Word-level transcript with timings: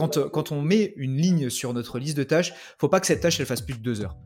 quand, 0.00 0.30
quand 0.30 0.50
on 0.50 0.62
met 0.62 0.94
une 0.96 1.16
ligne 1.16 1.50
sur 1.50 1.74
notre 1.74 1.98
liste 1.98 2.16
de 2.16 2.24
tâches, 2.24 2.54
faut 2.78 2.88
pas 2.88 3.00
que 3.00 3.06
cette 3.06 3.20
tâche 3.20 3.38
elle 3.38 3.46
fasse 3.46 3.60
plus 3.60 3.74
de 3.74 3.82
deux 3.82 4.00
heures 4.00 4.16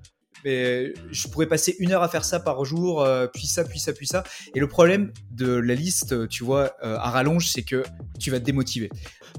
mais 0.44 0.92
je 1.10 1.28
pourrais 1.28 1.46
passer 1.46 1.74
une 1.78 1.92
heure 1.92 2.02
à 2.02 2.08
faire 2.08 2.24
ça 2.24 2.38
par 2.38 2.64
jour, 2.64 3.02
euh, 3.02 3.26
puis 3.26 3.46
ça, 3.46 3.64
puis 3.64 3.78
ça, 3.78 3.92
puis 3.92 4.06
ça. 4.06 4.22
Et 4.54 4.60
le 4.60 4.68
problème 4.68 5.10
de 5.30 5.52
la 5.54 5.74
liste, 5.74 6.28
tu 6.28 6.44
vois, 6.44 6.72
euh, 6.84 6.96
à 6.98 7.10
rallonge, 7.10 7.48
c'est 7.48 7.62
que 7.62 7.82
tu 8.20 8.30
vas 8.30 8.38
te 8.38 8.44
démotiver. 8.44 8.90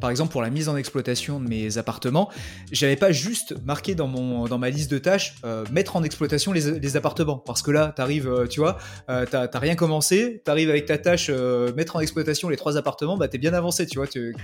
Par 0.01 0.09
exemple, 0.09 0.31
pour 0.31 0.41
la 0.41 0.49
mise 0.49 0.67
en 0.67 0.75
exploitation 0.75 1.39
de 1.39 1.47
mes 1.47 1.77
appartements, 1.77 2.29
j'avais 2.71 2.95
pas 2.95 3.11
juste 3.11 3.55
marqué 3.63 3.95
dans, 3.95 4.07
mon, 4.07 4.45
dans 4.45 4.57
ma 4.57 4.69
liste 4.69 4.91
de 4.91 4.97
tâches 4.97 5.35
euh, 5.45 5.63
mettre 5.71 5.95
en 5.95 6.03
exploitation 6.03 6.51
les, 6.51 6.97
appartements. 6.97 7.37
Parce 7.37 7.61
que 7.61 7.71
là, 7.71 7.93
t'arrives, 7.95 8.47
tu 8.49 8.59
vois, 8.59 8.77
t'as 9.07 9.59
rien 9.59 9.75
commencé, 9.75 10.41
t'arrives 10.43 10.69
avec 10.69 10.85
ta 10.85 10.97
tâche 10.97 11.29
mettre 11.75 11.95
en 11.95 11.99
exploitation 11.99 12.49
les 12.49 12.57
trois 12.57 12.77
appartements, 12.77 13.17
bah 13.17 13.27
t'es 13.27 13.37
bien 13.37 13.53
avancé, 13.53 13.85
tu 13.85 13.97
vois. 13.97 14.07
Tu... 14.07 14.35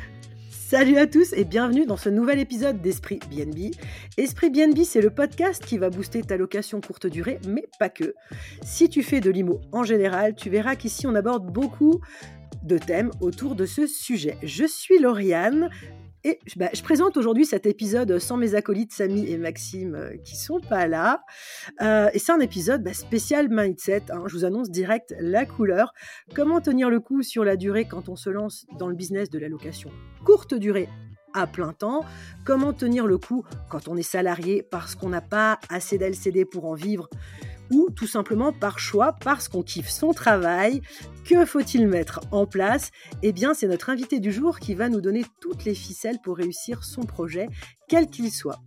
Salut 0.72 1.00
à 1.00 1.06
tous 1.06 1.34
et 1.34 1.44
bienvenue 1.44 1.86
dans 1.86 1.98
ce 1.98 2.08
nouvel 2.08 2.40
épisode 2.40 2.80
d'Esprit 2.80 3.20
BNB. 3.30 3.76
Esprit 4.16 4.50
BNB, 4.50 4.86
c'est 4.86 5.02
le 5.02 5.10
podcast 5.10 5.66
qui 5.66 5.78
va 5.78 5.90
booster 5.90 6.22
ta 6.22 6.38
location 6.38 6.80
courte 6.80 7.08
durée, 7.08 7.42
mais 7.46 7.66
pas 7.78 7.90
que. 7.90 8.16
Si 8.64 8.88
tu 8.88 9.04
fais 9.04 9.20
de 9.20 9.30
l'IMO 9.30 9.60
en 9.74 9.84
général, 9.84 10.34
tu 10.34 10.50
verras 10.50 10.78
qu'ici 10.78 11.06
on 11.08 11.14
aborde 11.14 11.52
beaucoup 11.52 12.00
de 12.64 12.78
thèmes 12.78 13.12
autour 13.20 13.56
de 13.56 13.66
ce 13.66 13.86
sujet. 13.86 14.38
Je 14.44 14.64
suis 14.64 14.98
Lauriane, 14.98 15.70
et 16.24 16.40
bah, 16.56 16.70
je 16.74 16.82
présente 16.84 17.18
aujourd'hui 17.18 17.46
cet 17.46 17.66
épisode 17.66 18.20
sans 18.20 18.38
mes 18.38 18.56
acolytes 18.56 18.94
Samy 18.94 19.30
et 19.30 19.38
Maxime 19.38 19.96
euh, 19.96 20.18
qui 20.24 20.36
sont 20.36 20.60
pas 20.60 20.88
là. 20.88 21.24
Euh, 21.82 22.10
et 22.14 22.20
c'est 22.20 22.32
un 22.32 22.40
épisode 22.40 22.84
bah, 22.84 22.94
spécial 22.94 23.48
mindset. 23.50 24.04
Hein. 24.12 24.24
Je 24.28 24.36
vous 24.36 24.46
annonce 24.46 24.70
direct 24.70 25.16
la 25.20 25.46
couleur. 25.46 25.94
Comment 26.36 26.62
tenir 26.62 26.90
le 26.90 27.00
coup 27.00 27.24
sur 27.24 27.44
la 27.44 27.56
durée 27.56 27.86
quand 27.86 28.10
on 28.10 28.16
se 28.16 28.30
lance 28.30 28.66
dans 28.78 28.88
le 28.88 28.96
business 28.96 29.30
de 29.30 29.40
la 29.40 29.50
location? 29.50 29.90
Courte 30.24 30.54
durée 30.54 30.88
à 31.34 31.48
plein 31.48 31.74
temps, 31.74 32.04
comment 32.46 32.74
tenir 32.74 33.08
le 33.08 33.18
coup 33.18 33.46
quand 33.70 33.88
on 33.88 33.96
est 33.96 34.04
salarié 34.04 34.64
parce 34.64 34.96
qu'on 34.96 35.10
n'a 35.10 35.22
pas 35.22 35.60
assez 35.70 35.98
d'LCD 35.98 36.44
pour 36.44 36.66
en 36.66 36.74
vivre, 36.74 37.10
ou 37.72 37.88
tout 37.96 38.08
simplement 38.08 38.52
par 38.52 38.80
choix 38.80 39.14
parce 39.14 39.48
qu'on 39.48 39.64
kiffe 39.64 39.90
son 39.90 40.12
travail? 40.12 40.82
Que 41.26 41.46
faut-il 41.46 41.88
mettre 41.88 42.22
en 42.32 42.46
place? 42.46 42.92
Eh 43.22 43.32
bien, 43.32 43.54
c'est 43.54 43.68
notre 43.68 43.90
invité 43.90 44.20
du 44.20 44.32
jour 44.32 44.60
qui 44.60 44.74
va 44.74 44.90
nous 44.90 45.02
donner 45.02 45.24
toutes 45.40 45.66
les 45.66 45.76
ficelles 45.76 46.20
pour 46.24 46.38
réussir 46.38 46.84
son 46.84 47.02
projet, 47.02 47.48
quel 47.88 48.08
qu'il 48.08 48.32
soit. 48.32 48.60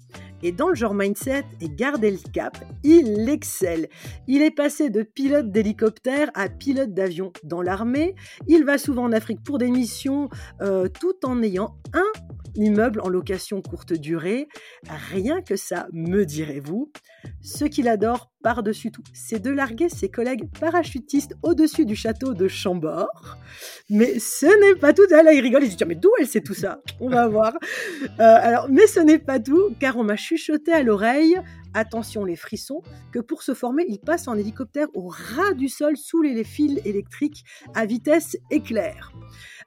Et 0.42 0.52
dans 0.52 0.68
le 0.68 0.74
genre 0.74 0.94
mindset 0.94 1.44
et 1.60 1.68
le 1.68 2.30
cap, 2.30 2.56
il 2.82 3.28
excelle. 3.28 3.88
Il 4.28 4.42
est 4.42 4.50
passé 4.50 4.90
de 4.90 5.02
pilote 5.02 5.50
d'hélicoptère 5.50 6.30
à 6.34 6.48
pilote 6.48 6.92
d'avion 6.92 7.32
dans 7.42 7.62
l'armée. 7.62 8.14
Il 8.46 8.64
va 8.64 8.78
souvent 8.78 9.04
en 9.04 9.12
Afrique 9.12 9.42
pour 9.42 9.58
des 9.58 9.70
missions 9.70 10.28
euh, 10.60 10.88
tout 10.88 11.24
en 11.24 11.42
ayant 11.42 11.76
un 11.92 12.20
immeuble 12.56 13.00
en 13.00 13.08
location 13.08 13.62
courte 13.62 13.94
durée. 13.94 14.48
Rien 15.12 15.40
que 15.40 15.56
ça, 15.56 15.86
me 15.92 16.24
direz-vous. 16.24 16.92
Ce 17.40 17.64
qu'il 17.64 17.88
adore 17.88 18.33
par-dessus 18.44 18.92
tout, 18.92 19.02
c'est 19.14 19.40
de 19.40 19.50
larguer 19.50 19.88
ses 19.88 20.10
collègues 20.10 20.46
parachutistes 20.60 21.34
au-dessus 21.42 21.86
du 21.86 21.96
château 21.96 22.34
de 22.34 22.46
Chambord. 22.46 23.38
Mais 23.88 24.18
ce 24.18 24.46
n'est 24.60 24.78
pas 24.78 24.92
tout. 24.92 25.02
Ah, 25.12 25.22
là, 25.22 25.32
il 25.32 25.40
rigole, 25.40 25.64
il 25.64 25.72
se 25.72 25.76
dit 25.78 25.84
Mais 25.86 25.94
d'où 25.94 26.10
elle 26.20 26.28
sait 26.28 26.42
tout 26.42 26.52
ça? 26.52 26.80
On 27.00 27.08
va 27.08 27.26
voir. 27.26 27.54
Euh, 28.20 28.38
alors, 28.42 28.68
mais 28.70 28.86
ce 28.86 29.00
n'est 29.00 29.18
pas 29.18 29.40
tout, 29.40 29.74
car 29.80 29.96
on 29.96 30.04
m'a 30.04 30.16
chuchoté 30.16 30.72
à 30.72 30.82
l'oreille 30.82 31.36
attention 31.74 32.24
les 32.24 32.36
frissons, 32.36 32.82
que 33.12 33.18
pour 33.18 33.42
se 33.42 33.52
former, 33.54 33.84
il 33.88 33.98
passe 33.98 34.28
en 34.28 34.36
hélicoptère 34.36 34.88
au 34.94 35.08
ras 35.08 35.52
du 35.54 35.68
sol 35.68 35.96
sous 35.96 36.22
les 36.22 36.44
fils 36.44 36.80
électriques 36.84 37.44
à 37.74 37.84
vitesse 37.84 38.36
éclair. 38.50 39.12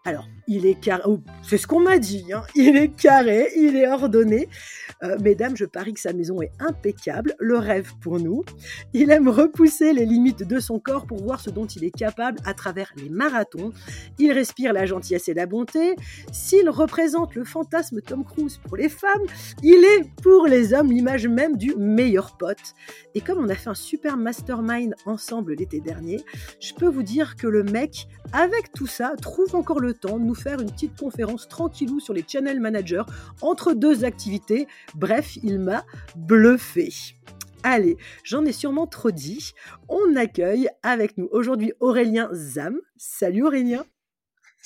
Alors, 0.06 0.28
il 0.48 0.66
est 0.66 0.80
carré, 0.80 1.04
oh, 1.06 1.20
c'est 1.42 1.58
ce 1.58 1.68
qu'on 1.68 1.82
m'a 1.82 2.00
dit, 2.00 2.32
hein. 2.34 2.44
il 2.56 2.78
est 2.78 2.96
carré, 2.96 3.50
il 3.58 3.76
est 3.76 3.88
ordonné. 3.88 4.48
Euh, 5.04 5.18
mesdames, 5.22 5.56
je 5.56 5.66
parie 5.66 5.94
que 5.94 6.00
sa 6.00 6.14
maison 6.14 6.42
est 6.42 6.52
impeccable, 6.60 7.36
le 7.40 7.58
rêve 7.58 7.92
pour 8.02 8.20
nous. 8.20 8.44
Il 8.94 9.12
aime 9.12 9.28
repousser 9.28 9.94
les 9.94 10.06
limites 10.06 10.44
de 10.44 10.60
son 10.60 10.80
corps 10.80 11.06
pour 11.06 11.22
voir 11.22 11.40
ce 11.42 11.50
dont 11.50 11.66
il 11.66 11.84
est 11.84 11.96
capable 11.96 12.40
à 12.46 12.54
travers 12.54 12.92
les 12.96 13.10
marathons. 13.10 13.74
Il 14.18 14.32
respire 14.32 14.74
la 14.74 14.86
gentillesse 14.86 15.28
et 15.28 15.34
la 15.34 15.46
bonté. 15.46 15.96
S'il 16.32 16.70
représente 16.70 17.36
le 17.36 17.44
fantasme 17.44 18.02
Tom 18.02 18.24
Cruise 18.24 18.60
pour 18.66 18.78
les 18.78 18.90
femmes, 18.90 19.24
il 19.62 19.84
est 19.84 20.10
pour 20.24 20.48
les 20.48 20.74
hommes 20.74 20.92
l'image 20.92 21.28
même 21.28 21.58
du 21.58 21.76
meilleur 21.76 22.38
pote. 22.38 22.74
Et 23.14 23.22
comme 23.22 23.40
on 23.40 23.50
a 23.50 23.56
fait 23.56 23.70
un 23.70 23.76
super 23.76 24.18
mastermind 24.18 24.96
ensemble 25.06 25.54
l'été 25.54 25.80
dernier, 25.80 26.24
je 26.60 26.74
peux 26.74 26.88
vous 26.88 27.04
dire 27.04 27.36
que 27.36 27.48
le 27.48 27.64
mec, 27.64 28.08
avec 28.32 28.72
tout 28.74 28.88
ça, 28.88 29.14
trouve 29.22 29.54
encore 29.56 29.80
le 29.80 29.87
temps 29.94 30.20
de 30.20 30.26
nous 30.26 30.36
faire 30.36 30.60
une 30.60 30.72
petite 30.72 30.98
conférence 30.98 31.48
tranquillou 31.48 32.00
sur 32.00 32.14
les 32.14 32.24
channel 32.28 32.60
managers 32.60 33.04
entre 33.42 33.74
deux 33.74 34.04
activités. 34.06 34.68
Bref, 34.96 35.38
il 35.44 35.60
m'a 35.60 35.86
bluffé. 36.16 36.90
Allez, 37.64 37.98
j'en 38.24 38.46
ai 38.46 38.54
sûrement 38.54 38.88
trop 38.88 39.12
dit. 39.12 39.54
On 39.90 40.16
accueille 40.16 40.70
avec 40.84 41.18
nous 41.18 41.28
aujourd'hui 41.32 41.74
Aurélien 41.80 42.30
Zam. 42.32 42.80
Salut 42.98 43.46
Aurélien. 43.46 43.84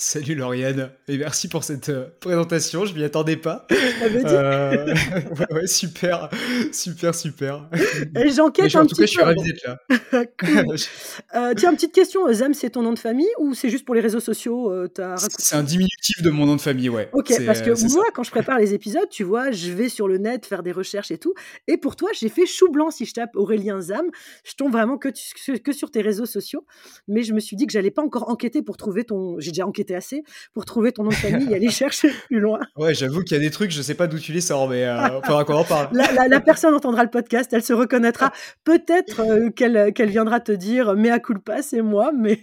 Salut 0.04 0.34
Lauriane, 0.34 0.90
et 1.08 1.16
merci 1.16 1.48
pour 1.48 1.64
cette 1.64 1.90
euh, 1.90 2.08
présentation, 2.22 2.86
je 2.86 2.96
m'y 2.96 3.04
attendais 3.04 3.38
pas. 3.38 3.68
Euh, 3.72 4.96
ouais, 5.52 5.68
super, 5.68 6.28
super, 6.72 7.14
super. 7.14 7.70
J'enquête 8.36 8.76
un 8.76 8.82
en 8.82 8.88
tout 8.88 8.96
cas, 8.96 9.06
je 9.06 9.12
suis 9.12 9.22
ravi 9.22 9.44
d'être 9.44 9.64
là. 9.64 9.78
euh, 11.36 11.54
tiens, 11.56 11.76
petite 11.76 11.94
question, 11.94 12.22
Zam, 12.34 12.56
c'est 12.56 12.72
ton 12.72 12.82
nom 12.82 12.94
de 12.94 12.98
famille 12.98 13.30
ou 13.38 13.54
c'est 13.54 13.70
juste 13.70 13.86
pour 13.86 13.94
les 13.94 14.02
réseaux 14.02 14.20
sociaux 14.20 14.72
euh, 14.72 14.88
C'est 15.38 15.56
un 15.56 15.62
diminutif 15.62 16.24
de 16.24 16.32
mon 16.32 16.48
nom 16.48 16.56
de 16.56 16.62
famille, 16.62 16.90
ouais. 16.90 17.08
Ok, 17.14 17.32
parce 17.46 17.62
que 17.62 17.94
moi, 17.94 18.06
quand 18.16 18.24
je 18.24 18.32
prépare 18.32 18.58
les 18.58 18.74
épisodes, 18.74 19.08
tu 19.12 19.24
vois, 19.24 19.52
je 19.52 19.72
vais 19.72 19.88
sur 19.88 20.08
le 20.08 20.18
net 20.18 20.48
faire 20.48 20.64
des 20.64 20.72
recherches 20.72 21.12
et 21.12 21.20
tout, 21.20 21.36
et 21.68 21.78
pour 21.78 21.96
toi, 21.96 22.10
j'ai 22.20 22.30
fait 22.30 22.48
chou 22.48 22.72
blanc 22.72 22.90
si 22.90 23.06
je 23.06 23.14
tape 23.14 23.36
Aurélien 23.36 23.80
Zam, 23.82 24.08
je 24.46 24.56
tombe 24.56 24.72
vraiment 24.72 24.98
que, 24.98 25.10
que 25.60 25.72
sur 25.72 25.92
tes 25.92 26.02
réseaux 26.02 26.26
sociaux, 26.26 26.66
mais 27.08 27.22
je 27.22 27.36
me 27.36 27.40
suis 27.40 27.56
dit 27.56 27.68
que 27.68 27.72
j'allais 27.72 27.92
pas 27.92 28.02
encore 28.02 28.30
enquêter 28.30 28.64
pour 28.64 28.78
trouver 28.78 29.04
ton... 29.04 29.40
J'ai 29.40 29.52
déjà 29.52 29.68
enquêté 29.68 29.91
assez 29.96 30.24
pour 30.54 30.66
trouver 30.66 30.92
ton 30.92 31.04
nom 31.04 31.10
de 31.10 31.16
famille 31.16 31.52
et 31.52 31.56
aller 31.56 31.70
chercher 31.72 32.10
plus 32.28 32.40
loin. 32.40 32.60
Ouais, 32.76 32.94
j'avoue 32.94 33.24
qu'il 33.24 33.38
y 33.38 33.40
a 33.40 33.44
des 33.44 33.52
trucs, 33.52 33.72
je 33.72 33.82
sais 33.82 33.96
pas 33.96 34.08
d'où 34.08 34.20
tu 34.20 34.32
les 34.32 34.42
sors, 34.42 34.70
mais 34.70 34.86
euh, 34.86 35.22
faudra 35.22 35.46
qu'on 35.46 35.56
en 35.56 35.64
parle. 35.64 35.90
La, 35.94 36.40
personne 36.40 36.74
entendra 36.74 37.04
le 37.04 37.10
podcast, 37.10 37.52
elle 37.54 37.64
se 37.64 37.74
reconnaîtra. 37.74 38.32
Peut-être 38.64 39.22
euh, 39.22 39.50
qu'elle 39.50 39.94
qu'elle 39.94 40.10
viendra 40.10 40.40
te 40.40 40.52
dire, 40.52 40.96
mais 40.96 41.10
à 41.10 41.20
culpa, 41.20 41.62
c'est 41.62 41.82
moi, 41.82 42.12
mais. 42.18 42.40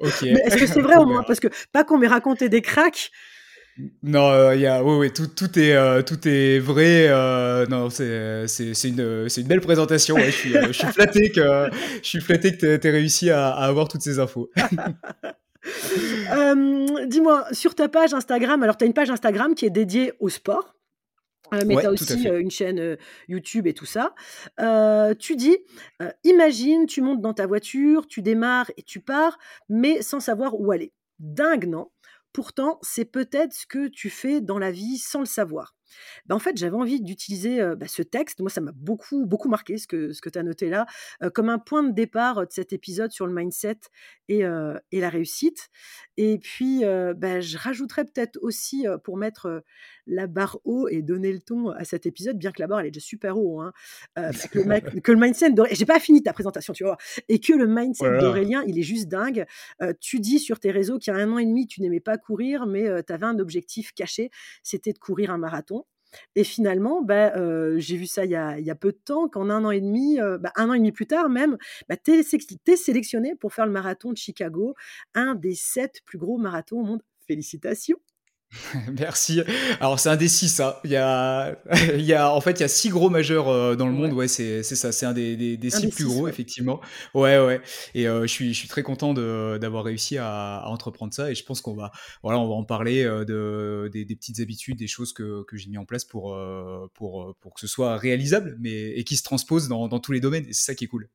est-ce 0.00 0.56
que 0.56 0.66
c'est 0.66 0.80
vrai 0.80 0.96
au 0.96 1.06
moins? 1.06 1.22
Parce 1.22 1.40
que 1.40 1.48
pas 1.72 1.84
qu'on 1.84 1.98
m'ait 1.98 2.08
raconté 2.08 2.48
des 2.48 2.62
cracks. 2.62 3.10
Non, 4.04 4.30
il 4.30 4.36
euh, 4.36 4.54
y 4.54 4.66
a, 4.68 4.84
oui, 4.84 4.96
oui, 4.98 5.12
tout, 5.12 5.26
tout 5.26 5.58
est, 5.58 5.72
euh, 5.72 6.00
tout 6.02 6.28
est 6.28 6.60
vrai. 6.60 7.08
non, 7.68 7.90
c'est, 7.90 8.46
une, 8.84 9.28
c'est 9.28 9.40
une 9.40 9.48
belle 9.48 9.60
présentation. 9.60 10.16
je 10.16 10.30
suis, 10.30 10.52
je 10.52 10.72
suis 10.72 10.86
flatté 10.86 11.30
que, 11.30 11.68
je 12.00 12.08
suis 12.08 12.20
flatté 12.20 12.56
que 12.56 12.76
tu 12.76 12.86
aies 12.86 12.90
réussi 12.90 13.30
à, 13.30 13.48
à, 13.48 13.66
avoir 13.66 13.88
toutes 13.88 14.02
ces 14.02 14.20
infos. 14.20 14.48
Euh, 16.32 17.06
dis-moi, 17.06 17.46
sur 17.52 17.74
ta 17.74 17.88
page 17.88 18.14
Instagram, 18.14 18.62
alors 18.62 18.76
tu 18.76 18.84
as 18.84 18.86
une 18.86 18.94
page 18.94 19.10
Instagram 19.10 19.54
qui 19.54 19.66
est 19.66 19.70
dédiée 19.70 20.12
au 20.20 20.28
sport. 20.28 20.74
Euh, 21.52 21.60
mais 21.66 21.76
tu 21.76 21.86
as 21.86 21.90
aussi 21.90 22.26
euh, 22.26 22.40
une 22.40 22.50
chaîne 22.50 22.96
YouTube 23.28 23.66
et 23.66 23.74
tout 23.74 23.84
ça. 23.84 24.14
tu 25.18 25.36
dis, 25.36 25.56
imagine, 26.24 26.86
tu 26.86 27.02
montes 27.02 27.20
dans 27.20 27.34
ta 27.34 27.46
voiture, 27.46 28.06
tu 28.06 28.22
démarres 28.22 28.70
et 28.76 28.82
tu 28.82 29.00
pars, 29.00 29.38
mais 29.68 30.02
sans 30.02 30.20
savoir 30.20 30.58
où 30.58 30.72
aller. 30.72 30.92
Dingue, 31.18 31.66
non? 31.68 31.90
Pourtant, 32.32 32.78
c'est 32.82 33.04
peut-être 33.04 33.52
ce 33.52 33.66
que 33.66 33.86
tu 33.86 34.10
fais 34.10 34.40
dans 34.40 34.58
la 34.58 34.72
vie 34.72 34.98
sans 34.98 35.20
le 35.20 35.26
savoir. 35.26 35.76
Bah, 36.26 36.34
en 36.34 36.38
fait, 36.38 36.56
j'avais 36.56 36.76
envie 36.76 37.00
d'utiliser 37.00 37.60
bah, 37.76 37.86
ce 37.88 38.02
texte. 38.02 38.40
Moi, 38.40 38.50
ça 38.50 38.60
m'a 38.60 38.72
beaucoup, 38.72 39.26
beaucoup 39.26 39.48
marqué 39.48 39.78
ce 39.78 39.86
que, 39.86 40.12
ce 40.12 40.20
que 40.20 40.28
tu 40.28 40.38
as 40.38 40.42
noté 40.42 40.68
là, 40.68 40.86
comme 41.34 41.48
un 41.48 41.58
point 41.58 41.82
de 41.82 41.92
départ 41.92 42.40
de 42.46 42.50
cet 42.50 42.72
épisode 42.72 43.12
sur 43.12 43.26
le 43.26 43.34
mindset 43.34 43.78
et, 44.28 44.42
et 44.92 45.00
la 45.00 45.08
réussite. 45.08 45.68
Et 46.16 46.38
puis, 46.38 46.82
bah, 47.16 47.40
je 47.40 47.56
rajouterais 47.58 48.04
peut-être 48.04 48.38
aussi, 48.42 48.86
pour 49.02 49.16
mettre 49.16 49.62
la 50.06 50.26
barre 50.26 50.58
haut 50.64 50.88
et 50.88 51.02
donner 51.02 51.32
le 51.32 51.40
ton 51.40 51.70
à 51.70 51.84
cet 51.84 52.06
épisode, 52.06 52.38
bien 52.38 52.52
que 52.52 52.60
la 52.60 52.66
barre, 52.66 52.80
elle 52.80 52.86
est 52.86 52.90
déjà 52.90 53.04
super 53.04 53.38
haut, 53.38 53.60
hein, 53.60 53.72
que, 54.16 54.58
le, 54.58 55.00
que, 55.00 55.12
le, 55.12 55.18
mindset 55.18 55.50
j'ai 55.72 55.86
pas 55.86 56.00
fini 56.00 56.22
ta 56.22 56.32
présentation, 56.32 56.72
tu 56.72 56.84
vois, 56.84 56.96
et 57.28 57.40
que 57.40 57.52
le 57.52 57.66
mindset 57.66 58.18
d'Aurélien, 58.18 58.64
il 58.66 58.78
est 58.78 58.82
juste 58.82 59.08
dingue. 59.08 59.46
tu 60.00 60.20
dis 60.20 60.38
sur 60.38 60.60
tes 60.60 60.70
réseaux 60.70 60.98
qu'il 60.98 61.12
y 61.12 61.16
a 61.16 61.20
un 61.20 61.30
an 61.32 61.38
et 61.38 61.46
demi, 61.46 61.66
tu 61.66 61.80
n'aimais 61.80 62.00
pas 62.00 62.18
courir, 62.18 62.66
mais 62.66 63.02
tu 63.04 63.12
avais 63.12 63.26
un 63.26 63.38
objectif 63.38 63.92
caché, 63.92 64.30
c'était 64.62 64.92
de 64.92 64.98
courir 64.98 65.30
un 65.30 65.38
marathon. 65.38 65.83
Et 66.36 66.44
finalement, 66.44 67.02
bah, 67.02 67.32
j'ai 67.78 67.96
vu 67.96 68.06
ça 68.06 68.24
il 68.24 68.30
y, 68.30 68.36
a, 68.36 68.74
peu 68.74 68.92
de 68.92 68.98
temps, 69.04 69.28
qu'en 69.28 69.50
un 69.50 69.64
an 69.64 69.70
et 69.70 69.80
demi, 69.80 70.18
bah, 70.40 70.52
un 70.56 70.70
an 70.70 70.74
et 70.74 70.78
demi 70.78 70.92
plus 70.92 71.06
tard 71.06 71.28
même, 71.28 71.56
bah, 71.88 71.96
tu 71.96 72.12
es, 72.12 72.76
sélectionné 72.76 73.34
pour 73.36 73.52
faire 73.52 73.66
le 73.66 73.72
marathon 73.72 74.12
de 74.12 74.16
Chicago, 74.16 74.74
un 75.14 75.34
des 75.34 75.54
sept 75.54 76.00
plus 76.04 76.18
gros 76.18 76.38
marathons 76.38 76.80
au 76.80 76.84
monde. 76.84 77.02
Félicitations 77.26 77.98
Merci. 78.98 79.42
Alors 79.80 79.98
c'est 79.98 80.08
un 80.08 80.16
des 80.16 80.28
six, 80.28 80.48
ça. 80.48 80.68
Hein. 80.68 80.80
Il 80.84 80.90
y 80.90 80.96
a, 80.96 81.56
il 81.94 82.04
y 82.04 82.14
a, 82.14 82.32
en 82.32 82.40
fait, 82.40 82.52
il 82.52 82.60
y 82.60 82.64
a 82.64 82.68
six 82.68 82.88
gros 82.88 83.10
majeurs 83.10 83.48
euh, 83.48 83.76
dans 83.76 83.86
le 83.86 83.92
monde. 83.92 84.12
Ouais, 84.12 84.28
c'est, 84.28 84.62
c'est 84.62 84.76
ça. 84.76 84.92
C'est 84.92 85.06
un 85.06 85.12
des, 85.12 85.56
des, 85.56 85.70
six 85.70 85.88
plus 85.88 86.04
gros, 86.04 86.28
effectivement. 86.28 86.80
Ouais, 87.14 87.38
ouais. 87.38 87.60
Et 87.94 88.06
euh, 88.06 88.22
je 88.22 88.26
suis, 88.28 88.54
je 88.54 88.58
suis 88.58 88.68
très 88.68 88.82
content 88.82 89.14
de, 89.14 89.58
d'avoir 89.60 89.84
réussi 89.84 90.18
à, 90.18 90.62
entreprendre 90.66 91.12
ça. 91.12 91.30
Et 91.30 91.34
je 91.34 91.44
pense 91.44 91.60
qu'on 91.60 91.74
va, 91.74 91.90
voilà, 92.22 92.38
on 92.38 92.48
va 92.48 92.54
en 92.54 92.64
parler 92.64 93.04
euh, 93.04 93.24
de, 93.24 93.90
des, 93.92 94.04
petites 94.14 94.40
habitudes, 94.40 94.78
des 94.78 94.86
choses 94.86 95.12
que, 95.12 95.44
que 95.44 95.56
j'ai 95.56 95.68
mis 95.68 95.78
en 95.78 95.84
place 95.84 96.04
pour, 96.04 96.38
pour, 96.94 97.34
pour 97.40 97.54
que 97.54 97.60
ce 97.60 97.66
soit 97.66 97.96
réalisable, 97.96 98.56
mais 98.60 98.90
et 98.90 99.04
qui 99.04 99.16
se 99.16 99.22
transpose 99.22 99.68
dans, 99.68 99.88
dans 99.88 100.00
tous 100.00 100.12
les 100.12 100.20
domaines. 100.20 100.44
Et 100.44 100.52
c'est 100.52 100.64
ça 100.64 100.74
qui 100.74 100.84
est 100.84 100.88
cool. 100.88 101.08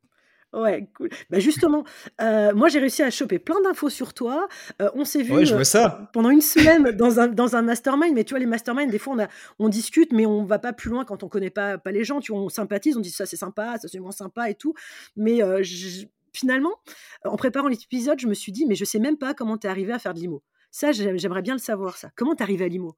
Ouais, 0.52 0.88
cool. 0.96 1.10
Bah 1.30 1.40
justement, 1.40 1.84
euh, 2.22 2.54
moi 2.56 2.70
j'ai 2.70 2.80
réussi 2.80 3.04
à 3.04 3.12
choper 3.12 3.38
plein 3.38 3.62
d'infos 3.62 3.90
sur 3.90 4.14
toi. 4.16 4.48
Euh, 4.82 4.90
on 4.96 5.06
s'est 5.06 5.22
vu 5.22 5.34
Ouais, 5.34 5.46
je 5.46 5.54
vois 5.54 5.64
ça. 5.64 6.00
Euh, 6.02 6.06
pendant 6.12 6.32
une 6.32 6.42
semaine 6.42 6.92
dans 6.92 7.20
un, 7.20 7.28
dans 7.28 7.56
un 7.56 7.62
mastermind, 7.62 8.16
mais 8.16 8.24
tu 8.24 8.32
vois, 8.32 8.40
les 8.40 8.48
masterminds, 8.48 8.90
des 8.90 8.98
fois 8.98 9.14
on, 9.14 9.20
a, 9.20 9.28
on 9.60 9.70
discute, 9.70 10.12
mais 10.12 10.26
on 10.26 10.46
va 10.46 10.58
pas 10.58 10.74
plus 10.74 10.90
loin 10.90 11.06
quand 11.06 11.24
on 11.24 11.30
connaît 11.30 11.52
pas, 11.52 11.78
pas 11.78 11.92
les 11.92 12.04
gens. 12.04 12.20
Tu 12.20 12.32
vois, 12.32 12.42
on 12.42 12.50
sympathise, 12.50 12.98
on 12.98 13.02
dit 13.02 13.12
ça 13.12 13.28
c'est 13.28 13.38
sympa, 13.38 13.78
ça 13.80 13.88
c'est 13.88 14.00
moins 14.00 14.12
sympa 14.12 14.50
et 14.50 14.56
tout. 14.56 14.74
Mais 15.16 15.42
finalement, 16.34 16.74
en 17.26 17.36
préparant 17.36 17.68
l'épisode, 17.68 18.20
je 18.20 18.28
me 18.28 18.34
suis 18.34 18.52
dit, 18.52 18.66
mais 18.66 18.76
je 18.76 18.86
sais 18.86 19.00
même 19.00 19.18
pas 19.18 19.34
comment 19.34 19.58
tu 19.58 19.68
es 19.68 19.70
arrivé 19.70 19.94
à 19.94 20.00
faire 20.00 20.14
de 20.14 20.20
l'IMO. 20.20 20.42
Ça, 20.72 20.92
j'aimerais 20.92 21.42
bien 21.42 21.54
le 21.54 21.60
savoir, 21.60 21.98
ça. 21.98 22.10
Comment 22.16 22.36
tu 22.36 22.44
arrivé 22.44 22.66
à 22.66 22.68
l'IMO? 22.68 22.96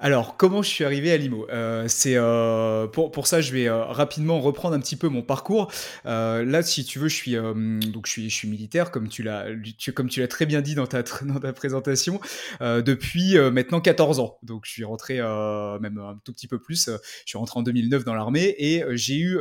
Alors, 0.00 0.36
comment 0.36 0.62
je 0.62 0.68
suis 0.68 0.84
arrivé 0.84 1.10
à 1.10 1.16
Limo? 1.16 1.48
Euh, 1.50 1.86
C'est 1.88 2.14
euh, 2.14 2.86
pour, 2.86 3.10
pour 3.10 3.26
ça, 3.26 3.40
je 3.40 3.52
vais 3.52 3.66
euh, 3.66 3.84
rapidement 3.84 4.40
reprendre 4.40 4.76
un 4.76 4.80
petit 4.80 4.94
peu 4.94 5.08
mon 5.08 5.22
parcours. 5.22 5.72
là, 6.04 6.62
si 6.62 6.84
tu 6.84 7.00
veux, 7.00 7.08
je 7.08 7.16
suis 7.16 7.32
donc 7.34 8.06
je 8.06 8.12
suis, 8.12 8.30
je 8.30 8.46
militaire, 8.46 8.92
comme 8.92 9.08
tu 9.08 9.24
l'as 9.24 9.46
comme 9.94 10.08
tu 10.08 10.20
l'as 10.20 10.28
très 10.28 10.46
bien 10.46 10.60
dit 10.60 10.76
dans 10.76 10.86
ta 10.86 11.02
dans 11.22 11.40
ta 11.40 11.52
présentation, 11.52 12.20
depuis 12.60 13.36
maintenant 13.50 13.80
14 13.80 14.20
ans. 14.20 14.38
Donc, 14.44 14.66
je 14.66 14.70
suis 14.70 14.84
rentré 14.84 15.16
même 15.16 15.98
un 15.98 16.20
tout 16.24 16.32
petit 16.32 16.46
peu 16.46 16.60
plus. 16.60 16.88
je 16.88 16.98
suis 17.26 17.38
rentré 17.38 17.58
en 17.58 17.62
2009 17.62 18.04
dans 18.04 18.14
l'armée 18.14 18.54
et 18.56 18.84
j'ai 18.90 19.16
eu 19.16 19.38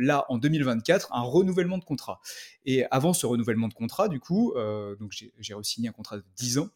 là 0.00 0.24
en 0.28 0.38
2024 0.38 1.10
un 1.12 1.22
renouvellement 1.22 1.78
de 1.78 1.84
contrat. 1.84 2.20
Et 2.66 2.84
avant 2.90 3.12
ce 3.12 3.26
renouvellement 3.26 3.68
de 3.68 3.74
contrat, 3.74 4.08
du 4.08 4.18
coup, 4.18 4.54
donc 4.98 5.12
j'ai 5.12 5.54
re-signé 5.54 5.88
un 5.88 5.92
contrat 5.92 6.16
de 6.16 6.24
10 6.36 6.58
ans 6.58 6.68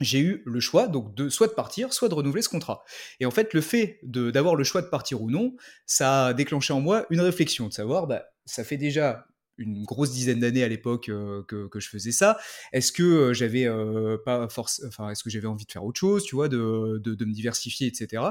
j'ai 0.00 0.18
eu 0.20 0.42
le 0.44 0.60
choix 0.60 0.88
donc 0.88 1.14
de 1.14 1.28
soit 1.28 1.46
de 1.46 1.52
partir, 1.52 1.92
soit 1.92 2.08
de 2.08 2.14
renouveler 2.14 2.42
ce 2.42 2.48
contrat. 2.48 2.84
Et 3.20 3.26
en 3.26 3.30
fait, 3.30 3.54
le 3.54 3.60
fait 3.60 4.00
d'avoir 4.02 4.56
le 4.56 4.64
choix 4.64 4.82
de 4.82 4.88
partir 4.88 5.22
ou 5.22 5.30
non, 5.30 5.56
ça 5.86 6.26
a 6.26 6.34
déclenché 6.34 6.72
en 6.72 6.80
moi 6.80 7.06
une 7.10 7.20
réflexion 7.20 7.68
de 7.68 7.72
savoir, 7.72 8.06
bah, 8.06 8.24
ça 8.44 8.64
fait 8.64 8.76
déjà 8.76 9.26
une 9.58 9.84
grosse 9.84 10.10
dizaine 10.10 10.40
d'années 10.40 10.64
à 10.64 10.68
l'époque 10.68 11.08
euh, 11.08 11.42
que, 11.46 11.68
que, 11.68 11.80
je 11.80 11.88
faisais 11.88 12.12
ça. 12.12 12.38
Est-ce 12.72 12.92
que 12.92 13.02
euh, 13.02 13.32
j'avais 13.32 13.66
euh, 13.66 14.16
pas 14.24 14.48
force, 14.48 14.82
enfin, 14.86 15.10
est-ce 15.10 15.22
que 15.22 15.30
j'avais 15.30 15.46
envie 15.46 15.64
de 15.64 15.70
faire 15.70 15.84
autre 15.84 16.00
chose, 16.00 16.24
tu 16.24 16.34
vois, 16.34 16.48
de, 16.48 17.00
de, 17.02 17.14
de 17.14 17.24
me 17.24 17.32
diversifier, 17.32 17.86
etc. 17.86 18.22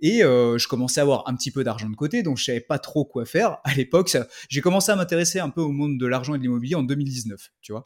Et 0.00 0.20
je 0.20 0.68
commençais 0.68 1.00
à 1.00 1.02
avoir 1.02 1.28
un 1.28 1.34
petit 1.34 1.50
peu 1.50 1.64
d'argent 1.64 1.88
de 1.88 1.96
côté, 1.96 2.22
donc 2.22 2.38
je 2.38 2.44
savais 2.44 2.60
pas 2.60 2.78
trop 2.78 3.04
quoi 3.04 3.24
faire 3.24 3.58
à 3.64 3.74
l'époque. 3.74 4.16
J'ai 4.48 4.60
commencé 4.60 4.92
à 4.92 4.96
m'intéresser 4.96 5.38
un 5.40 5.50
peu 5.50 5.60
au 5.60 5.72
monde 5.72 5.98
de 5.98 6.06
l'argent 6.06 6.34
et 6.34 6.38
de 6.38 6.42
l'immobilier 6.42 6.74
en 6.74 6.82
2019, 6.82 7.50
tu 7.60 7.72
vois. 7.72 7.84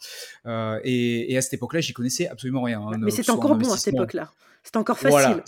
Et, 0.84 1.32
et, 1.32 1.36
à 1.36 1.42
cette 1.42 1.54
époque-là, 1.54 1.80
j'y 1.80 1.92
connaissais 1.92 2.28
absolument 2.28 2.62
rien. 2.62 2.80
Hein, 2.80 2.98
Mais 2.98 3.10
c'était 3.10 3.30
encore 3.30 3.56
bon 3.56 3.72
à 3.72 3.76
cette 3.76 3.94
époque-là. 3.94 4.32
C'était 4.62 4.78
encore 4.78 4.98
facile. 4.98 5.10
Voilà 5.10 5.44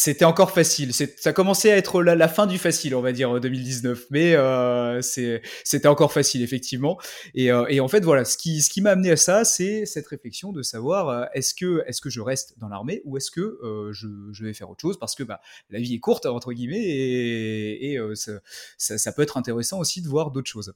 c'était 0.00 0.24
encore 0.24 0.52
facile. 0.52 0.92
Ça 0.94 1.32
commençait 1.32 1.72
à 1.72 1.76
être 1.76 2.04
la, 2.04 2.28
fin 2.28 2.46
du 2.46 2.56
facile, 2.56 2.94
on 2.94 3.00
va 3.00 3.10
dire, 3.10 3.40
2019. 3.40 4.06
Mais 4.10 4.34
euh, 4.34 5.02
c'était 5.02 5.88
encore 5.88 6.12
facile, 6.12 6.40
effectivement. 6.42 7.00
Et, 7.34 7.50
euh, 7.50 7.66
et, 7.68 7.80
en 7.80 7.88
fait, 7.88 8.04
voilà, 8.04 8.24
ce 8.24 8.38
qui, 8.38 8.62
ce 8.62 8.70
qui 8.70 8.80
m'a 8.80 8.90
amené 8.90 9.10
à 9.10 9.16
ça, 9.16 9.44
c'est 9.44 9.86
cette 9.86 10.06
réflexion 10.06 10.52
de 10.52 10.62
savoir 10.62 11.08
euh, 11.08 11.24
est-ce 11.34 11.52
que, 11.52 11.82
est 11.84 12.00
que 12.00 12.10
je 12.10 12.20
reste 12.20 12.56
dans 12.60 12.68
l'armée 12.68 13.02
ou 13.06 13.16
est-ce 13.16 13.32
que 13.32 13.40
euh, 13.40 13.92
je, 13.92 14.06
je, 14.30 14.44
vais 14.44 14.54
faire 14.54 14.70
autre 14.70 14.82
chose 14.82 15.00
Parce 15.00 15.16
que 15.16 15.24
bah, 15.24 15.40
la 15.68 15.80
vie 15.80 15.94
est 15.94 15.98
courte, 15.98 16.26
entre 16.26 16.52
guillemets, 16.52 16.78
et, 16.78 17.94
et 17.94 17.98
ça, 18.14 18.34
ça, 18.76 18.98
ça 18.98 19.10
peut 19.10 19.22
être 19.22 19.36
intéressant 19.36 19.80
aussi 19.80 20.00
de 20.00 20.06
voir 20.06 20.30
d'autres 20.30 20.48
choses. 20.48 20.74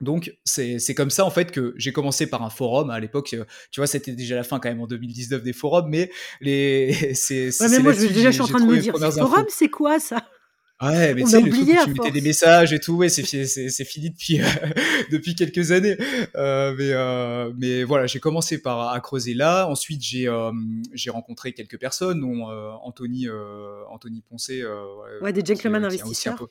Donc 0.00 0.34
c'est 0.44 0.94
comme 0.94 1.10
ça 1.10 1.24
en 1.24 1.30
fait 1.30 1.52
que 1.52 1.74
j'ai 1.76 1.92
commencé 1.92 2.26
par 2.26 2.42
un 2.42 2.50
forum 2.50 2.90
à 2.90 3.00
l'époque. 3.00 3.34
Euh, 3.34 3.44
tu 3.70 3.80
vois, 3.80 3.86
c'était 3.86 4.12
déjà 4.12 4.34
la 4.34 4.44
fin 4.44 4.58
quand 4.58 4.68
même 4.68 4.80
en 4.80 4.86
2019 4.86 5.42
des 5.42 5.52
forums, 5.52 5.88
mais 5.88 6.10
les 6.40 6.92
c'est. 7.14 7.48
Ouais, 7.60 7.68
mais 7.68 7.78
moi 7.80 7.92
je, 7.92 8.06
déjà 8.06 8.30
je 8.30 8.34
suis 8.34 8.42
en 8.42 8.46
train 8.46 8.60
de 8.60 8.66
me 8.66 8.78
dire, 8.78 8.96
forum 8.96 9.46
c'est 9.48 9.68
quoi 9.68 9.98
ça? 10.00 10.24
Ouais, 10.82 11.12
mais 11.14 11.24
tu 11.24 11.28
sais, 11.28 11.40
le 11.42 11.50
truc 11.50 11.68
où 11.68 11.84
tu 11.84 11.90
mettais 11.90 12.10
des 12.10 12.22
messages 12.22 12.72
et 12.72 12.80
tout, 12.80 12.94
ouais, 12.94 13.10
c'est 13.10 13.22
fini 13.84 14.10
depuis, 14.10 14.40
depuis 15.12 15.34
quelques 15.34 15.72
années. 15.72 15.98
Euh, 16.36 16.74
mais, 16.76 16.92
euh, 16.92 17.52
mais 17.58 17.84
voilà, 17.84 18.06
j'ai 18.06 18.18
commencé 18.18 18.62
par 18.62 18.88
à 18.88 19.00
creuser 19.00 19.34
là. 19.34 19.66
Ensuite, 19.66 20.02
j'ai 20.02 20.26
euh, 20.26 20.52
j'ai 20.94 21.10
rencontré 21.10 21.52
quelques 21.52 21.78
personnes, 21.78 22.20
dont 22.20 22.48
euh, 22.48 22.70
Anthony, 22.82 23.28
euh, 23.28 23.82
Anthony 23.90 24.22
Poncé. 24.22 24.64
ouais, 25.20 25.34
des 25.34 25.44
gentlemen 25.44 25.84
investisseurs. 25.84 26.48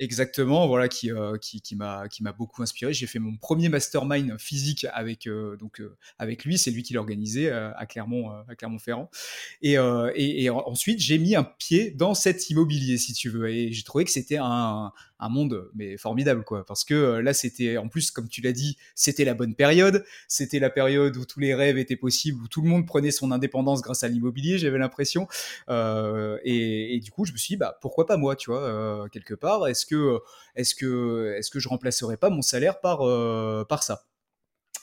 Exactement, 0.00 0.68
voilà, 0.68 0.86
qui, 0.86 1.10
euh, 1.10 1.36
qui, 1.38 1.74
m'a 1.74 2.32
beaucoup 2.36 2.62
inspiré. 2.62 2.92
J'ai 2.92 3.08
fait 3.08 3.18
mon 3.18 3.36
premier 3.36 3.68
mastermind 3.68 4.38
physique 4.38 4.86
avec 4.92 5.26
euh, 5.26 5.56
donc 5.56 5.80
euh, 5.80 5.96
avec 6.18 6.44
lui, 6.44 6.56
c'est 6.56 6.70
lui 6.70 6.84
qui 6.84 6.94
l'a 6.94 7.00
organisé 7.00 7.50
à 7.50 7.84
Clermont 7.86 8.30
à 8.30 8.54
Clermont-Ferrand. 8.54 9.10
Et, 9.62 9.76
ensuite 9.78 11.00
j'ai 11.00 11.18
mis 11.18 11.34
un 11.34 11.44
pied 11.44 11.90
dans 11.90 12.14
cet 12.14 12.48
immobilier, 12.48 12.96
si 12.96 13.12
tu 13.12 13.28
veux, 13.28 13.48
et 13.50 13.72
j'ai 13.72 13.82
trouvé 13.82 14.04
que 14.04 14.10
c'était 14.10 14.38
un, 14.40 14.92
monde 15.30 15.68
mais 15.74 15.96
formidable 15.96 16.44
quoi. 16.44 16.64
Parce 16.64 16.84
que 16.84 17.18
là 17.18 17.34
c'était 17.34 17.76
en 17.76 17.88
plus 17.88 18.12
comme 18.12 18.28
tu 18.28 18.40
l'as 18.40 18.52
dit 18.52 18.76
c'était 18.94 19.24
la 19.24 19.34
bonne 19.34 19.56
période. 19.56 20.04
C'était 20.28 20.60
la 20.60 20.70
période 20.70 21.16
où 21.16 21.24
tous 21.24 21.40
les 21.40 21.54
rêves 21.54 21.76
étaient 21.76 21.96
possibles 21.96 22.40
où 22.40 22.46
tout 22.46 22.62
le 22.62 22.68
monde 22.68 22.86
prenait 22.86 23.10
son 23.10 23.32
indépendance 23.32 23.82
grâce 23.82 24.04
à 24.04 24.08
l'immobilier 24.08 24.58
j'avais 24.58 24.78
l'impression. 24.78 25.26
Et, 25.68 27.00
du 27.02 27.10
coup 27.10 27.24
je 27.24 27.32
me 27.32 27.36
suis 27.36 27.54
dit 27.54 27.56
bah 27.56 27.78
pourquoi 27.80 28.06
pas 28.06 28.16
moi 28.16 28.36
tu 28.36 28.50
vois 28.50 29.08
quelque 29.10 29.34
part? 29.34 29.66
Est-ce 29.66 29.87
que 29.88 30.20
est-ce 30.54 30.74
que 30.74 31.34
est-ce 31.36 31.50
que 31.50 31.58
je 31.58 31.68
remplacerais 31.68 32.16
pas 32.16 32.30
mon 32.30 32.42
salaire 32.42 32.80
par 32.80 32.98
par 33.66 33.82
ça? 33.82 34.04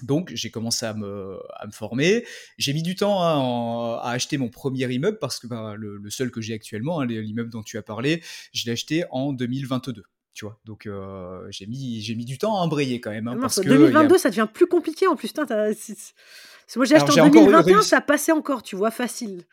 Donc 0.03 0.31
j'ai 0.33 0.51
commencé 0.51 0.85
à 0.85 0.93
me, 0.93 1.39
à 1.55 1.67
me 1.67 1.71
former. 1.71 2.25
J'ai 2.57 2.73
mis 2.73 2.83
du 2.83 2.95
temps 2.95 3.21
à, 3.21 4.01
à, 4.03 4.11
acheter 4.11 4.37
mon 4.37 4.49
premier 4.49 4.91
immeuble 4.91 5.19
parce 5.19 5.39
que 5.39 5.47
bah, 5.47 5.75
le, 5.77 6.01
seul 6.09 6.31
que 6.31 6.41
j'ai 6.41 6.53
actuellement, 6.53 6.99
hein, 6.99 7.05
l'immeuble 7.05 7.49
dont 7.49 7.63
tu 7.63 7.77
as 7.77 7.81
parlé, 7.81 8.21
je 8.53 8.65
l'ai 8.65 8.73
acheté 8.73 9.05
en 9.11 9.31
2022 9.31 10.03
tu 10.35 10.43
vois. 10.45 10.59
Donc 10.65 10.85
euh, 10.85 11.47
j'ai 11.49 11.65
mis 11.65 12.01
j'ai 12.01 12.13
mis 12.13 12.25
du 12.25 12.37
temps 12.37 12.57
à 12.57 12.59
embrayer 12.59 12.99
quand 12.99 13.09
même. 13.09 13.27
Hein, 13.27 13.37
parce 13.39 13.59
2022, 13.59 14.17
ça 14.17 14.29
devient 14.29 14.47
plus 14.53 14.67
compliqué 14.67 15.07
en 15.07 15.15
plus. 15.15 15.33
moi 15.37 16.85
j'ai 16.85 16.95
acheté 16.95 17.21
en 17.21 17.29
2021, 17.29 17.81
ça 17.81 18.01
passait 18.01 18.33
encore, 18.33 18.61
tu 18.61 18.75
vois, 18.75 18.91
facile. 18.91 19.45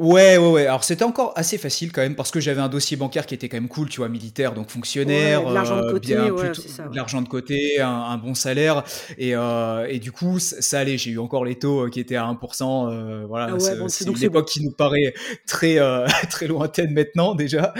Ouais, 0.00 0.38
ouais, 0.38 0.50
ouais. 0.50 0.66
Alors 0.66 0.82
c'était 0.82 1.04
encore 1.04 1.34
assez 1.36 1.58
facile 1.58 1.92
quand 1.92 2.00
même 2.00 2.14
parce 2.14 2.30
que 2.30 2.40
j'avais 2.40 2.62
un 2.62 2.70
dossier 2.70 2.96
bancaire 2.96 3.26
qui 3.26 3.34
était 3.34 3.50
quand 3.50 3.58
même 3.58 3.68
cool, 3.68 3.90
tu 3.90 3.98
vois, 3.98 4.08
militaire, 4.08 4.54
donc 4.54 4.70
fonctionnaire, 4.70 5.46
de 5.46 5.52
l'argent 5.52 5.76
de 5.76 5.88
euh, 5.88 5.92
côté, 5.92 6.14
bien, 6.14 6.30
ouais, 6.30 6.52
de 6.52 6.96
l'argent 6.96 7.20
de 7.20 7.28
côté, 7.28 7.82
un, 7.82 8.16
bon 8.16 8.32
salaire, 8.32 8.82
et, 9.18 9.36
euh, 9.36 9.86
et 9.90 9.98
du 9.98 10.10
coup 10.10 10.38
ça, 10.38 10.78
allait. 10.78 10.96
J'ai 10.96 11.10
eu 11.10 11.18
encore 11.18 11.44
les 11.44 11.56
taux 11.56 11.90
qui 11.90 12.00
étaient 12.00 12.16
à 12.16 12.24
1%. 12.24 13.26
voilà, 13.26 13.54
ah 13.54 13.88
c'est 13.88 14.06
une 14.06 14.22
époque 14.22 14.48
qui 14.48 14.64
nous 14.64 14.72
paraît 14.72 15.12
très 15.46 15.76
très 16.30 16.46
lointaine 16.46 16.94
maintenant 16.94 17.34
déjà. 17.34 17.74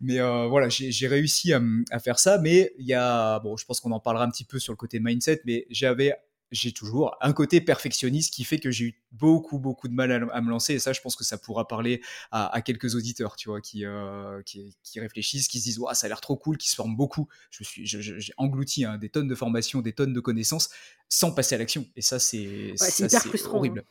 Mais 0.00 0.18
euh, 0.18 0.48
voilà, 0.48 0.68
j'ai 0.68 1.06
réussi 1.06 1.52
à, 1.52 1.60
à, 1.92 2.00
faire 2.00 2.18
ça. 2.18 2.38
Mais 2.38 2.72
il 2.76 2.86
y 2.86 2.94
a, 2.94 3.38
bon, 3.38 3.56
je 3.56 3.64
pense 3.64 3.80
qu'on 3.80 3.92
en 3.92 4.00
parlera 4.00 4.24
un 4.24 4.30
petit 4.30 4.44
peu 4.44 4.58
sur 4.58 4.72
le 4.72 4.76
côté 4.76 4.98
mindset, 4.98 5.42
mais 5.46 5.64
j'avais 5.70 6.12
j'ai 6.52 6.72
toujours 6.72 7.16
un 7.20 7.32
côté 7.32 7.60
perfectionniste 7.60 8.32
qui 8.32 8.44
fait 8.44 8.58
que 8.58 8.70
j'ai 8.70 8.84
eu 8.84 9.02
beaucoup 9.10 9.58
beaucoup 9.58 9.88
de 9.88 9.94
mal 9.94 10.12
à, 10.12 10.40
me 10.40 10.50
lancer. 10.50 10.74
Et 10.74 10.78
ça 10.78 10.92
je 10.92 11.00
pense 11.00 11.16
que 11.16 11.24
ça 11.24 11.38
pourra 11.38 11.66
parler 11.66 12.00
à, 12.30 12.54
à 12.54 12.60
quelques 12.60 12.94
auditeurs 12.94 13.34
tu 13.36 13.48
vois 13.48 13.60
qui, 13.60 13.84
euh, 13.84 14.42
qui, 14.42 14.76
qui 14.82 15.00
réfléchissent 15.00 15.48
qui 15.48 15.58
se 15.58 15.64
disent 15.64 15.78
ouais, 15.78 15.94
ça 15.94 16.06
a 16.06 16.08
l'air 16.08 16.20
trop 16.20 16.36
cool 16.36 16.56
qui 16.58 16.70
se 16.70 16.76
forment 16.76 16.96
beaucoup. 16.96 17.28
Je 17.50 17.64
suis 17.64 17.86
j'ai 17.86 18.32
englouti 18.36 18.84
hein, 18.84 18.98
des 18.98 19.08
tonnes 19.08 19.28
de 19.28 19.34
formations 19.34 19.80
des 19.80 19.92
tonnes 19.92 20.12
de 20.12 20.20
connaissances 20.20 20.70
sans 21.08 21.32
passer 21.32 21.54
à 21.54 21.58
l'action. 21.58 21.86
Et 21.96 22.02
ça 22.02 22.18
c'est 22.18 22.74
ouais, 22.80 22.88
hyper 22.98 23.22
frustrant 23.22 23.58
horrible. 23.58 23.84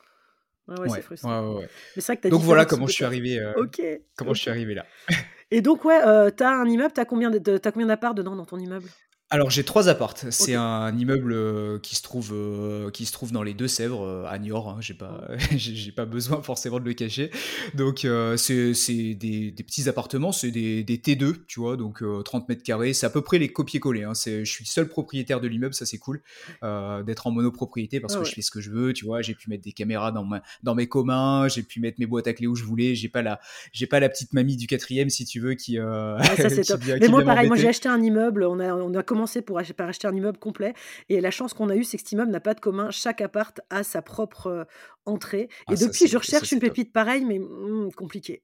hein. 0.67 0.75
ouais, 0.79 0.89
c'est 0.89 1.01
frustrant. 1.01 1.57
ouais, 1.57 1.67
que 2.17 2.27
donc 2.29 2.43
voilà 2.43 2.65
comment 2.65 2.87
je 2.87 2.93
suis 2.93 3.05
arrivé 3.05 3.39
euh, 3.39 3.53
comment 4.15 4.33
je 4.33 4.41
suis 4.41 4.51
arrivé 4.51 4.75
là. 4.75 4.85
Et 5.51 5.61
donc, 5.61 5.83
ouais, 5.83 6.01
euh, 6.05 6.31
tu 6.35 6.43
as 6.43 6.49
un 6.49 6.65
immeuble, 6.65 6.93
tu 6.93 7.01
as 7.01 7.05
combien 7.05 7.29
d'apparts 7.29 8.15
dedans 8.15 8.37
dans 8.37 8.45
ton 8.45 8.57
immeuble? 8.57 8.87
Alors 9.31 9.49
j'ai 9.49 9.63
trois 9.63 9.87
appartes. 9.87 10.25
C'est 10.29 10.55
un 10.55 10.95
immeuble 10.97 11.31
euh, 11.31 11.79
qui 11.79 11.95
se 11.95 12.03
trouve 12.03 12.31
euh, 12.33 12.91
qui 12.91 13.05
se 13.05 13.13
trouve 13.13 13.31
dans 13.31 13.43
les 13.43 13.53
Deux-Sèvres 13.53 14.05
euh, 14.05 14.25
à 14.27 14.37
Niort. 14.37 14.69
Hein. 14.69 14.77
J'ai 14.81 14.93
pas 14.93 15.21
j'ai 15.55 15.93
pas 15.93 16.03
besoin 16.05 16.41
forcément 16.41 16.81
de 16.81 16.85
le 16.85 16.93
cacher. 16.93 17.31
Donc 17.73 18.05
c'est 18.35 18.73
c'est 18.73 19.13
des, 19.13 19.51
des, 19.51 19.63
petits 19.63 19.87
appartements, 19.87 20.33
c'est 20.33 20.51
des, 20.51 20.83
des, 20.83 20.97
T2, 20.97 21.45
tu 21.47 21.61
vois, 21.61 21.77
donc 21.77 22.03
30 22.25 22.49
mètres 22.49 22.63
carrés. 22.63 22.91
C'est 22.91 23.05
à 23.05 23.09
peu 23.09 23.21
près 23.21 23.37
les 23.37 23.47
copier-coller. 23.47 24.03
Hein. 24.03 24.11
Je 24.13 24.43
suis 24.43 24.65
seul 24.65 24.89
propriétaire 24.89 25.39
de 25.39 25.47
l'immeuble, 25.47 25.73
ça 25.73 25.85
c'est 25.85 25.97
cool 25.97 26.21
d'être 26.61 27.27
en 27.27 27.31
monopropriété 27.31 28.01
parce 28.01 28.15
ah 28.15 28.19
que 28.19 28.25
je 28.25 28.33
fais 28.33 28.41
ce 28.41 28.51
que 28.51 28.59
je 28.59 28.69
veux. 28.69 28.91
Tu 28.91 29.05
vois, 29.05 29.21
j'ai 29.21 29.33
pu 29.33 29.49
mettre 29.49 29.63
des 29.63 29.71
caméras 29.71 30.11
dans 30.11 30.25
ma, 30.25 30.43
dans 30.61 30.75
mes 30.75 30.87
communs, 30.87 31.47
j'ai 31.47 31.63
pu 31.63 31.79
mettre 31.79 31.99
mes 31.99 32.05
boîtes 32.05 32.27
à 32.27 32.33
clés 32.33 32.47
où 32.47 32.55
je 32.55 32.65
voulais. 32.65 32.95
J'ai 32.95 33.07
pas 33.07 33.21
la 33.21 33.39
j'ai 33.71 33.87
pas 33.87 34.01
la 34.01 34.09
petite 34.09 34.33
mamie 34.33 34.57
du 34.57 34.67
quatrième 34.67 35.09
si 35.09 35.23
tu 35.23 35.39
veux 35.39 35.53
qui. 35.53 35.79
Ah, 35.79 36.17
ça 36.35 36.49
c'est 36.49 36.63
top. 36.65 36.81
Mais 36.99 37.07
moi 37.07 37.23
pareil, 37.23 37.47
moi 37.47 37.55
j'ai 37.55 37.69
acheté 37.69 37.87
un 37.87 38.01
immeuble. 38.01 38.43
On 38.43 38.59
a 38.59 38.73
on 38.73 38.93
a 38.93 39.03
commencé 39.03 39.20
commencé 39.21 39.41
pour 39.41 39.59
par 39.77 39.87
acheter 39.89 40.07
un 40.07 40.15
immeuble 40.15 40.37
complet. 40.39 40.73
Et 41.09 41.21
la 41.21 41.31
chance 41.31 41.53
qu'on 41.53 41.69
a 41.69 41.75
eue, 41.75 41.83
c'est 41.83 41.97
que 41.97 42.01
cet 42.03 42.11
immeuble 42.11 42.31
n'a 42.31 42.39
pas 42.39 42.53
de 42.53 42.59
commun. 42.59 42.89
Chaque 42.91 43.21
appart 43.21 43.59
a 43.69 43.83
sa 43.83 44.01
propre 44.01 44.47
euh, 44.47 44.63
entrée. 45.05 45.49
Ah, 45.67 45.73
Et 45.73 45.75
ça, 45.75 45.85
depuis, 45.85 46.07
je 46.07 46.17
c'est 46.21 46.31
ça, 46.33 46.39
recherche 46.39 46.51
une 46.51 46.59
c'est 46.59 46.65
top. 46.65 46.75
pépite 46.75 46.93
pareille, 46.93 47.25
mais 47.25 47.39
hmm, 47.39 47.91
compliqué. 47.95 48.43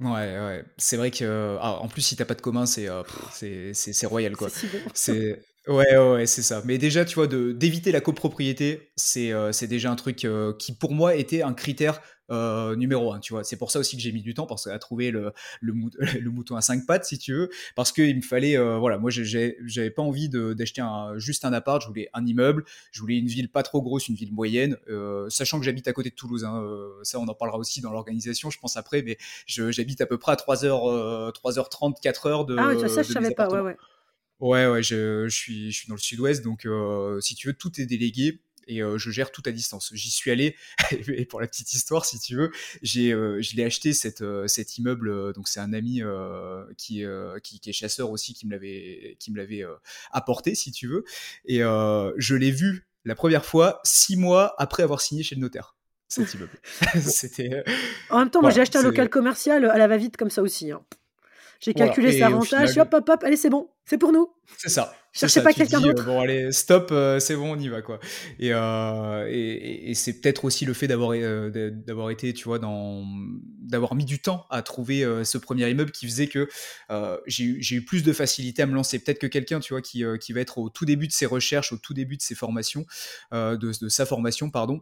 Ouais, 0.00 0.10
ouais. 0.10 0.64
C'est 0.76 0.96
vrai 0.96 1.10
que, 1.10 1.56
ah, 1.60 1.78
en 1.80 1.88
plus, 1.88 2.02
si 2.02 2.16
t'as 2.16 2.24
pas 2.24 2.34
de 2.34 2.40
commun, 2.42 2.66
c'est 2.66 2.88
euh, 2.88 3.02
c'est 3.32 3.72
c'est- 3.74 3.92
c'est 3.92 4.06
royal, 4.06 4.32
C'est 4.32 4.36
quoi. 4.36 4.50
si 4.50 4.66
bon. 4.66 4.80
C'est 4.92 5.40
ouais, 5.68 5.96
ouais, 5.96 6.12
ouais, 6.14 6.26
c'est 6.26 6.42
ça. 6.42 6.62
Mais 6.64 6.78
déjà, 6.78 7.04
tu 7.04 7.14
vois, 7.14 7.28
d'éviter 7.28 7.92
la 7.92 8.00
copropriété, 8.00 8.92
c'est 8.96 9.32
euh, 9.32 9.52
c'est 9.52 9.68
déjà 9.68 9.90
un 9.92 9.96
truc 9.96 10.24
euh, 10.24 10.52
qui, 10.58 10.72
pour 10.76 10.92
moi, 10.92 11.14
était 11.14 11.42
un 11.42 11.54
critère 11.54 12.00
euh, 12.30 12.76
numéro 12.76 13.12
un. 13.12 13.20
Tu 13.20 13.32
vois, 13.32 13.44
c'est 13.44 13.56
pour 13.56 13.70
ça 13.70 13.78
aussi 13.78 13.96
que 13.96 14.02
j'ai 14.02 14.12
mis 14.12 14.22
du 14.22 14.34
temps 14.34 14.46
parce 14.46 14.66
à 14.66 14.78
trouver 14.78 15.10
le 15.10 15.32
le, 15.60 15.72
mou- 15.72 15.90
le 16.20 16.30
mouton 16.30 16.56
à 16.56 16.60
cinq 16.62 16.86
pattes, 16.86 17.04
si 17.04 17.18
tu 17.18 17.32
veux, 17.34 17.50
parce 17.76 17.92
qu'il 17.92 18.16
me 18.16 18.22
fallait, 18.22 18.56
euh, 18.56 18.78
voilà, 18.78 18.98
moi, 18.98 19.10
j'avais 19.10 19.90
pas 19.90 20.02
envie 20.02 20.28
d'acheter 20.28 20.80
un 20.80 21.18
juste 21.18 21.44
un 21.44 21.52
appart. 21.52 21.80
Je 21.82 21.86
voulais 21.88 22.08
un 22.14 22.24
immeuble. 22.26 22.64
Je 22.92 23.00
voulais 23.00 23.16
une 23.18 23.26
ville 23.26 23.48
pas 23.48 23.62
trop 23.62 23.82
grosse, 23.82 24.08
une 24.08 24.14
ville 24.14 24.32
moyenne, 24.32 24.76
euh, 24.88 25.28
sachant 25.30 25.58
que 25.58 25.64
j'habite 25.64 25.88
à 25.88 25.92
côté 25.92 26.10
de 26.10 26.14
Toulouse. 26.14 26.44
hein, 26.44 26.62
ça, 27.02 27.18
on 27.18 27.26
en 27.28 27.34
parlera 27.34 27.58
aussi 27.58 27.80
dans 27.80 27.92
l'organisation, 27.92 28.50
je 28.50 28.58
pense 28.58 28.76
après, 28.76 29.02
mais 29.02 29.16
je- 29.46 29.70
j'habite 29.70 30.00
à 30.00 30.06
peu 30.06 30.18
près 30.18 30.32
à 30.32 30.36
3h, 30.36 30.90
euh, 30.90 31.30
3h30, 31.32 32.00
4h 32.00 32.44
de, 32.46 32.56
Ah 32.58 32.74
vois, 32.74 32.88
ça, 32.88 33.02
je 33.02 33.08
de 33.08 33.18
mes 33.18 33.22
savais 33.24 33.34
pas. 33.34 33.48
Ouais, 33.50 33.60
ouais. 33.60 33.76
Ouais, 34.40 34.66
ouais, 34.66 34.82
je, 34.82 35.28
je 35.28 35.34
suis, 35.36 35.70
je 35.70 35.78
suis 35.78 35.88
dans 35.88 35.94
le 35.94 36.00
sud-ouest, 36.00 36.42
donc 36.44 36.66
si 37.20 37.34
tu 37.34 37.46
veux, 37.48 37.54
tout 37.54 37.80
est 37.80 37.86
délégué 37.86 38.40
et 38.66 38.82
euh, 38.82 38.98
je 38.98 39.10
gère 39.10 39.30
tout 39.30 39.42
à 39.46 39.52
distance. 39.52 39.90
J'y 39.94 40.10
suis 40.10 40.30
allé, 40.30 40.56
et 41.08 41.24
pour 41.24 41.40
la 41.40 41.46
petite 41.46 41.72
histoire, 41.72 42.04
si 42.04 42.18
tu 42.18 42.36
veux, 42.36 42.50
j'ai, 42.82 43.12
euh, 43.12 43.40
je 43.40 43.56
l'ai 43.56 43.64
acheté 43.64 43.92
cette, 43.92 44.22
euh, 44.22 44.46
cet 44.46 44.78
immeuble, 44.78 45.32
donc 45.32 45.48
c'est 45.48 45.60
un 45.60 45.72
ami 45.72 46.02
qui, 46.76 47.04
qui, 47.42 47.60
qui 47.60 47.70
est 47.70 47.72
chasseur 47.72 48.10
aussi 48.10 48.34
qui 48.34 48.46
me 48.46 48.52
l'avait, 48.52 49.16
qui 49.18 49.30
me 49.30 49.36
l'avait 49.36 49.64
apporté, 50.10 50.54
si 50.54 50.72
tu 50.72 50.86
veux, 50.88 51.04
et 51.46 51.58
je 51.60 52.34
l'ai 52.34 52.50
vu 52.50 52.86
la 53.04 53.14
première 53.14 53.44
fois 53.44 53.80
six 53.84 54.16
mois 54.16 54.54
après 54.58 54.82
avoir 54.82 55.00
signé 55.00 55.22
chez 55.22 55.34
le 55.34 55.40
notaire, 55.40 55.76
cet 56.08 56.32
immeuble. 56.34 56.58
C'était, 57.00 57.64
En 58.10 58.18
même 58.18 58.30
temps, 58.30 58.40
moi, 58.40 58.50
j'ai 58.50 58.60
acheté 58.60 58.78
un 58.78 58.82
local 58.82 59.10
commercial 59.10 59.64
à 59.64 59.78
la 59.78 59.86
va-vite 59.88 60.16
comme 60.16 60.30
ça 60.30 60.42
aussi. 60.42 60.70
hein. 60.70 60.82
J'ai 61.64 61.72
voilà, 61.72 61.86
calculé 61.88 62.12
ses 62.12 62.18
et 62.18 62.22
au 62.22 62.26
avantages. 62.26 62.70
final, 62.70 62.86
Hop, 62.86 62.94
hop, 62.94 63.08
hop. 63.08 63.24
Allez, 63.24 63.36
c'est 63.36 63.50
bon. 63.50 63.68
C'est 63.86 63.98
pour 63.98 64.12
nous. 64.12 64.30
C'est 64.58 64.68
ça, 64.70 64.94
Cherchez 65.12 65.42
pas 65.42 65.52
quelqu'un 65.52 65.78
euh, 65.78 65.92
d'autre. 65.92 66.04
bon, 66.04 66.20
allez, 66.20 66.52
stop, 66.52 66.88
euh, 66.90 67.20
c'est 67.20 67.36
bon, 67.36 67.52
on 67.54 67.58
y 67.58 67.68
va, 67.68 67.82
quoi. 67.82 68.00
Et, 68.38 68.50
euh, 68.52 69.26
et, 69.30 69.90
et- 69.90 69.94
c'est 69.94 70.20
peut-être 70.20 70.44
aussi 70.44 70.64
le 70.64 70.72
fait 70.74 70.86
d'avoir 70.88 71.12
euh, 71.14 72.10
été, 72.10 72.32
tu 72.32 72.44
vois, 72.44 72.58
dans, 72.58 73.04
d'avoir 73.60 73.94
mis 73.94 74.04
du 74.04 74.18
temps 74.20 74.46
à 74.50 74.62
trouver 74.62 75.06
ce 75.24 75.38
premier 75.38 75.68
immeuble 75.70 75.90
qui 75.92 76.06
faisait 76.06 76.26
que 76.28 76.48
j'ai 77.26 77.74
eu 77.76 77.84
plus 77.84 78.02
de 78.02 78.12
facilité 78.12 78.62
à 78.62 78.66
me 78.66 78.74
lancer. 78.74 78.98
Peut-être 78.98 79.18
que 79.20 79.26
quelqu'un, 79.26 79.60
tu 79.60 79.72
vois, 79.74 79.82
qui, 79.82 80.02
qui 80.20 80.32
va 80.32 80.40
être 80.40 80.58
au 80.58 80.68
tout 80.70 80.84
début 80.84 81.06
de 81.08 81.12
ses 81.12 81.26
recherches, 81.26 81.72
au 81.72 81.78
tout 81.78 81.94
début 81.94 82.16
de 82.16 82.22
ses 82.22 82.34
formations, 82.34 82.84
de, 83.32 83.56
de 83.56 83.88
sa 83.88 84.06
formation, 84.06 84.50
pardon, 84.50 84.80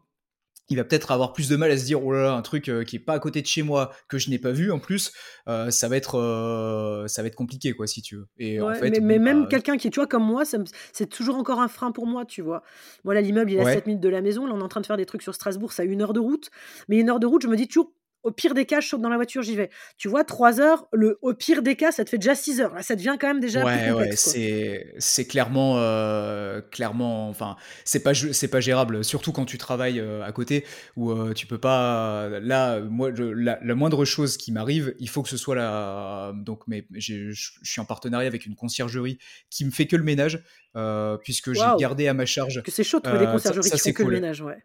il 0.73 0.77
va 0.77 0.85
peut-être 0.85 1.13
avoir 1.13 1.33
plus 1.33 1.49
de 1.49 1.57
mal 1.57 1.71
à 1.71 1.77
se 1.77 1.85
dire 1.85 2.05
oh 2.05 2.13
là 2.13 2.23
là 2.23 2.33
un 2.33 2.43
truc 2.43 2.69
euh, 2.69 2.83
qui 2.83 2.97
est 2.97 2.99
pas 2.99 3.15
à 3.15 3.19
côté 3.19 3.43
de 3.43 3.47
chez 3.47 3.63
moi 3.63 3.93
que 4.09 4.19
je 4.19 4.31
n'ai 4.31 4.39
pas 4.39 4.51
vu 4.51 4.73
en 4.73 4.79
plus 4.79 5.13
euh, 5.49 5.71
ça 5.71 5.89
va 5.89 5.97
être 5.97 6.19
euh, 6.19 7.07
ça 7.07 7.23
va 7.23 7.29
être 7.29 7.37
compliqué 7.37 7.73
quoi 7.73 7.87
si 7.87 8.03
tu 8.03 8.17
veux 8.17 8.27
et 8.39 8.61
en 8.61 8.73
Ouais, 8.73 8.91
fait 8.91 9.01
mais, 9.01 9.19
même 9.19 9.43
bah 9.43 9.49
quelqu'un 9.51 9.77
qui, 9.77 9.91
tu 9.91 10.01
vois, 10.01 10.07
comme 10.07 10.25
moi, 10.25 10.45
c'est 10.93 11.07
toujours 11.09 11.37
encore 11.37 11.61
un 11.61 11.69
frein 11.69 11.93
pour 11.93 12.07
moi, 12.07 12.25
tu 12.25 12.43
vois. 12.43 12.63
Moi, 13.05 13.15
là, 13.15 13.21
l'immeuble, 13.21 13.51
il 13.51 13.59
est 13.59 13.61
à 13.61 13.65
7 13.65 13.75
ouais 13.75 13.83
minutes 13.87 14.03
de 14.03 14.09
la 14.09 14.23
maison. 14.23 14.47
Là, 14.47 14.53
on 14.55 14.61
est 14.61 14.63
en 14.63 14.69
train 14.69 14.81
de 14.81 14.87
faire 14.87 14.97
des 14.97 15.07
trucs 15.07 15.23
sur 15.23 15.35
Strasbourg, 15.35 15.73
ça 15.73 15.83
a 15.83 15.87
une 15.87 16.03
heure 16.03 16.13
de 16.13 16.21
route. 16.21 16.51
Mais 16.89 16.99
une 16.99 17.11
heure 17.11 17.21
de 17.21 17.27
route, 17.27 17.43
je 17.43 17.49
me 17.49 17.57
dis 17.57 17.69
toujours, 17.69 17.93
au 18.23 18.31
pire 18.31 18.55
des 18.55 18.67
cas, 18.67 18.81
je 18.81 18.89
saute 18.89 19.01
dans 19.01 19.09
la 19.09 19.17
voiture, 19.17 19.43
j'y 19.43 19.57
vais. 19.57 19.71
Tu 19.99 20.09
vois, 20.09 20.25
3 20.25 20.61
heures, 20.61 20.87
le, 20.93 21.19
au 21.23 21.35
pire 21.35 21.63
des 21.63 21.77
cas, 21.77 21.91
ça 21.93 22.05
te 22.05 22.11
fait 22.11 22.19
déjà 22.19 22.35
6 22.35 22.61
heures. 22.61 22.75
Là, 22.75 22.83
ça 22.83 22.95
devient 22.97 23.17
quand 23.21 23.27
même 23.29 23.41
déjà 23.41 23.61
plus 23.61 23.69
Ouais, 23.69 23.83
ouais, 23.87 23.91
complexe, 23.91 24.25
quoi. 24.25 24.33
c'est 24.33 24.95
c'est 24.99 25.27
clairement 25.27 25.79
euh, 25.79 26.61
clairement 26.71 27.29
enfin 27.29 27.57
c'est 27.85 28.03
pas 28.03 28.13
c'est 28.15 28.49
pas 28.49 28.61
gérable 28.61 29.05
surtout 29.05 29.33
quand 29.33 29.45
tu 29.45 29.59
travailles 29.59 30.01
euh, 30.01 30.23
à 30.25 30.33
côté 30.33 30.65
où 30.97 31.11
euh, 31.11 31.33
tu 31.33 31.47
peux 31.47 31.59
pas 31.59 32.29
là 32.41 32.81
moi 32.81 33.11
je- 33.15 33.25
la, 33.25 33.59
la 33.63 33.75
moindre 33.75 34.05
chose 34.05 34.37
qui 34.37 34.53
m'arrive 34.53 34.95
il 34.99 35.09
faut 35.09 35.23
que 35.23 35.29
ce 35.29 35.37
soit 35.37 35.55
la 35.55 36.33
donc 36.35 36.61
mais 36.67 36.87
je 36.93 37.33
suis 37.63 37.81
en 37.81 37.85
partenariat 37.85 38.29
avec 38.29 38.47
une 38.47 38.55
conciergerie 38.55 39.19
qui 39.51 39.65
me 39.65 39.71
fait 39.71 39.87
que 39.87 39.97
le 39.97 40.05
ménage 40.05 40.43
euh, 40.77 41.17
puisque 41.19 41.53
j'ai 41.53 41.61
gardé 41.79 42.09
à 42.09 42.15
ma 42.15 42.27
charge 42.27 42.55
Parce 42.57 42.67
que 42.67 42.71
c'est 42.73 42.85
chaud 42.85 42.99
de 42.99 43.05
trouver 43.05 43.19
des 43.21 43.25
euh, 43.27 43.39
ça, 43.39 43.49
conciergeries 43.51 43.69
ça 43.71 43.77
qui 43.79 43.83
font 43.91 43.93
que 43.95 44.03
le 44.05 44.11
ménage, 44.15 44.41
ouais. 44.43 44.57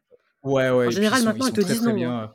ouais 0.44 0.70
En 0.70 0.78
ouais 0.78 0.88
ils 0.88 0.92
général, 0.92 1.24
maintenant, 1.24 1.48
ils 1.48 1.54
te 1.54 1.62
disent 1.62 1.82
non. 1.84 1.92
hein. 1.92 1.94
bien 1.96 2.32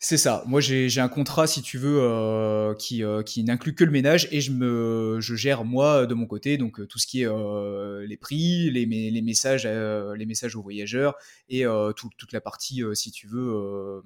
c'est 0.00 0.16
ça. 0.16 0.44
Moi, 0.46 0.60
j'ai 0.60 1.00
un 1.00 1.08
contrat, 1.08 1.46
si 1.48 1.60
tu 1.60 1.76
veux, 1.78 1.98
euh, 2.02 2.74
qui, 2.74 3.02
euh, 3.02 3.22
qui 3.22 3.42
n'inclut 3.42 3.74
que 3.74 3.82
le 3.84 3.90
ménage 3.90 4.28
et 4.30 4.40
je 4.40 4.52
me 4.52 5.18
je 5.20 5.34
gère 5.34 5.64
moi 5.64 6.06
de 6.06 6.14
mon 6.14 6.26
côté 6.26 6.56
donc 6.56 6.78
euh, 6.80 6.86
tout 6.86 6.98
ce 6.98 7.06
qui 7.06 7.22
est 7.22 7.26
euh, 7.28 8.06
les 8.06 8.16
prix, 8.16 8.70
les, 8.70 8.86
mes- 8.86 9.10
les 9.10 9.22
messages 9.22 9.66
les 9.66 10.26
messages 10.26 10.54
aux 10.56 10.62
voyageurs 10.62 11.16
et 11.48 11.64
tout- 11.96 12.10
toute 12.16 12.32
la 12.32 12.40
partie 12.40 12.82
si 12.94 13.10
tu 13.10 13.26
veux 13.26 14.02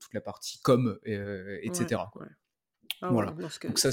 toute 0.00 0.12
la 0.14 0.20
partie 0.20 0.60
com 0.62 0.98
Ouais, 1.06 1.60
etc. 1.62 2.02
ouais. 2.16 2.26
Ah 3.00 3.08
Voilà. 3.12 3.30
Donc 3.68 3.78
ça 3.78 3.90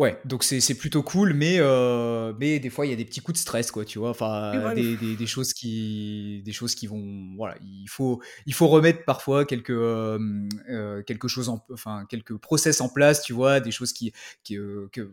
Ouais, 0.00 0.18
donc 0.24 0.44
c'est 0.44 0.60
c'est 0.60 0.76
plutôt 0.76 1.02
cool, 1.02 1.34
mais, 1.34 1.56
euh, 1.58 2.32
mais 2.40 2.58
des 2.58 2.70
fois 2.70 2.86
il 2.86 2.88
y 2.88 2.92
a 2.94 2.96
des 2.96 3.04
petits 3.04 3.20
coups 3.20 3.38
de 3.38 3.42
stress, 3.42 3.70
quoi, 3.70 3.84
tu 3.84 3.98
vois, 3.98 4.08
enfin 4.08 4.72
des, 4.72 4.96
des, 4.96 5.14
des 5.14 5.26
choses 5.26 5.52
qui 5.52 6.40
des 6.42 6.52
choses 6.52 6.74
qui 6.74 6.86
vont 6.86 7.34
voilà, 7.36 7.54
il 7.60 7.86
faut 7.86 8.22
il 8.46 8.54
faut 8.54 8.68
remettre 8.68 9.04
parfois 9.04 9.44
quelques 9.44 9.68
euh, 9.68 10.18
euh, 10.70 11.02
quelque 11.02 11.28
chose 11.28 11.50
en 11.50 11.62
enfin 11.70 12.06
quelques 12.08 12.34
process 12.38 12.80
en 12.80 12.88
place, 12.88 13.22
tu 13.22 13.34
vois, 13.34 13.60
des 13.60 13.72
choses 13.72 13.92
qui, 13.92 14.14
qui 14.42 14.56
euh, 14.56 14.88
que 14.90 15.12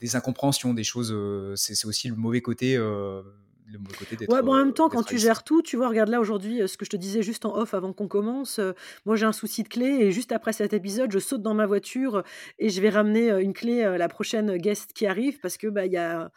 des 0.00 0.16
incompréhensions, 0.16 0.74
des 0.74 0.84
choses 0.84 1.12
euh, 1.14 1.54
c'est 1.56 1.74
c'est 1.74 1.86
aussi 1.86 2.08
le 2.08 2.16
mauvais 2.16 2.42
côté 2.42 2.76
euh, 2.76 3.22
le 3.66 3.78
mauvais 3.78 3.94
côté 3.94 4.16
d'être 4.16 4.30
Ouais, 4.30 4.42
bon, 4.42 4.52
en 4.54 4.58
même 4.58 4.68
euh, 4.68 4.72
temps, 4.72 4.88
quand 4.88 5.02
d'être 5.02 5.08
à 5.08 5.10
tu 5.10 5.18
gères 5.18 5.44
tout, 5.44 5.62
tu 5.62 5.76
vois, 5.76 5.88
regarde 5.88 6.08
là 6.08 6.20
aujourd'hui, 6.20 6.62
euh, 6.62 6.66
ce 6.66 6.76
que 6.76 6.84
je 6.84 6.90
te 6.90 6.96
disais 6.96 7.22
juste 7.22 7.44
en 7.44 7.56
off 7.56 7.74
avant 7.74 7.92
qu'on 7.92 8.08
commence. 8.08 8.58
euh, 8.58 8.72
moi, 9.04 9.16
j'ai 9.16 9.26
un 9.26 9.32
souci 9.32 9.62
de 9.62 9.68
clé 9.68 9.86
et 9.86 10.12
juste 10.12 10.32
après 10.32 10.52
cet 10.52 10.72
épisode, 10.72 11.10
je 11.12 11.18
saute 11.18 11.42
dans 11.42 11.54
ma 11.54 11.66
voiture 11.66 12.16
euh, 12.16 12.22
et 12.58 12.68
je 12.70 12.80
vais 12.80 12.90
ramener 12.90 13.30
euh, 13.30 13.40
une 13.40 13.52
clé 13.52 13.82
à 13.82 13.98
la 13.98 14.08
prochaine 14.08 14.56
guest 14.56 14.92
qui 14.92 15.06
arrive 15.06 15.38
parce 15.40 15.56
que 15.56 15.68
bah 15.68 15.86
il 15.86 15.92
y 15.92 15.96
a 15.96 16.30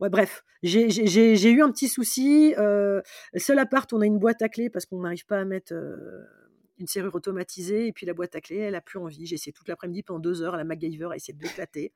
Ouais, 0.00 0.10
bref, 0.10 0.44
j'ai 0.62 1.50
eu 1.50 1.62
un 1.62 1.70
petit 1.70 1.88
souci. 1.88 2.54
Euh, 2.58 3.00
seul 3.36 3.58
appart, 3.58 3.90
on 3.92 4.00
a 4.02 4.06
une 4.06 4.18
boîte 4.18 4.42
à 4.42 4.48
clé 4.48 4.68
parce 4.70 4.84
qu'on 4.86 5.00
n'arrive 5.00 5.24
pas 5.26 5.38
à 5.40 5.44
mettre 5.44 5.72
euh, 5.72 6.24
une 6.78 6.86
serrure 6.86 7.14
automatisée. 7.14 7.86
Et 7.86 7.92
puis 7.92 8.04
la 8.06 8.12
boîte 8.14 8.34
à 8.36 8.40
clé, 8.42 8.56
elle 8.58 8.74
a 8.74 8.82
plus 8.82 8.98
envie. 8.98 9.26
J'ai 9.26 9.34
essayé 9.36 9.52
toute 9.52 9.68
l'après-midi 9.68 10.02
pendant 10.02 10.20
deux 10.20 10.42
heures 10.42 10.54
à 10.54 10.58
la 10.58 10.64
MacGyver 10.64 11.08
à 11.12 11.16
essayer 11.16 11.34
de 11.34 11.42
l'éclater. 11.42 11.92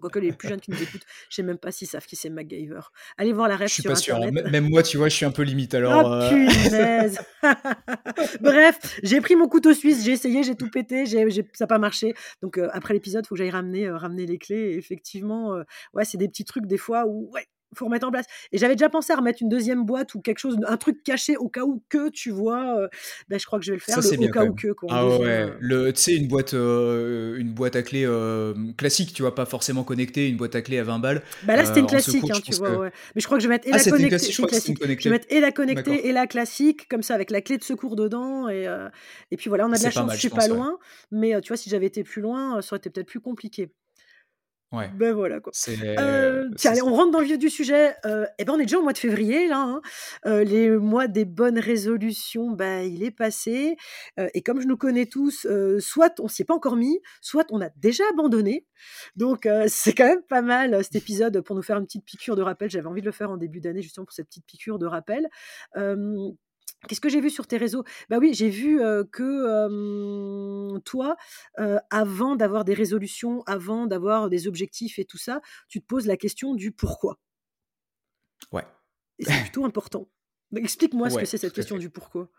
Quoique 0.00 0.18
les 0.18 0.32
plus 0.32 0.48
jeunes 0.48 0.60
qui 0.60 0.70
nous 0.70 0.82
écoutent, 0.82 1.04
je 1.28 1.34
sais 1.34 1.42
même 1.42 1.58
pas 1.58 1.70
s'ils 1.72 1.86
savent 1.86 2.06
qui 2.06 2.16
c'est 2.16 2.30
MacGyver. 2.30 2.80
Allez 3.18 3.34
voir 3.34 3.48
la 3.48 3.56
Je 3.58 3.62
ref 3.64 3.70
suis 3.72 3.82
sur 3.82 3.90
pas 3.90 3.96
sûr, 3.96 4.16
hein. 4.16 4.22
internet. 4.22 4.50
Même 4.50 4.70
moi, 4.70 4.82
tu 4.82 4.96
vois, 4.96 5.10
je 5.10 5.14
suis 5.16 5.26
un 5.26 5.30
peu 5.30 5.42
limite 5.42 5.74
alors 5.74 6.10
euh, 6.10 6.28
punaise 6.30 7.18
Bref, 8.40 8.78
j'ai 9.02 9.20
pris 9.20 9.36
mon 9.36 9.46
couteau 9.48 9.74
suisse, 9.74 10.04
j'ai 10.04 10.12
essayé, 10.12 10.42
j'ai 10.42 10.54
tout 10.54 10.70
pété, 10.70 11.04
j'ai, 11.06 11.28
j'ai- 11.30 11.42
ça 11.52 11.64
n'a 11.64 11.68
pas 11.68 11.78
marché. 11.78 12.14
Donc 12.42 12.56
euh, 12.58 12.68
après 12.72 12.94
l'épisode, 12.94 13.24
il 13.24 13.28
faut 13.28 13.34
que 13.34 13.38
j'aille 13.40 13.50
ramener, 13.50 13.86
euh, 13.86 13.96
ramener 13.96 14.26
les 14.26 14.38
clés. 14.38 14.72
Et 14.72 14.76
effectivement, 14.78 15.54
euh, 15.54 15.64
ouais, 15.94 16.04
c'est 16.04 16.18
des 16.18 16.28
petits 16.28 16.44
trucs 16.44 16.66
des 16.66 16.78
fois 16.78 17.04
où 17.06 17.30
ouais, 17.32 17.46
faut 17.74 17.86
remettre 17.86 18.06
en 18.06 18.10
place. 18.10 18.26
Et 18.52 18.58
j'avais 18.58 18.74
déjà 18.74 18.88
pensé 18.88 19.12
à 19.12 19.16
remettre 19.16 19.42
une 19.42 19.48
deuxième 19.48 19.84
boîte 19.84 20.14
ou 20.14 20.20
quelque 20.20 20.38
chose, 20.38 20.58
un 20.66 20.76
truc 20.76 21.02
caché 21.02 21.36
au 21.36 21.48
cas 21.48 21.62
où 21.62 21.82
que 21.88 22.08
tu 22.10 22.30
vois. 22.30 22.78
euh, 22.78 22.88
ben, 23.28 23.38
je 23.38 23.46
crois 23.46 23.58
que 23.58 23.64
je 23.64 23.72
vais 23.72 23.76
le 23.76 23.82
faire, 23.82 23.94
Ça 23.94 24.00
le 24.00 24.06
c'est 24.06 24.28
au 24.28 24.30
cas 24.30 24.44
où 24.44 24.54
que 24.54 24.72
quoi. 24.72 24.88
Ah 24.92 25.06
ouais, 25.06 25.28
euh. 25.28 25.50
le, 25.60 25.92
tu 25.92 26.00
sais 26.00 26.16
une 26.16 26.28
boîte, 26.28 26.54
euh, 26.54 27.36
une 27.38 27.52
boîte 27.52 27.76
à 27.76 27.82
clé 27.82 28.04
euh, 28.04 28.54
classique, 28.76 29.12
tu 29.12 29.22
vois, 29.22 29.34
pas 29.34 29.46
forcément 29.46 29.84
connectée, 29.84 30.28
une 30.28 30.36
boîte 30.36 30.54
à 30.54 30.62
clé 30.62 30.78
à 30.78 30.84
20 30.84 30.98
balles. 30.98 31.22
Bah 31.44 31.56
là, 31.56 31.64
c'était 31.64 31.80
une 31.80 31.86
classique, 31.86 32.16
secours, 32.16 32.32
hein, 32.34 32.40
tu 32.44 32.54
vois, 32.54 32.70
que 32.70 32.76
ouais. 32.76 32.92
Mais 33.14 33.20
je 33.20 33.26
crois 33.26 33.38
que 33.38 33.42
je 33.42 33.48
vais 33.48 33.54
mettre 33.54 33.68
et 33.68 33.72
ah 33.72 33.76
la 33.76 33.84
connectée, 33.84 34.08
classique, 34.08 34.34
je 34.34 34.42
classique. 34.42 34.78
Je 34.80 35.04
vais 35.04 35.10
mettre 35.10 35.26
et 35.30 35.40
la 35.40 35.52
connectée 35.52 36.08
et 36.08 36.12
la 36.12 36.26
classique, 36.26 36.88
comme 36.88 37.02
ça, 37.02 37.14
avec 37.14 37.30
la 37.30 37.40
clé 37.40 37.58
de 37.58 37.64
secours 37.64 37.96
dedans. 37.96 38.48
Et, 38.48 38.66
et 39.30 39.36
puis 39.36 39.48
voilà, 39.48 39.66
on 39.66 39.72
a 39.72 39.78
de 39.78 39.82
la 39.82 39.90
chance, 39.90 40.06
mal, 40.06 40.16
je 40.16 40.20
suis 40.20 40.28
pas 40.28 40.42
ouais. 40.42 40.48
loin. 40.48 40.78
Mais 41.10 41.40
tu 41.40 41.48
vois, 41.48 41.56
si 41.56 41.70
j'avais 41.70 41.86
été 41.86 42.02
plus 42.02 42.22
loin, 42.22 42.60
ça 42.62 42.74
aurait 42.74 42.78
été 42.78 42.90
peut-être 42.90 43.08
plus 43.08 43.20
compliqué. 43.20 43.70
Ouais, 44.72 44.88
Ben 44.94 45.12
voilà 45.12 45.40
quoi. 45.40 45.52
Euh, 45.98 46.48
tiens, 46.56 46.70
allez, 46.70 46.82
on 46.82 46.94
rentre 46.94 47.10
dans 47.10 47.18
le 47.18 47.24
vif 47.26 47.38
du 47.38 47.50
sujet. 47.50 47.94
Euh, 48.06 48.24
eh 48.38 48.44
ben, 48.44 48.52
on 48.52 48.58
est 48.58 48.66
déjà 48.66 48.78
au 48.78 48.82
mois 48.82 48.92
de 48.92 48.98
février 48.98 49.48
là. 49.48 49.58
hein. 49.58 49.80
Euh, 50.26 50.44
les 50.44 50.70
mois 50.70 51.08
des 51.08 51.24
bonnes 51.24 51.58
résolutions, 51.58 52.52
bah, 52.52 52.84
il 52.84 53.02
est 53.02 53.10
passé. 53.10 53.76
Et 54.34 54.42
comme 54.42 54.60
je 54.60 54.68
nous 54.68 54.76
connais 54.76 55.06
tous, 55.06 55.46
soit 55.80 56.20
on 56.20 56.28
s'y 56.28 56.42
est 56.42 56.44
pas 56.44 56.54
encore 56.54 56.76
mis, 56.76 57.00
soit 57.20 57.46
on 57.50 57.60
a 57.60 57.70
déjà 57.76 58.04
abandonné. 58.12 58.64
Donc 59.16 59.48
c'est 59.68 59.92
quand 59.92 60.06
même 60.06 60.22
pas 60.22 60.42
mal 60.42 60.84
cet 60.84 60.94
épisode 60.94 61.40
pour 61.40 61.56
nous 61.56 61.62
faire 61.62 61.78
une 61.78 61.86
petite 61.86 62.04
piqûre 62.04 62.36
de 62.36 62.42
rappel. 62.42 62.70
J'avais 62.70 62.86
envie 62.86 63.00
de 63.00 63.06
le 63.06 63.12
faire 63.12 63.30
en 63.30 63.36
début 63.36 63.60
d'année 63.60 63.82
justement 63.82 64.04
pour 64.06 64.12
cette 64.14 64.28
petite 64.28 64.46
piqûre 64.46 64.78
de 64.78 64.86
rappel. 64.86 65.28
Qu'est-ce 66.88 67.00
que 67.00 67.10
j'ai 67.10 67.20
vu 67.20 67.28
sur 67.28 67.46
tes 67.46 67.58
réseaux? 67.58 67.84
Bah 68.08 68.18
oui, 68.18 68.32
j'ai 68.32 68.48
vu 68.48 68.80
euh, 68.80 69.04
que 69.04 69.22
euh, 69.22 70.78
toi, 70.80 71.16
euh, 71.58 71.78
avant 71.90 72.36
d'avoir 72.36 72.64
des 72.64 72.72
résolutions, 72.74 73.42
avant 73.46 73.86
d'avoir 73.86 74.30
des 74.30 74.48
objectifs 74.48 74.98
et 74.98 75.04
tout 75.04 75.18
ça, 75.18 75.42
tu 75.68 75.80
te 75.80 75.86
poses 75.86 76.06
la 76.06 76.16
question 76.16 76.54
du 76.54 76.72
pourquoi. 76.72 77.18
Ouais, 78.52 78.66
Et 79.18 79.24
c'est 79.24 79.40
plutôt 79.42 79.64
important. 79.64 80.08
Explique-moi 80.56 81.10
ce 81.10 81.18
que 81.18 81.26
c'est 81.26 81.38
cette 81.38 81.52
question 81.52 81.76
fait. 81.76 81.80
du 81.80 81.90
pourquoi. 81.90 82.30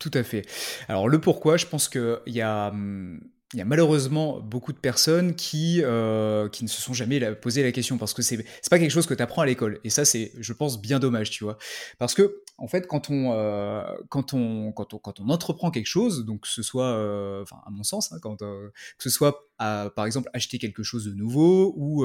Tout 0.00 0.10
à 0.14 0.22
fait. 0.22 0.42
Alors 0.86 1.08
le 1.08 1.20
pourquoi, 1.20 1.56
je 1.56 1.66
pense 1.66 1.88
que 1.88 2.22
il 2.26 2.34
y 2.34 2.40
a, 2.40 2.68
hum, 2.68 3.20
il 3.54 3.58
y 3.58 3.62
a 3.62 3.64
malheureusement 3.64 4.40
beaucoup 4.40 4.74
de 4.74 4.78
personnes 4.78 5.34
qui, 5.34 5.80
euh, 5.82 6.50
qui 6.50 6.64
ne 6.64 6.68
se 6.68 6.82
sont 6.82 6.92
jamais 6.92 7.34
posé 7.34 7.62
la 7.62 7.72
question 7.72 7.96
parce 7.96 8.12
que 8.12 8.20
c'est 8.20 8.44
pas 8.70 8.78
quelque 8.78 8.90
chose 8.90 9.06
que 9.06 9.14
tu 9.14 9.22
apprends 9.22 9.40
à 9.40 9.46
l'école. 9.46 9.80
Et 9.84 9.90
ça 9.90 10.04
c'est 10.04 10.32
je 10.38 10.52
pense 10.52 10.82
bien 10.82 10.98
dommage 10.98 11.30
tu 11.30 11.44
vois. 11.44 11.56
Parce 11.98 12.14
que 12.14 12.42
en 12.58 12.68
fait 12.68 12.86
quand 12.86 13.08
on 13.08 13.32
euh, 13.32 13.82
quand 14.10 14.34
on 14.34 14.70
quand 14.72 14.92
on 14.92 14.98
quand 14.98 15.20
on 15.20 15.30
entreprend 15.30 15.70
quelque 15.70 15.86
chose 15.86 16.26
donc 16.26 16.42
que 16.42 16.48
ce 16.48 16.62
soit 16.62 16.88
euh, 16.88 17.42
à 17.64 17.70
mon 17.70 17.84
sens 17.84 18.12
hein, 18.12 18.18
quand 18.20 18.36
que 18.36 18.72
ce 18.98 19.08
soit 19.08 19.48
par 19.58 20.04
exemple 20.04 20.28
acheter 20.34 20.58
quelque 20.58 20.82
chose 20.82 21.06
de 21.06 21.14
nouveau 21.14 21.74
ou, 21.76 22.04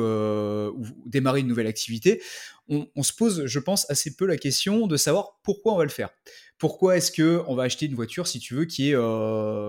démarrer 1.05 1.41
une 1.41 1.47
nouvelle 1.47 1.67
activité 1.67 2.21
on, 2.69 3.03
se 3.03 3.12
pose 3.13 3.45
je 3.45 3.59
pense 3.59 3.89
assez 3.91 4.15
peu 4.15 4.25
la 4.25 4.38
question 4.38 4.88
de 4.88 4.95
savoir 4.95 5.39
pourquoi 5.43 5.73
on 5.73 5.77
va 5.77 5.83
le 5.83 5.89
faire 5.89 6.09
pourquoi 6.57 6.98
est-ce 6.98 7.12
que 7.12 7.43
on 7.48 7.55
va 7.55 7.63
acheter 7.63 7.86
une 7.86 7.95
voiture 7.95 8.27
si 8.27 8.39
tu 8.39 8.55
veux 8.55 8.65
qui 8.65 8.91
est 8.91 8.95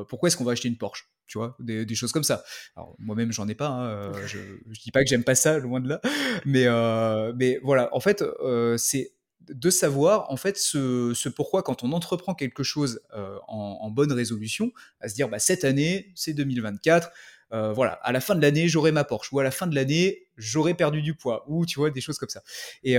pourquoi 0.09 0.29
est-ce 0.29 0.37
qu'on 0.37 0.45
va 0.45 0.53
acheter 0.53 0.69
une 0.69 0.79
Porsche 0.79 1.09
tu 1.27 1.39
vois, 1.39 1.57
des, 1.59 1.95
choses 1.95 2.13
comme 2.13 2.25
ça. 2.25 2.45
Alors 2.77 2.95
moi-même 2.99 3.33
j'en 3.33 3.49
ai 3.49 3.55
pas, 3.55 3.69
hein, 3.69 3.87
euh, 3.87 4.27
je, 4.27 4.39
je 4.71 4.81
dis 4.81 4.91
pas 4.91 5.03
que 5.03 5.09
j'aime 5.09 5.25
pas 5.25 5.35
ça, 5.35 5.59
loin 5.59 5.81
de 5.81 5.89
là, 5.89 6.01
mais 6.45 6.67
euh, 6.67 7.33
mais 7.37 7.59
voilà, 7.63 7.95
en 7.95 8.01
fait 8.01 8.23
euh, 8.23 8.77
c'est 8.77 9.13
de 9.41 9.71
savoir 9.71 10.31
en 10.31 10.37
fait 10.37 10.57
ce, 10.57 11.13
ce, 11.15 11.29
pourquoi 11.29 11.63
quand 11.63 11.83
on 11.83 11.93
entreprend 11.93 12.35
quelque 12.35 12.63
chose 12.63 13.01
en, 13.47 13.91
bonne 13.91 14.13
résolution, 14.13 14.73
à 15.01 15.09
se 15.09 15.15
dire 15.15 15.29
bah 15.29 15.39
cette 15.39 15.65
année 15.65 16.13
c'est 16.15 16.33
2024. 16.33 17.11
voilà, 17.51 17.93
à 17.93 18.13
la 18.13 18.21
fin 18.21 18.35
de 18.35 18.43
l'année, 18.43 18.69
j'aurai 18.69 18.91
ma 18.93 19.05
Porsche, 19.05 19.33
ou 19.33 19.41
à 19.41 19.43
la 19.43 19.51
fin 19.51 19.67
de 19.67 19.75
l'année, 19.75 20.29
j'aurai 20.37 20.75
perdu 20.75 21.03
du 21.03 21.15
poids, 21.15 21.45
ou 21.47 21.67
tu 21.67 21.79
vois, 21.79 21.91
des 21.91 22.01
choses 22.01 22.19
comme 22.19 22.31
ça. 22.31 22.43
Et, 22.83 22.97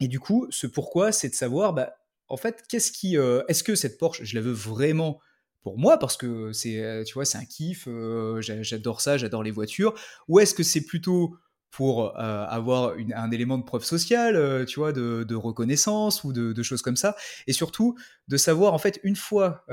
et 0.00 0.08
du 0.08 0.20
coup, 0.20 0.46
ce 0.50 0.68
pourquoi, 0.68 1.10
c'est 1.10 1.28
de 1.28 1.34
savoir, 1.34 1.72
bah, 1.72 1.92
en 2.32 2.36
fait, 2.36 2.64
qu'est-ce 2.68 2.90
qui, 2.90 3.16
est-ce 3.16 3.62
que 3.62 3.74
cette 3.74 3.98
Porsche, 3.98 4.24
je 4.24 4.34
la 4.34 4.40
veux 4.40 4.52
vraiment 4.52 5.20
pour 5.62 5.78
moi 5.78 5.98
parce 5.98 6.16
que 6.16 6.52
c'est 6.52 6.78
euh, 6.78 7.04
tu 7.04 7.14
vois 7.14 7.24
c'est 7.24 7.38
un 7.38 7.44
kiff 7.44 7.86
euh, 7.86 8.40
j'adore 8.40 9.00
ça 9.00 9.16
j'adore 9.16 9.42
les 9.42 9.50
voitures 9.50 9.94
ou 10.28 10.40
est-ce 10.40 10.54
que 10.54 10.62
c'est 10.62 10.84
plutôt 10.84 11.36
pour 11.70 12.18
euh, 12.18 12.44
avoir 12.48 12.94
un 13.14 13.30
élément 13.30 13.56
de 13.56 13.64
preuve 13.64 13.84
sociale 13.84 14.66
tu 14.66 14.78
vois 14.78 14.92
de, 14.92 15.34
reconnaissance 15.34 16.22
ou 16.22 16.32
de, 16.32 16.62
choses 16.62 16.82
comme 16.82 16.96
ça 16.96 17.16
et 17.46 17.54
surtout 17.54 17.96
de 18.28 18.36
savoir 18.36 18.74
en 18.74 18.78
fait 18.78 19.00
une 19.04 19.16
fois 19.16 19.64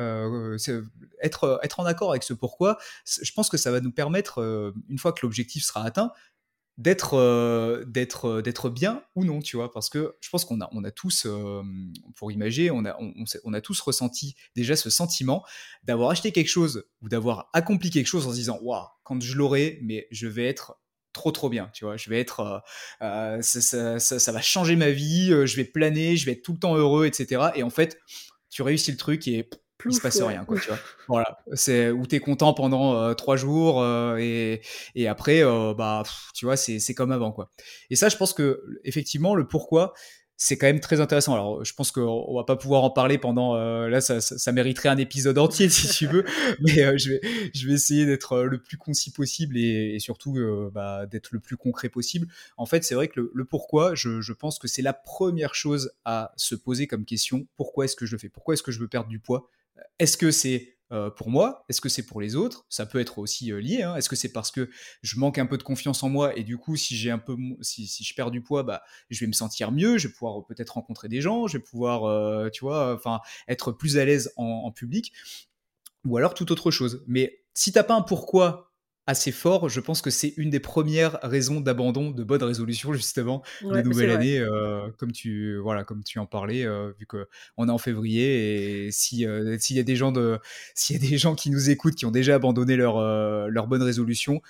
être 1.21 1.59
en 1.77 1.85
accord 1.85 2.11
avec 2.11 2.23
ce 2.23 2.33
pourquoi 2.33 2.77
je 3.05 3.31
pense 3.33 3.49
que 3.49 3.57
ça 3.57 3.71
va 3.71 3.81
nous 3.81 3.91
permettre 3.91 4.73
une 4.87 4.97
fois 4.97 5.11
que 5.11 5.19
l'objectif 5.23 5.65
sera 5.65 5.83
atteint 5.83 6.13
d'être 6.79 7.15
euh, 7.15 7.83
d'être 7.85 8.25
euh, 8.25 8.41
d'être 8.41 8.69
bien 8.69 9.03
ou 9.15 9.25
non 9.25 9.41
tu 9.41 9.57
vois 9.57 9.69
parce 9.71 9.89
que 9.89 10.15
je 10.21 10.29
pense 10.29 10.45
qu'on 10.45 10.61
a 10.61 10.69
on 10.71 10.85
a 10.85 10.91
tous 10.91 11.25
euh, 11.25 11.61
pour 12.15 12.31
imaginer 12.31 12.71
on 12.71 12.85
a 12.85 12.95
on, 12.99 13.13
on, 13.43 13.53
a 13.53 13.59
tous 13.59 13.81
ressenti 13.81 14.35
déjà 14.55 14.77
ce 14.77 14.89
sentiment 14.89 15.43
d'avoir 15.83 16.09
acheté 16.09 16.31
quelque 16.31 16.47
chose 16.47 16.85
ou 17.01 17.09
d'avoir 17.09 17.49
accompli 17.51 17.89
quelque 17.89 18.07
chose 18.07 18.25
en 18.25 18.31
se 18.31 18.35
disant 18.35 18.59
waouh 18.61 18.87
quand 19.03 19.21
je 19.21 19.35
l'aurai 19.35 19.79
mais 19.83 20.07
je 20.09 20.27
vais 20.27 20.45
être 20.45 20.79
trop 21.11 21.31
trop 21.31 21.49
bien 21.49 21.69
tu 21.73 21.83
vois. 21.83 21.97
Je 21.97 22.09
vais 22.09 22.19
être 22.19 22.63
ça, 23.01 23.41
ça, 23.41 23.99
ça, 23.99 24.19
ça, 24.19 24.31
va 24.31 24.41
changer 24.41 24.77
ma 24.77 24.91
vie 24.91 25.31
je 25.31 25.55
vais 25.57 25.65
planer 25.65 26.15
je 26.15 26.25
vais 26.25 26.31
être 26.31 26.43
tout 26.43 26.53
le 26.53 26.59
temps 26.59 26.75
heureux 26.75 27.05
etc 27.07 27.47
et 27.55 27.63
en 27.63 27.69
fait 27.69 27.99
tu 28.49 28.61
réussis 28.61 28.91
le 28.91 28.97
truc 28.97 29.27
et 29.27 29.49
il 29.85 29.93
se 29.93 30.01
passe 30.01 30.21
rien 30.21 30.43
quoi 30.45 30.59
tu 30.59 30.67
vois 30.67 30.79
voilà 31.07 31.39
c'est 31.53 31.89
où 31.91 32.05
t'es 32.05 32.19
content 32.19 32.53
pendant 32.53 32.95
euh, 32.95 33.13
trois 33.13 33.37
jours 33.37 33.81
euh, 33.81 34.17
et, 34.17 34.61
et 34.95 35.07
après 35.07 35.43
euh, 35.43 35.73
bah 35.73 36.03
tu 36.33 36.45
vois 36.45 36.57
c'est 36.57 36.79
c'est 36.79 36.93
comme 36.93 37.11
avant 37.11 37.31
quoi 37.31 37.51
et 37.89 37.95
ça 37.95 38.09
je 38.09 38.17
pense 38.17 38.33
que 38.33 38.63
effectivement 38.83 39.35
le 39.35 39.47
pourquoi 39.47 39.93
c'est 40.41 40.57
quand 40.57 40.67
même 40.67 40.79
très 40.79 41.01
intéressant. 41.01 41.33
Alors, 41.33 41.65
je 41.65 41.73
pense 41.73 41.91
qu'on 41.91 42.33
va 42.33 42.45
pas 42.45 42.55
pouvoir 42.55 42.85
en 42.85 42.91
parler 42.91 43.17
pendant. 43.17 43.57
là, 43.57 43.99
ça, 43.99 44.21
ça, 44.21 44.51
mériterait 44.53 44.87
un 44.87 44.95
épisode 44.95 45.37
entier 45.37 45.67
si 45.69 45.89
tu 45.89 46.07
veux, 46.07 46.23
mais 46.61 46.97
je 46.97 47.09
vais, 47.09 47.21
je 47.53 47.67
vais 47.67 47.73
essayer 47.73 48.05
d'être 48.05 48.43
le 48.43 48.57
plus 48.57 48.77
concis 48.77 49.11
possible 49.11 49.57
et, 49.57 49.95
et 49.95 49.99
surtout 49.99 50.37
bah, 50.73 51.07
d'être 51.07 51.31
le 51.33 51.41
plus 51.41 51.57
concret 51.57 51.89
possible. 51.89 52.27
En 52.55 52.65
fait, 52.65 52.85
c'est 52.85 52.95
vrai 52.95 53.09
que 53.09 53.19
le, 53.19 53.31
le 53.35 53.43
pourquoi, 53.43 53.95
je, 53.95 54.21
je, 54.21 54.31
pense 54.31 54.59
que 54.59 54.69
c'est 54.69 54.81
la 54.81 54.93
première 54.93 55.55
chose 55.55 55.91
à 56.05 56.31
se 56.37 56.55
poser 56.55 56.87
comme 56.87 57.03
question. 57.03 57.45
Pourquoi 57.57 57.83
est-ce 57.83 57.97
que 57.97 58.05
je 58.05 58.13
le 58.13 58.17
fais? 58.17 58.29
Pourquoi 58.29 58.53
est-ce 58.53 58.63
que 58.63 58.71
je 58.71 58.79
veux 58.79 58.87
perdre 58.87 59.09
du 59.09 59.19
poids? 59.19 59.49
Est-ce 59.99 60.17
que 60.17 60.31
c'est 60.31 60.79
euh, 60.91 61.11
pour 61.11 61.29
moi? 61.29 61.65
Est-ce 61.69 61.81
que 61.81 61.89
c'est 61.89 62.05
pour 62.05 62.19
les 62.19 62.35
autres? 62.35 62.65
Ça 62.67 62.87
peut 62.87 62.99
être 62.99 63.19
aussi 63.19 63.51
euh, 63.51 63.61
lié. 63.61 63.83
Hein. 63.83 63.95
Est-ce 63.95 64.09
que 64.09 64.15
c'est 64.15 64.31
parce 64.31 64.49
que 64.49 64.69
je 65.03 65.19
manque 65.19 65.37
un 65.37 65.45
peu 65.45 65.57
de 65.57 65.63
confiance 65.63 66.01
en 66.01 66.09
moi 66.09 66.35
et 66.35 66.43
du 66.43 66.57
coup, 66.57 66.75
si 66.75 66.95
j'ai 66.95 67.11
un 67.11 67.19
peu, 67.19 67.37
si, 67.61 67.85
je 67.85 68.15
perds 68.15 68.31
du 68.31 68.41
poids, 68.41 68.63
bah, 68.63 68.81
je 69.09 69.19
vais 69.19 69.27
me 69.27 69.33
sentir 69.33 69.71
mieux. 69.71 69.99
Je 69.99 70.07
vais 70.07 70.13
pouvoir 70.13 70.45
peut-être 70.47 70.71
rencontrer 70.71 71.07
des 71.07 71.21
gens. 71.21 71.45
Je 71.45 71.57
vais 71.57 71.63
pouvoir, 71.63 72.05
euh, 72.05 72.49
tu 72.49 72.61
vois, 72.61 72.95
enfin, 72.95 73.19
être 73.47 73.71
plus 73.71 73.99
à 73.99 74.05
l'aise 74.05 74.33
en, 74.35 74.45
en, 74.45 74.71
public. 74.71 75.13
Ou 76.05 76.17
alors 76.17 76.33
toute 76.33 76.49
autre 76.49 76.71
chose. 76.71 77.03
Mais 77.07 77.43
si 77.53 77.71
t'as 77.71 77.83
pas 77.83 77.93
un 77.93 78.01
pourquoi 78.01 78.68
assez 79.09 79.31
fort. 79.31 79.69
Je 79.69 79.79
pense 79.79 80.03
que 80.03 80.11
c'est 80.11 80.35
une 80.37 80.51
des 80.51 80.59
premières 80.59 81.17
raisons 81.23 81.61
d'abandon 81.61 82.11
de 82.11 82.23
bonne 82.23 82.43
résolution 82.43 82.93
justement 82.93 83.41
de 83.63 83.81
nouvelle 83.81 84.11
année, 84.11 84.37
euh, 84.37 84.87
comme 84.97 85.11
tu 85.11 85.57
voilà, 85.57 85.83
comme 85.83 86.03
tu 86.03 86.19
en 86.19 86.27
parlais, 86.27 86.63
euh, 86.63 86.91
vu 86.99 87.07
que 87.07 87.27
on 87.57 87.67
est 87.67 87.71
en 87.71 87.79
février 87.79 88.85
et 88.85 88.91
si 88.91 89.25
euh, 89.25 89.57
s'il 89.59 89.77
y 89.77 89.79
a 89.79 89.83
des 89.83 89.95
gens 89.95 90.11
de 90.11 90.37
s'il 90.75 91.01
y 91.01 91.05
a 91.05 91.09
des 91.09 91.17
gens 91.17 91.33
qui 91.33 91.49
nous 91.49 91.71
écoutent 91.71 91.95
qui 91.95 92.05
ont 92.05 92.11
déjà 92.11 92.35
abandonné 92.35 92.75
leur 92.75 92.99
leur 93.49 93.65
bonne 93.67 93.81
résolution, 93.81 94.41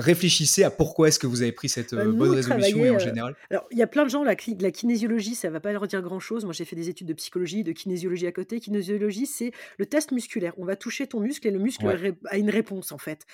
réfléchissez 0.00 0.64
à 0.64 0.70
pourquoi 0.70 1.08
est-ce 1.08 1.18
que 1.18 1.26
vous 1.26 1.42
avez 1.42 1.52
pris 1.52 1.68
cette 1.68 1.94
bah, 1.94 2.02
euh, 2.02 2.12
bonne 2.12 2.30
résolution 2.30 2.84
et 2.84 2.90
en 2.90 2.94
euh, 2.94 2.98
général. 2.98 3.36
alors, 3.50 3.66
il 3.70 3.78
y 3.78 3.82
a 3.82 3.86
plein 3.86 4.04
de 4.04 4.10
gens, 4.10 4.24
la, 4.24 4.34
la 4.60 4.70
kinésiologie, 4.70 5.34
ça 5.34 5.50
va 5.50 5.60
pas 5.60 5.72
leur 5.72 5.86
dire 5.86 6.02
grand-chose. 6.02 6.44
Moi, 6.44 6.52
j'ai 6.52 6.64
fait 6.64 6.76
des 6.76 6.88
études 6.88 7.08
de 7.08 7.14
psychologie, 7.14 7.62
de 7.62 7.72
kinésiologie 7.72 8.26
à 8.26 8.32
côté. 8.32 8.60
Kinésiologie, 8.60 9.26
c'est 9.26 9.52
le 9.78 9.86
test 9.86 10.12
musculaire. 10.12 10.54
On 10.58 10.64
va 10.64 10.76
toucher 10.76 11.06
ton 11.06 11.20
muscle 11.20 11.46
et 11.46 11.50
le 11.50 11.58
muscle 11.58 11.86
a 12.26 12.38
une 12.38 12.50
réponse, 12.50 12.92
en 12.92 12.98
fait. 12.98 13.26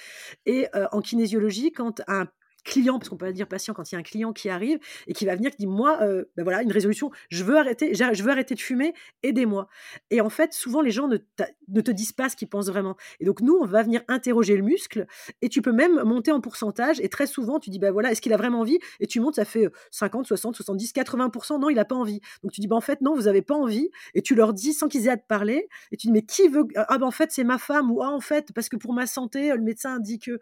Et 0.44 0.66
euh, 0.74 0.86
en 0.92 1.00
kinésiologie, 1.00 1.72
quand 1.72 2.02
un 2.08 2.28
client, 2.66 2.98
parce 2.98 3.08
qu'on 3.08 3.16
peut 3.16 3.32
dire 3.32 3.46
patient 3.46 3.72
quand 3.72 3.90
il 3.90 3.94
y 3.94 3.96
a 3.96 4.00
un 4.00 4.02
client 4.02 4.32
qui 4.32 4.50
arrive 4.50 4.78
et 5.06 5.14
qui 5.14 5.24
va 5.24 5.36
venir, 5.36 5.50
qui 5.50 5.58
dit 5.58 5.66
moi, 5.66 5.98
euh, 6.02 6.24
ben 6.36 6.42
voilà, 6.42 6.62
une 6.62 6.72
résolution, 6.72 7.10
je 7.30 7.44
veux 7.44 7.56
arrêter, 7.56 7.94
je 7.94 8.22
veux 8.22 8.30
arrêter 8.30 8.54
de 8.54 8.60
fumer, 8.60 8.92
aidez-moi. 9.22 9.68
Et 10.10 10.20
en 10.20 10.28
fait, 10.28 10.52
souvent 10.52 10.82
les 10.82 10.90
gens 10.90 11.08
ne, 11.08 11.16
te 11.16 11.90
disent 11.90 12.12
pas 12.12 12.28
ce 12.28 12.36
qu'ils 12.36 12.48
pensent 12.48 12.66
vraiment. 12.66 12.96
Et 13.20 13.24
donc 13.24 13.40
nous, 13.40 13.54
on 13.54 13.64
va 13.64 13.82
venir 13.82 14.02
interroger 14.08 14.56
le 14.56 14.62
muscle 14.62 15.06
et 15.40 15.48
tu 15.48 15.62
peux 15.62 15.72
même 15.72 16.02
monter 16.02 16.32
en 16.32 16.40
pourcentage. 16.40 17.00
Et 17.00 17.08
très 17.08 17.26
souvent, 17.26 17.60
tu 17.60 17.70
dis 17.70 17.78
ben 17.78 17.92
voilà, 17.92 18.10
est-ce 18.10 18.20
qu'il 18.20 18.32
a 18.32 18.36
vraiment 18.36 18.60
envie? 18.60 18.78
Et 19.00 19.06
tu 19.06 19.20
montes, 19.20 19.36
ça 19.36 19.44
fait 19.44 19.68
50, 19.92 20.26
60, 20.26 20.56
70, 20.56 20.92
80%. 20.92 21.60
Non, 21.60 21.70
il 21.70 21.76
n'a 21.76 21.84
pas 21.84 21.94
envie. 21.94 22.20
Donc 22.42 22.52
tu 22.52 22.60
dis 22.60 22.66
ben 22.66 22.76
en 22.76 22.80
fait 22.80 23.00
non, 23.00 23.14
vous 23.14 23.28
avez 23.28 23.42
pas 23.42 23.54
envie. 23.54 23.90
Et 24.14 24.22
tu 24.22 24.34
leur 24.34 24.52
dis 24.52 24.72
sans 24.72 24.88
qu'ils 24.88 25.06
aient 25.06 25.10
à 25.10 25.16
te 25.16 25.26
parler. 25.26 25.68
Et 25.92 25.96
tu 25.96 26.08
dis 26.08 26.12
mais 26.12 26.22
qui 26.22 26.48
veut 26.48 26.66
Ah 26.74 26.98
ben 26.98 27.06
en 27.06 27.12
fait 27.12 27.30
c'est 27.30 27.44
ma 27.44 27.58
femme 27.58 27.92
ou 27.92 28.02
ah 28.02 28.10
en 28.10 28.20
fait 28.20 28.52
parce 28.52 28.68
que 28.68 28.76
pour 28.76 28.92
ma 28.92 29.06
santé, 29.06 29.52
le 29.52 29.62
médecin 29.62 30.00
dit 30.00 30.18
que. 30.18 30.40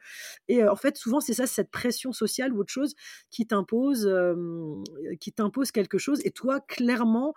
Et 0.49 0.63
euh, 0.63 0.73
en 0.73 0.77
fait 0.77 0.97
souvent 0.97 1.21
c'est 1.21 1.35
ça, 1.35 1.47
cette 1.47 1.71
pression 1.71 2.14
sociale 2.15 2.53
ou 2.53 2.61
autre 2.61 2.73
chose 2.73 2.95
qui 3.31 3.47
t'impose, 3.47 4.11
qui 5.21 5.33
t'impose 5.33 5.71
quelque 5.71 5.99
chose. 5.99 6.21
Et 6.25 6.31
toi, 6.31 6.61
clairement, 6.61 7.35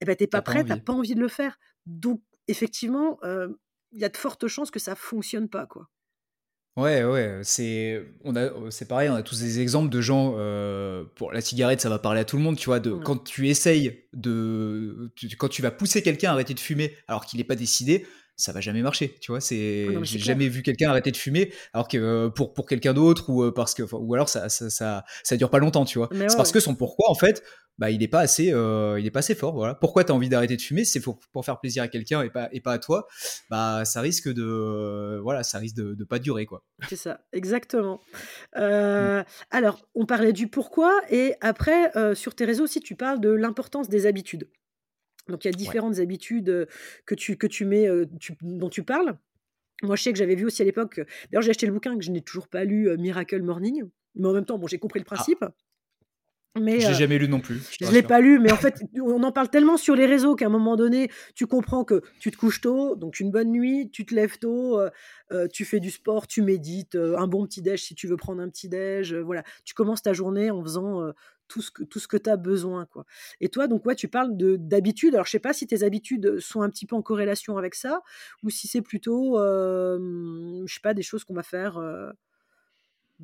eh 0.00 0.04
ben, 0.06 0.16
t'es 0.16 0.26
pas 0.26 0.42
prêt, 0.42 0.64
t'as 0.64 0.78
pas 0.78 0.94
envie 0.94 1.14
de 1.14 1.20
le 1.20 1.28
faire. 1.28 1.58
Donc, 1.86 2.22
effectivement, 2.48 3.18
il 3.92 4.00
y 4.00 4.04
a 4.04 4.08
de 4.08 4.16
fortes 4.16 4.46
chances 4.48 4.70
que 4.70 4.78
ça 4.78 4.94
fonctionne 4.94 5.48
pas, 5.48 5.66
quoi. 5.66 5.90
Ouais, 6.76 7.02
ouais, 7.02 7.40
c'est 7.42 8.00
on 8.22 8.36
a 8.36 8.48
c'est 8.70 8.86
pareil, 8.86 9.10
on 9.10 9.14
a 9.14 9.24
tous 9.24 9.40
des 9.40 9.58
exemples 9.58 9.90
de 9.90 10.00
gens 10.00 10.30
pour 11.16 11.32
la 11.32 11.40
cigarette, 11.40 11.80
ça 11.80 11.88
va 11.88 11.98
parler 11.98 12.20
à 12.20 12.24
tout 12.24 12.36
le 12.36 12.42
monde, 12.42 12.56
tu 12.56 12.66
vois, 12.66 12.78
de 12.78 12.92
quand 12.92 13.24
tu 13.24 13.48
essayes 13.48 14.04
de 14.12 15.12
quand 15.36 15.48
tu 15.48 15.62
vas 15.62 15.72
pousser 15.72 16.00
quelqu'un 16.00 16.30
à 16.30 16.32
arrêter 16.32 16.54
de 16.54 16.60
fumer 16.60 16.96
alors 17.08 17.26
qu'il 17.26 17.38
n'est 17.38 17.44
pas 17.44 17.56
décidé, 17.56 18.06
ça 18.40 18.52
va 18.52 18.60
jamais 18.60 18.82
marcher, 18.82 19.16
tu 19.20 19.32
vois. 19.32 19.40
C'est, 19.40 19.86
j'ai 20.02 20.18
jamais 20.18 20.48
vu 20.48 20.62
quelqu'un 20.62 20.90
arrêter 20.90 21.10
de 21.10 21.16
fumer, 21.16 21.52
alors 21.74 21.88
que 21.88 21.98
euh, 21.98 22.30
pour 22.30 22.54
pour 22.54 22.66
quelqu'un 22.66 22.94
d'autre 22.94 23.28
ou 23.30 23.42
euh, 23.42 23.52
parce 23.52 23.74
que, 23.74 23.82
ou 23.82 24.14
alors 24.14 24.28
ça 24.28 24.48
ça, 24.48 24.70
ça 24.70 25.04
ça 25.22 25.36
dure 25.36 25.50
pas 25.50 25.58
longtemps, 25.58 25.84
tu 25.84 25.98
vois. 25.98 26.08
c'est 26.12 26.36
parce 26.36 26.52
que 26.52 26.60
son 26.60 26.74
pourquoi 26.74 27.10
en 27.10 27.14
fait, 27.14 27.42
bah 27.78 27.90
il 27.90 28.02
est 28.02 28.08
pas 28.08 28.20
assez, 28.20 28.52
euh, 28.52 28.98
il 28.98 29.06
est 29.06 29.10
pas 29.10 29.18
assez 29.18 29.34
fort, 29.34 29.54
voilà. 29.54 29.74
Pourquoi 29.74 30.04
tu 30.04 30.12
as 30.12 30.14
envie 30.14 30.28
d'arrêter 30.30 30.56
de 30.56 30.62
fumer, 30.62 30.84
c'est 30.84 31.00
pour, 31.00 31.20
pour 31.32 31.44
faire 31.44 31.60
plaisir 31.60 31.82
à 31.82 31.88
quelqu'un 31.88 32.22
et 32.22 32.30
pas 32.30 32.48
et 32.52 32.60
pas 32.60 32.72
à 32.72 32.78
toi? 32.78 33.06
Bah 33.50 33.84
ça 33.84 34.00
risque 34.00 34.28
de, 34.32 35.20
voilà, 35.22 35.42
ça 35.42 35.58
risque 35.58 35.76
de, 35.76 35.94
de 35.94 36.04
pas 36.04 36.18
durer, 36.18 36.46
quoi. 36.46 36.64
C'est 36.88 36.96
ça, 36.96 37.20
exactement. 37.32 38.00
Mm. 38.56 39.22
Alors 39.50 39.86
on 39.94 40.06
parlait 40.06 40.32
du 40.32 40.48
pourquoi 40.48 40.98
et 41.10 41.34
après 41.42 41.92
sur 42.14 42.34
tes 42.34 42.46
réseaux 42.46 42.64
aussi 42.64 42.80
tu 42.80 42.96
parles 42.96 43.20
de 43.20 43.30
l'importance 43.30 43.88
des 43.88 44.06
habitudes. 44.06 44.48
Donc 45.30 45.44
il 45.44 45.48
y 45.48 45.54
a 45.54 45.56
différentes 45.56 45.98
habitudes 45.98 46.68
que 47.06 47.14
tu, 47.14 47.36
que 47.36 47.46
tu 47.46 47.64
mets, 47.64 47.88
dont 48.42 48.68
tu 48.68 48.82
parles. 48.82 49.16
Moi, 49.82 49.96
je 49.96 50.02
sais 50.02 50.12
que 50.12 50.18
j'avais 50.18 50.34
vu 50.34 50.44
aussi 50.44 50.62
à 50.62 50.64
l'époque, 50.64 51.00
d'ailleurs 51.30 51.42
j'ai 51.42 51.50
acheté 51.50 51.66
le 51.66 51.72
bouquin 51.72 51.96
que 51.96 52.04
je 52.04 52.10
n'ai 52.10 52.20
toujours 52.20 52.48
pas 52.48 52.64
lu, 52.64 52.94
Miracle 52.98 53.42
Morning, 53.42 53.84
mais 54.14 54.28
en 54.28 54.32
même 54.32 54.44
temps, 54.44 54.58
bon, 54.58 54.66
j'ai 54.66 54.78
compris 54.78 55.00
le 55.00 55.06
ah. 55.08 55.14
principe. 55.14 55.44
Mais 56.58 56.80
j'ai 56.80 56.94
jamais 56.94 57.16
lu 57.16 57.28
non 57.28 57.38
plus. 57.38 57.60
Je, 57.80 57.86
ne 57.86 57.92
l'ai 57.92 58.02
pas 58.02 58.20
lu, 58.20 58.40
mais 58.40 58.50
en 58.50 58.56
fait, 58.56 58.82
on 59.00 59.22
en 59.22 59.30
parle 59.30 59.50
tellement 59.50 59.76
sur 59.76 59.94
les 59.94 60.06
réseaux 60.06 60.34
qu'à 60.34 60.46
un 60.46 60.50
moment 60.50 60.74
donné, 60.74 61.08
tu 61.36 61.46
comprends 61.46 61.84
que 61.84 62.02
tu 62.18 62.32
te 62.32 62.36
couches 62.36 62.60
tôt, 62.60 62.96
donc 62.96 63.20
une 63.20 63.30
bonne 63.30 63.52
nuit, 63.52 63.88
tu 63.92 64.04
te 64.04 64.12
lèves 64.12 64.38
tôt, 64.38 64.80
tu 65.52 65.64
fais 65.64 65.78
du 65.78 65.92
sport, 65.92 66.26
tu 66.26 66.42
médites, 66.42 66.96
un 66.96 67.28
bon 67.28 67.46
petit 67.46 67.62
déj 67.62 67.84
si 67.84 67.94
tu 67.94 68.08
veux 68.08 68.16
prendre 68.16 68.42
un 68.42 68.48
petit 68.48 68.68
déj, 68.68 69.14
voilà. 69.14 69.44
Tu 69.64 69.74
commences 69.74 70.02
ta 70.02 70.12
journée 70.12 70.50
en 70.50 70.60
faisant 70.60 71.12
tout 71.50 71.60
ce 71.62 72.08
que, 72.08 72.16
tu 72.16 72.30
as 72.30 72.36
besoin. 72.36 72.86
Quoi. 72.86 73.04
Et 73.40 73.48
toi, 73.48 73.66
donc, 73.66 73.84
ouais, 73.84 73.94
tu 73.94 74.08
parles 74.08 74.36
d'habitude. 74.36 75.14
Alors, 75.14 75.26
je 75.26 75.32
sais 75.32 75.38
pas 75.40 75.52
si 75.52 75.66
tes 75.66 75.82
habitudes 75.82 76.38
sont 76.38 76.62
un 76.62 76.70
petit 76.70 76.86
peu 76.86 76.96
en 76.96 77.02
corrélation 77.02 77.58
avec 77.58 77.74
ça, 77.74 78.02
ou 78.42 78.50
si 78.50 78.68
c'est 78.68 78.82
plutôt, 78.82 79.36
je 79.38 80.64
je 80.66 80.74
sais 80.74 80.80
pas, 80.80 80.94
des 80.94 81.02
choses 81.02 81.24
qu'on 81.24 81.34
va 81.34 81.42
faire, 81.42 81.78
euh, 81.78 82.10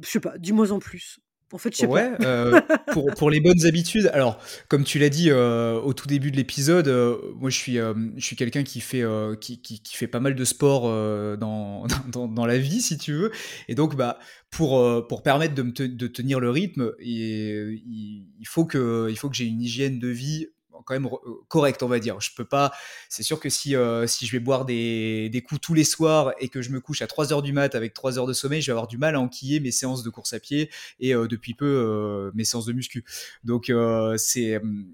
je 0.03 0.09
sais 0.09 0.21
pas, 0.21 0.37
dis-moi 0.39 0.73
en 0.73 0.79
plus. 0.79 1.21
En 1.53 1.59
fait, 1.59 1.73
je 1.73 1.79
sais 1.79 1.87
euh, 2.23 2.61
pour, 2.93 3.07
pour 3.15 3.31
les 3.31 3.41
bonnes 3.41 3.67
habitudes. 3.67 4.11
Alors, 4.13 4.39
comme 4.69 4.83
tu 4.83 4.99
l'as 4.99 5.09
dit 5.09 5.31
euh, 5.31 5.81
au 5.81 5.95
tout 5.95 6.09
début 6.09 6.33
de 6.33 6.37
l'épisode, 6.37 6.89
euh, 6.89 7.19
moi 7.37 7.51
je 7.51 7.57
suis, 7.57 7.77
je 7.77 8.25
suis 8.25 8.35
quelqu'un 8.35 8.65
qui 8.65 8.81
fait, 8.81 9.05
qui, 9.41 9.61
qui, 9.61 9.81
qui 9.81 9.97
fait 9.97 10.09
pas 10.09 10.19
mal 10.19 10.35
de 10.35 10.45
sport 10.45 10.83
dans, 11.39 11.87
dans, 12.11 12.27
dans 12.27 12.47
la 12.47 12.59
vie, 12.59 12.81
si 12.81 12.99
tu 12.99 13.13
veux. 13.13 13.31
Et 13.69 13.77
donc, 13.77 13.95
bah, 13.95 14.19
pour, 14.51 15.07
pour 15.07 15.23
permettre 15.23 15.55
de, 15.55 15.63
de 15.87 16.07
tenir 16.09 16.41
le 16.41 16.51
rythme, 16.51 16.93
il 16.99 18.27
faut 18.45 18.65
que, 18.65 19.07
il 19.09 19.17
faut 19.17 19.31
que 19.31 19.37
j'ai 19.37 19.47
une 19.47 19.63
hygiène 19.63 20.01
de 20.01 20.09
vie 20.09 20.49
quand 20.85 20.95
même 20.95 21.07
euh, 21.07 21.33
correcte, 21.49 21.83
on 21.83 21.89
va 21.89 21.99
dire. 21.99 22.21
Je 22.21 22.31
peux 22.35 22.45
pas. 22.45 22.73
C'est 23.09 23.23
sûr 23.23 23.41
que 23.41 23.49
si, 23.49 23.77
euh, 23.77 24.07
si 24.07 24.27
je 24.27 24.33
vais 24.33 24.41
boire 24.41 24.65
des, 24.65 25.29
des 25.29 25.43
coups 25.43 25.61
tous 25.61 25.75
les 25.75 25.85
soirs 25.85 26.33
et 26.39 26.49
que 26.49 26.63
je 26.63 26.71
me 26.71 26.81
couche 26.81 27.03
à 27.03 27.07
3 27.07 27.33
heures 27.33 27.43
du 27.43 27.53
mat 27.53 27.75
avec 27.75 27.95
3 27.95 28.19
heures 28.19 28.27
de 28.27 28.33
sommeil, 28.33 28.61
je 28.61 28.67
vais 28.67 28.73
avoir 28.73 28.87
du 28.87 28.99
mal 28.99 29.15
à 29.17 29.21
enquiller 29.21 29.61
mes 29.61 29.71
séances 29.71 30.03
de 30.03 30.11
course 30.11 30.33
à 30.33 30.41
pied 30.41 30.71
et 31.01 31.15
euh, 31.15 31.27
depuis 31.27 31.55
peu 31.55 32.31
mes 32.35 32.45
séances 32.45 32.67
de 32.67 32.73
muscu. 32.73 33.05
Donc 33.45 33.73
c'est 34.17 34.57
hum, 34.59 34.87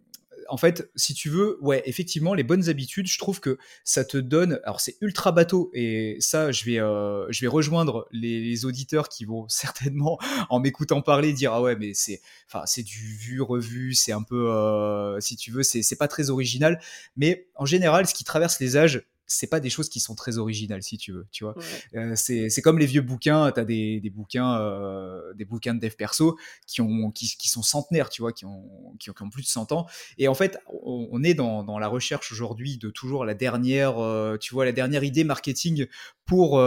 en 0.49 0.57
fait, 0.57 0.91
si 0.97 1.15
tu 1.15 1.29
veux, 1.29 1.59
ouais, 1.61 1.83
effectivement, 1.87 2.35
les 2.35 2.43
bonnes 2.43 2.69
habitudes, 2.69 3.07
je 3.07 3.19
trouve 3.19 3.41
que 3.41 3.59
ça 3.85 4.05
te 4.05 4.17
donne. 4.17 4.61
Alors, 4.65 4.81
c'est 4.81 4.97
ultra 5.01 5.33
bateau, 5.33 5.71
et 5.75 6.17
ça, 6.21 6.53
je 6.53 6.65
vais, 6.65 6.81
euh, 6.81 7.27
je 7.31 7.41
vais 7.41 7.49
rejoindre 7.49 8.07
les, 8.13 8.65
auditeurs 8.65 9.09
qui 9.09 9.25
vont 9.25 9.47
certainement, 9.49 10.19
en 10.51 10.61
m'écoutant 10.61 11.03
parler, 11.03 11.33
dire 11.33 11.53
ah 11.53 11.63
ouais, 11.63 11.77
mais 11.77 11.95
c'est, 11.95 12.21
enfin, 12.49 12.63
c'est 12.67 12.83
du 12.83 13.17
vu 13.17 13.41
revu, 13.41 13.95
c'est 13.95 14.13
un 14.13 14.23
peu, 14.23 14.51
euh, 14.51 15.19
si 15.21 15.37
tu 15.37 15.51
veux, 15.51 15.63
c'est 15.63 15.97
pas 15.97 16.09
très 16.09 16.31
original. 16.31 16.81
Mais 17.17 17.49
en 17.57 17.67
général, 17.67 18.07
ce 18.07 18.15
qui 18.15 18.25
traverse 18.25 18.61
les 18.61 18.77
âges, 18.77 19.03
c'est 19.33 19.47
pas 19.47 19.61
des 19.61 19.71
choses 19.71 19.89
qui 19.89 20.01
sont 20.01 20.15
très 20.15 20.39
originales, 20.39 20.83
si 20.83 20.99
tu 20.99 21.13
veux, 21.13 21.27
tu 21.31 21.45
vois. 21.45 21.57
Ouais. 21.57 21.99
Euh, 21.99 22.17
c'est 22.17 22.63
comme 22.63 22.79
les 22.79 22.87
vieux 22.87 23.01
bouquins, 23.01 23.51
tu 23.53 23.61
as 23.61 23.65
des, 23.65 24.01
des 24.01 24.11
bouquins, 24.11 24.61
euh, 24.61 25.33
des 25.35 25.45
bouquins 25.45 25.75
de 25.75 25.81
dev 25.81 25.95
perso 25.95 26.39
qui, 26.67 26.81
ont, 26.81 27.11
qui, 27.11 27.35
qui 27.37 27.49
sont 27.49 27.63
centenaires, 27.63 28.09
tu 28.09 28.23
vois, 28.23 28.33
qui 28.33 28.45
ont, 28.45 28.95
qui 28.99 29.11
ont, 29.11 29.13
qui 29.13 29.23
ont 29.23 29.31
plus 29.31 29.43
de 29.43 29.49
100 29.49 29.73
ans. 29.73 29.87
Et 30.19 30.29
en 30.29 30.35
fait, 30.35 30.59
on, 30.67 31.09
on 31.11 31.23
est 31.23 31.35
dans, 31.35 31.65
dans 31.65 31.79
la 31.79 31.89
recherche 31.89 32.33
aujourd'hui 32.33 32.79
de 32.79 32.91
toujours 32.91 33.25
la 33.25 33.35
dernière, 33.35 33.99
euh, 33.99 34.37
tu 34.39 34.55
vois, 34.55 34.65
la 34.65 34.73
dernière 34.73 35.05
idée 35.05 35.25
marketing 35.25 35.87
pour, 36.25 36.63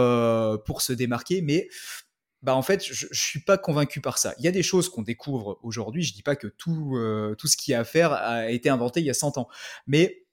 pour 0.64 0.82
se 0.82 0.92
démarquer, 0.92 1.42
mais 1.42 1.68
bah 2.42 2.54
en 2.54 2.62
fait, 2.62 2.84
je, 2.84 3.06
je 3.10 3.20
suis 3.20 3.40
pas 3.40 3.58
convaincu 3.58 4.00
par 4.00 4.18
ça. 4.18 4.34
Il 4.38 4.44
y 4.44 4.48
a 4.48 4.52
des 4.52 4.62
choses 4.62 4.88
qu'on 4.88 5.02
découvre 5.02 5.58
aujourd'hui. 5.62 6.04
Je 6.04 6.14
dis 6.14 6.22
pas 6.22 6.36
que 6.36 6.46
tout, 6.46 6.96
euh, 6.96 7.34
tout 7.34 7.48
ce 7.48 7.56
qu'il 7.56 7.72
y 7.72 7.74
a 7.74 7.80
à 7.80 7.84
faire 7.84 8.12
a 8.12 8.50
été 8.50 8.68
inventé 8.68 9.00
il 9.00 9.06
y 9.06 9.10
a 9.10 9.14
100 9.14 9.38
ans, 9.38 9.48
mais 9.86 10.25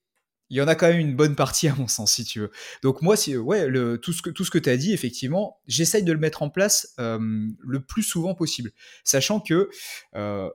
il 0.50 0.58
y 0.58 0.62
en 0.62 0.68
a 0.68 0.76
quand 0.76 0.88
même 0.88 1.00
une 1.00 1.16
bonne 1.16 1.36
partie 1.36 1.68
à 1.70 1.76
mon 1.76 1.88
sens, 1.88 2.14
si 2.14 2.24
tu 2.24 2.40
veux. 2.40 2.52
Donc 2.82 3.02
moi, 3.02 3.16
si, 3.16 3.36
ouais, 3.36 3.68
tout 4.00 4.14
ce 4.14 4.22
que, 4.22 4.60
tu 4.60 4.70
as 4.70 4.78
dit, 4.78 4.94
effectivement, 4.94 5.60
j'essaye 5.68 6.04
de 6.04 6.12
le 6.12 6.20
mettre 6.20 6.44
en 6.44 6.50
place 6.50 6.94
euh, 7.00 7.20
le 7.60 7.80
plus 7.82 8.04
souvent 8.04 8.36
possible, 8.36 8.72
sachant 9.04 9.40
que 9.40 9.70
euh, 10.16 10.50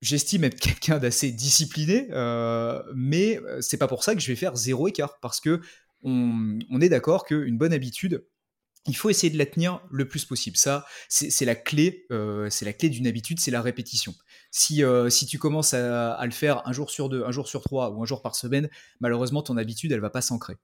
j'estime 0.00 0.44
être 0.44 0.60
quelqu'un 0.60 0.98
d'assez 0.98 1.32
discipliné, 1.32 2.08
euh, 2.12 2.82
mais 2.94 3.40
c'est 3.60 3.78
pas 3.78 3.88
pour 3.88 4.04
ça 4.04 4.14
que 4.14 4.20
je 4.20 4.26
vais 4.26 4.36
faire 4.36 4.56
zéro 4.56 4.88
écart, 4.88 5.18
parce 5.20 5.40
que 5.40 5.60
on, 6.02 6.58
on 6.70 6.80
est 6.80 6.88
d'accord 6.88 7.24
qu'une 7.26 7.58
bonne 7.58 7.72
habitude, 7.72 8.24
il 8.86 8.96
faut 8.96 9.10
essayer 9.10 9.30
de 9.30 9.38
la 9.38 9.46
tenir 9.46 9.80
le 9.90 10.08
plus 10.08 10.24
possible. 10.24 10.56
Ça, 10.56 10.86
c'est 11.08 11.44
la 11.44 11.54
clé, 11.54 12.06
euh, 12.10 12.48
c'est 12.50 12.64
la 12.64 12.72
clé 12.72 12.88
d'une 12.88 13.06
habitude, 13.06 13.38
c'est 13.38 13.50
la 13.50 13.62
répétition. 13.62 14.14
Si, 14.50 14.82
euh, 14.82 15.10
si 15.10 15.26
tu 15.26 15.38
commences 15.38 15.74
à, 15.74 16.24
le 16.24 16.30
faire 16.30 16.66
un 16.66 16.72
jour 16.72 16.90
sur 16.90 17.08
deux, 17.08 17.24
un 17.24 17.30
jour 17.30 17.46
sur 17.46 17.62
trois 17.62 17.90
ou 17.90 18.02
un 18.02 18.06
jour 18.06 18.22
par 18.22 18.34
semaine, 18.34 18.70
malheureusement 19.00 19.42
ton 19.42 19.56
habitude, 19.56 19.92
elle 19.92 20.00
va 20.00 20.10
pas 20.10 20.22
s'ancrer. 20.22 20.56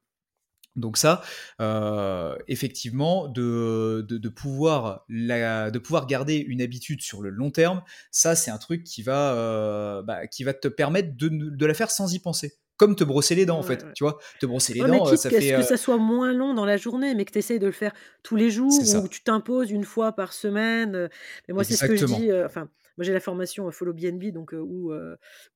Donc 0.77 0.99
ça, 0.99 1.23
euh, 1.61 2.37
effectivement, 2.49 3.29
de, 3.29 4.05
de, 4.09 4.29
pouvoir 4.29 5.05
la, 5.09 5.71
de 5.71 5.79
pouvoir 5.79 6.07
garder 6.07 6.37
une 6.37 6.61
habitude 6.61 7.01
sur 7.01 7.23
le 7.23 7.31
long 7.31 7.51
terme, 7.51 7.83
ça 8.11 8.35
c'est 8.35 8.51
un 8.51 8.59
truc 8.59 8.85
qui 8.85 9.03
va, 9.03 10.03
bah, 10.03 10.27
qui 10.27 10.45
va 10.45 10.53
te 10.53 10.69
permettre 10.69 11.17
de, 11.17 11.29
de 11.29 11.67
la 11.67 11.73
faire 11.73 11.91
sans 11.91 12.13
y 12.13 12.19
penser 12.19 12.59
comme 12.77 12.97
te 12.97 13.05
brosser 13.05 13.35
les 13.35 13.47
dents, 13.47 13.59
en 13.59 13.63
fait. 13.63 13.83
Ouais. 13.83 13.93
Tu 13.95 14.05
vois, 14.05 14.19
te 14.41 14.47
brosser 14.47 14.75
les 14.75 14.83
ouais, 14.83 14.89
dents, 14.89 15.11
mais 15.11 15.17
ça 15.17 15.31
fait. 15.31 15.55
Euh... 15.55 15.59
que 15.59 15.65
ça 15.65 15.77
soit 15.77 15.99
moins 15.99 16.33
long 16.33 16.55
dans 16.55 16.65
la 16.65 16.77
journée, 16.77 17.15
mais 17.15 17.25
que 17.25 17.33
tu 17.33 17.39
essayes 17.39 17.59
de 17.59 17.67
le 17.67 17.73
faire 17.73 17.93
tous 18.23 18.37
les 18.37 18.51
jours, 18.51 18.73
ou 18.73 19.09
tu 19.09 19.23
t'imposes 19.23 19.71
une 19.71 19.85
fois 19.85 20.13
par 20.13 20.33
semaine. 20.33 21.09
Mais 21.49 21.55
moi, 21.55 21.65
c'est 21.65 21.77
ce 21.77 21.87
que 21.87 21.97
je 21.97 22.07
dis. 22.07 22.31
Euh, 22.31 22.47
enfin, 22.47 22.69
moi, 22.97 23.05
j'ai 23.05 23.13
la 23.13 23.21
formation 23.21 23.71
Follow 23.71 23.93
BNB, 23.93 24.33
donc 24.33 24.55
euh, 24.55 24.59
où, 24.59 24.93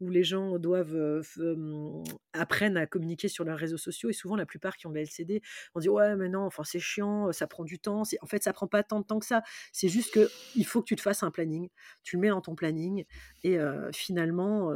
où 0.00 0.10
les 0.10 0.24
gens 0.24 0.58
doivent 0.58 0.94
euh, 0.94 2.02
apprennent 2.32 2.76
à 2.76 2.86
communiquer 2.86 3.28
sur 3.28 3.44
leurs 3.44 3.58
réseaux 3.58 3.78
sociaux. 3.78 4.10
Et 4.10 4.12
souvent, 4.12 4.36
la 4.36 4.46
plupart 4.46 4.76
qui 4.76 4.86
ont 4.86 4.90
de 4.90 4.96
la 4.96 5.02
LCD, 5.02 5.42
on 5.74 5.80
dit 5.80 5.88
ouais, 5.88 6.16
mais 6.16 6.28
non, 6.28 6.42
enfin, 6.42 6.64
c'est 6.64 6.80
chiant, 6.80 7.32
ça 7.32 7.46
prend 7.46 7.64
du 7.64 7.78
temps. 7.78 8.02
En 8.20 8.26
fait, 8.26 8.42
ça 8.42 8.52
prend 8.52 8.66
pas 8.66 8.82
tant 8.82 9.00
de 9.00 9.06
temps 9.06 9.18
que 9.18 9.26
ça. 9.26 9.42
C'est 9.72 9.88
juste 9.88 10.12
que 10.12 10.28
il 10.54 10.66
faut 10.66 10.80
que 10.80 10.86
tu 10.86 10.96
te 10.96 11.02
fasses 11.02 11.22
un 11.22 11.30
planning. 11.30 11.68
Tu 12.02 12.16
le 12.16 12.22
mets 12.22 12.28
dans 12.28 12.40
ton 12.40 12.54
planning, 12.54 13.04
et 13.42 13.58
euh, 13.58 13.90
finalement, 13.92 14.70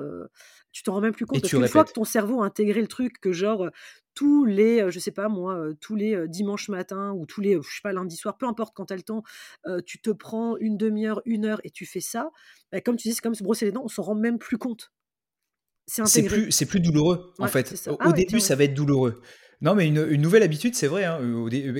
tu 0.72 0.82
t'en 0.82 0.94
rends 0.94 1.00
même 1.00 1.14
plus 1.14 1.26
compte. 1.26 1.40
Parce 1.40 1.50
qu'une 1.50 1.68
fois 1.68 1.84
que 1.84 1.92
ton 1.92 2.04
cerveau 2.04 2.42
a 2.42 2.46
intégré 2.46 2.80
le 2.80 2.88
truc, 2.88 3.20
que 3.20 3.32
genre 3.32 3.70
tous 4.14 4.44
les, 4.44 4.90
je 4.90 4.98
sais 4.98 5.10
pas 5.10 5.28
moi, 5.28 5.68
tous 5.80 5.96
les 5.96 6.28
dimanches 6.28 6.68
matin 6.68 7.12
ou 7.12 7.26
tous 7.26 7.40
les, 7.40 7.54
je 7.54 7.74
sais 7.74 7.80
pas, 7.82 7.92
lundi 7.92 8.16
soir, 8.16 8.36
peu 8.36 8.46
importe 8.46 8.74
quand 8.74 8.86
tu 8.86 8.92
as 8.92 8.96
le 8.96 9.02
temps, 9.02 9.22
tu 9.86 10.00
te 10.00 10.10
prends 10.10 10.56
une 10.58 10.76
demi-heure, 10.76 11.20
une 11.24 11.44
heure 11.44 11.60
et 11.64 11.70
tu 11.70 11.86
fais 11.86 12.00
ça, 12.00 12.30
bah, 12.72 12.80
comme 12.80 12.96
tu 12.96 13.08
dis, 13.08 13.14
c'est 13.14 13.20
comme 13.20 13.34
se 13.34 13.42
brosser 13.44 13.66
les 13.66 13.72
dents, 13.72 13.82
on 13.84 13.88
s'en 13.88 14.02
rend 14.02 14.14
même 14.14 14.38
plus 14.38 14.58
compte. 14.58 14.92
C'est 15.86 16.24
plus, 16.24 16.50
c'est 16.50 16.66
plus 16.66 16.80
douloureux, 16.80 17.34
ouais, 17.38 17.44
en 17.44 17.48
fait. 17.48 17.72
Au, 17.88 17.96
ah, 18.00 18.06
au 18.06 18.10
ouais, 18.10 18.16
début, 18.16 18.40
ça 18.40 18.56
va 18.56 18.64
être 18.64 18.74
douloureux. 18.74 19.20
Non, 19.64 19.74
mais 19.74 19.86
une, 19.88 20.06
une 20.10 20.20
nouvelle 20.20 20.42
habitude, 20.42 20.74
c'est 20.74 20.86
vrai, 20.86 21.04
hein, 21.04 21.18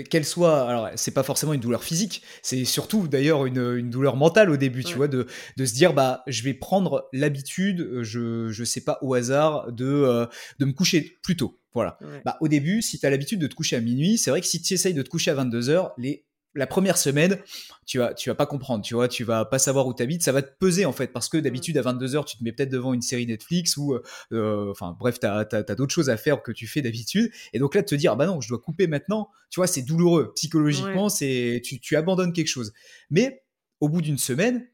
qu'elle 0.08 0.24
soit. 0.24 0.66
Alors, 0.68 0.88
c'est 0.96 1.10
pas 1.10 1.22
forcément 1.22 1.52
une 1.52 1.60
douleur 1.60 1.84
physique, 1.84 2.22
c'est 2.40 2.64
surtout 2.64 3.06
d'ailleurs 3.08 3.44
une, 3.44 3.76
une, 3.76 3.90
douleur 3.90 4.16
mentale 4.16 4.48
au 4.48 4.56
début, 4.56 4.78
ouais. 4.78 4.84
tu 4.90 4.96
vois, 4.96 5.06
de, 5.06 5.26
de, 5.58 5.66
se 5.66 5.74
dire, 5.74 5.92
bah, 5.92 6.22
je 6.26 6.42
vais 6.44 6.54
prendre 6.54 7.10
l'habitude, 7.12 8.00
je, 8.00 8.48
je 8.48 8.64
sais 8.64 8.80
pas, 8.80 8.98
au 9.02 9.12
hasard, 9.12 9.70
de, 9.70 9.84
euh, 9.84 10.26
de 10.58 10.64
me 10.64 10.72
coucher 10.72 11.18
plus 11.22 11.36
tôt. 11.36 11.60
Voilà. 11.74 11.98
Ouais. 12.00 12.22
Bah, 12.24 12.38
au 12.40 12.48
début, 12.48 12.80
si 12.80 12.98
tu 12.98 13.04
as 13.04 13.10
l'habitude 13.10 13.38
de 13.38 13.46
te 13.46 13.54
coucher 13.54 13.76
à 13.76 13.80
minuit, 13.80 14.16
c'est 14.16 14.30
vrai 14.30 14.40
que 14.40 14.46
si 14.46 14.62
tu 14.62 14.72
essayes 14.72 14.94
de 14.94 15.02
te 15.02 15.10
coucher 15.10 15.32
à 15.32 15.34
22h, 15.34 15.92
les 15.98 16.24
la 16.54 16.66
première 16.66 16.96
semaine, 16.96 17.38
tu 17.86 17.98
vas, 17.98 18.14
tu 18.14 18.28
vas 18.30 18.34
pas 18.34 18.46
comprendre, 18.46 18.84
tu 18.84 18.94
vois, 18.94 19.08
tu 19.08 19.24
vas 19.24 19.44
pas 19.44 19.58
savoir 19.58 19.86
où 19.86 19.92
t'habites, 19.92 20.22
ça 20.22 20.32
va 20.32 20.42
te 20.42 20.56
peser 20.58 20.86
en 20.86 20.92
fait, 20.92 21.08
parce 21.08 21.28
que 21.28 21.36
d'habitude 21.36 21.76
à 21.78 21.82
22h, 21.82 22.24
tu 22.24 22.38
te 22.38 22.44
mets 22.44 22.52
peut-être 22.52 22.70
devant 22.70 22.94
une 22.94 23.02
série 23.02 23.26
Netflix 23.26 23.76
ou, 23.76 23.98
euh, 24.32 24.70
enfin 24.70 24.96
bref, 24.98 25.18
t'as 25.20 25.40
as, 25.40 25.56
as, 25.56 25.74
d'autres 25.74 25.92
choses 25.92 26.10
à 26.10 26.16
faire 26.16 26.42
que 26.42 26.52
tu 26.52 26.66
fais 26.66 26.82
d'habitude, 26.82 27.30
et 27.52 27.58
donc 27.58 27.74
là 27.74 27.82
de 27.82 27.86
te 27.86 27.94
dire, 27.94 28.16
bah 28.16 28.26
non, 28.26 28.40
je 28.40 28.48
dois 28.48 28.58
couper 28.58 28.86
maintenant, 28.86 29.30
tu 29.50 29.60
vois, 29.60 29.66
c'est 29.66 29.82
douloureux, 29.82 30.32
psychologiquement, 30.34 31.04
ouais. 31.04 31.10
c'est, 31.10 31.60
tu, 31.64 31.80
tu 31.80 31.96
abandonnes 31.96 32.32
quelque 32.32 32.48
chose. 32.48 32.72
Mais 33.10 33.42
au 33.80 33.88
bout 33.88 34.00
d'une 34.00 34.18
semaine, 34.18 34.66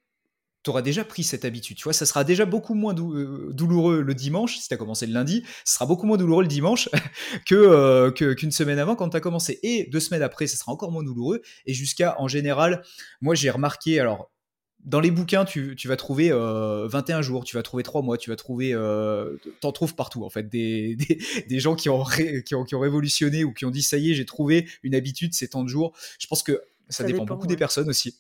tu 0.63 0.71
auras 0.71 0.83
déjà 0.83 1.05
pris 1.05 1.23
cette 1.23 1.45
habitude. 1.45 1.77
Tu 1.77 1.85
vois, 1.85 1.93
ça 1.93 2.07
sera 2.07 2.25
déjà 2.25 2.45
beaucoup 2.45 2.75
moins 2.75 2.95
dou 2.95 3.15
euh, 3.15 3.51
douloureux 3.53 4.03
le 4.03 4.15
dimanche, 4.15 4.59
si 4.59 4.69
tu 4.69 4.75
as 4.75 4.77
commencé 4.77 5.07
le 5.07 5.13
lundi, 5.13 5.43
ce 5.65 5.75
sera 5.75 5.87
beaucoup 5.87 6.07
moins 6.07 6.17
douloureux 6.17 6.43
le 6.43 6.49
dimanche 6.49 6.89
que 7.47 7.55
euh, 7.55 8.11
qu'une 8.11 8.35
qu 8.35 8.51
semaine 8.51 8.79
avant 8.79 8.97
quand 8.97 9.09
tu 9.09 9.17
as 9.17 9.21
commencé. 9.21 9.59
Et 9.63 9.89
deux 9.91 10.01
semaines 10.01 10.23
après, 10.23 10.47
ça 10.47 10.57
sera 10.57 10.73
encore 10.73 10.93
moins 10.93 11.03
douloureux. 11.03 11.43
Et 11.67 11.75
jusqu'à, 11.75 12.17
en 12.19 12.29
général, 12.29 12.83
moi 13.21 13.35
j'ai 13.35 13.51
remarqué, 13.51 14.01
alors 14.01 14.31
dans 14.85 15.01
les 15.01 15.11
bouquins, 15.11 15.45
tu, 15.45 15.77
tu 15.77 15.89
vas 15.89 15.97
trouver 15.97 16.31
euh, 16.33 16.89
21 16.89 17.23
jours, 17.23 17.45
tu 17.45 17.57
vas 17.57 17.63
trouver 17.63 17.83
3 17.83 18.03
mois, 18.03 18.17
tu 18.17 18.31
vas 18.31 18.37
trouver, 18.37 18.73
euh, 18.73 19.37
t'en 19.61 19.73
trouves 19.73 19.95
partout 19.95 20.25
en 20.25 20.31
fait, 20.31 20.49
des, 20.49 20.97
des, 20.97 21.19
des 21.49 21.61
gens 21.61 21.75
qui 21.75 21.89
ont, 21.89 22.03
ré, 22.03 22.43
qui, 22.45 22.55
ont, 22.55 22.65
qui 22.65 22.75
ont 22.75 22.81
révolutionné 22.81 23.45
ou 23.45 23.53
qui 23.53 23.65
ont 23.65 23.71
dit 23.71 23.83
ça 23.83 23.99
y 23.99 24.11
est, 24.11 24.15
j'ai 24.15 24.25
trouvé 24.25 24.69
une 24.83 24.95
habitude, 24.95 25.35
c'est 25.35 25.49
tant 25.49 25.63
de 25.63 25.69
jours. 25.69 25.97
Je 26.19 26.27
pense 26.27 26.43
que 26.43 26.53
ça, 26.89 26.99
ça 26.99 27.05
dépend, 27.05 27.25
dépend, 27.25 27.35
beaucoup 27.35 27.47
ouais. 27.47 27.55
des 27.55 27.57
personnes 27.57 27.89
aussi. 27.89 28.17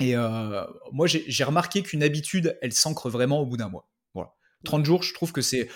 Et 0.00 0.16
euh, 0.16 0.64
moi, 0.92 1.06
j'ai 1.06 1.44
remarqué 1.44 1.82
qu'une 1.82 2.02
habitude, 2.02 2.58
elle 2.62 2.72
s'ancre 2.72 3.08
vraiment 3.08 3.40
au 3.40 3.46
bout 3.46 3.56
d'un 3.56 3.68
mois. 3.68 3.88
Voilà. 4.14 4.34
30 4.64 4.84
jours, 4.84 5.02
je 5.02 5.14
trouve 5.14 5.32
que 5.32 5.40
c'est 5.40 5.68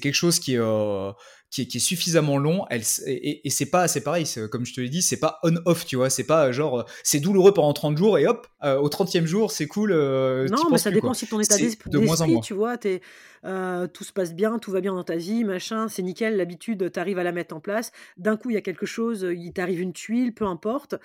quelque 0.00 0.14
chose 0.14 0.38
qui 0.38 0.54
est, 0.54 0.58
euh, 0.58 1.12
qui 1.50 1.62
est, 1.62 1.66
qui 1.66 1.78
est 1.78 1.80
suffisamment 1.80 2.38
long. 2.38 2.66
Elle, 2.70 2.82
et 3.06 3.46
et 3.46 3.50
c'est 3.50 3.70
pas, 3.70 3.88
c'est 3.88 4.02
pareil, 4.02 4.26
comme 4.50 4.64
je 4.64 4.74
te 4.74 4.80
l'ai 4.80 4.88
dit, 4.88 5.02
c'est 5.02 5.18
pas 5.18 5.38
on-off, 5.42 5.86
tu 5.86 5.96
vois. 5.96 6.10
C'est 6.10 6.24
pas 6.24 6.52
genre, 6.52 6.84
c'est 7.02 7.20
douloureux 7.20 7.52
pendant 7.52 7.72
30 7.72 7.96
jours 7.96 8.18
et 8.18 8.26
hop, 8.26 8.46
euh, 8.62 8.78
au 8.78 8.88
30e 8.88 9.24
jour, 9.24 9.50
c'est 9.50 9.66
cool. 9.66 9.92
Euh, 9.92 10.46
non, 10.48 10.70
mais 10.70 10.78
ça 10.78 10.90
dépend 10.90 11.14
si 11.14 11.26
ton 11.26 11.40
état 11.40 11.56
d'esprit, 11.56 11.90
de 11.90 12.40
tu 12.42 12.54
vois. 12.54 12.76
Es, 12.84 13.00
euh, 13.44 13.86
tout 13.86 14.04
se 14.04 14.12
passe 14.12 14.34
bien, 14.34 14.58
tout 14.58 14.70
va 14.70 14.80
bien 14.80 14.94
dans 14.94 15.04
ta 15.04 15.16
vie, 15.16 15.44
machin, 15.44 15.88
c'est 15.88 16.02
nickel. 16.02 16.36
L'habitude, 16.36 16.90
tu 16.92 17.00
arrives 17.00 17.18
à 17.18 17.24
la 17.24 17.32
mettre 17.32 17.54
en 17.54 17.60
place. 17.60 17.92
D'un 18.16 18.36
coup, 18.36 18.50
il 18.50 18.54
y 18.54 18.58
a 18.58 18.62
quelque 18.62 18.86
chose, 18.86 19.26
il 19.30 19.52
t'arrive 19.52 19.80
une 19.80 19.92
tuile, 19.92 20.34
peu 20.34 20.44
importe. 20.44 20.96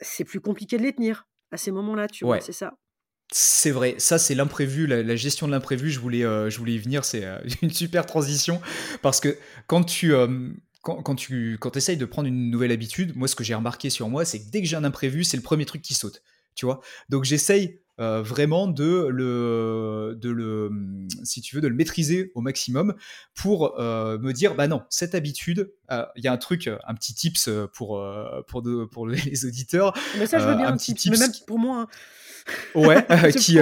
C'est 0.00 0.24
plus 0.24 0.40
compliqué 0.40 0.76
de 0.76 0.82
les 0.82 0.92
tenir 0.92 1.26
à 1.54 1.56
ces 1.56 1.70
moments-là, 1.70 2.08
tu 2.08 2.24
vois, 2.24 2.40
c'est 2.40 2.52
ça. 2.52 2.74
C'est 3.32 3.70
vrai, 3.70 3.94
ça 3.98 4.18
c'est 4.18 4.34
l'imprévu, 4.34 4.86
la, 4.86 5.02
la, 5.02 5.16
gestion 5.16 5.46
de 5.46 5.52
l'imprévu, 5.52 5.90
je 5.90 5.98
voulais, 5.98 6.24
euh, 6.24 6.50
je 6.50 6.58
voulais 6.58 6.74
y 6.74 6.78
venir, 6.78 7.04
c'est 7.04 7.24
euh, 7.24 7.38
une 7.62 7.70
super 7.70 8.04
transition, 8.04 8.60
parce 9.00 9.18
que 9.20 9.38
quand 9.66 9.82
tu, 9.84 10.14
euh, 10.14 10.50
quand, 10.82 11.02
quand, 11.02 11.14
tu 11.14 11.56
quand 11.58 11.76
essayes 11.76 11.96
de 11.96 12.04
prendre 12.04 12.28
une 12.28 12.50
nouvelle 12.50 12.72
habitude, 12.72 13.16
moi 13.16 13.26
ce 13.26 13.34
que 13.34 13.42
j'ai 13.42 13.54
remarqué 13.54 13.88
sur 13.88 14.08
moi, 14.08 14.24
c'est 14.24 14.40
que 14.40 14.50
dès 14.50 14.60
que 14.60 14.68
j'ai 14.68 14.76
un 14.76 14.84
imprévu, 14.84 15.24
c'est 15.24 15.36
le 15.36 15.42
premier 15.42 15.64
truc 15.64 15.80
qui 15.80 15.94
saute. 15.94 16.22
Tu 16.54 16.66
vois? 16.66 16.80
Donc 17.08 17.24
j'essaye 17.24 17.80
euh, 18.00 18.22
vraiment 18.22 18.66
de 18.66 19.06
le, 19.08 20.18
de 20.20 20.28
le, 20.28 20.68
si 21.22 21.40
tu 21.40 21.54
veux, 21.54 21.62
de 21.62 21.68
le 21.68 21.76
maîtriser 21.76 22.32
au 22.34 22.40
maximum 22.40 22.94
pour 23.36 23.78
euh, 23.78 24.18
me 24.18 24.32
dire, 24.32 24.56
bah 24.56 24.66
non, 24.66 24.82
cette 24.90 25.14
habitude, 25.14 25.72
euh, 25.92 26.04
il 26.16 26.24
y 26.24 26.26
a 26.26 26.32
un 26.32 26.36
truc, 26.36 26.68
un 26.68 26.94
petit 26.94 27.14
tips 27.14 27.48
pour, 27.72 28.04
pour, 28.48 28.62
de, 28.62 28.84
pour 28.84 29.06
les 29.06 29.46
auditeurs. 29.46 29.96
Mais 30.18 30.26
ça, 30.26 30.40
je 30.40 30.46
veux 30.46 30.56
bien, 30.56 30.66
un 30.66 30.76
petit 30.76 30.94
tips, 30.94 31.12
mais 31.12 31.18
même 31.18 31.36
pour 31.46 31.60
moi. 31.60 31.86
Hein. 32.74 32.80
Ouais, 32.80 33.06
qui, 33.38 33.58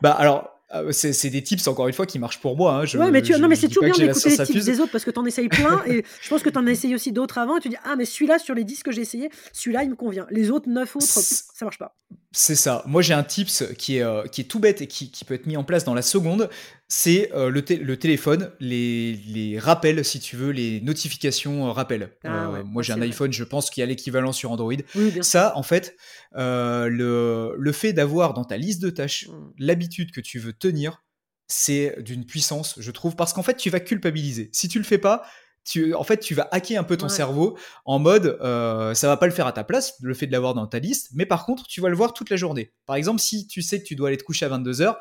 bah 0.00 0.12
alors, 0.12 0.50
c'est 0.92 1.30
des 1.30 1.42
tips, 1.42 1.66
encore 1.66 1.88
une 1.88 1.94
fois, 1.94 2.06
qui 2.06 2.20
marchent 2.20 2.40
pour 2.40 2.56
moi. 2.56 2.76
Hein. 2.76 2.84
Je, 2.84 2.98
ouais, 2.98 3.10
mais 3.10 3.20
tu, 3.20 3.32
non, 3.32 3.48
mais 3.48 3.56
c'est 3.56 3.66
toujours 3.66 3.82
bien 3.82 3.94
d'écouter 3.94 4.30
les 4.30 4.44
tips 4.46 4.64
des 4.64 4.78
autres 4.78 4.92
parce 4.92 5.04
que 5.04 5.10
tu 5.10 5.18
en 5.18 5.24
essayes 5.24 5.48
plein 5.48 5.82
et 5.88 6.04
je 6.20 6.28
pense 6.28 6.44
que 6.44 6.50
tu 6.50 6.58
en 6.58 6.68
as 6.68 6.70
essayé 6.70 6.94
aussi 6.94 7.10
d'autres 7.10 7.38
avant 7.38 7.56
et 7.56 7.60
tu 7.60 7.68
dis 7.68 7.76
Ah, 7.82 7.96
mais 7.96 8.04
celui-là, 8.04 8.38
sur 8.38 8.54
les 8.54 8.62
10 8.62 8.84
que 8.84 8.92
j'ai 8.92 9.02
essayé, 9.02 9.28
celui-là, 9.52 9.82
il 9.82 9.90
me 9.90 9.96
convient. 9.96 10.28
Les 10.30 10.52
autres 10.52 10.68
9 10.68 10.96
autres, 10.96 11.04
ça 11.04 11.64
marche 11.64 11.78
pas. 11.78 11.96
C'est 12.34 12.54
ça. 12.54 12.82
Moi, 12.86 13.02
j'ai 13.02 13.12
un 13.12 13.22
tips 13.22 13.64
qui 13.76 13.98
est, 13.98 14.02
euh, 14.02 14.24
qui 14.24 14.40
est 14.40 14.44
tout 14.44 14.58
bête 14.58 14.80
et 14.80 14.86
qui, 14.86 15.10
qui, 15.10 15.24
peut 15.24 15.34
être 15.34 15.44
mis 15.46 15.58
en 15.58 15.64
place 15.64 15.84
dans 15.84 15.92
la 15.92 16.00
seconde. 16.00 16.48
C'est 16.88 17.30
euh, 17.34 17.50
le, 17.50 17.62
le, 17.68 17.96
téléphone, 17.98 18.50
les, 18.58 19.14
les, 19.26 19.58
rappels, 19.58 20.02
si 20.02 20.18
tu 20.18 20.36
veux, 20.36 20.50
les 20.50 20.80
notifications 20.80 21.68
euh, 21.68 21.72
rappels. 21.72 22.10
Ah 22.24 22.62
moi, 22.64 22.82
j'ai 22.82 22.94
un 22.94 23.02
iPhone, 23.02 23.32
je 23.32 23.44
pense 23.44 23.68
qu'il 23.68 23.82
y 23.82 23.84
a 23.84 23.86
l'équivalent 23.86 24.32
sur 24.32 24.50
Android. 24.50 24.72
ça, 25.20 25.52
en 25.56 25.62
fait, 25.62 25.94
le, 26.34 27.54
le 27.56 27.72
fait 27.72 27.92
d'avoir 27.92 28.32
dans 28.32 28.44
ta 28.44 28.56
liste 28.56 28.82
de 28.82 28.90
tâches 28.90 29.28
mmh. 29.28 29.52
l'habitude 29.58 30.10
que 30.10 30.20
tu 30.20 30.38
veux 30.38 30.54
tenir, 30.54 31.02
c'est 31.48 32.02
d'une 32.02 32.24
puissance, 32.24 32.76
je 32.78 32.90
trouve, 32.90 33.14
parce 33.14 33.34
qu'en 33.34 33.42
fait, 33.42 33.56
tu 33.56 33.68
vas 33.68 33.80
culpabiliser. 33.80 34.48
Si 34.52 34.68
tu 34.68 34.78
le 34.78 34.84
fais 34.84 34.98
pas, 34.98 35.22
tu, 35.64 35.94
en 35.94 36.02
fait, 36.02 36.18
tu 36.18 36.34
vas 36.34 36.48
hacker 36.50 36.80
un 36.80 36.84
peu 36.84 36.96
ton 36.96 37.08
cerveau 37.08 37.56
en 37.84 37.98
mode, 37.98 38.38
euh, 38.40 38.94
ça 38.94 39.06
va 39.06 39.16
pas 39.16 39.26
le 39.26 39.32
faire 39.32 39.46
à 39.46 39.52
ta 39.52 39.64
place, 39.64 39.94
le 40.02 40.14
fait 40.14 40.26
de 40.26 40.32
l'avoir 40.32 40.54
dans 40.54 40.66
ta 40.66 40.78
liste, 40.78 41.10
mais 41.14 41.26
par 41.26 41.46
contre, 41.46 41.66
tu 41.66 41.80
vas 41.80 41.88
le 41.88 41.96
voir 41.96 42.14
toute 42.14 42.30
la 42.30 42.36
journée. 42.36 42.72
Par 42.86 42.96
exemple, 42.96 43.20
si 43.20 43.46
tu 43.46 43.62
sais 43.62 43.80
que 43.80 43.84
tu 43.84 43.94
dois 43.94 44.08
aller 44.08 44.16
te 44.16 44.24
coucher 44.24 44.46
à 44.46 44.48
22h, 44.48 44.96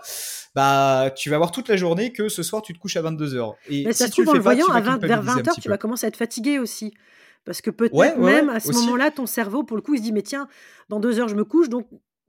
bah, 0.53 1.11
tu 1.15 1.29
vas 1.29 1.37
voir 1.37 1.51
toute 1.51 1.67
la 1.67 1.77
journée 1.77 2.13
que 2.13 2.29
ce 2.29 2.43
soir, 2.43 2.61
tu 2.61 2.73
te 2.73 2.79
couches 2.79 2.97
à 2.97 3.01
22h. 3.01 3.55
Et 3.69 3.85
mais 3.85 3.93
ça 3.93 4.05
si 4.05 4.11
tu 4.11 4.21
le 4.21 4.25
fais 4.25 4.31
en 4.31 4.33
le 4.35 4.39
voyant, 4.41 4.67
à 4.67 4.81
vers 4.81 5.23
20h, 5.23 5.61
tu 5.61 5.69
vas 5.69 5.77
commencer 5.77 6.05
à 6.05 6.09
être 6.09 6.17
fatigué 6.17 6.59
aussi. 6.59 6.93
Parce 7.43 7.61
que 7.61 7.71
peut-être 7.71 8.17
même 8.19 8.49
à 8.49 8.59
ce 8.59 8.71
moment-là, 8.71 9.09
ton 9.09 9.25
cerveau, 9.25 9.63
pour 9.63 9.77
le 9.77 9.81
coup, 9.81 9.95
il 9.95 9.97
se 9.97 10.03
dit, 10.03 10.11
mais 10.11 10.21
tiens, 10.21 10.47
dans 10.89 10.99
deux 10.99 11.19
heures, 11.19 11.27
je 11.29 11.35
me 11.35 11.43
couche, 11.43 11.69
donc 11.69 11.87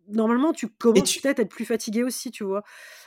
normalement, 0.09 0.53
tu 0.53 0.69
commences 0.69 1.17
peut-être 1.19 1.39
à 1.39 1.43
être 1.43 1.51
plus 1.51 1.65
fatigué 1.65 2.03
aussi, 2.03 2.31
tu 2.31 2.45
vois. 2.45 2.63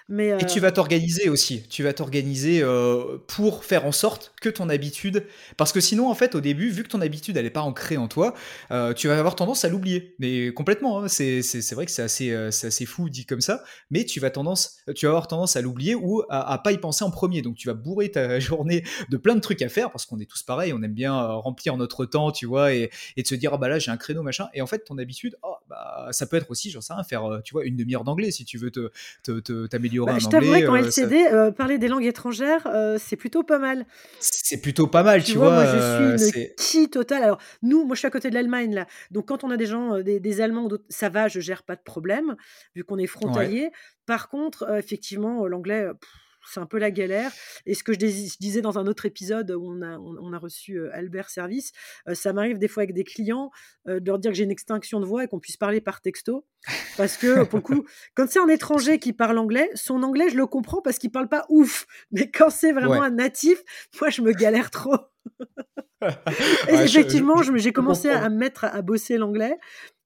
Mais, 0.07 0.37
Et 0.39 0.45
tu 0.45 0.59
vas 0.59 0.71
t'organiser 0.71 1.29
aussi. 1.29 1.63
Tu 1.67 1.81
vas 1.81 1.91
t'organiser 1.91 2.61
euh, 2.61 3.17
pour 3.25 3.63
faire 3.63 3.87
en 3.87 3.91
sorte 3.91 4.33
que 4.39 4.49
ton 4.49 4.69
habitude. 4.69 5.25
Parce 5.57 5.71
que 5.71 5.79
sinon, 5.79 6.09
en 6.09 6.13
fait, 6.13 6.35
au 6.35 6.41
début, 6.41 6.69
vu 6.69 6.83
que 6.83 6.89
ton 6.89 7.01
habitude, 7.01 7.37
elle 7.37 7.45
n'est 7.45 7.49
pas 7.49 7.63
ancrée 7.63 7.97
en 7.97 8.07
toi, 8.07 8.35
euh, 8.69 8.93
tu 8.93 9.07
vas 9.07 9.17
avoir 9.17 9.35
tendance 9.35 9.65
à 9.65 9.69
l'oublier. 9.69 10.15
Mais 10.19 10.53
complètement. 10.53 10.99
Hein. 10.99 11.07
C'est, 11.07 11.41
vrai 11.73 11.87
que 11.87 11.91
c'est 11.91 12.03
assez, 12.03 12.29
euh, 12.31 12.49
assez 12.49 12.85
fou 12.85 13.09
dit 13.09 13.25
comme 13.25 13.41
ça. 13.41 13.63
Mais 13.89 14.05
tu 14.05 14.19
vas, 14.19 14.29
tendance, 14.29 14.77
tu 14.95 15.07
vas 15.07 15.11
avoir 15.11 15.27
tendance 15.27 15.55
à 15.55 15.61
l'oublier 15.61 15.95
ou 15.95 16.21
à, 16.29 16.53
à, 16.53 16.59
pas 16.59 16.71
y 16.71 16.77
penser 16.77 17.03
en 17.03 17.09
premier. 17.09 17.41
Donc 17.41 17.55
tu 17.55 17.67
vas 17.67 17.73
bourrer 17.73 18.11
ta 18.11 18.39
journée 18.39 18.83
de 19.09 19.17
plein 19.17 19.33
de 19.33 19.41
trucs 19.41 19.63
à 19.63 19.69
faire 19.69 19.91
parce 19.91 20.05
qu'on 20.05 20.19
est 20.19 20.29
tous 20.29 20.43
pareils. 20.43 20.71
On 20.71 20.83
aime 20.83 20.93
bien 20.93 21.19
remplir 21.19 21.77
notre 21.77 22.05
temps, 22.05 22.31
tu 22.31 22.45
vois, 22.45 22.75
et, 22.75 22.91
et 23.17 23.23
de 23.23 23.27
se 23.27 23.33
dire, 23.33 23.55
ah 23.55 23.57
bah 23.57 23.69
là, 23.69 23.79
j'ai 23.79 23.89
un 23.89 23.97
créneau, 23.97 24.21
machin. 24.21 24.49
Et 24.53 24.61
en 24.61 24.67
fait, 24.67 24.83
ton 24.83 24.99
habitude, 24.99 25.35
oh, 25.41 25.55
bah, 25.67 26.09
ça 26.11 26.27
peut 26.27 26.37
être 26.37 26.51
aussi, 26.51 26.69
j'en 26.69 26.81
sais 26.81 26.93
rien, 26.93 27.03
faire, 27.03 27.41
tu 27.43 27.53
vois, 27.53 27.65
une 27.65 27.75
demi-heure 27.75 28.03
d'anglais 28.03 28.29
si 28.29 28.45
tu 28.45 28.59
veux 28.59 28.69
te, 28.69 29.65
t'améliorer 29.65 29.94
bah, 30.03 30.19
je 30.19 30.27
t'avouerais 30.27 30.63
qu'en 30.63 30.75
LCD, 30.75 31.27
euh, 31.31 31.51
parler 31.51 31.77
des 31.77 31.87
langues 31.87 32.05
étrangères, 32.05 32.67
euh, 32.67 32.97
c'est 32.99 33.15
plutôt 33.15 33.43
pas 33.43 33.59
mal. 33.59 33.85
C'est 34.19 34.61
plutôt 34.61 34.87
pas 34.87 35.03
mal, 35.03 35.23
tu, 35.23 35.37
vois, 35.37 35.51
Moi, 35.51 35.65
je 35.65 36.25
suis 36.25 36.41
une 36.41 36.47
qui 36.57 36.89
totale. 36.89 37.23
Alors, 37.23 37.39
nous, 37.61 37.85
moi, 37.85 37.95
je 37.95 37.99
suis 37.99 38.07
à 38.07 38.11
côté 38.11 38.29
de 38.29 38.35
l'Allemagne, 38.35 38.73
là. 38.73 38.87
Donc, 39.11 39.27
quand 39.27 39.43
on 39.43 39.51
a 39.51 39.57
des 39.57 39.65
gens, 39.65 40.01
des, 40.01 40.19
des 40.19 40.41
Allemands, 40.41 40.67
ça 40.89 41.09
va, 41.09 41.27
je 41.27 41.39
gère 41.39 41.63
pas 41.63 41.75
de 41.75 41.83
problème, 41.83 42.35
vu 42.75 42.83
qu'on 42.83 42.97
est 42.97 43.07
frontalier. 43.07 43.69
Par 44.05 44.29
contre, 44.29 44.69
effectivement, 44.77 45.47
l'anglais 45.47 45.87
c'est 46.51 46.59
un 46.59 46.65
peu 46.65 46.77
la 46.77 46.91
galère. 46.91 47.31
Et 47.65 47.73
ce 47.73 47.83
que 47.83 47.93
je, 47.93 47.99
disais 47.99 48.61
dans 48.61 48.77
un 48.79 48.87
autre 48.87 49.05
épisode 49.05 49.51
où 49.51 49.69
on 49.69 49.81
a, 49.81 49.97
on, 49.97 50.33
a 50.33 50.37
reçu 50.37 50.79
Albert 50.91 51.29
Service, 51.29 51.71
ça 52.13 52.33
m'arrive 52.33 52.57
des 52.57 52.67
fois 52.67 52.83
avec 52.83 52.93
des 52.93 53.03
clients 53.03 53.51
de 53.85 54.05
leur 54.05 54.19
dire 54.19 54.31
que 54.31 54.37
j'ai 54.37 54.43
une 54.43 54.51
extinction 54.51 54.99
de 54.99 55.05
voix 55.05 55.23
et 55.23 55.27
qu'on 55.27 55.39
puisse 55.39 55.57
parler 55.57 55.81
par 55.81 56.01
texto. 56.01 56.45
Parce 56.97 57.17
que, 57.17 57.43
pour 57.43 57.59
le 57.59 57.63
coup, 57.63 57.85
quand 58.15 58.29
c'est 58.29 58.39
un 58.39 58.47
étranger 58.47 58.99
qui 58.99 59.13
parle 59.13 59.37
anglais, 59.37 59.69
son 59.75 60.03
anglais, 60.03 60.29
je 60.29 60.37
le 60.37 60.47
comprends 60.47 60.81
parce 60.81 60.97
qu'il 60.97 61.11
parle 61.11 61.29
pas 61.29 61.45
ouf. 61.49 61.85
Mais 62.11 62.29
quand 62.31 62.49
c'est 62.49 62.71
vraiment 62.71 63.01
un 63.01 63.11
natif, 63.11 63.61
moi, 63.99 64.09
je 64.09 64.21
me 64.21 64.31
galère 64.31 64.71
trop. 64.71 64.97
et 66.69 66.73
effectivement, 66.73 67.41
j'ai 67.41 67.73
commencé 67.73 68.09
à 68.09 68.29
me 68.29 68.35
mettre 68.35 68.65
à 68.65 68.81
bosser 68.81 69.17
l'anglais 69.17 69.57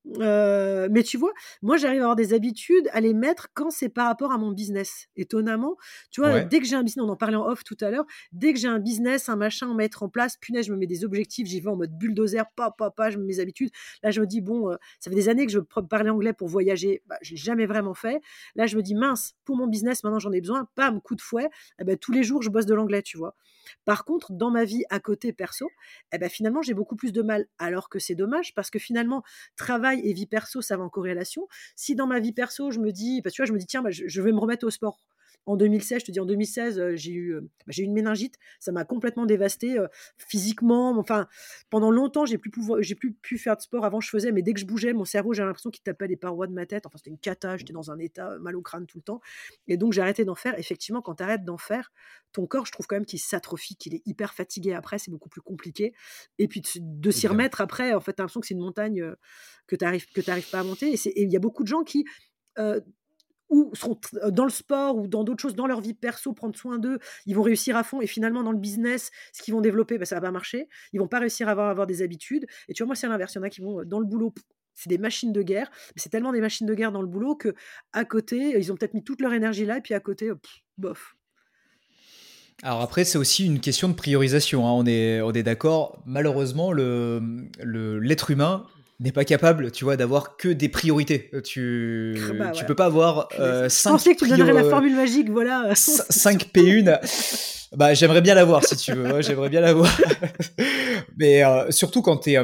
mais 0.05 1.03
tu 1.03 1.17
vois, 1.17 1.31
moi 1.61 1.77
j'arrive 1.77 1.99
à 1.99 2.03
avoir 2.03 2.15
des 2.15 2.33
habitudes 2.33 2.89
à 2.93 3.01
les 3.01 3.13
mettre 3.13 3.49
quand 3.53 3.69
c'est 3.69 3.89
par 3.89 4.07
rapport 4.07 4.31
à 4.31 4.37
mon 4.37 4.51
business. 4.51 5.07
Étonnamment, 5.15 5.75
tu 6.11 6.21
vois, 6.21 6.39
dès 6.39 6.59
que 6.59 6.65
j'ai 6.65 6.75
un 6.75 6.83
business, 6.83 7.03
on 7.05 7.09
en 7.09 7.15
parlait 7.15 7.35
en 7.35 7.47
off 7.47 7.63
tout 7.63 7.77
à 7.81 7.89
l'heure, 7.89 8.05
dès 8.31 8.53
que 8.53 8.59
j'ai 8.59 8.67
un 8.67 8.79
business, 8.79 9.29
un 9.29 9.35
machin 9.35 9.71
à 9.71 9.73
mettre 9.73 10.03
en 10.03 10.09
place, 10.09 10.37
punaise, 10.37 10.65
je 10.65 10.71
me 10.73 10.77
mets 10.77 10.87
des 10.87 11.05
objectifs, 11.05 11.47
j'y 11.47 11.59
vais 11.61 11.69
en 11.69 11.75
mode 11.75 11.91
bulldozer, 11.97 12.43
pas, 12.55 12.71
pas, 12.71 12.91
pas, 12.91 13.09
je 13.09 13.17
me 13.17 13.23
mets 13.23 13.29
mes 13.29 13.39
habitudes. 13.39 13.69
Là, 14.03 14.11
je 14.11 14.21
me 14.21 14.25
dis, 14.25 14.41
bon, 14.41 14.75
ça 14.99 15.09
fait 15.09 15.15
des 15.15 15.29
années 15.29 15.45
que 15.45 15.51
je 15.51 15.59
parlais 15.59 16.09
anglais 16.09 16.33
pour 16.33 16.47
voyager, 16.47 17.03
bah, 17.07 17.17
je 17.21 17.31
l'ai 17.31 17.37
jamais 17.37 17.65
vraiment 17.65 17.93
fait. 17.93 18.21
Là, 18.55 18.65
je 18.65 18.75
me 18.77 18.81
dis, 18.81 18.95
mince, 18.95 19.35
pour 19.45 19.55
mon 19.55 19.67
business, 19.67 20.03
maintenant 20.03 20.19
j'en 20.19 20.31
ai 20.31 20.41
besoin, 20.41 20.67
pam, 20.75 21.01
coup 21.01 21.15
de 21.15 21.21
fouet, 21.21 21.49
eh 21.79 21.83
ben, 21.83 21.97
tous 21.97 22.11
les 22.11 22.23
jours, 22.23 22.41
je 22.41 22.49
bosse 22.49 22.65
de 22.65 22.73
l'anglais, 22.73 23.01
tu 23.01 23.17
vois. 23.17 23.35
Par 23.85 24.05
contre, 24.05 24.31
dans 24.33 24.51
ma 24.51 24.65
vie 24.65 24.83
à 24.89 24.99
côté 24.99 25.33
perso, 25.33 25.69
eh 26.11 26.17
ben, 26.17 26.29
finalement, 26.29 26.61
j'ai 26.61 26.73
beaucoup 26.73 26.95
plus 26.95 27.11
de 27.13 27.21
mal, 27.21 27.47
alors 27.57 27.89
que 27.89 27.99
c'est 27.99 28.15
dommage, 28.15 28.53
parce 28.55 28.69
que 28.69 28.79
finalement, 28.79 29.23
travail 29.55 30.01
et 30.03 30.13
vie 30.13 30.27
perso, 30.27 30.61
ça 30.61 30.77
va 30.77 30.83
en 30.83 30.89
corrélation. 30.89 31.47
Si 31.75 31.95
dans 31.95 32.07
ma 32.07 32.19
vie 32.19 32.33
perso, 32.33 32.71
je 32.71 32.79
me 32.79 32.91
dis, 32.91 33.21
que 33.21 33.29
tu 33.29 33.41
vois, 33.41 33.45
je 33.47 33.53
me 33.53 33.57
dis, 33.59 33.65
tiens, 33.65 33.81
bah, 33.81 33.91
je 33.91 34.21
vais 34.21 34.31
me 34.31 34.39
remettre 34.39 34.65
au 34.65 34.69
sport 34.69 34.99
en 35.45 35.57
2016, 35.57 36.01
je 36.01 36.05
te 36.05 36.11
dis 36.11 36.19
en 36.19 36.25
2016, 36.25 36.79
euh, 36.79 36.95
j'ai 36.95 37.11
eu, 37.11 37.33
euh, 37.33 37.41
bah, 37.41 37.47
j'ai 37.69 37.83
eu 37.83 37.85
une 37.85 37.93
méningite, 37.93 38.35
ça 38.59 38.71
m'a 38.71 38.85
complètement 38.85 39.25
dévasté 39.25 39.79
euh, 39.79 39.87
physiquement. 40.17 40.97
Enfin, 40.97 41.27
pendant 41.69 41.91
longtemps, 41.91 42.25
j'ai 42.25 42.37
plus 42.37 42.51
j'ai 42.81 42.95
plus 42.95 43.13
pu 43.13 43.37
faire 43.37 43.57
de 43.57 43.61
sport. 43.61 43.85
Avant, 43.85 43.99
je 43.99 44.09
faisais, 44.09 44.31
mais 44.31 44.41
dès 44.41 44.53
que 44.53 44.59
je 44.59 44.65
bougeais, 44.65 44.93
mon 44.93 45.05
cerveau, 45.05 45.33
j'ai 45.33 45.43
l'impression 45.43 45.71
qu'il 45.71 45.83
tapait 45.83 46.07
les 46.07 46.17
parois 46.17 46.47
de 46.47 46.53
ma 46.53 46.65
tête. 46.65 46.85
Enfin, 46.85 46.97
c'était 46.97 47.09
une 47.09 47.17
cata. 47.17 47.57
J'étais 47.57 47.73
dans 47.73 47.89
un 47.91 47.99
état 47.99 48.37
mal 48.39 48.55
au 48.55 48.61
crâne 48.61 48.85
tout 48.85 48.97
le 48.99 49.03
temps. 49.03 49.21
Et 49.67 49.77
donc, 49.77 49.93
j'ai 49.93 50.01
arrêté 50.01 50.25
d'en 50.25 50.35
faire. 50.35 50.57
Effectivement, 50.59 51.01
quand 51.01 51.15
tu 51.15 51.23
arrêtes 51.23 51.43
d'en 51.43 51.57
faire, 51.57 51.91
ton 52.31 52.45
corps, 52.45 52.65
je 52.65 52.71
trouve 52.71 52.85
quand 52.85 52.97
même 52.97 53.05
qu'il 53.05 53.19
s'atrophie, 53.19 53.75
qu'il 53.75 53.95
est 53.95 54.05
hyper 54.05 54.33
fatigué 54.33 54.73
après. 54.73 54.99
C'est 54.99 55.11
beaucoup 55.11 55.29
plus 55.29 55.41
compliqué. 55.41 55.93
Et 56.37 56.47
puis 56.47 56.61
de, 56.79 57.11
s'y 57.11 57.27
remettre 57.27 57.61
après, 57.61 57.93
en 57.93 57.99
fait, 58.01 58.13
t'as 58.13 58.23
l'impression 58.23 58.41
que 58.41 58.47
c'est 58.47 58.53
une 58.53 58.61
montagne 58.61 59.15
que 59.67 59.75
tu 59.75 59.83
n'arrives 59.83 60.07
que 60.11 60.21
pas 60.51 60.59
à 60.59 60.63
monter. 60.63 60.93
Et 60.93 61.23
il 61.23 61.31
y 61.31 61.35
a 61.35 61.39
beaucoup 61.39 61.63
de 61.63 61.67
gens 61.67 61.83
qui 61.83 62.05
ou 63.49 63.71
seront 63.73 63.99
euh, 64.23 64.31
dans 64.31 64.45
le 64.45 64.51
sport 64.51 64.97
ou 64.97 65.07
dans 65.07 65.23
d'autres 65.23 65.41
choses, 65.41 65.55
dans 65.55 65.67
leur 65.67 65.81
vie 65.81 65.93
perso, 65.93 66.33
prendre 66.33 66.55
soin 66.55 66.77
d'eux, 66.77 66.99
ils 67.25 67.35
vont 67.35 67.41
réussir 67.41 67.75
à 67.75 67.83
fond 67.83 68.01
et 68.01 68.07
finalement 68.07 68.43
dans 68.43 68.51
le 68.51 68.57
business, 68.57 69.11
ce 69.33 69.41
qu'ils 69.41 69.53
vont 69.53 69.61
développer, 69.61 69.97
bah, 69.97 70.05
ça 70.05 70.15
va 70.15 70.21
pas 70.21 70.31
marcher. 70.31 70.67
Ils 70.93 70.99
vont 70.99 71.07
pas 71.07 71.19
réussir 71.19 71.47
à 71.47 71.51
avoir, 71.51 71.69
avoir 71.69 71.87
des 71.87 72.01
habitudes. 72.01 72.45
Et 72.67 72.73
tu 72.73 72.83
vois, 72.83 72.87
moi, 72.87 72.95
c'est 72.95 73.07
l'inverse. 73.07 73.33
Il 73.33 73.37
y 73.37 73.41
en 73.41 73.43
a 73.43 73.49
qui 73.49 73.61
vont 73.61 73.81
euh, 73.81 73.85
dans 73.85 73.99
le 73.99 74.05
boulot, 74.05 74.33
c'est 74.73 74.89
des 74.89 74.97
machines 74.97 75.33
de 75.33 75.41
guerre. 75.41 75.69
C'est 75.95 76.09
tellement 76.09 76.31
des 76.31 76.41
machines 76.41 76.67
de 76.67 76.73
guerre 76.73 76.91
dans 76.91 77.01
le 77.01 77.07
boulot 77.07 77.35
que 77.35 77.53
à 77.93 78.05
côté, 78.05 78.57
ils 78.57 78.71
ont 78.71 78.75
peut-être 78.75 78.93
mis 78.93 79.03
toute 79.03 79.21
leur 79.21 79.33
énergie 79.33 79.65
là 79.65 79.77
et 79.77 79.81
puis 79.81 79.93
à 79.93 79.99
côté, 79.99 80.31
bof. 80.77 81.15
Alors 82.61 82.81
après, 82.81 83.05
c'est 83.05 83.17
aussi 83.17 83.45
une 83.45 83.61
question 83.61 83.87
de 83.87 83.93
priorisation. 83.93 84.67
Hein. 84.67 84.71
On 84.71 84.85
est, 84.85 85.21
on 85.21 85.31
est 85.31 85.43
d'accord. 85.43 86.01
Malheureusement, 86.05 86.73
le, 86.73 87.49
l'être 87.63 88.31
humain 88.31 88.65
n'est 88.99 89.11
pas 89.11 89.25
capable, 89.25 89.71
tu 89.71 89.85
vois, 89.85 89.95
d'avoir 89.95 90.35
que 90.35 90.49
des 90.49 90.69
priorités. 90.69 91.29
Euh, 91.33 91.41
tu, 91.41 92.17
ah 92.29 92.33
bah 92.33 92.51
tu 92.51 92.65
peux 92.65 92.75
pas 92.75 92.85
avoir 92.85 93.29
euh, 93.39 93.69
5 93.69 93.89
Je 93.89 93.93
pensais 93.93 94.15
que 94.15 94.25
tu 94.25 94.29
donnerais 94.29 94.53
la 94.53 94.63
formule 94.63 94.95
magique, 94.95 95.29
voilà. 95.29 95.71
5 95.75 96.47
P1. 96.53 97.69
bah, 97.75 97.93
j'aimerais 97.93 98.21
bien 98.21 98.35
l'avoir 98.35 98.63
si 98.65 98.75
tu 98.75 98.93
veux. 98.93 99.21
j'aimerais 99.21 99.49
bien 99.49 99.61
l'avoir. 99.61 99.89
Mais 101.17 101.43
euh, 101.43 101.71
surtout 101.71 102.01
quand 102.01 102.17
tu 102.17 102.33
es, 102.33 102.39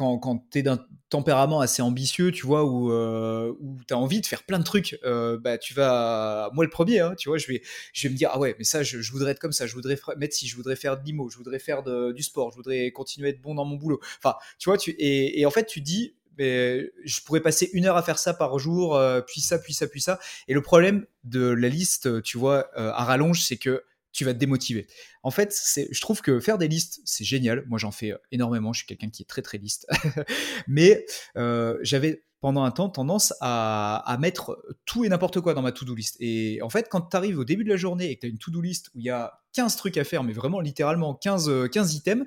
euh, 0.00 0.16
quand, 0.16 0.18
quand 0.18 0.56
es 0.56 0.62
d'un 0.62 0.84
tempérament 1.08 1.60
assez 1.60 1.82
ambitieux, 1.82 2.32
tu 2.32 2.46
vois, 2.46 2.64
où, 2.64 2.92
euh, 2.92 3.54
où 3.60 3.78
tu 3.86 3.94
as 3.94 3.98
envie 3.98 4.20
de 4.20 4.26
faire 4.26 4.42
plein 4.44 4.58
de 4.58 4.64
trucs, 4.64 4.98
euh, 5.04 5.38
bah, 5.38 5.58
tu 5.58 5.74
vas. 5.74 6.50
Moi, 6.52 6.64
le 6.64 6.70
premier, 6.70 7.00
hein, 7.00 7.14
tu 7.16 7.28
vois, 7.28 7.38
je 7.38 7.46
vais, 7.46 7.62
je 7.92 8.06
vais 8.06 8.12
me 8.12 8.18
dire, 8.18 8.30
ah 8.32 8.38
ouais, 8.38 8.54
mais 8.58 8.64
ça, 8.64 8.82
je, 8.82 9.10
voudrais 9.10 9.32
être 9.32 9.38
comme 9.38 9.52
ça, 9.52 9.66
je 9.66 9.74
voudrais 9.74 9.98
mettre 10.18 10.34
si, 10.34 10.46
je 10.46 10.56
voudrais 10.56 10.76
faire 10.76 10.98
de 10.98 11.04
l'IMO, 11.04 11.30
je 11.30 11.36
voudrais 11.36 11.58
faire 11.58 11.82
du 11.82 12.22
sport, 12.22 12.50
je 12.50 12.56
voudrais 12.56 12.90
continuer 12.90 13.28
à 13.28 13.30
être 13.30 13.40
bon 13.40 13.54
dans 13.54 13.64
mon 13.64 13.76
boulot. 13.76 14.00
Enfin, 14.18 14.36
tu 14.58 14.68
vois, 14.68 14.78
tu, 14.78 14.94
et, 14.98 15.44
en 15.46 15.50
fait, 15.50 15.66
tu 15.66 15.80
dis, 15.80 16.14
mais 16.36 16.92
je 17.04 17.20
pourrais 17.22 17.40
passer 17.40 17.68
une 17.72 17.86
heure 17.86 17.96
à 17.96 18.02
faire 18.02 18.18
ça 18.18 18.32
par 18.32 18.58
jour, 18.58 18.94
euh, 18.96 19.20
puis 19.20 19.40
ça, 19.40 19.58
puis 19.58 19.74
ça, 19.74 19.88
puis 19.88 20.00
ça. 20.00 20.20
Et 20.46 20.54
le 20.54 20.62
problème 20.62 21.06
de 21.24 21.48
la 21.48 21.68
liste, 21.68 22.22
tu 22.22 22.38
vois, 22.38 22.70
à 22.76 23.04
rallonge, 23.04 23.42
c'est 23.42 23.56
que 23.56 23.82
tu 24.12 24.24
vas 24.24 24.34
te 24.34 24.38
démotiver. 24.38 24.86
En 25.22 25.30
fait, 25.30 25.54
je 25.76 26.00
trouve 26.00 26.22
que 26.22 26.40
faire 26.40 26.58
des 26.58 26.68
listes, 26.68 27.00
c'est 27.04 27.24
génial. 27.24 27.64
Moi, 27.68 27.78
j'en 27.78 27.90
fais 27.90 28.14
énormément. 28.32 28.72
Je 28.72 28.80
suis 28.80 28.86
quelqu'un 28.86 29.10
qui 29.10 29.22
est 29.22 29.26
très, 29.26 29.42
très 29.42 29.58
liste. 29.58 29.86
Mais 30.66 31.04
euh, 31.36 31.78
j'avais 31.82 32.24
pendant 32.40 32.62
un 32.62 32.70
temps 32.70 32.88
tendance 32.88 33.34
à, 33.40 34.16
mettre 34.20 34.58
tout 34.86 35.04
et 35.04 35.08
n'importe 35.08 35.40
quoi 35.40 35.54
dans 35.54 35.62
ma 35.62 35.72
to-do 35.72 35.94
list. 35.94 36.16
Et 36.20 36.60
en 36.62 36.70
fait, 36.70 36.88
quand 36.88 37.00
tu 37.02 37.16
arrives 37.16 37.38
au 37.38 37.44
début 37.44 37.64
de 37.64 37.68
la 37.68 37.76
journée 37.76 38.10
et 38.10 38.14
que 38.14 38.20
tu 38.20 38.26
as 38.26 38.30
une 38.30 38.38
to-do 38.38 38.60
list 38.60 38.90
où 38.94 39.00
il 39.00 39.04
y 39.04 39.10
a 39.10 39.40
15 39.54 39.76
trucs 39.76 39.96
à 39.96 40.04
faire, 40.04 40.22
mais 40.22 40.32
vraiment 40.32 40.60
littéralement 40.60 41.14
15, 41.14 41.68
15 41.70 41.94
items, 41.94 42.26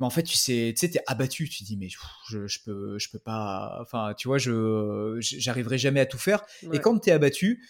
mais 0.00 0.06
en 0.06 0.10
fait, 0.10 0.24
tu 0.24 0.36
sais, 0.36 0.72
tu 0.74 0.80
sais, 0.80 0.90
t'es 0.90 1.00
abattu. 1.06 1.48
Tu 1.48 1.60
te 1.60 1.64
dis, 1.64 1.76
mais 1.76 1.88
je, 1.88 2.46
je, 2.46 2.58
peux, 2.64 2.98
je 2.98 3.08
peux 3.10 3.18
pas. 3.18 3.78
Enfin, 3.80 4.14
tu 4.16 4.26
vois, 4.26 4.38
je, 4.38 5.16
j'arriverai 5.20 5.78
jamais 5.78 6.00
à 6.00 6.06
tout 6.06 6.18
faire. 6.18 6.44
Et 6.72 6.80
quand 6.80 6.98
t'es 6.98 7.12
abattu, 7.12 7.64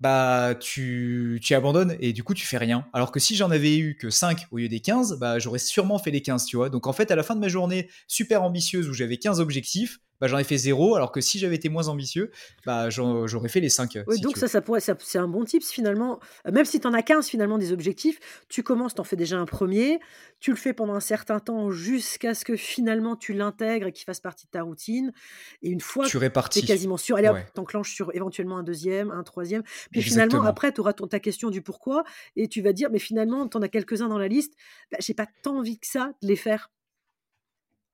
bah 0.00 0.54
tu, 0.58 1.40
tu 1.42 1.54
abandonnes 1.54 1.96
et 2.00 2.12
du 2.12 2.22
coup 2.22 2.34
tu 2.34 2.46
fais 2.46 2.58
rien. 2.58 2.86
Alors 2.92 3.10
que 3.10 3.20
si 3.20 3.36
j'en 3.36 3.50
avais 3.50 3.76
eu 3.78 3.96
que 3.96 4.10
5 4.10 4.46
au 4.50 4.58
lieu 4.58 4.68
des 4.68 4.80
15, 4.80 5.18
bah 5.18 5.38
j'aurais 5.38 5.58
sûrement 5.58 5.98
fait 5.98 6.10
les 6.10 6.22
15, 6.22 6.44
tu 6.46 6.56
vois. 6.56 6.70
Donc 6.70 6.86
en 6.86 6.92
fait 6.92 7.10
à 7.10 7.16
la 7.16 7.22
fin 7.22 7.34
de 7.34 7.40
ma 7.40 7.48
journée 7.48 7.88
super 8.06 8.42
ambitieuse 8.42 8.88
où 8.88 8.92
j'avais 8.92 9.18
15 9.18 9.40
objectifs, 9.40 9.98
bah, 10.20 10.26
j'en 10.26 10.38
ai 10.38 10.44
fait 10.44 10.56
zéro, 10.56 10.94
alors 10.94 11.12
que 11.12 11.20
si 11.20 11.38
j'avais 11.38 11.56
été 11.56 11.68
moins 11.68 11.88
ambitieux, 11.88 12.30
bah, 12.66 12.90
j'aurais 12.90 13.48
fait 13.48 13.60
les 13.60 13.68
5. 13.68 13.98
Oui, 14.06 14.20
donc 14.20 14.36
ça, 14.36 14.48
ça 14.48 14.60
pourrait, 14.60 14.80
c'est 14.80 15.18
un 15.18 15.28
bon 15.28 15.44
tips 15.44 15.70
finalement. 15.70 16.20
Même 16.50 16.64
si 16.64 16.80
tu 16.80 16.86
en 16.86 16.94
as 16.94 17.02
15 17.02 17.28
finalement 17.28 17.58
des 17.58 17.72
objectifs, 17.72 18.18
tu 18.48 18.62
commences, 18.62 18.94
tu 18.94 19.00
en 19.00 19.04
fais 19.04 19.16
déjà 19.16 19.38
un 19.38 19.46
premier, 19.46 19.98
tu 20.40 20.50
le 20.50 20.56
fais 20.56 20.72
pendant 20.72 20.94
un 20.94 21.00
certain 21.00 21.40
temps 21.40 21.70
jusqu'à 21.70 22.34
ce 22.34 22.44
que 22.44 22.56
finalement 22.56 23.16
tu 23.16 23.32
l'intègres 23.32 23.88
et 23.88 23.92
qu'il 23.92 24.04
fasse 24.04 24.20
partie 24.20 24.46
de 24.46 24.50
ta 24.50 24.62
routine. 24.62 25.12
Et 25.62 25.70
une 25.70 25.80
fois 25.80 26.06
tu 26.06 26.16
répartis. 26.16 26.60
es 26.60 26.62
quasiment 26.62 26.96
sûr, 26.96 27.16
allez 27.16 27.28
hop, 27.28 27.38
t'enclenches 27.54 27.94
sur 27.94 28.14
éventuellement 28.14 28.58
un 28.58 28.62
deuxième, 28.62 29.10
un 29.10 29.22
troisième. 29.22 29.62
Puis 29.90 30.02
finalement, 30.02 30.42
après, 30.42 30.72
tu 30.72 30.80
auras 30.80 30.92
ton, 30.92 31.06
ta 31.06 31.20
question 31.20 31.50
du 31.50 31.62
pourquoi 31.62 32.04
et 32.36 32.48
tu 32.48 32.62
vas 32.62 32.72
dire, 32.72 32.88
mais 32.90 32.98
finalement, 32.98 33.48
tu 33.48 33.56
en 33.56 33.62
as 33.62 33.68
quelques-uns 33.68 34.08
dans 34.08 34.18
la 34.18 34.28
liste, 34.28 34.54
bah, 34.90 34.98
j'ai 35.00 35.14
pas 35.14 35.26
tant 35.42 35.58
envie 35.58 35.78
que 35.78 35.86
ça 35.86 36.12
de 36.22 36.28
les 36.28 36.36
faire 36.36 36.70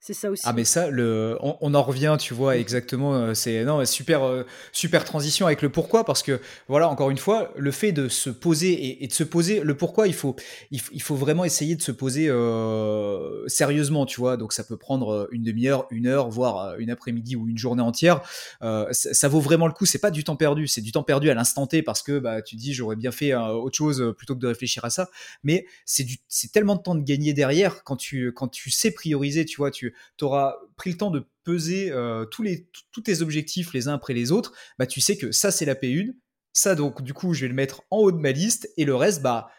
c'est 0.07 0.13
ça 0.13 0.31
aussi. 0.31 0.43
Ah 0.45 0.53
mais 0.53 0.65
ça, 0.65 0.91
le, 0.91 1.39
on, 1.41 1.73
en 1.73 1.83
revient, 1.83 2.19
tu 2.21 2.35
vois, 2.35 2.59
exactement. 2.59 3.15
Euh, 3.15 3.33
c'est 3.33 3.65
non, 3.65 3.83
super, 3.87 4.23
euh, 4.23 4.45
super 4.71 5.03
transition 5.03 5.47
avec 5.47 5.63
le 5.63 5.71
pourquoi 5.71 6.05
parce 6.05 6.23
que 6.23 6.43
voilà, 6.69 6.91
encore 6.91 7.09
une 7.09 7.17
fois, 7.17 7.55
le 7.57 7.71
fait 7.71 7.91
de 7.93 8.11
se 8.11 8.29
poser 8.29 9.03
et, 9.03 9.07
de 9.07 9.13
se 9.15 9.25
poser 9.25 9.61
le 9.61 9.75
pourquoi, 9.75 10.07
il 10.07 10.13
faut, 10.13 10.37
il, 10.71 11.01
faut 11.01 11.15
vraiment 11.15 11.47
essayer 11.47 11.75
de 11.75 11.81
se 11.81 11.91
poser 11.91 12.29
euh, 12.29 13.49
sérieusement, 13.49 14.05
tu 14.05 14.21
vois. 14.21 14.37
Donc 14.37 14.53
ça 14.53 14.63
peut 14.63 14.77
prendre 14.77 15.27
une 15.33 15.43
demi-heure, 15.43 15.87
une 15.91 16.07
heure, 16.07 16.29
voire 16.29 16.79
une 16.79 16.91
après-midi 16.91 17.35
ou 17.35 17.49
une 17.49 17.57
journée 17.57 17.81
entière. 17.81 18.21
ça, 18.61 19.29
vaut 19.29 19.41
vraiment 19.41 19.69
le 19.69 19.73
coup. 19.73 19.87
C'est 19.87 19.99
pas 19.99 20.11
du 20.11 20.23
temps 20.23 20.37
perdu, 20.37 20.67
c'est 20.67 20.83
du 20.83 20.93
temps 20.93 21.03
perdu 21.03 21.31
à 21.31 21.35
l'instant 21.35 21.67
T 21.67 21.81
parce 21.81 22.03
que 22.03 22.19
bah 22.19 22.43
tu 22.43 22.57
dis 22.57 22.75
j'aurais 22.75 22.97
bien 22.97 23.11
fait 23.11 23.35
autre 23.35 23.79
chose 23.79 24.13
plutôt 24.19 24.35
que 24.35 24.41
de 24.41 24.49
réfléchir 24.49 24.85
à 24.85 24.91
ça. 24.91 25.09
Mais 25.45 25.65
c'est 25.87 26.05
du, 26.05 26.19
c'est 26.29 26.53
tellement 26.53 26.77
de 26.77 26.83
temps 26.83 26.95
de 26.95 27.03
gagner 27.03 27.33
derrière 27.33 27.85
quand 27.85 27.97
tu, 27.97 28.33
quand 28.33 28.49
tu 28.49 28.69
sais 28.69 28.91
prioriser, 28.91 29.47
tu 29.47 29.57
vois, 29.57 29.71
tu 29.71 29.94
tu 30.17 30.25
auras 30.25 30.57
pris 30.77 30.91
le 30.91 30.97
temps 30.97 31.11
de 31.11 31.27
peser 31.45 31.91
euh, 31.91 32.25
tous, 32.25 32.43
les, 32.43 32.69
tous 32.93 33.03
tes 33.03 33.23
objectifs 33.23 33.73
les 33.73 33.89
uns 33.89 33.95
après 33.95 34.15
les 34.15 34.33
autres, 34.33 34.53
bah, 34.79 34.87
tu 34.87 35.01
sais 35.01 35.17
que 35.17 35.33
ça, 35.33 35.51
c'est 35.51 35.65
la 35.65 35.75
P1. 35.75 36.15
Ça, 36.53 36.75
donc, 36.75 37.03
du 37.03 37.15
coup, 37.15 37.35
je 37.35 37.43
vais 37.43 37.49
le 37.49 37.55
mettre 37.55 37.83
en 37.91 37.99
haut 37.99 38.13
de 38.13 38.19
ma 38.19 38.33
liste. 38.33 38.69
Et 38.77 38.85
le 38.85 38.95
reste, 38.95 39.23
bah, 39.23 39.51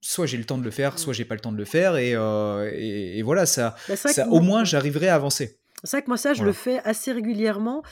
soit 0.00 0.26
j'ai 0.26 0.36
le 0.36 0.44
temps 0.44 0.58
de 0.58 0.64
le 0.64 0.70
faire, 0.70 0.98
soit 0.98 1.12
j'ai 1.12 1.24
pas 1.24 1.34
le 1.34 1.40
temps 1.40 1.52
de 1.52 1.56
le 1.56 1.64
faire. 1.64 1.96
Et, 1.96 2.12
euh, 2.14 3.20
voilà, 3.24 3.46
ça, 3.46 3.74
bah, 3.88 3.96
ça 3.96 4.28
au 4.28 4.40
moins, 4.40 4.64
j'arriverai 4.64 5.08
à 5.08 5.14
avancer. 5.14 5.57
C'est 5.84 5.96
vrai 5.98 6.02
que 6.02 6.08
moi, 6.08 6.16
ça, 6.16 6.34
je 6.34 6.44
le 6.44 6.52
fais 6.52 6.80
assez 6.84 7.12
régulièrement 7.12 7.82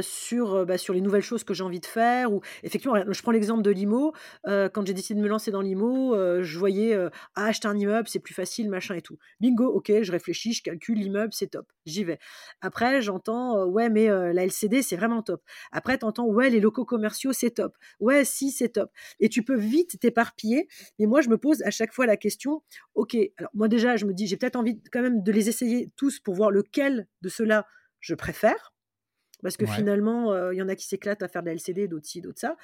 sur, 0.00 0.66
bah, 0.66 0.78
sur 0.78 0.94
les 0.94 1.00
nouvelles 1.00 1.22
choses 1.22 1.44
que 1.44 1.54
j'ai 1.54 1.62
envie 1.62 1.80
de 1.80 1.86
faire. 1.86 2.32
Ou 2.32 2.40
effectivement, 2.62 2.96
je 3.08 3.22
prends 3.22 3.30
l'exemple 3.30 3.62
de 3.62 3.70
l'IMO. 3.70 4.12
quand 4.44 4.86
j'ai 4.86 4.94
décidé 4.94 5.18
de 5.20 5.24
me 5.24 5.28
lancer 5.28 5.50
dans 5.50 5.60
l'IMO, 5.60 6.16
je 6.42 6.58
voyais 6.58 6.96
ah, 7.34 7.46
acheter 7.46 7.68
un 7.68 7.76
immeuble, 7.76 8.08
c'est 8.08 8.18
plus 8.18 8.34
facile, 8.34 8.68
machin 8.68 8.94
et 8.94 9.02
tout. 9.02 9.18
Bingo, 9.40 9.66
ok, 9.66 9.92
je 10.02 10.10
réfléchis, 10.10 10.54
je 10.54 10.62
calcule 10.62 10.98
l'immeuble, 10.98 11.32
c'est 11.32 11.48
top, 11.48 11.66
j'y 11.86 12.04
vais. 12.04 12.18
Après, 12.60 13.00
j'entends 13.00 13.64
ouais, 13.64 13.88
mais 13.90 14.08
la 14.08 14.44
LCD, 14.44 14.82
c'est 14.82 14.96
vraiment 14.96 15.22
top. 15.22 15.42
Après, 15.72 15.98
tu 15.98 16.04
entends 16.04 16.26
ouais, 16.26 16.50
les 16.50 16.60
locaux 16.60 16.84
commerciaux, 16.84 17.32
c'est 17.32 17.50
top. 17.50 17.76
Ouais, 18.00 18.24
si, 18.24 18.50
c'est 18.50 18.70
top. 18.70 18.90
Et 19.20 19.28
tu 19.28 19.42
peux 19.42 19.56
vite 19.56 19.98
t'éparpiller. 20.00 20.68
Mais 20.98 21.06
moi, 21.06 21.20
je 21.20 21.28
me 21.28 21.38
pose 21.38 21.62
à 21.62 21.70
chaque 21.70 21.92
fois 21.92 22.06
la 22.06 22.16
question 22.16 22.62
ok, 22.94 23.16
alors 23.36 23.50
moi 23.54 23.68
déjà, 23.68 23.96
je 23.96 24.06
me 24.06 24.12
dis, 24.12 24.26
j'ai 24.26 24.36
peut-être 24.36 24.56
envie 24.56 24.80
quand 24.92 25.02
même 25.02 25.22
de 25.22 25.32
les 25.32 25.48
essayer 25.48 25.90
tous 25.96 26.20
pour 26.20 26.34
voir 26.34 26.50
lequel 26.50 27.03
de 27.22 27.28
cela 27.28 27.66
je 28.04 28.14
préfère. 28.14 28.72
Parce 29.42 29.58
que 29.58 29.66
finalement, 29.66 30.32
euh, 30.32 30.54
il 30.54 30.56
y 30.56 30.62
en 30.62 30.68
a 30.70 30.74
qui 30.74 30.86
s'éclatent 30.86 31.22
à 31.22 31.28
faire 31.28 31.42
de 31.42 31.48
la 31.48 31.52
LCD, 31.52 31.86
d'autres 31.86 32.06
ci, 32.06 32.22
d'autres 32.22 32.40
ça. 32.40 32.56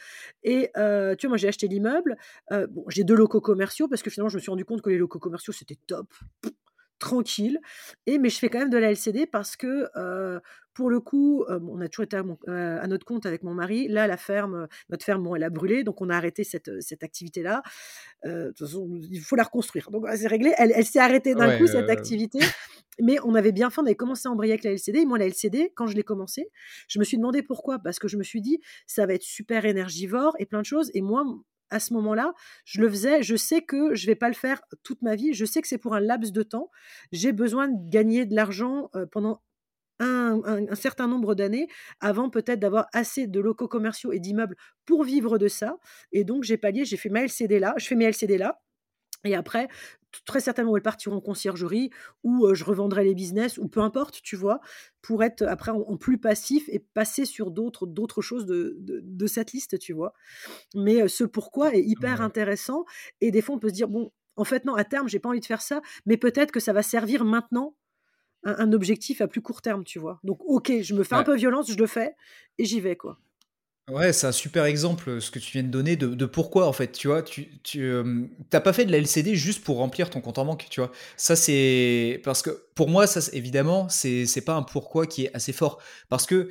Et 0.43 0.71
euh, 0.79 1.15
tu 1.15 1.27
vois, 1.27 1.33
moi, 1.33 1.37
j'ai 1.37 1.49
acheté 1.49 1.69
l'immeuble. 1.69 2.17
Euh, 2.53 2.67
bon, 2.69 2.85
j'ai 2.89 3.05
deux 3.05 3.15
locaux 3.15 3.43
commerciaux 3.43 3.87
parce 3.87 4.03
que 4.03 4.09
finalement, 4.09 4.31
je 4.31 4.37
me 4.37 4.41
suis 4.41 4.51
rendu 4.51 4.65
compte 4.65 4.81
que 4.81 4.89
les 4.89 4.97
locaux 4.97 5.19
commerciaux, 5.19 5.53
c'était 5.53 5.77
top 5.87 6.07
tranquille. 7.01 7.59
Et 8.07 8.19
mais 8.19 8.29
je 8.29 8.39
fais 8.39 8.49
quand 8.49 8.61
même 8.61 8.71
de 8.71 8.79
la 8.79 8.91
LCD 8.93 9.27
parce 9.27 9.57
que 9.57 9.89
pour 10.73 10.89
le 10.89 11.01
coup, 11.01 11.45
on 11.49 11.81
a 11.81 11.89
toujours 11.89 12.05
été 12.05 12.17
à, 12.17 12.87
notre 12.87 13.05
compte 13.05 13.27
avec 13.27 13.43
mon 13.43 13.55
mari. 13.55 13.89
Là, 13.89 14.07
la 14.07 14.17
ferme, 14.17 14.69
notre 14.89 15.05
ferme, 15.05 15.25
bon, 15.25 15.35
elle 15.35 15.43
a 15.43 15.51
brûlé, 15.51 15.83
donc 15.83 16.01
on 16.01 16.09
a 16.09 16.17
arrêté 16.17 16.45
cette, 16.45 16.71
cette 16.81 17.03
activité-là. 17.03 17.63
de 18.25 18.49
toute 18.57 18.67
façon, 18.67 18.89
il 19.11 19.21
faut 19.21 19.37
la 19.37 19.43
reconstruire. 19.43 19.91
Donc 19.91 20.07
c'est 20.15 20.29
réglé. 20.29 20.55
Elle, 20.57 20.85
s'est 20.85 21.01
arrêtée 21.01 21.35
d'un 21.35 21.59
coup 21.59 21.67
cette 21.67 21.91
activité. 21.91 22.39
Mais 23.03 23.19
on 23.25 23.35
avait 23.35 23.53
bien 23.53 23.71
fait, 23.71 23.81
on 23.81 23.87
avait 23.87 23.95
commencé 23.95 24.29
à 24.29 24.31
embrayer 24.31 24.53
avec 24.53 24.65
la 24.65 24.73
LCD. 24.73 25.01
Et 25.01 25.07
moi, 25.07 25.19
la 25.19 25.27
LCD, 25.27 25.73
quand 25.75 25.87
je 25.87 25.97
l'ai 25.97 26.03
commencé, 26.03 26.51
je 26.89 26.99
me 26.99 27.05
suis 27.05 27.17
demandé 27.17 27.43
pourquoi. 27.43 27.79
Parce 27.79 27.99
que 27.99 28.09
je 28.09 28.17
me 28.17 28.23
suis 28.23 28.41
dit, 28.41 28.61
ça 28.87 29.07
va 29.07 29.15
être 29.15 29.23
super 29.23 29.65
énergivore 29.65 30.35
et 30.39 30.47
plein 30.47 30.61
de 30.61 30.67
choses. 30.67 30.91
Et 30.95 31.01
moi, 31.01 31.25
à 31.71 31.81
ce 31.81 31.93
moment-là, 31.95 32.35
je 32.65 32.81
le 32.81 32.89
faisais, 32.89 33.23
je 33.23 33.37
sais 33.37 33.63
que 33.63 33.95
je 33.95 34.07
vais 34.07 34.15
pas 34.15 34.29
le 34.29 34.35
faire 34.35 34.63
toute 34.83 35.03
ma 35.03 35.15
vie, 35.17 35.33
je 35.33 35.45
sais 35.45 35.63
que 35.63 35.69
c'est 35.69 35.79
pour 35.79 35.95
un 35.95 36.01
laps 36.01 36.33
de 36.33 36.43
temps, 36.43 36.71
j'ai 37.13 37.33
besoin 37.33 37.69
de 37.69 37.91
gagner 37.91 38.27
de 38.27 38.35
l'argent 38.35 38.91
pendant 39.13 39.43
un, 40.01 40.75
certain 40.75 41.07
nombre 41.07 41.35
d'années 41.35 41.69
avant 42.01 42.31
peut-être 42.31 42.61
d'avoir 42.61 42.87
assez 42.93 43.27
de 43.27 43.41
locaux 43.41 43.69
commerciaux 43.69 44.13
et 44.13 44.19
d'immeubles 44.19 44.57
pour 44.87 45.05
vivre 45.05 45.39
de 45.39 45.49
ça. 45.49 45.79
Et 46.13 46.25
donc 46.25 46.45
j'ai 46.45 46.57
pallié, 46.57 46.85
j'ai 46.85 46.97
fait 46.97 47.09
ma 47.09 47.23
LCD 47.23 47.59
là, 47.59 47.75
je 47.77 47.87
fais 47.87 47.97
mes 47.97 48.07
LCD 48.07 48.39
là. 48.39 48.61
Et 49.25 49.35
après, 49.35 49.69
très 50.25 50.41
certainement, 50.41 50.77
elles 50.77 50.83
partiront 50.83 51.17
en 51.17 51.21
conciergerie 51.21 51.91
ou 52.23 52.55
je 52.55 52.65
revendrai 52.65 53.05
les 53.05 53.15
business 53.15 53.59
ou 53.59 53.69
peu 53.69 53.81
importe, 53.81 54.23
tu 54.23 54.37
vois, 54.37 54.61
pour 55.03 55.23
être 55.23 55.43
après 55.43 55.71
en, 55.71 55.97
plus 55.97 56.19
passif 56.19 56.69
et 56.69 56.79
passer 56.79 57.25
sur 57.25 57.51
d'autres 57.51 57.87
d'autres 57.87 58.23
choses 58.23 58.47
de, 58.47 58.77
de, 58.79 59.27
cette 59.27 59.53
liste, 59.53 59.79
tu 59.79 59.93
vois. 59.93 60.13
Mais 60.75 61.07
ce 61.09 61.25
pourquoi 61.25 61.75
est 61.75 61.83
hyper 61.83 62.23
intéressant 62.23 62.85
et 63.21 63.31
des 63.31 63.43
fois 63.43 63.55
on 63.55 63.59
peut 63.59 63.69
se 63.69 63.75
dire 63.75 63.89
bon, 63.89 64.11
en 64.37 64.45
fait 64.45 64.65
non, 64.65 64.75
à 64.75 64.85
terme 64.85 65.09
j'ai 65.09 65.19
pas 65.19 65.29
envie 65.29 65.41
de 65.41 65.47
faire 65.47 65.63
ça, 65.63 65.81
mais 66.07 66.17
peut-être 66.17 66.51
que 66.51 66.61
ça 66.61 66.73
va 66.73 66.83
servir 66.83 67.25
maintenant 67.25 67.77
un, 68.43 68.73
objectif 68.73 69.21
à 69.21 69.29
plus 69.29 69.43
court 69.43 69.61
terme, 69.61 69.85
tu 69.85 69.99
vois. 69.99 70.19
Donc 70.25 70.41
ok, 70.45 70.81
je 70.81 70.95
me 70.95 71.05
fais 71.05 71.15
un 71.15 71.25
peu 71.25 71.37
violence, 71.37 71.71
je 71.71 71.77
le 71.77 71.87
fais 71.87 72.15
et 72.59 72.65
j'y 72.65 72.81
vais 72.81 72.97
quoi. 72.97 73.19
Ouais, 73.91 74.13
c'est 74.13 74.27
un 74.27 74.33
super 74.33 74.67
exemple 74.67 75.21
ce 75.21 75.31
que 75.33 75.39
tu 75.41 75.53
viens 75.53 75.63
de 75.65 75.69
donner 75.69 75.97
de, 75.97 76.27
pourquoi 76.27 76.69
en 76.69 76.73
fait, 76.73 76.93
tu 76.93 77.09
vois, 77.09 77.23
tu, 77.23 77.49
tu 77.65 77.91
t'as 78.49 78.61
pas 78.61 78.73
fait 78.73 78.85
de 78.85 78.93
la 78.93 78.99
LCD 78.99 79.35
juste 79.35 79.65
pour 79.65 79.79
remplir 79.79 80.11
ton 80.11 80.21
compte 80.21 80.39
en 80.39 80.45
banque, 80.45 80.67
tu 80.71 80.81
vois. 80.81 80.93
Ça 81.17 81.35
c'est 81.35 82.21
parce 82.23 82.43
que 82.43 82.51
pour 82.75 82.89
moi 82.89 83.07
ça 83.09 83.21
évidemment 83.33 83.89
c'est 83.89 84.27
c'est 84.27 84.43
pas 84.43 84.55
un 84.55 84.63
pourquoi 84.63 85.07
qui 85.07 85.25
est 85.25 85.35
assez 85.35 85.53
fort 85.53 85.81
parce 86.09 86.27
que 86.27 86.51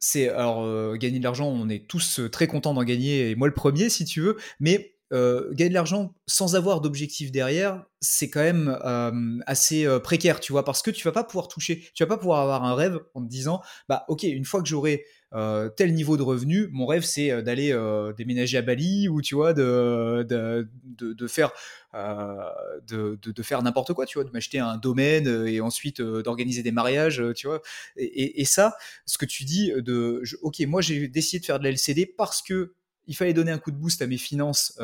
c'est 0.00 0.30
alors 0.30 0.96
gagner 0.96 1.18
de 1.18 1.24
l'argent, 1.24 1.46
on 1.48 1.68
est 1.68 1.86
tous 1.86 2.20
très 2.32 2.46
contents 2.48 2.74
d'en 2.74 2.82
gagner 2.84 3.30
et 3.30 3.34
moi 3.36 3.46
le 3.46 3.54
premier 3.54 3.88
si 3.88 4.04
tu 4.04 4.20
veux, 4.22 4.36
mais 4.58 4.96
gagner 5.12 5.68
de 5.68 5.74
l'argent 5.74 6.14
sans 6.26 6.54
avoir 6.56 6.80
d'objectif 6.80 7.30
derrière, 7.30 7.84
c'est 8.00 8.30
quand 8.30 8.40
même 8.40 8.78
assez 9.46 9.86
précaire, 10.02 10.40
tu 10.40 10.52
vois, 10.52 10.64
parce 10.64 10.82
que 10.82 10.90
tu 10.90 11.04
vas 11.04 11.12
pas 11.12 11.24
pouvoir 11.24 11.48
toucher, 11.48 11.84
tu 11.94 12.02
vas 12.02 12.08
pas 12.08 12.16
pouvoir 12.18 12.40
avoir 12.40 12.64
un 12.64 12.74
rêve 12.74 12.98
en 13.14 13.22
te 13.22 13.28
disant, 13.28 13.60
bah 13.88 14.04
ok, 14.08 14.22
une 14.24 14.44
fois 14.44 14.62
que 14.62 14.68
j'aurai 14.68 15.04
euh, 15.32 15.68
tel 15.68 15.94
niveau 15.94 16.16
de 16.16 16.22
revenu, 16.22 16.68
mon 16.72 16.86
rêve 16.86 17.02
c'est 17.02 17.30
euh, 17.30 17.40
d'aller 17.40 17.72
euh, 17.72 18.12
déménager 18.12 18.58
à 18.58 18.62
Bali 18.62 19.08
ou 19.08 19.22
tu 19.22 19.36
vois 19.36 19.54
de, 19.54 20.26
de, 20.28 21.26
faire 21.28 21.52
de, 21.92 23.18
de, 23.22 23.42
faire 23.42 23.62
n'importe 23.62 23.94
quoi, 23.94 24.06
tu 24.06 24.18
vois, 24.18 24.24
de 24.24 24.30
m'acheter 24.30 24.58
un 24.58 24.76
domaine 24.76 25.46
et 25.46 25.60
ensuite 25.60 26.00
d'organiser 26.00 26.62
des 26.62 26.72
mariages, 26.72 27.22
tu 27.36 27.46
vois. 27.46 27.62
Et, 27.96 28.40
et, 28.40 28.44
ça, 28.44 28.76
ce 29.06 29.18
que 29.18 29.26
tu 29.26 29.44
dis 29.44 29.72
de, 29.76 30.22
ok, 30.42 30.60
moi 30.66 30.80
j'ai 30.80 31.08
décidé 31.08 31.40
de 31.40 31.44
faire 31.44 31.58
de 31.58 31.64
la 31.64 31.70
LCD 31.70 32.06
parce 32.06 32.42
que 32.42 32.74
il 33.06 33.16
fallait 33.16 33.32
donner 33.32 33.50
un 33.50 33.58
coup 33.58 33.70
de 33.70 33.76
boost 33.76 34.02
à 34.02 34.06
mes 34.06 34.18
finances 34.18 34.78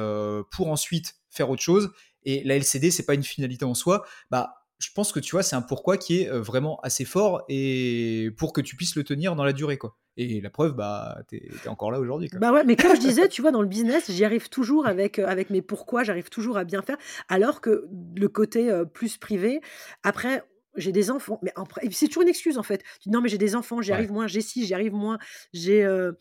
pour 0.50 0.68
ensuite 0.68 1.14
faire 1.30 1.50
autre 1.50 1.62
chose. 1.62 1.90
Et 2.24 2.42
la 2.42 2.56
LCD, 2.56 2.90
c'est 2.90 3.06
pas 3.06 3.14
une 3.14 3.22
finalité 3.22 3.64
en 3.64 3.74
soi. 3.74 4.04
Bah, 4.30 4.65
je 4.78 4.90
pense 4.94 5.12
que 5.12 5.20
tu 5.20 5.32
vois, 5.32 5.42
c'est 5.42 5.56
un 5.56 5.62
pourquoi 5.62 5.96
qui 5.96 6.22
est 6.22 6.30
vraiment 6.30 6.80
assez 6.82 7.04
fort 7.04 7.44
et 7.48 8.30
pour 8.36 8.52
que 8.52 8.60
tu 8.60 8.76
puisses 8.76 8.96
le 8.96 9.04
tenir 9.04 9.34
dans 9.36 9.44
la 9.44 9.52
durée, 9.52 9.78
quoi. 9.78 9.96
Et 10.18 10.40
la 10.40 10.48
preuve, 10.48 10.72
bah, 10.72 11.18
t'es 11.28 11.48
es 11.64 11.68
encore 11.68 11.90
là 11.90 12.00
aujourd'hui. 12.00 12.30
Bah 12.34 12.50
ouais, 12.50 12.64
mais 12.64 12.74
comme 12.76 12.94
je 12.96 13.00
disais, 13.00 13.28
tu 13.28 13.42
vois, 13.42 13.50
dans 13.50 13.60
le 13.60 13.68
business, 13.68 14.10
j'y 14.10 14.24
arrive 14.24 14.48
toujours 14.48 14.86
avec, 14.86 15.18
avec 15.18 15.50
mes 15.50 15.60
pourquoi, 15.60 16.04
j'arrive 16.04 16.30
toujours 16.30 16.56
à 16.56 16.64
bien 16.64 16.80
faire, 16.80 16.96
alors 17.28 17.60
que 17.60 17.86
le 18.16 18.28
côté 18.28 18.70
plus 18.94 19.18
privé, 19.18 19.60
après, 20.02 20.42
j'ai 20.76 20.92
des 20.92 21.10
enfants. 21.10 21.40
Mais 21.42 21.52
c'est 21.90 22.06
toujours 22.06 22.22
une 22.22 22.28
excuse 22.28 22.58
en 22.58 22.62
fait. 22.62 22.82
Tu 23.00 23.08
dis, 23.08 23.10
non, 23.10 23.20
mais 23.20 23.28
j'ai 23.28 23.38
des 23.38 23.54
enfants, 23.54 23.80
j'y 23.80 23.92
arrive 23.92 24.12
moins, 24.12 24.26
j'ai 24.26 24.40
ci, 24.40 24.66
j'y 24.66 24.74
arrive 24.74 24.92
moins. 24.92 25.18
J'ai, 25.52 25.84
euh, 25.84 26.12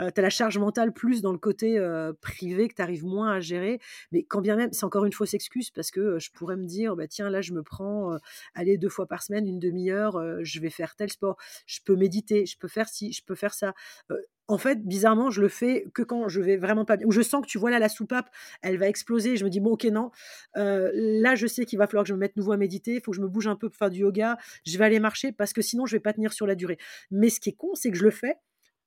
euh, 0.00 0.10
as 0.16 0.20
la 0.20 0.30
charge 0.30 0.58
mentale 0.58 0.92
plus 0.92 1.22
dans 1.22 1.32
le 1.32 1.38
côté 1.38 1.78
euh, 1.78 2.12
privé 2.20 2.68
que 2.68 2.74
tu 2.74 2.82
arrives 2.82 3.04
moins 3.04 3.32
à 3.32 3.40
gérer. 3.40 3.80
Mais 4.12 4.22
quand 4.22 4.40
bien 4.40 4.56
même, 4.56 4.72
c'est 4.72 4.84
encore 4.84 5.04
une 5.04 5.12
fausse 5.12 5.34
excuse 5.34 5.70
parce 5.70 5.90
que 5.90 6.18
je 6.18 6.30
pourrais 6.32 6.56
me 6.56 6.66
dire, 6.66 6.96
bah, 6.96 7.06
tiens, 7.06 7.30
là, 7.30 7.40
je 7.40 7.52
me 7.52 7.62
prends, 7.62 8.16
aller 8.54 8.78
deux 8.78 8.88
fois 8.88 9.06
par 9.06 9.22
semaine, 9.22 9.46
une 9.46 9.58
demi-heure, 9.58 10.20
je 10.42 10.60
vais 10.60 10.70
faire 10.70 10.96
tel 10.96 11.10
sport, 11.10 11.36
je 11.66 11.80
peux 11.84 11.96
méditer, 11.96 12.46
je 12.46 12.58
peux 12.58 12.68
faire 12.68 12.88
ci, 12.88 13.12
je 13.12 13.22
peux 13.24 13.34
faire 13.34 13.54
ça 13.54 13.74
en 14.48 14.56
fait, 14.56 14.82
bizarrement, 14.82 15.30
je 15.30 15.42
le 15.42 15.48
fais 15.48 15.84
que 15.92 16.02
quand 16.02 16.28
je 16.28 16.40
vais 16.40 16.56
vraiment 16.56 16.86
pas 16.86 16.96
bien. 16.96 17.06
Ou 17.06 17.12
je 17.12 17.20
sens 17.20 17.42
que 17.42 17.46
tu 17.46 17.58
vois 17.58 17.70
là 17.70 17.78
la 17.78 17.90
soupape, 17.90 18.30
elle 18.62 18.78
va 18.78 18.88
exploser. 18.88 19.36
je 19.36 19.44
me 19.44 19.50
dis 19.50 19.60
bon, 19.60 19.72
ok, 19.72 19.84
non. 19.84 20.10
Euh, 20.56 20.90
là, 20.94 21.34
je 21.34 21.46
sais 21.46 21.66
qu'il 21.66 21.78
va 21.78 21.86
falloir 21.86 22.04
que 22.04 22.08
je 22.08 22.14
me 22.14 22.18
mette 22.18 22.36
nouveau 22.36 22.52
à 22.52 22.56
méditer. 22.56 22.94
Il 22.94 23.00
faut 23.02 23.10
que 23.10 23.16
je 23.16 23.22
me 23.22 23.28
bouge 23.28 23.46
un 23.46 23.56
peu 23.56 23.68
pour 23.68 23.76
faire 23.76 23.90
du 23.90 24.00
yoga. 24.00 24.38
Je 24.66 24.76
vais 24.78 24.84
aller 24.86 25.00
marcher 25.00 25.32
parce 25.32 25.52
que 25.52 25.60
sinon, 25.60 25.84
je 25.84 25.94
vais 25.96 26.00
pas 26.00 26.14
tenir 26.14 26.32
sur 26.32 26.46
la 26.46 26.54
durée. 26.54 26.78
Mais 27.10 27.28
ce 27.28 27.40
qui 27.40 27.50
est 27.50 27.56
con, 27.56 27.74
c'est 27.74 27.90
que 27.90 27.96
je 27.96 28.04
le 28.04 28.10
fais 28.10 28.36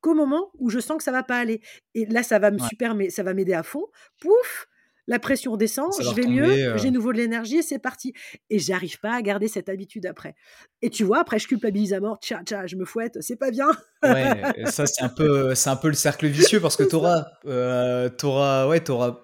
qu'au 0.00 0.14
moment 0.14 0.50
où 0.58 0.68
je 0.68 0.80
sens 0.80 0.98
que 0.98 1.04
ça 1.04 1.12
va 1.12 1.22
pas 1.22 1.38
aller. 1.38 1.60
Et 1.94 2.06
là, 2.06 2.24
ça 2.24 2.40
va 2.40 2.50
me 2.50 2.58
super, 2.58 2.96
mais 2.96 3.08
ça 3.08 3.22
va 3.22 3.32
m'aider 3.32 3.54
à 3.54 3.62
fond. 3.62 3.86
Pouf, 4.20 4.66
la 5.06 5.18
pression 5.18 5.56
descend, 5.56 5.90
je 6.00 6.14
vais 6.14 6.26
mieux, 6.26 6.44
euh. 6.44 6.78
j'ai 6.78 6.90
nouveau 6.90 7.12
de 7.12 7.18
l'énergie 7.18 7.58
et 7.58 7.62
c'est 7.62 7.78
parti. 7.78 8.12
Et 8.50 8.58
j'arrive 8.58 9.00
pas 9.00 9.14
à 9.14 9.22
garder 9.22 9.48
cette 9.48 9.68
habitude 9.68 10.06
après. 10.06 10.34
Et 10.80 10.90
tu 10.90 11.04
vois, 11.04 11.20
après, 11.20 11.38
je 11.38 11.48
culpabilise 11.48 11.92
à 11.92 12.00
mort, 12.00 12.18
tcha, 12.22 12.42
tcha, 12.44 12.66
je 12.66 12.76
me 12.76 12.84
fouette, 12.84 13.18
c'est 13.20 13.36
pas 13.36 13.50
bien. 13.50 13.70
ouais, 14.02 14.64
ça, 14.66 14.86
c'est 14.86 15.02
un, 15.02 15.08
peu, 15.08 15.54
c'est 15.54 15.70
un 15.70 15.76
peu 15.76 15.88
le 15.88 15.94
cercle 15.94 16.26
vicieux 16.26 16.60
parce 16.60 16.76
que 16.76 16.82
tu 16.88 16.94
auras, 16.94 17.26
euh, 17.46 18.68
ouais, 18.68 18.90
auras 18.90 19.20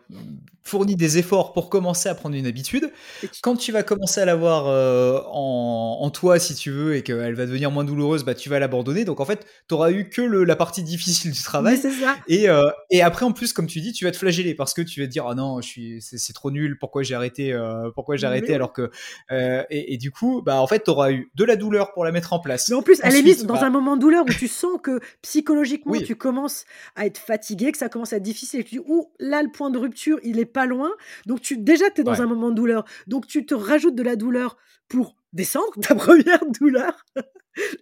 fourni 0.69 0.97
des 0.97 1.19
efforts 1.19 1.53
pour 1.53 1.71
commencer 1.71 2.09
à 2.09 2.15
prendre 2.15 2.37
une 2.37 2.47
habitude. 2.47 2.93
Quand 3.43 3.57
tu 3.57 3.73
vas 3.73 3.83
commencer 3.83 4.21
à 4.21 4.25
l'avoir 4.25 4.67
euh, 4.67 5.21
en, 5.27 6.11
toi, 6.11 6.39
si 6.39 6.55
tu 6.55 6.71
veux, 6.71 6.95
et 6.95 7.03
qu'elle 7.03 7.35
va 7.35 7.47
devenir 7.47 7.71
moins 7.71 7.85
douloureuse, 7.85 8.25
bah, 8.25 8.35
tu 8.35 8.49
vas 8.49 8.59
l'abandonner. 8.59 9.05
Donc 9.05 9.21
en 9.21 9.25
fait, 9.25 9.47
tu 9.69 9.75
auras 9.75 9.91
eu 9.91 10.09
que 10.09 10.23
la 10.23 10.57
partie 10.57 10.83
difficile 10.83 11.33
du 11.33 11.43
travail. 11.43 11.79
Ça. 11.79 11.89
Et, 12.29 12.49
euh, 12.49 12.69
et 12.91 13.03
après, 13.03 13.25
en 13.25 13.33
plus, 13.33 13.53
comme 13.53 13.67
tu 13.67 13.81
dis, 13.81 13.93
tu 13.93 14.05
vas 14.05 14.11
te 14.11 14.17
flageller 14.17 14.55
parce 14.55 14.75
que 14.75 14.83
tu 14.83 15.01
vas 15.01 15.07
te 15.07 15.13
dire, 15.13 15.27
ah 15.27 15.35
non, 15.35 15.61
je 15.61 15.68
suis, 15.69 16.03
c'est, 16.03 16.33
trop 16.33 16.51
nul, 16.51 16.79
pourquoi 16.79 17.03
j'ai 17.03 17.15
arrêté, 17.15 17.53
euh, 17.53 17.91
pourquoi 17.95 18.17
j'ai 18.17 18.27
arrêté 18.27 18.55
alors 18.55 18.73
que. 18.73 18.91
Et, 19.31 19.95
et, 19.95 19.97
du 19.97 20.11
coup, 20.11 20.43
bah, 20.43 20.61
en 20.61 20.67
fait, 20.67 20.85
tu 20.85 20.91
auras 20.91 21.13
eu 21.13 21.31
de 21.35 21.45
la 21.45 21.57
douleur 21.57 21.93
pour 21.93 22.05
la 22.05 22.13
mettre 22.13 22.33
en 22.33 22.41
place. 22.41 22.69
Mais 22.69 22.75
en 22.75 22.83
plus, 22.83 23.01
elle 23.03 23.15
est 23.15 23.23
mise 23.23 23.47
dans 23.47 23.55
bah 23.55 23.65
un 23.65 23.71
moment 23.71 23.97
de 23.97 24.01
douleur 24.01 24.25
où 24.25 24.33
tu 24.33 24.49
sens 24.49 24.79
que 24.83 25.01
psychologiquement, 25.23 25.95
tu 26.05 26.17
commences 26.17 26.65
à 26.97 27.07
être 27.07 27.19
fatigué, 27.19 27.73
que 27.73 27.79
ça 27.79 27.89
commence 27.89 28.13
à 28.13 28.17
être 28.17 28.23
difficile. 28.23 28.61
Et 28.61 28.65
tu 28.65 28.77
dis, 28.77 28.85
ouh, 28.87 29.11
là, 29.19 29.43
le 29.43 29.51
point 29.51 29.71
de 29.71 29.79
rupture, 29.79 30.19
il 30.23 30.39
est 30.39 30.45
pas 30.45 30.67
loin. 30.67 30.91
Donc 31.27 31.41
tu 31.41 31.57
déjà 31.57 31.91
tu 31.91 32.01
es 32.01 32.05
dans 32.05 32.21
un 32.23 32.27
moment 32.27 32.51
de 32.51 32.55
douleur. 32.55 32.85
Donc 33.07 33.27
tu 33.27 33.45
te 33.47 33.55
rajoutes 33.55 33.95
de 33.95 34.03
la 34.03 34.17
douleur 34.17 34.57
pour 34.89 35.17
descendre 35.33 35.73
ta 35.83 35.95
première 35.95 36.45
douleur. 36.61 37.05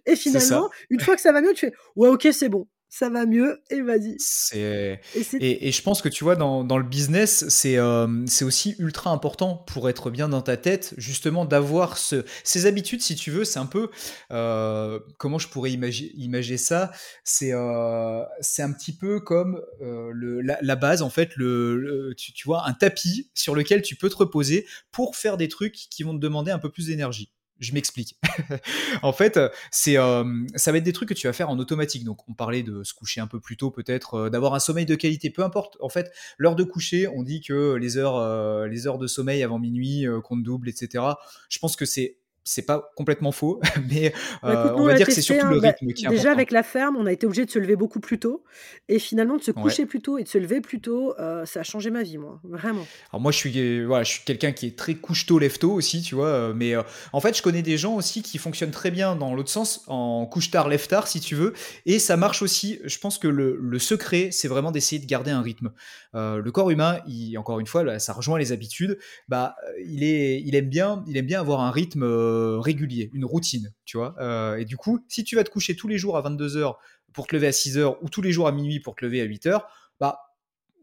et 0.05 0.15
finalement, 0.15 0.69
une 0.89 0.99
fois 0.99 1.15
que 1.15 1.21
ça 1.21 1.31
va 1.31 1.41
mieux, 1.41 1.53
tu 1.53 1.67
fais 1.67 1.73
ouais, 1.95 2.09
OK, 2.09 2.27
c'est 2.31 2.49
bon 2.49 2.67
ça 2.89 3.09
va 3.09 3.25
mieux 3.25 3.61
et 3.69 3.81
vas-y. 3.81 4.17
Et, 4.53 5.67
et, 5.67 5.71
je 5.71 5.81
pense 5.81 6.01
que 6.01 6.09
tu 6.09 6.23
vois 6.23 6.35
dans, 6.35 6.63
dans 6.63 6.77
le 6.77 6.83
business, 6.83 7.45
c'est 7.49 7.77
euh, 7.77 8.25
c'est 8.27 8.45
aussi 8.45 8.75
ultra 8.79 9.11
important 9.11 9.55
pour 9.67 9.89
être 9.89 10.09
bien 10.09 10.29
dans 10.29 10.41
ta 10.41 10.57
tête, 10.57 10.93
justement 10.97 11.45
d'avoir 11.45 11.97
ce, 11.97 12.23
ces 12.43 12.65
habitudes, 12.65 13.01
si 13.01 13.15
tu 13.15 13.29
veux, 13.29 13.45
c'est 13.45 13.59
un 13.59 13.65
peu 13.65 13.89
euh, 14.31 14.99
comment 15.17 15.37
je 15.37 15.47
pourrais 15.47 15.71
imaginer, 15.71 16.11
imaginer 16.15 16.57
ça? 16.57 16.91
C'est 17.23 17.53
euh, 17.53 18.23
c'est 18.39 18.63
un 18.63 18.71
petit 18.71 18.95
peu 18.95 19.19
comme 19.19 19.61
le, 19.79 20.41
la, 20.41 20.75
base 20.75 21.01
en 21.01 21.09
fait, 21.09 21.35
le, 21.35 22.13
tu, 22.17 22.31
tu 22.33 22.47
vois 22.47 22.67
un 22.67 22.73
tapis 22.73 23.29
sur 23.33 23.53
lequel 23.55 23.81
tu 23.81 23.95
peux 23.95 24.09
te 24.09 24.17
reposer 24.17 24.65
pour 24.91 25.15
faire 25.15 25.37
des 25.37 25.49
trucs 25.49 25.75
qui 25.75 26.03
vont 26.03 26.13
te 26.13 26.19
demander 26.19 26.51
un 26.51 26.59
peu 26.59 26.69
plus 26.69 26.87
d'énergie. 26.87 27.31
Je 27.59 27.73
m'explique. 27.73 28.17
en 29.01 29.13
fait, 29.13 29.39
c'est, 29.71 29.97
euh, 29.97 30.23
ça 30.55 30.71
va 30.71 30.77
être 30.77 30.83
des 30.83 30.93
trucs 30.93 31.09
que 31.09 31.13
tu 31.13 31.27
vas 31.27 31.33
faire 31.33 31.49
en 31.49 31.57
automatique. 31.59 32.03
Donc, 32.03 32.27
on 32.29 32.33
parlait 32.33 32.63
de 32.63 32.83
se 32.83 32.93
coucher 32.93 33.21
un 33.21 33.27
peu 33.27 33.39
plus 33.39 33.57
tôt, 33.57 33.71
peut-être, 33.71 34.29
d'avoir 34.29 34.53
un 34.53 34.59
sommeil 34.59 34.85
de 34.85 34.95
qualité. 34.95 35.29
Peu 35.29 35.43
importe. 35.43 35.77
En 35.79 35.89
fait, 35.89 36.11
l'heure 36.37 36.55
de 36.55 36.63
coucher, 36.63 37.07
on 37.07 37.23
dit 37.23 37.41
que 37.41 37.73
les 37.73 37.97
heures, 37.97 38.17
euh, 38.17 38.67
les 38.67 38.87
heures 38.87 38.97
de 38.97 39.07
sommeil 39.07 39.43
avant 39.43 39.59
minuit 39.59 40.05
comptent 40.23 40.43
double, 40.43 40.69
etc. 40.69 41.03
Je 41.49 41.59
pense 41.59 41.75
que 41.75 41.85
c'est 41.85 42.17
c'est 42.47 42.61
pas 42.61 42.91
complètement 42.95 43.33
faux, 43.33 43.59
mais 43.89 44.13
bah, 44.41 44.67
euh, 44.67 44.73
on 44.77 44.85
va 44.85 44.93
dire 44.93 45.05
que 45.05 45.11
c'est 45.11 45.21
surtout 45.21 45.47
le 45.47 45.59
bah, 45.59 45.69
rythme 45.69 45.91
qui 45.91 46.05
est 46.05 46.09
Déjà, 46.09 46.31
avec 46.31 46.51
la 46.51 46.63
ferme, 46.63 46.95
on 46.95 47.05
a 47.05 47.11
été 47.11 47.25
obligé 47.27 47.45
de 47.45 47.51
se 47.51 47.59
lever 47.59 47.75
beaucoup 47.75 47.99
plus 47.99 48.19
tôt. 48.19 48.43
Et 48.87 48.99
finalement, 48.99 49.35
de 49.35 49.43
se 49.43 49.51
coucher 49.51 49.85
plus 49.85 50.01
tôt 50.01 50.17
et 50.17 50.23
de 50.23 50.29
se 50.29 50.37
lever 50.37 50.61
plus 50.61 50.79
tôt, 50.79 51.13
euh, 51.19 51.45
ça 51.45 51.59
a 51.59 51.63
changé 51.63 51.91
ma 51.91 52.03
vie, 52.03 52.17
moi. 52.17 52.39
Vraiment. 52.45 52.87
Alors, 53.11 53.21
moi, 53.21 53.33
je 53.33 53.37
suis, 53.37 53.83
voilà, 53.83 54.03
je 54.03 54.11
suis 54.11 54.23
quelqu'un 54.23 54.53
qui 54.53 54.67
est 54.67 54.77
très 54.77 54.95
couche-tôt, 54.95 55.39
lève-tôt 55.39 55.73
aussi, 55.73 56.01
tu 56.01 56.15
vois. 56.15 56.27
Euh, 56.27 56.53
mais 56.55 56.73
en 57.11 57.19
fait, 57.19 57.35
je 57.35 57.41
connais 57.41 57.61
des 57.61 57.77
gens 57.77 57.95
aussi 57.95 58.21
qui 58.21 58.37
fonctionnent 58.37 58.71
très 58.71 58.91
bien 58.91 59.17
dans 59.17 59.35
l'autre 59.35 59.49
sens, 59.49 59.83
en 59.87 60.25
couche-tard, 60.25 60.69
lève-tard, 60.69 61.07
si 61.07 61.19
tu 61.19 61.35
veux. 61.35 61.53
Et 61.85 61.99
ça 61.99 62.15
marche 62.15 62.41
aussi. 62.41 62.79
Je 62.85 62.97
pense 62.97 63.17
que 63.17 63.27
le, 63.27 63.59
le 63.61 63.79
secret, 63.79 64.29
c'est 64.31 64.47
vraiment 64.47 64.71
d'essayer 64.71 65.01
de 65.01 65.05
garder 65.07 65.31
un 65.31 65.41
rythme. 65.41 65.71
le 66.13 66.49
corps 66.51 66.69
humain, 66.69 66.99
il, 67.07 67.37
encore 67.37 67.59
une 67.59 67.67
fois, 67.67 67.83
là, 67.83 67.99
ça 67.99 68.13
rejoint 68.13 68.39
les 68.39 68.53
habitudes. 68.53 68.97
Bah, 69.27 69.57
il, 69.85 70.03
est, 70.05 70.41
il, 70.41 70.55
aime 70.55 70.69
bien, 70.69 71.03
il 71.07 71.17
aime 71.17 71.25
bien 71.25 71.41
avoir 71.41 71.59
un 71.59 71.71
rythme 71.71 72.05
euh, 72.37 72.59
régulier, 72.59 73.09
une 73.13 73.25
routine, 73.25 73.73
tu 73.85 73.97
vois. 73.97 74.15
Euh, 74.19 74.57
et 74.57 74.65
du 74.65 74.77
coup, 74.77 74.99
si 75.07 75.23
tu 75.23 75.35
vas 75.35 75.43
te 75.43 75.49
coucher 75.49 75.75
tous 75.75 75.87
les 75.87 75.97
jours 75.97 76.17
à 76.17 76.21
22h 76.21 76.75
pour 77.13 77.27
te 77.27 77.35
lever 77.35 77.47
à 77.47 77.51
6h 77.51 77.97
ou 78.01 78.09
tous 78.09 78.21
les 78.21 78.31
jours 78.31 78.47
à 78.47 78.51
minuit 78.51 78.79
pour 78.79 78.95
te 78.95 79.03
lever 79.05 79.21
à 79.21 79.25
8h, 79.25 79.61
bah 79.99 80.19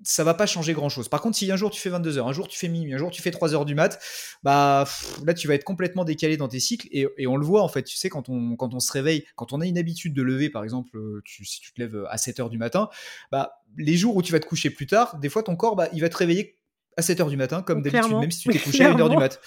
ça 0.02 0.22
va 0.24 0.34
pas 0.34 0.46
changer 0.46 0.74
grand 0.74 0.88
chose. 0.88 1.08
Par 1.08 1.20
contre, 1.22 1.36
si 1.36 1.50
un 1.50 1.56
jour 1.56 1.70
tu 1.70 1.80
fais 1.80 1.90
22h, 1.90 2.28
un 2.28 2.32
jour 2.32 2.48
tu 2.48 2.58
fais 2.58 2.68
minuit, 2.68 2.92
un 2.92 2.98
jour 2.98 3.10
tu 3.10 3.22
fais 3.22 3.30
3h 3.30 3.64
du 3.64 3.74
mat, 3.74 3.98
bah 4.42 4.86
là 5.24 5.34
tu 5.34 5.48
vas 5.48 5.54
être 5.54 5.64
complètement 5.64 6.04
décalé 6.04 6.36
dans 6.36 6.48
tes 6.48 6.60
cycles 6.60 6.88
et, 6.90 7.26
on 7.26 7.36
le 7.36 7.46
voit 7.46 7.62
en 7.62 7.68
fait, 7.68 7.84
tu 7.84 7.96
sais, 7.96 8.08
quand 8.08 8.28
on, 8.28 8.56
quand 8.56 8.74
on 8.74 8.80
se 8.80 8.92
réveille, 8.92 9.24
quand 9.36 9.52
on 9.52 9.60
a 9.60 9.66
une 9.66 9.78
habitude 9.78 10.12
de 10.12 10.22
lever, 10.22 10.50
par 10.50 10.64
exemple, 10.64 10.96
euh, 10.98 11.22
si 11.26 11.60
tu 11.60 11.72
te 11.72 11.80
lèves 11.80 12.04
à 12.10 12.16
7h 12.16 12.50
du 12.50 12.58
matin, 12.58 12.88
bah 13.32 13.62
les 13.78 13.96
jours 13.96 14.16
où 14.16 14.22
tu 14.22 14.32
vas 14.32 14.40
te 14.40 14.46
coucher 14.46 14.70
plus 14.70 14.86
tard, 14.86 15.18
des 15.18 15.28
fois 15.28 15.42
ton 15.42 15.56
corps, 15.56 15.76
bah, 15.76 15.88
il 15.92 16.00
va 16.00 16.08
te 16.08 16.16
réveiller 16.16 16.58
à 16.96 17.02
7h 17.02 17.28
du 17.28 17.36
matin, 17.36 17.62
comme 17.62 17.82
d'habitude, 17.82 18.16
même 18.16 18.30
si 18.30 18.40
tu 18.40 18.50
t'es 18.50 18.58
couché 18.58 18.84
à 18.84 18.94
1h 18.94 19.10
du 19.10 19.16
mat. 19.16 19.40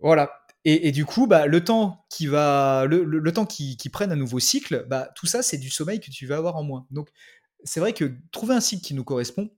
Voilà. 0.00 0.30
Et, 0.66 0.92
du 0.92 1.06
coup, 1.06 1.26
bah, 1.26 1.46
le 1.46 1.64
temps 1.64 2.04
qui 2.10 2.26
va, 2.26 2.84
le, 2.86 3.32
temps 3.32 3.46
qui, 3.46 3.76
prenne 3.90 4.12
un 4.12 4.16
nouveau 4.16 4.40
cycle, 4.40 4.84
bah, 4.88 5.08
tout 5.14 5.26
ça, 5.26 5.42
c'est 5.42 5.56
du 5.56 5.70
sommeil 5.70 6.00
que 6.00 6.10
tu 6.10 6.26
vas 6.26 6.36
avoir 6.36 6.56
en 6.56 6.62
moins. 6.62 6.86
Donc, 6.90 7.08
c'est 7.64 7.80
vrai 7.80 7.94
que 7.94 8.12
trouver 8.30 8.54
un 8.54 8.60
cycle 8.60 8.84
qui 8.84 8.94
nous 8.94 9.04
correspond, 9.04 9.50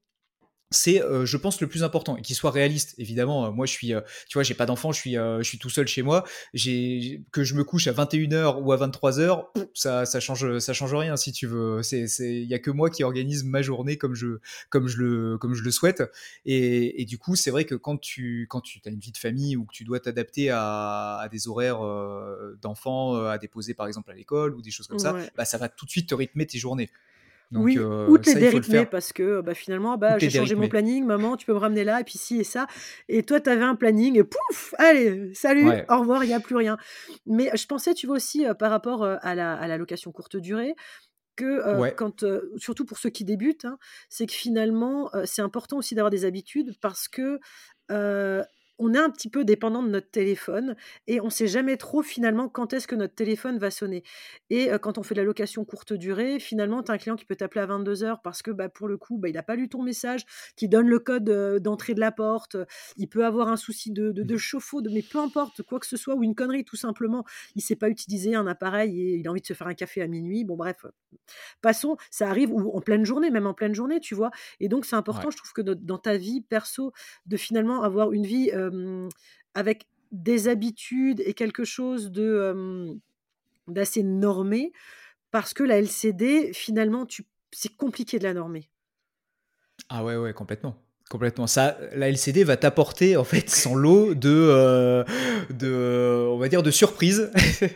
c'est, 0.73 1.03
euh, 1.03 1.25
je 1.27 1.37
pense, 1.37 1.61
le 1.61 1.67
plus 1.67 1.85
important 1.85 2.17
et 2.17 2.23
qu'il 2.23 2.37
soit 2.37 2.51
réaliste. 2.51 2.95
Évidemment, 2.99 3.47
euh, 3.47 3.51
moi, 3.51 3.67
je 3.67 3.73
suis, 3.73 3.95
euh, 3.95 4.01
tu 4.29 4.35
vois, 4.35 4.43
j'ai 4.43 4.55
pas 4.55 4.67
d'enfant, 4.67 4.93
je 4.93 4.99
suis, 4.99 5.15
je 5.15 5.43
suis 5.43 5.59
tout 5.59 5.71
seul 5.71 5.87
chez 5.87 6.03
moi. 6.03 6.25
J'ai 6.55 7.23
que 7.31 7.45
je 7.45 7.55
me 7.55 7.65
couche 7.65 7.87
à 7.87 7.93
21h 7.93 8.61
ou 8.63 8.73
à 8.73 8.77
23h, 8.77 9.47
ça, 9.75 10.05
ça 10.05 10.21
change, 10.21 10.59
ça 10.59 10.73
change 10.73 10.95
rien 10.95 11.17
si 11.17 11.33
tu 11.33 11.47
veux. 11.47 11.83
C'est, 11.83 12.07
c'est, 12.09 12.35
il 12.35 12.49
y 12.49 12.55
a 12.55 12.59
que 12.59 12.71
moi 12.71 12.91
qui 12.91 13.05
organise 13.05 13.45
ma 13.45 13.63
journée 13.63 13.97
comme 13.97 14.15
je, 14.15 14.39
comme 14.71 14.89
je 14.89 14.99
le, 14.99 15.39
comme 15.39 15.55
je 15.55 15.63
le 15.63 15.71
souhaite. 15.71 16.03
Et, 16.47 17.03
et 17.03 17.05
du 17.05 17.19
coup, 17.19 17.37
c'est 17.37 17.51
vrai 17.51 17.65
que 17.65 17.75
quand 17.75 17.99
tu, 17.99 18.47
quand 18.49 18.61
tu 18.61 18.81
as 18.85 18.91
une 18.91 19.01
vie 19.01 19.13
de 19.13 19.19
famille 19.19 19.57
ou 19.57 19.65
que 19.65 19.73
tu 19.73 19.85
dois 19.85 20.01
t'adapter 20.01 20.51
à, 20.51 21.19
à, 21.19 21.29
des 21.29 21.49
horaires 21.49 21.81
d'enfants 22.61 23.25
à 23.25 23.39
déposer 23.39 23.75
par 23.75 23.87
exemple 23.87 24.11
à 24.11 24.15
l'école 24.15 24.55
ou 24.55 24.63
des 24.63 24.71
choses 24.71 24.87
comme 24.87 24.99
ça, 24.99 25.17
bah, 25.37 25.45
ça 25.45 25.59
va 25.59 25.69
tout 25.69 25.85
de 25.85 25.91
suite 25.91 26.09
te 26.09 26.15
rythmer 26.15 26.47
tes 26.47 26.59
journées 26.59 26.91
oui, 27.55 27.79
euh, 27.79 28.07
ou 28.09 28.19
te 28.19 28.31
les 28.31 28.37
dérythmer 28.37 28.87
parce 28.87 29.13
que 29.13 29.41
bah, 29.41 29.55
finalement, 29.55 29.97
bah, 29.97 30.19
j'ai 30.19 30.31
changé 30.31 30.55
mon 30.55 30.69
planning, 30.69 31.05
maman, 31.05 31.37
tu 31.37 31.47
peux 31.47 31.53
me 31.53 31.59
ramener 31.59 31.85
là, 31.85 32.01
et 32.01 32.05
puis 32.05 32.19
ci 32.19 32.39
et 32.41 32.45
ça. 32.45 32.67
Et 33.09 33.23
toi, 33.23 33.41
tu 33.41 33.51
avais 33.51 33.65
un 33.65 33.75
planning, 33.75 34.19
et 34.19 34.25
pouf, 34.25 34.75
allez, 34.79 35.35
salut, 35.35 35.71
au 35.89 36.01
revoir, 36.01 36.25
il 36.25 36.29
n'y 36.29 36.35
a 36.35 36.41
plus 36.41 36.57
rien. 36.57 36.77
Mais 37.27 37.51
je 37.55 37.67
pensais, 37.67 37.95
tu 37.95 38.07
vois 38.07 38.17
aussi, 38.17 38.45
par 38.59 38.71
rapport 38.71 39.05
à, 39.05 39.35
la, 39.35 39.55
à 39.55 39.67
la 39.67 39.77
location 39.77 40.13
courte 40.13 40.37
durée, 40.37 40.75
que 41.37 41.91
quand, 41.93 42.25
surtout 42.57 42.85
pour 42.85 42.99
ceux 42.99 43.11
qui 43.11 43.25
débutent, 43.25 43.65
hein, 43.65 43.79
c'est 44.09 44.27
que 44.27 44.35
finalement, 44.35 45.11
c'est 45.25 45.43
important 45.43 45.79
aussi 45.79 45.95
d'avoir 45.95 46.11
des 46.11 46.25
habitudes 46.25 46.77
parce 46.81 47.09
que 47.09 47.41
on 48.83 48.95
est 48.95 48.99
un 48.99 49.11
petit 49.11 49.31
peu 49.31 49.45
dépendant 49.45 49.83
de 49.83 49.89
notre 49.89 50.11
téléphone 50.11 50.77
et 51.07 51.21
on 51.21 51.27
ne 51.27 51.31
sait 51.31 51.47
jamais 51.47 51.77
trop 51.77 52.03
finalement 52.03 52.49
quand 52.49 52.73
est-ce 52.73 52.89
que 52.89 52.97
notre 52.97 53.15
téléphone 53.15 53.59
va 53.59 53.71
sonner. 53.71 54.03
Et 54.51 54.71
quand 54.83 54.99
on 54.99 55.03
fait 55.03 55.15
de 55.15 55.21
la 55.21 55.25
location 55.25 55.65
courte 55.65 55.93
durée, 55.93 56.41
finalement, 56.41 56.83
tu 56.83 56.91
as 56.91 56.95
un 56.95 56.99
client 56.99 57.17
qui 57.17 57.25
peut 57.25 57.37
t'appeler 57.37 57.61
à 57.61 57.67
22h 57.67 58.19
parce 58.23 58.43
que 58.43 58.51
bah, 58.51 58.69
pour 58.69 58.89
le 58.89 58.97
coup, 58.97 59.19
bah, 59.19 59.29
il 59.29 59.35
n'a 59.35 59.43
pas 59.43 59.55
lu 59.55 59.69
ton 59.69 59.83
message, 59.83 60.25
qui 60.57 60.69
donne 60.69 60.89
le 60.89 60.99
code 60.99 61.25
d'entrée 61.61 61.95
de 61.95 62.01
la 62.01 62.13
porte, 62.13 62.57
il 62.97 63.09
peut 63.09 63.25
avoir 63.25 63.49
un 63.49 63.57
souci 63.57 63.93
de, 63.93 64.11
de, 64.11 64.23
de, 64.23 64.35
mmh. 64.35 64.39
chauffe-eau, 64.39 64.83
mais 64.91 65.03
peu 65.03 65.19
importe, 65.19 65.63
quoi 65.63 65.79
que 65.79 65.87
ce 65.87 65.97
soit, 65.97 66.15
ou 66.15 66.25
une 66.25 66.35
connerie 66.35 66.65
tout 66.65 66.77
simplement, 66.77 67.25
il 67.55 67.59
ne 67.59 67.63
sait 67.63 67.77
pas 67.77 67.89
utiliser 67.89 68.35
un 68.35 68.47
appareil 68.47 69.01
et 69.01 69.17
il 69.17 69.29
a 69.29 69.31
envie 69.31 69.41
de 69.41 69.47
se 69.47 69.55
faire 69.55 69.67
un 69.67 69.75
café 69.75 70.03
à 70.03 70.09
minuit. 70.09 70.45
Bon, 70.45 70.57
bref, 70.57 70.85
passons, 71.61 71.97
ça 72.11 72.29
arrive 72.29 72.53
ou 72.53 72.77
en 72.77 72.81
pleine 72.81 73.05
journée, 73.05 73.31
même 73.31 73.47
en 73.47 73.55
pleine 73.55 73.75
journée, 73.75 74.01
tu 74.01 74.15
vois? 74.15 74.31
Et 74.61 74.69
donc, 74.69 74.85
c'est 74.85 74.97
important, 74.97 75.31
je 75.31 75.37
trouve 75.37 75.53
que 75.53 75.63
dans 75.63 75.99
ta 75.99 76.17
vie 76.17 76.41
perso, 76.41 76.93
de 77.27 77.37
finalement 77.37 77.83
avoir 77.83 78.13
une 78.13 78.27
vie 78.27 78.51
avec 79.55 79.87
des 80.11 80.49
habitudes 80.49 81.23
et 81.25 81.35
quelque 81.35 81.65
chose 81.65 82.11
de 82.11 82.99
d'assez 83.69 84.03
normé, 84.03 84.73
parce 85.31 85.55
que 85.55 85.63
la 85.63 85.79
LCD, 85.79 86.53
finalement, 86.53 87.07
c'est 87.53 87.77
compliqué 87.77 88.19
de 88.19 88.25
la 88.25 88.35
normer. 88.35 88.69
Ah 89.89 90.05
ouais, 90.05 90.17
ouais, 90.17 90.33
complètement. 90.33 90.77
Complètement. 91.13 91.47
Ça, 91.47 91.77
la 91.95 92.09
LCD 92.09 92.43
va 92.43 92.57
t'apporter 92.57 93.19
en 93.19 93.25
fait 93.25 93.51
son 93.51 93.75
lot 93.75 94.15
de, 94.15 94.31
euh, 94.31 95.05
de, 95.51 96.27
on 96.31 96.39
va 96.39 96.49
dire, 96.49 96.63
de 96.63 96.71
surprises 96.71 97.31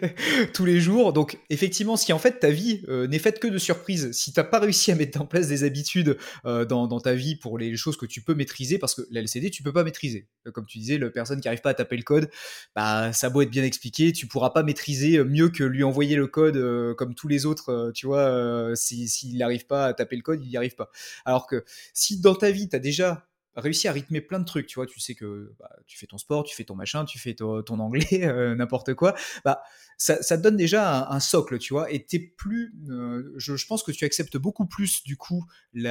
tous 0.55 0.65
les 0.65 0.81
jours. 0.81 1.13
Donc 1.13 1.39
effectivement, 1.51 1.99
si 1.99 2.15
en 2.15 2.19
fait 2.19 2.41
ta 2.41 2.49
vie 2.49 2.83
euh, 2.89 3.07
n'est 3.07 3.19
faite 3.19 3.39
que 3.39 3.47
de 3.47 3.59
surprises, 3.59 4.11
si 4.13 4.33
t'as 4.33 4.43
pas 4.43 4.59
réussi 4.59 4.91
à 4.91 4.95
mettre 4.95 5.21
en 5.21 5.27
place 5.27 5.49
des 5.49 5.65
habitudes 5.65 6.17
euh, 6.47 6.65
dans, 6.65 6.99
ta 6.99 7.13
vie 7.13 7.37
pour 7.37 7.59
les 7.59 7.77
choses 7.77 7.99
que 7.99 8.07
tu 8.07 8.23
peux 8.23 8.35
maîtriser, 8.35 8.79
parce 8.79 8.95
que 8.95 9.03
la 9.11 9.21
LCD 9.21 9.51
tu 9.51 9.63
peux 9.63 9.73
pas 9.73 9.85
maîtriser. 9.85 10.29
Comme 10.55 10.65
tu 10.65 10.79
disais, 10.79 10.97
la 10.97 11.11
personne 11.11 11.39
qui 11.39 11.49
arrive 11.49 11.61
pas 11.61 11.71
à 11.71 11.75
taper 11.75 11.99
le 11.99 12.05
code, 12.05 12.31
bah 12.75 13.13
ça 13.13 13.29
beau 13.29 13.43
être 13.43 13.51
bien 13.51 13.65
expliqué, 13.65 14.13
tu 14.13 14.27
pourras 14.27 14.49
pas 14.49 14.63
maîtriser 14.63 15.23
mieux 15.25 15.51
que 15.51 15.63
lui 15.63 15.85
envoyer 15.85 16.17
le 16.17 16.27
code 16.27 16.95
comme 16.97 17.15
tous 17.15 17.29
les 17.29 17.45
autres. 17.45 17.93
tu 17.95 18.07
vois, 18.07 18.75
s'il 18.77 19.11
si, 19.11 19.37
n'arrive 19.37 19.67
pas 19.67 19.85
à 19.85 19.93
taper 19.93 20.17
le 20.17 20.23
code, 20.23 20.43
il 20.43 20.49
n'y 20.49 20.57
arrive 20.57 20.75
pas. 20.75 20.91
Alors 21.27 21.47
que 21.47 21.67
si 21.93 22.19
dans 22.19 22.35
ta 22.35 22.51
vie 22.51 22.71
tu 22.71 22.77
as 22.77 22.79
déjà 22.79 23.26
réussi 23.57 23.89
à 23.89 23.93
rythmer 23.93 24.21
plein 24.21 24.39
de 24.39 24.45
trucs, 24.45 24.67
tu 24.67 24.77
vois, 24.77 24.87
tu 24.87 25.01
sais 25.01 25.15
que 25.15 25.55
bah, 25.59 25.71
tu 25.87 25.99
fais 25.99 26.07
ton 26.07 26.19
sport, 26.19 26.45
tu 26.45 26.55
fais 26.55 26.65
ton 26.65 26.75
machin, 26.75 27.05
tu 27.05 27.19
fais 27.19 27.35
ton, 27.35 27.63
anglais, 27.81 28.07
euh, 28.25 28.55
n'importe 28.55 28.95
quoi, 28.95 29.15
bah, 29.45 29.63
ça, 29.97 30.17
te 30.19 30.43
donne 30.43 30.57
déjà 30.57 31.09
un, 31.09 31.21
socle, 31.21 31.59
tu 31.59 31.73
vois, 31.73 31.91
et 31.91 32.05
t'es 32.05 32.19
plus, 32.19 32.75
euh, 32.91 33.33
je, 33.37 33.67
pense 33.67 33.83
que 33.83 33.93
tu 33.93 34.05
acceptes 34.05 34.37
beaucoup 34.37 34.67
plus, 34.67 35.03
du 35.05 35.17
coup, 35.17 35.45
les, 35.73 35.89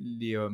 les, 0.00 0.36
euh, 0.36 0.50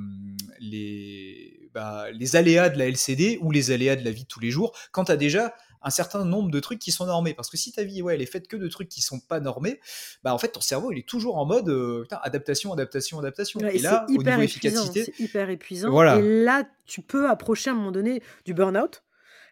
les, 0.60 1.70
bah, 1.74 2.10
les 2.10 2.36
aléas 2.36 2.70
de 2.70 2.78
la 2.78 2.88
LCD 2.88 3.38
ou 3.42 3.50
les 3.50 3.70
aléas 3.70 3.96
de 3.96 4.04
la 4.04 4.10
vie 4.10 4.22
de 4.22 4.28
tous 4.28 4.40
les 4.40 4.50
jours, 4.50 4.76
quand 4.92 5.04
tu 5.04 5.12
as 5.12 5.16
déjà 5.16 5.54
un 5.82 5.90
certain 5.90 6.24
nombre 6.24 6.50
de 6.50 6.60
trucs 6.60 6.78
qui 6.78 6.92
sont 6.92 7.06
normés. 7.06 7.34
Parce 7.34 7.50
que 7.50 7.56
si 7.56 7.72
ta 7.72 7.82
vie, 7.82 8.02
ouais, 8.02 8.14
elle 8.14 8.22
est 8.22 8.26
faite 8.26 8.48
que 8.48 8.56
de 8.56 8.68
trucs 8.68 8.88
qui 8.88 9.02
sont 9.02 9.20
pas 9.20 9.40
normés, 9.40 9.80
bah 10.22 10.34
en 10.34 10.38
fait, 10.38 10.48
ton 10.48 10.60
cerveau, 10.60 10.92
il 10.92 10.98
est 10.98 11.08
toujours 11.08 11.38
en 11.38 11.46
mode 11.46 11.68
euh, 11.68 12.06
adaptation, 12.22 12.72
adaptation, 12.72 13.18
adaptation. 13.18 13.60
et, 13.60 13.78
là, 13.78 14.06
au 14.08 14.12
niveau 14.12 14.40
efficacité, 14.40 15.04
c'est 15.04 15.20
hyper 15.20 15.50
épuisant. 15.50 15.90
Voilà. 15.90 16.16
Et 16.16 16.44
là, 16.44 16.68
tu 16.86 17.02
peux 17.02 17.28
approcher 17.28 17.70
à 17.70 17.72
un 17.72 17.76
moment 17.76 17.92
donné 17.92 18.22
du 18.44 18.54
burn-out, 18.54 19.04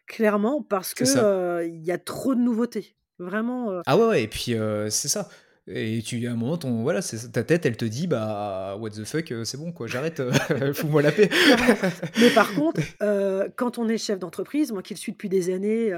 clairement, 0.06 0.62
parce 0.62 0.94
que 0.94 1.04
euh, 1.16 1.66
il 1.66 1.84
y 1.84 1.92
a 1.92 1.98
trop 1.98 2.34
de 2.34 2.40
nouveautés. 2.40 2.96
Vraiment. 3.18 3.70
Euh. 3.70 3.80
Ah 3.86 3.96
ouais, 3.96 4.06
ouais, 4.06 4.22
et 4.24 4.28
puis 4.28 4.54
c'est 4.90 5.08
ça. 5.08 5.28
Et 5.68 6.00
tu, 6.02 6.24
à 6.28 6.32
un 6.32 6.36
moment, 6.36 6.56
ton, 6.56 6.82
voilà, 6.82 7.00
ta 7.02 7.42
tête, 7.42 7.66
elle 7.66 7.76
te 7.76 7.84
dit, 7.84 8.06
bah, 8.06 8.76
what 8.78 8.90
the 8.90 9.04
fuck, 9.04 9.32
euh, 9.32 9.44
c'est 9.44 9.56
bon, 9.56 9.72
quoi, 9.72 9.88
j'arrête, 9.88 10.20
euh, 10.20 10.32
fous-moi 10.74 11.02
la 11.02 11.10
paix. 11.10 11.28
Mais 12.20 12.30
par 12.30 12.54
contre, 12.54 12.80
euh, 13.02 13.48
quand 13.56 13.76
on 13.78 13.88
est 13.88 13.98
chef 13.98 14.20
d'entreprise, 14.20 14.70
moi 14.70 14.82
qui 14.82 14.94
le 14.94 14.98
suis 14.98 15.10
depuis 15.10 15.28
des 15.28 15.52
années, 15.52 15.92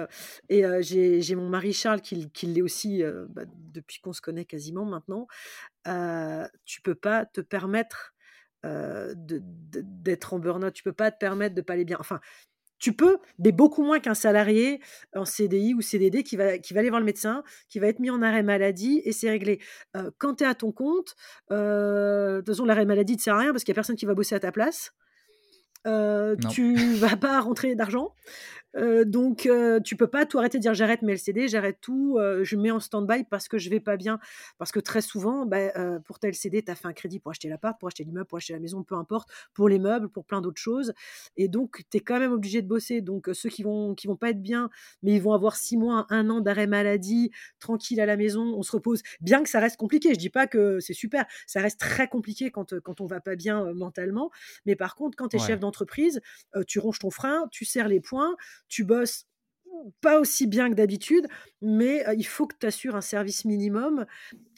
et 0.48 0.64
j'ai 0.80 1.34
mon 1.34 1.50
mari 1.50 1.74
Charles 1.74 2.00
qui, 2.00 2.30
l'est 2.44 2.62
aussi 2.62 3.02
bah, 3.28 3.42
depuis 3.46 4.00
qu'on 4.00 4.14
se 4.14 4.22
connaît 4.22 4.46
quasiment 4.46 4.86
maintenant, 4.86 5.26
tu 6.64 6.80
peux 6.80 6.94
pas 6.94 7.26
te 7.26 7.42
permettre 7.42 8.14
d'être 8.64 10.32
en 10.32 10.38
burn-out, 10.38 10.72
tu 10.72 10.82
peux 10.82 10.92
pas 10.92 11.10
te 11.10 11.18
permettre 11.18 11.54
de 11.54 11.60
pas 11.60 11.74
aller 11.74 11.84
bien. 11.84 11.98
Enfin, 12.00 12.20
tu 12.78 12.92
peux, 12.92 13.18
mais 13.38 13.52
beaucoup 13.52 13.82
moins 13.82 14.00
qu'un 14.00 14.14
salarié 14.14 14.80
en 15.14 15.24
CDI 15.24 15.74
ou 15.74 15.80
CDD 15.80 16.22
qui 16.22 16.36
va, 16.36 16.58
qui 16.58 16.74
va 16.74 16.80
aller 16.80 16.90
voir 16.90 17.00
le 17.00 17.06
médecin, 17.06 17.42
qui 17.68 17.78
va 17.78 17.88
être 17.88 17.98
mis 17.98 18.10
en 18.10 18.22
arrêt 18.22 18.42
maladie 18.42 19.02
et 19.04 19.12
c'est 19.12 19.30
réglé. 19.30 19.60
quand 20.18 20.36
tu 20.36 20.44
es 20.44 20.46
à 20.46 20.54
ton 20.54 20.72
compte, 20.72 21.14
de 21.50 22.38
toute 22.38 22.46
façon, 22.46 22.64
l'arrêt 22.64 22.84
maladie 22.86 23.16
ne 23.16 23.20
sert 23.20 23.34
à 23.34 23.38
rien 23.38 23.52
parce 23.52 23.64
qu'il 23.64 23.72
n'y 23.72 23.76
a 23.76 23.80
personne 23.80 23.96
qui 23.96 24.06
va 24.06 24.14
bosser 24.14 24.34
à 24.34 24.40
ta 24.40 24.52
place. 24.52 24.92
Euh, 25.86 26.36
tu 26.50 26.74
vas 26.96 27.16
pas 27.16 27.40
rentrer 27.40 27.74
d'argent. 27.74 28.14
Euh, 28.76 29.04
donc, 29.04 29.46
euh, 29.46 29.80
tu 29.80 29.96
peux 29.96 30.06
pas 30.06 30.26
tout 30.26 30.38
arrêter 30.38 30.58
de 30.58 30.62
dire 30.62 30.74
j'arrête 30.74 31.02
mes 31.02 31.12
LCD, 31.12 31.48
j'arrête 31.48 31.78
tout, 31.80 32.16
euh, 32.18 32.44
je 32.44 32.56
mets 32.56 32.70
en 32.70 32.80
stand-by 32.80 33.24
parce 33.24 33.48
que 33.48 33.58
je 33.58 33.70
vais 33.70 33.80
pas 33.80 33.96
bien. 33.96 34.18
Parce 34.58 34.72
que 34.72 34.80
très 34.80 35.00
souvent, 35.00 35.46
bah, 35.46 35.98
pour 36.04 36.18
ta 36.18 36.28
LCD, 36.28 36.62
tu 36.62 36.70
as 36.70 36.74
fait 36.74 36.86
un 36.86 36.92
crédit 36.92 37.18
pour 37.18 37.30
acheter 37.30 37.48
l'appart, 37.48 37.78
pour 37.78 37.88
acheter 37.88 38.04
l'immeuble, 38.04 38.26
pour 38.26 38.38
acheter 38.38 38.52
la 38.52 38.60
maison, 38.60 38.82
peu 38.82 38.94
importe, 38.94 39.28
pour 39.54 39.68
les 39.68 39.78
meubles, 39.78 40.08
pour 40.08 40.24
plein 40.24 40.40
d'autres 40.40 40.60
choses. 40.60 40.92
Et 41.36 41.48
donc, 41.48 41.84
tu 41.90 41.98
es 41.98 42.00
quand 42.00 42.18
même 42.18 42.32
obligé 42.32 42.62
de 42.62 42.68
bosser. 42.68 43.00
Donc, 43.00 43.30
ceux 43.32 43.48
qui 43.48 43.62
vont, 43.62 43.94
qui 43.94 44.06
vont 44.06 44.16
pas 44.16 44.30
être 44.30 44.42
bien, 44.42 44.70
mais 45.02 45.12
ils 45.14 45.22
vont 45.22 45.32
avoir 45.32 45.56
six 45.56 45.76
mois, 45.76 46.06
un 46.10 46.28
an 46.30 46.40
d'arrêt 46.40 46.66
maladie, 46.66 47.30
tranquille 47.60 48.00
à 48.00 48.06
la 48.06 48.16
maison, 48.16 48.54
on 48.56 48.62
se 48.62 48.72
repose. 48.72 49.02
Bien 49.20 49.42
que 49.42 49.48
ça 49.48 49.60
reste 49.60 49.76
compliqué, 49.76 50.10
je 50.14 50.18
dis 50.18 50.30
pas 50.30 50.46
que 50.46 50.80
c'est 50.80 50.94
super, 50.94 51.24
ça 51.46 51.60
reste 51.60 51.80
très 51.80 52.08
compliqué 52.08 52.50
quand, 52.50 52.78
quand 52.80 53.00
on 53.00 53.06
va 53.06 53.20
pas 53.20 53.36
bien 53.36 53.72
mentalement. 53.74 54.30
Mais 54.66 54.76
par 54.76 54.94
contre, 54.94 55.16
quand 55.16 55.28
tu 55.28 55.36
es 55.36 55.38
chef 55.38 55.60
d'entreprise, 55.60 56.20
tu 56.66 56.78
ronges 56.78 56.98
ton 56.98 57.10
frein, 57.10 57.46
tu 57.50 57.64
serres 57.64 57.88
les 57.88 58.00
poings, 58.00 58.36
tu 58.68 58.84
bosses 58.84 59.26
pas 60.00 60.20
aussi 60.20 60.46
bien 60.46 60.70
que 60.70 60.74
d'habitude, 60.74 61.26
mais 61.62 62.04
il 62.16 62.26
faut 62.26 62.46
que 62.46 62.56
tu 62.58 62.66
assures 62.66 62.96
un 62.96 63.00
service 63.00 63.44
minimum. 63.44 64.06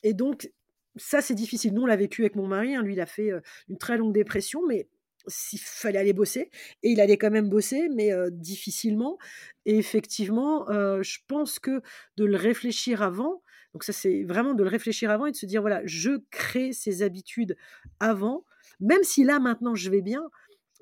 Et 0.03 0.15
donc, 0.15 0.51
ça, 0.97 1.21
c'est 1.21 1.35
difficile. 1.35 1.75
Nous, 1.75 1.83
on 1.83 1.87
l'a 1.87 1.97
vécu 1.97 2.23
avec 2.23 2.37
mon 2.37 2.47
mari. 2.47 2.75
Hein. 2.75 2.83
Lui, 2.83 2.95
il 2.95 3.01
a 3.01 3.07
fait 3.07 3.31
une 3.69 3.79
très 3.79 3.97
longue 3.97 4.15
dépression, 4.15 4.67
mais 4.67 4.89
s'il 5.27 5.61
fallait 5.61 5.99
aller 5.99 6.15
bosser. 6.15 6.51
Et 6.83 6.91
il 6.91 7.01
allait 7.01 7.19
quand 7.19 7.31
même 7.31 7.49
bosser, 7.49 7.89
mais 7.95 8.11
difficilement. 8.31 9.19
Et 9.67 9.77
effectivement, 9.77 10.67
je 10.69 11.19
pense 11.29 11.59
que 11.59 11.83
de 12.17 12.25
le 12.25 12.37
réfléchir 12.37 13.03
avant, 13.03 13.43
donc 13.73 13.85
ça, 13.85 13.93
c'est 13.93 14.25
vraiment 14.25 14.55
de 14.55 14.65
le 14.65 14.69
réfléchir 14.69 15.11
avant 15.11 15.27
et 15.27 15.31
de 15.31 15.37
se 15.37 15.47
dire, 15.47 15.61
voilà, 15.61 15.83
je 15.85 16.23
crée 16.31 16.73
ces 16.73 17.03
habitudes 17.03 17.57
avant, 18.01 18.45
même 18.81 19.03
si 19.03 19.23
là, 19.23 19.39
maintenant, 19.39 19.75
je 19.75 19.91
vais 19.91 20.01
bien, 20.01 20.23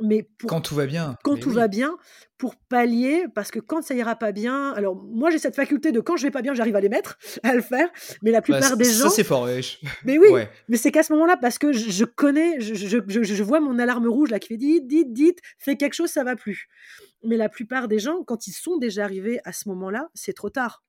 mais 0.00 0.28
quand 0.46 0.60
tout 0.60 0.74
va 0.74 0.86
bien. 0.86 1.16
Quand 1.24 1.36
tout 1.36 1.50
va 1.50 1.68
bien, 1.68 1.96
pour 2.36 2.56
pallier, 2.56 3.24
parce 3.34 3.50
que 3.50 3.58
quand 3.58 3.82
ça 3.82 3.94
ira 3.94 4.16
pas 4.16 4.32
bien, 4.32 4.72
alors 4.72 4.94
moi 4.96 5.30
j'ai 5.30 5.38
cette 5.38 5.56
faculté 5.56 5.92
de 5.92 6.00
quand 6.00 6.16
je 6.16 6.22
vais 6.22 6.30
pas 6.30 6.42
bien, 6.42 6.54
j'arrive 6.54 6.76
à 6.76 6.80
les 6.80 6.88
mettre, 6.88 7.18
à 7.42 7.54
le 7.54 7.62
faire, 7.62 7.88
mais 8.22 8.30
la 8.30 8.38
bah, 8.38 8.42
plupart 8.42 8.76
des 8.76 8.84
gens. 8.84 9.08
Ça 9.08 9.10
c'est 9.10 9.24
fort, 9.24 9.46
Mais 10.04 10.18
oui, 10.18 10.28
mais 10.68 10.76
c'est 10.76 10.92
qu'à 10.92 11.02
ce 11.02 11.12
moment-là, 11.14 11.36
parce 11.36 11.58
que 11.58 11.72
je, 11.72 12.04
connais, 12.04 12.60
je, 12.60 12.74
je, 12.74 13.22
je, 13.22 13.42
vois 13.42 13.60
mon 13.60 13.78
alarme 13.78 14.08
rouge 14.08 14.30
là 14.30 14.38
qui 14.38 14.48
fait 14.48 14.56
dites, 14.56 14.86
dites, 14.86 15.12
dites, 15.12 15.38
fais 15.58 15.76
quelque 15.76 15.94
chose, 15.94 16.10
ça 16.10 16.24
va 16.24 16.36
plus. 16.36 16.68
Mais 17.24 17.36
la 17.36 17.48
plupart 17.48 17.88
des 17.88 17.98
gens, 17.98 18.22
quand 18.24 18.46
ils 18.46 18.52
sont 18.52 18.78
déjà 18.78 19.04
arrivés 19.04 19.40
à 19.44 19.52
ce 19.52 19.68
moment-là, 19.68 20.08
c'est 20.14 20.32
trop 20.32 20.50
tard. 20.50 20.84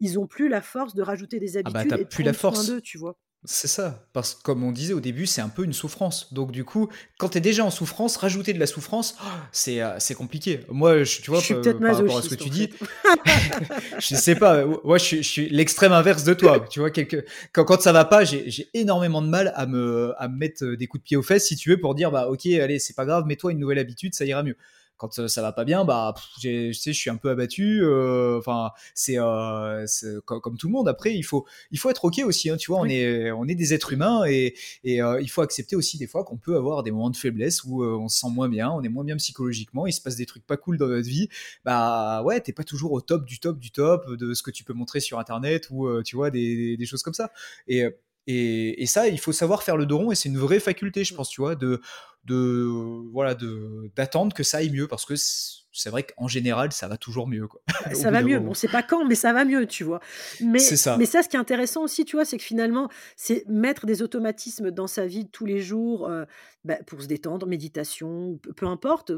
Ils 0.00 0.18
ont 0.18 0.26
plus 0.26 0.48
la 0.48 0.60
force 0.60 0.94
de 0.94 1.02
rajouter 1.02 1.38
des 1.38 1.56
habitudes 1.56 1.88
ah 1.92 1.96
bah, 1.96 2.00
et 2.00 2.04
plus 2.04 2.22
la 2.22 2.32
force. 2.32 2.66
d'eux, 2.66 2.80
tu 2.80 2.98
vois. 2.98 3.18
C'est 3.44 3.68
ça, 3.68 4.08
parce 4.12 4.34
que 4.34 4.42
comme 4.42 4.64
on 4.64 4.72
disait 4.72 4.92
au 4.92 4.98
début, 4.98 5.24
c'est 5.24 5.40
un 5.40 5.48
peu 5.48 5.62
une 5.62 5.72
souffrance. 5.72 6.32
Donc 6.34 6.50
du 6.50 6.64
coup, 6.64 6.88
quand 7.16 7.28
tu 7.28 7.38
es 7.38 7.40
déjà 7.40 7.64
en 7.64 7.70
souffrance, 7.70 8.16
rajouter 8.16 8.52
de 8.52 8.58
la 8.58 8.66
souffrance, 8.66 9.16
c'est 9.52 9.80
euh, 9.80 10.00
c'est 10.00 10.16
compliqué. 10.16 10.60
Moi, 10.68 11.04
je, 11.04 11.20
tu 11.20 11.30
vois, 11.30 11.38
je 11.38 11.44
suis 11.44 11.54
par 11.54 11.96
rapport 11.96 12.18
à 12.18 12.22
ce 12.22 12.28
que 12.28 12.34
tu 12.34 12.50
dis, 12.50 12.70
je 13.98 14.14
sais 14.16 14.34
pas, 14.34 14.64
moi 14.82 14.98
je, 14.98 15.22
suis 15.22 15.48
l'extrême 15.48 15.92
inverse 15.92 16.24
de 16.24 16.34
toi. 16.34 16.58
tu 16.68 16.80
vois, 16.80 16.90
quelque... 16.90 17.24
quand, 17.52 17.64
quand 17.64 17.80
ça 17.80 17.92
va 17.92 18.04
pas, 18.04 18.24
j'ai 18.24 18.68
énormément 18.74 19.22
de 19.22 19.28
mal 19.28 19.52
à 19.54 19.66
me, 19.66 20.12
à 20.18 20.26
me 20.26 20.36
mettre 20.36 20.64
des 20.64 20.88
coups 20.88 21.02
de 21.02 21.06
pied 21.06 21.16
aux 21.16 21.22
fesses, 21.22 21.46
si 21.46 21.54
tu 21.54 21.70
veux, 21.70 21.78
pour 21.78 21.94
dire, 21.94 22.10
bah 22.10 22.28
ok, 22.28 22.46
allez, 22.46 22.80
c'est 22.80 22.94
pas 22.94 23.04
grave, 23.04 23.26
mets-toi 23.26 23.52
une 23.52 23.60
nouvelle 23.60 23.78
habitude, 23.78 24.14
ça 24.14 24.24
ira 24.24 24.42
mieux 24.42 24.56
quand 24.96 25.18
euh, 25.18 25.28
ça 25.28 25.42
va 25.42 25.52
pas 25.52 25.64
bien, 25.64 25.84
bah, 25.84 26.14
je 26.42 26.72
sais, 26.72 26.92
je 26.92 26.98
suis 26.98 27.10
un 27.10 27.16
peu 27.16 27.30
abattu. 27.30 27.82
Euh, 27.82 28.38
enfin, 28.38 28.70
c'est 28.94 29.18
euh, 29.18 29.86
comme, 30.24 30.56
tout 30.56 30.68
le 30.68 30.72
monde. 30.72 30.88
Après, 30.88 31.14
il 31.14 31.22
faut, 31.22 31.46
il 31.70 31.78
faut 31.78 31.90
être 31.90 32.04
ok 32.04 32.20
aussi. 32.24 32.50
Hein, 32.50 32.56
tu 32.56 32.70
vois, 32.70 32.80
on 32.80 32.86
est, 32.86 33.30
on 33.30 33.46
est 33.46 33.54
des 33.54 33.74
êtres 33.74 33.92
humains 33.92 34.24
et, 34.26 34.54
et 34.84 34.96
il 35.20 35.28
faut 35.28 35.42
accepter 35.42 35.76
aussi 35.76 35.98
des 35.98 36.06
fois 36.06 36.24
qu'on 36.24 36.36
peut 36.36 36.56
avoir 36.56 36.82
des 36.82 36.90
moments 36.90 37.10
de 37.10 37.16
faiblesse 37.16 37.64
où 37.64 37.84
on 37.84 38.08
se 38.08 38.20
sent 38.20 38.30
moins 38.30 38.48
bien, 38.48 38.70
on 38.70 38.82
est 38.82 38.88
moins 38.88 39.04
bien 39.04 39.16
psychologiquement, 39.16 39.86
il 39.86 39.92
se 39.92 40.00
passe 40.00 40.16
des 40.16 40.26
trucs 40.26 40.46
pas 40.46 40.56
cool 40.56 40.78
dans 40.78 40.88
notre 40.88 41.08
vie. 41.08 41.28
Bah 41.64 42.22
ouais, 42.22 42.40
t'es 42.40 42.52
pas 42.52 42.64
toujours 42.64 42.92
au 42.92 43.00
top 43.00 43.24
du 43.24 43.38
top 43.40 43.58
du 43.58 43.70
top 43.70 44.10
de 44.16 44.34
ce 44.34 44.42
que 44.42 44.50
tu 44.50 44.64
peux 44.64 44.72
montrer 44.72 45.00
sur 45.00 45.18
internet 45.18 45.68
ou 45.70 46.02
tu 46.02 46.16
vois 46.16 46.30
des, 46.30 46.76
des, 46.76 46.86
choses 46.86 47.02
comme 47.02 47.14
ça. 47.14 47.32
Et 47.68 47.84
et, 48.26 48.82
et, 48.82 48.86
ça, 48.86 49.06
il 49.06 49.20
faut 49.20 49.30
savoir 49.30 49.62
faire 49.62 49.76
le 49.76 49.86
dos 49.86 49.98
rond 49.98 50.10
et 50.10 50.16
c'est 50.16 50.28
une 50.28 50.38
vraie 50.38 50.58
faculté, 50.58 51.04
je 51.04 51.14
pense, 51.14 51.28
tu 51.28 51.40
vois, 51.40 51.54
de, 51.54 51.80
de 52.26 52.68
voilà 53.12 53.34
de 53.34 53.90
d'attendre 53.94 54.34
que 54.34 54.42
ça 54.42 54.58
aille 54.58 54.70
mieux 54.70 54.88
parce 54.88 55.04
que 55.04 55.14
c'est 55.16 55.90
vrai 55.90 56.04
qu'en 56.04 56.26
général 56.26 56.72
ça 56.72 56.88
va 56.88 56.96
toujours 56.96 57.28
mieux 57.28 57.46
quoi. 57.46 57.60
ça 57.94 58.10
va 58.10 58.22
mieux. 58.22 58.40
bon 58.40 58.54
c'est 58.54 58.70
pas 58.70 58.82
quand 58.82 59.04
mais 59.04 59.14
ça 59.14 59.32
va 59.32 59.44
mieux 59.44 59.66
tu 59.66 59.84
vois. 59.84 60.00
Mais 60.40 60.58
ça. 60.58 60.96
mais 60.96 61.06
ça 61.06 61.22
ce 61.22 61.28
qui 61.28 61.36
est 61.36 61.38
intéressant 61.38 61.82
aussi 61.82 62.04
tu 62.04 62.16
vois 62.16 62.24
c'est 62.24 62.36
que 62.36 62.42
finalement 62.42 62.88
c'est 63.16 63.46
mettre 63.48 63.86
des 63.86 64.02
automatismes 64.02 64.70
dans 64.70 64.86
sa 64.86 65.06
vie 65.06 65.28
tous 65.28 65.46
les 65.46 65.60
jours 65.60 66.08
euh, 66.08 66.24
bah, 66.64 66.78
pour 66.86 67.00
se 67.02 67.06
détendre 67.06 67.46
méditation 67.46 68.38
peu 68.56 68.66
importe 68.66 69.12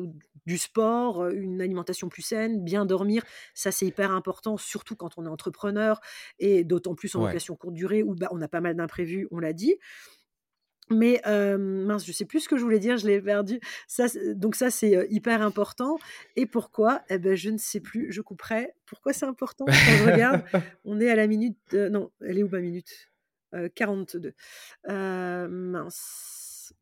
du 0.47 0.59
sport 0.59 1.23
euh, 1.23 1.31
une 1.33 1.63
alimentation 1.63 2.09
plus 2.09 2.23
saine 2.23 2.63
bien 2.63 2.85
dormir 2.85 3.23
ça 3.55 3.71
c'est 3.71 3.87
hyper 3.87 4.11
important 4.11 4.57
surtout 4.57 4.97
quand 4.97 5.17
on 5.17 5.25
est 5.25 5.31
entrepreneur 5.31 6.01
et 6.39 6.65
d'autant 6.65 6.95
plus 6.95 7.15
en 7.15 7.25
location 7.25 7.57
courte 7.57 7.75
durée 7.75 8.03
où 8.03 8.15
bah, 8.15 8.29
on 8.33 8.41
a 8.43 8.49
pas 8.49 8.61
mal 8.61 8.77
d'imprévus 8.77 9.29
on 9.31 9.39
l'a 9.39 9.53
dit 9.53 9.77
mais 10.91 11.20
mince, 11.24 12.07
je 12.07 12.12
sais 12.12 12.24
plus 12.24 12.41
ce 12.41 12.49
que 12.49 12.57
je 12.57 12.62
voulais 12.62 12.78
dire, 12.78 12.97
je 12.97 13.07
l'ai 13.07 13.20
perdu. 13.20 13.61
Ça, 13.86 14.07
donc 14.34 14.55
ça, 14.55 14.70
c'est 14.70 15.07
hyper 15.11 15.43
important. 15.43 15.99
Et 16.36 16.47
pourquoi? 16.47 17.03
Eh 17.09 17.18
ben, 17.18 17.34
je 17.34 17.51
ne 17.51 17.59
sais 17.59 17.80
plus. 17.80 18.12
Je 18.12 18.20
couperai. 18.20 18.72
Pourquoi 18.86 19.12
c'est 19.12 19.26
important? 19.26 19.64
Quand 19.66 19.72
je 19.72 20.11
regarde, 20.11 20.43
on 20.84 21.01
est 21.01 21.11
à 21.11 21.16
la 21.16 21.26
minute. 21.26 21.72
non, 21.72 22.11
elle 22.20 22.39
est 22.39 22.43
où 22.43 22.49
ma 22.49 22.61
minute? 22.61 23.11
42. 23.74 24.34
mince. 24.86 26.72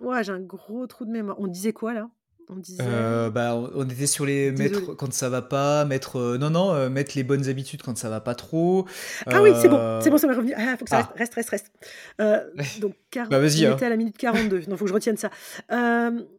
Ouais, 0.00 0.22
j'ai 0.22 0.32
un 0.32 0.40
gros 0.40 0.86
trou 0.86 1.04
de 1.04 1.10
mémoire. 1.10 1.38
On 1.40 1.48
disait 1.48 1.72
quoi 1.72 1.92
là? 1.92 2.08
On 2.50 2.56
disait. 2.56 2.82
Euh, 2.82 3.30
bah, 3.30 3.54
on 3.56 3.88
était 3.88 4.06
sur 4.06 4.24
les 4.24 4.52
mettre 4.52 4.94
quand 4.94 5.12
ça 5.12 5.28
va 5.28 5.42
pas, 5.42 5.84
mettre 5.84 6.16
euh, 6.16 6.38
non 6.38 6.50
non, 6.50 6.72
euh, 6.72 6.88
mettre 6.88 7.12
les 7.14 7.22
bonnes 7.22 7.48
habitudes 7.48 7.82
quand 7.82 7.96
ça 7.96 8.08
va 8.08 8.20
pas 8.20 8.34
trop. 8.34 8.86
Ah 9.26 9.42
oui, 9.42 9.50
c'est 9.60 9.68
bon, 9.68 10.00
c'est 10.02 10.10
bon, 10.10 10.18
ça 10.18 10.26
m'est 10.26 10.34
revenu. 10.34 10.54
Ah, 10.56 10.76
faut 10.76 10.84
que 10.84 10.90
ça 10.90 11.08
ah. 11.10 11.14
reste, 11.16 11.34
reste, 11.34 11.50
reste, 11.50 11.70
reste. 12.18 12.80
donc, 12.80 12.94
bah, 13.14 13.38
vas-y. 13.38 13.66
On 13.66 13.72
hein. 13.72 13.76
était 13.76 13.86
à 13.86 13.90
la 13.90 13.96
minute 13.96 14.16
42. 14.16 14.62
Non, 14.68 14.76
faut 14.76 14.84
que 14.84 14.88
je 14.88 14.94
retienne 14.94 15.16
ça. 15.16 15.30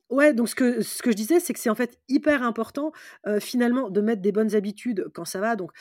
ouais, 0.10 0.34
donc 0.34 0.49
ce 0.49 0.55
que 0.55 0.82
ce 0.82 1.01
que 1.01 1.12
je 1.12 1.16
disais, 1.16 1.39
c'est 1.39 1.53
que 1.53 1.60
c'est 1.60 1.70
en 1.70 1.76
fait 1.76 1.99
hyper 2.07 2.43
important 2.43 2.91
finalement 3.39 3.89
de 3.89 4.01
mettre 4.01 4.22
des 4.22 4.32
bonnes 4.32 4.55
habitudes 4.55 5.07
quand 5.14 5.26
ça 5.26 5.39
va. 5.39 5.55
Donc 5.55 5.72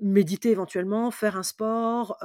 méditer 0.00 0.50
éventuellement, 0.50 1.10
faire 1.10 1.36
un 1.36 1.42
sport, 1.42 2.18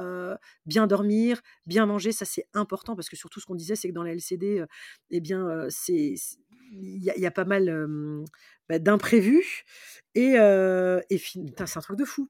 bien 0.66 0.86
dormir, 0.86 1.40
bien 1.66 1.86
manger, 1.86 2.12
ça 2.12 2.24
c'est 2.24 2.46
important 2.54 2.94
parce 2.94 3.08
que 3.08 3.16
surtout 3.16 3.40
ce 3.40 3.46
qu'on 3.46 3.54
disait, 3.54 3.74
c'est 3.74 3.88
que 3.88 3.94
dans 3.94 4.02
la 4.04 4.12
LCD, 4.12 4.64
eh 5.10 5.20
bien, 5.20 5.66
c'est 5.68 6.14
il 6.70 7.02
y, 7.02 7.26
a 7.26 7.30
pas 7.30 7.44
mal 7.44 7.96
bah, 8.68 8.78
d'imprévus 8.78 9.64
et, 10.14 10.34
et 10.34 11.18
c'est 11.18 11.76
un 11.76 11.80
truc 11.80 11.98
de 11.98 12.04
fou. 12.04 12.28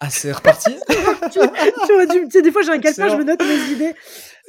Ah, 0.00 0.10
c'est 0.10 0.32
reparti? 0.32 0.74
Tu, 1.32 2.30
sais, 2.30 2.42
Des 2.42 2.50
fois, 2.50 2.62
j'ai 2.62 2.72
un 2.72 2.78
calepin, 2.80 3.08
je 3.08 3.16
me 3.16 3.24
note 3.24 3.40
mes 3.40 3.72
idées. 3.72 3.94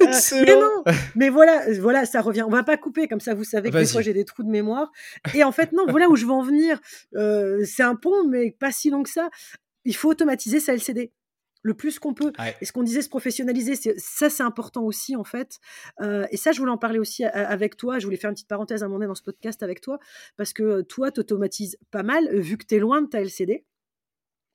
mais 0.00 0.56
non, 0.56 0.82
mais 1.14 1.28
voilà, 1.28 1.62
voilà, 1.80 2.06
ça 2.06 2.20
revient. 2.20 2.42
On 2.42 2.50
va 2.50 2.64
pas 2.64 2.76
couper, 2.76 3.06
comme 3.06 3.20
ça, 3.20 3.34
vous 3.34 3.44
savez 3.44 3.70
que 3.70 3.76
des 3.76 3.86
fois, 3.86 4.02
j'ai 4.02 4.12
des 4.12 4.24
trous 4.24 4.42
de 4.42 4.50
mémoire. 4.50 4.90
Et 5.32 5.44
en 5.44 5.52
fait, 5.52 5.72
non, 5.72 5.86
voilà 5.88 6.08
où 6.08 6.16
je 6.16 6.26
veux 6.26 6.32
en 6.32 6.42
venir. 6.42 6.80
c'est 7.12 7.82
un 7.84 7.94
pont, 7.94 8.26
mais 8.28 8.50
pas 8.58 8.72
si 8.72 8.90
long 8.90 9.02
que 9.02 9.10
ça 9.10 9.28
il 9.84 9.94
faut 9.94 10.10
automatiser 10.10 10.60
sa 10.60 10.74
LCD 10.74 11.12
le 11.64 11.74
plus 11.74 11.98
qu'on 11.98 12.14
peut. 12.14 12.32
Et 12.60 12.64
ce 12.64 12.72
qu'on 12.72 12.84
disait, 12.84 13.02
se 13.02 13.08
professionnaliser, 13.08 13.74
ça 13.96 14.30
c'est 14.30 14.42
important 14.42 14.84
aussi 14.84 15.16
en 15.16 15.24
fait. 15.24 15.58
Euh, 16.00 16.26
et 16.30 16.36
ça, 16.36 16.52
je 16.52 16.60
voulais 16.60 16.70
en 16.70 16.78
parler 16.78 17.00
aussi 17.00 17.24
avec 17.24 17.76
toi. 17.76 17.98
Je 17.98 18.04
voulais 18.04 18.18
faire 18.18 18.30
une 18.30 18.34
petite 18.34 18.48
parenthèse 18.48 18.82
à 18.82 18.86
un 18.86 18.88
moment 18.88 18.98
donné 18.98 19.08
dans 19.08 19.14
ce 19.16 19.22
podcast 19.22 19.62
avec 19.62 19.80
toi, 19.80 19.98
parce 20.36 20.52
que 20.52 20.62
euh, 20.62 20.82
toi, 20.82 21.10
tu 21.10 21.20
automatises 21.20 21.78
pas 21.90 22.02
mal, 22.02 22.28
vu 22.38 22.58
que 22.58 22.66
tu 22.66 22.76
es 22.76 22.78
loin 22.78 23.02
de 23.02 23.08
ta 23.08 23.20
LCD. 23.20 23.64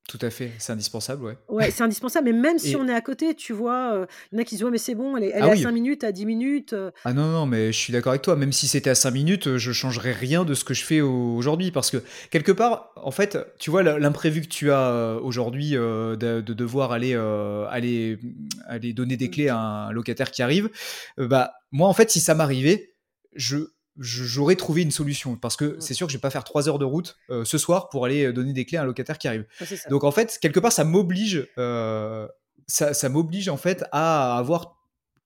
Tout 0.10 0.18
à 0.24 0.32
fait, 0.32 0.53
c'est 0.57 0.74
indispensable, 0.74 1.24
ouais. 1.24 1.38
Ouais, 1.49 1.70
c'est 1.70 1.84
indispensable, 1.84 2.32
mais 2.32 2.34
même 2.34 2.57
si 2.57 2.76
on 2.76 2.88
est 2.88 2.93
à 2.93 2.99
côté, 2.99 3.36
tu 3.36 3.53
vois, 3.53 3.93
euh, 3.93 4.05
il 4.32 4.36
y 4.36 4.39
en 4.39 4.41
a 4.41 4.43
qui 4.43 4.49
se 4.49 4.55
disent, 4.55 4.64
ouais, 4.64 4.72
mais 4.72 4.80
c'est 4.80 4.95
bon, 4.95 5.16
elle 5.16 5.26
est, 5.26 5.32
elle 5.36 5.43
ah 5.43 5.51
à 5.51 5.55
5 5.55 5.72
minutes, 5.72 6.03
à 6.03 6.12
10 6.12 6.26
minutes. 6.26 6.74
Euh. 6.74 6.89
Ah 7.05 7.14
non, 7.14 7.28
non, 7.28 7.45
mais 7.45 7.72
je 7.72 7.78
suis 7.78 7.93
d'accord 7.93 8.10
avec 8.10 8.24
toi, 8.24 8.36
même 8.36 8.51
si 8.51 8.68
c'était 8.68 8.89
à 8.89 8.95
5 8.95 9.12
minutes, 9.12 9.45
euh, 9.45 9.60
je 9.60 9.72
changerais 9.72 10.12
rien 10.12 10.45
de 10.45 10.55
ce 10.55 10.64
que 10.64 10.74
je 10.74 10.84
fais 10.84 10.99
aujourd'hui, 10.99 11.70
parce 11.70 11.91
que 11.91 12.01
quelque 12.32 12.51
part, 12.51 12.91
en 12.95 13.12
fait, 13.12 13.38
tu 13.60 13.70
vois, 13.70 13.84
l'imprévu 13.84 14.41
que 14.41 14.47
tu 14.47 14.72
as 14.72 15.20
aujourd'hui 15.22 15.74
de, 15.74 16.41
devoir 16.41 16.91
aller, 16.91 17.14
aller, 17.14 18.18
aller 18.66 18.93
donner 18.93 19.16
des 19.16 19.30
clés 19.30 19.49
à 19.49 19.60
un 19.60 19.91
locataire 19.91 20.32
qui 20.32 20.41
arrive, 20.41 20.72
bah, 21.20 21.53
moi, 21.72 21.88
en 21.88 21.93
fait, 21.93 22.10
si 22.10 22.20
ça 22.20 22.34
m'arrivait, 22.34 22.95
je 23.36 23.57
j'aurais 24.00 24.56
trouvé 24.56 24.82
une 24.82 24.91
solution 24.91 25.36
parce 25.36 25.56
que 25.56 25.76
c'est 25.80 25.93
sûr 25.93 26.08
que 26.08 26.14
je 26.14 26.18
vais 26.18 26.22
pas 26.22 26.30
faire 26.30 26.43
trois 26.43 26.70
heures 26.70 26.80
de 26.80 26.86
route 26.86 27.18
euh, 27.30 27.43
ce 27.43 27.58
soir 27.58 27.89
pour 27.89 28.06
aller 28.06 28.26
euh, 28.26 28.34
donner 28.34 28.54
des 28.54 28.66
clés 28.66 28.78
à 28.78 28.84
un 28.84 28.86
locataire 28.86 29.18
qui 29.18 29.28
arrive. 29.28 29.45
Donc 29.89 30.04
en 30.04 30.12
fait, 30.12 30.39
quelque 30.41 30.60
part, 30.60 30.72
ça 30.72 30.86
m'oblige, 30.86 31.47
euh, 31.58 32.28
ça, 32.68 32.93
ça 32.93 33.10
m'oblige 33.10 33.50
en 33.50 33.58
fait 33.58 33.84
à 33.91 34.38
avoir 34.38 34.79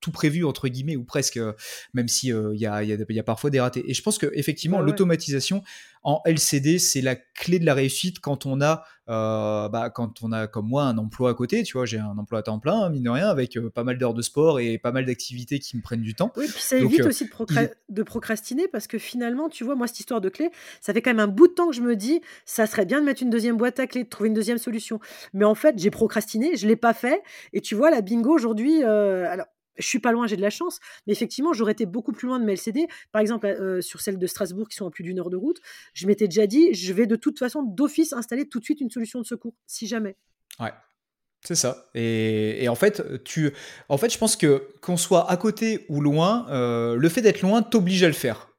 tout 0.04 0.12
prévu 0.12 0.44
entre 0.44 0.68
guillemets 0.68 0.98
ou 0.98 1.06
presque, 1.06 1.40
même 1.94 2.10
si 2.10 2.28
il 2.28 2.60
y, 2.60 2.68
a, 2.68 2.84
y, 2.84 3.20
a, 3.20 3.24
parfois 3.24 3.50
des 3.50 3.62
ratés. 3.62 3.84
Et 3.88 3.94
je 3.94 4.02
pense 4.04 4.18
que 4.18 4.28
effectivement, 4.34 4.82
l'automatisation 4.82 5.64
en 6.04 6.22
LCD, 6.26 6.80
c'est 6.80 7.00
la 7.00 7.16
clé 7.16 7.60
de 7.60 7.66
la 7.66 7.74
réussite 7.74 8.20
quand 8.20 8.46
on 8.46 8.60
a, 8.60 8.84
bah, 9.08 9.90
quand 9.96 10.22
on 10.22 10.34
a 10.34 10.48
comme 10.48 10.68
moi 10.68 10.84
un 10.84 10.98
emploi 10.98 11.30
à 11.30 11.34
côté. 11.34 11.64
Tu 11.64 11.74
vois, 11.74 11.86
j'ai 11.86 11.98
un 11.98 12.18
emploi 12.18 12.40
à 12.40 12.44
temps 12.44 12.60
plein, 12.60 12.90
mine 12.90 13.04
de 13.04 13.10
rien, 13.10 13.30
avec 13.30 13.58
pas 13.74 13.86
mal 13.86 13.98
d'heures 13.98 14.14
de 14.14 14.22
sport 14.22 14.60
et 14.60 14.78
pas 14.78 14.92
mal 14.92 15.06
d'activités 15.06 15.60
qui 15.60 15.78
me 15.78 15.82
prennent 15.82 16.02
du 16.02 16.14
temps. 16.14 16.34
Oui, 16.36 16.48
puis 16.50 16.62
ça 16.62 16.78
évite 16.78 17.06
aussi 17.06 17.26
de, 17.26 17.70
de, 17.90 18.04
procrastiner 18.04 18.68
parce 18.68 18.88
que 18.88 18.98
finalement, 18.98 19.48
tu 19.48 19.64
vois, 19.64 19.76
moi 19.76 19.88
cette 19.88 20.02
histoire 20.02 20.20
de 20.20 20.28
clé, 20.28 20.50
ça 20.82 20.94
fait 20.94 21.02
quand 21.02 21.12
même 21.12 21.22
un 21.22 21.28
bout 21.28 21.48
de 21.48 21.54
temps 21.54 21.70
que 21.70 21.76
je 21.76 21.82
me 21.82 21.96
dis, 21.96 22.22
ça 22.46 22.68
serait 22.68 22.86
bien 22.86 23.00
de 23.00 23.06
mettre 23.06 23.24
une 23.24 23.30
deuxième 23.30 23.56
boîte 23.56 23.80
à 23.80 23.88
clé, 23.88 24.04
de 24.04 24.10
trouver 24.10 24.28
une 24.28 24.36
deuxième 24.36 24.58
solution. 24.58 25.00
Mais 25.34 25.46
en 25.46 25.56
fait, 25.56 25.76
j'ai 25.78 25.90
procrastiné, 25.90 26.58
je 26.58 26.68
l'ai 26.68 26.76
pas 26.76 26.94
fait. 26.94 27.24
Et 27.54 27.62
tu 27.62 27.76
vois, 27.76 27.90
la 27.92 28.02
bingo 28.02 28.34
aujourd'hui, 28.34 28.84
alors 28.84 29.48
je 29.78 29.88
suis 29.88 30.00
pas 30.00 30.12
loin, 30.12 30.28
j'ai 30.28 30.36
de 30.36 30.42
la 30.42 30.50
chance, 30.50 30.80
mais 31.08 31.14
effectivement, 31.14 31.54
j'aurais 31.54 31.72
été 31.72 31.86
beaucoup 31.86 32.12
plus 32.12 32.28
loin 32.28 32.40
de 32.40 32.46
mes 32.46 32.54
LCD. 32.54 32.88
Par 33.12 33.22
exemple, 33.22 33.46
euh, 33.48 33.82
sur 33.82 34.02
celles 34.02 34.18
de 34.18 34.28
Strasbourg 34.28 34.68
qui 34.68 34.76
sont 34.76 34.88
à 34.88 34.92
plus 34.92 35.04
d'une 35.04 35.20
heure 35.20 35.30
de 35.30 35.38
route, 35.38 35.60
je 35.94 36.08
m'étais 36.08 36.28
déjà 36.28 36.48
dit, 36.48 36.74
je 36.74 36.94
vais 36.94 37.06
de 37.06 37.16
toute 37.16 37.40
façon 37.40 37.64
d'office 37.64 38.14
installer 38.14 38.48
tout 38.48 38.60
de 38.60 38.64
suite 38.64 38.82
une 38.82 38.90
solution 38.90 39.20
de 39.20 39.26
secours, 39.26 39.56
si 39.68 39.88
jamais. 39.88 40.16
Ouais. 40.60 40.72
C'est 41.46 41.56
ça. 41.56 41.90
Et, 41.94 42.68
en 42.70 42.76
fait, 42.76 43.24
tu, 43.26 43.52
en 43.90 43.98
fait, 43.98 44.14
je 44.14 44.18
pense 44.18 44.38
que 44.38 44.70
qu'on 44.82 44.96
soit 44.96 45.30
à 45.30 45.36
côté 45.36 45.86
ou 45.90 46.00
loin, 46.00 46.48
euh, 46.50 46.96
le 46.96 47.10
fait 47.10 47.22
d'être 47.22 47.42
loin 47.42 47.62
t'oblige 47.62 48.04
à 48.04 48.08
le 48.08 48.14
faire 48.14 48.53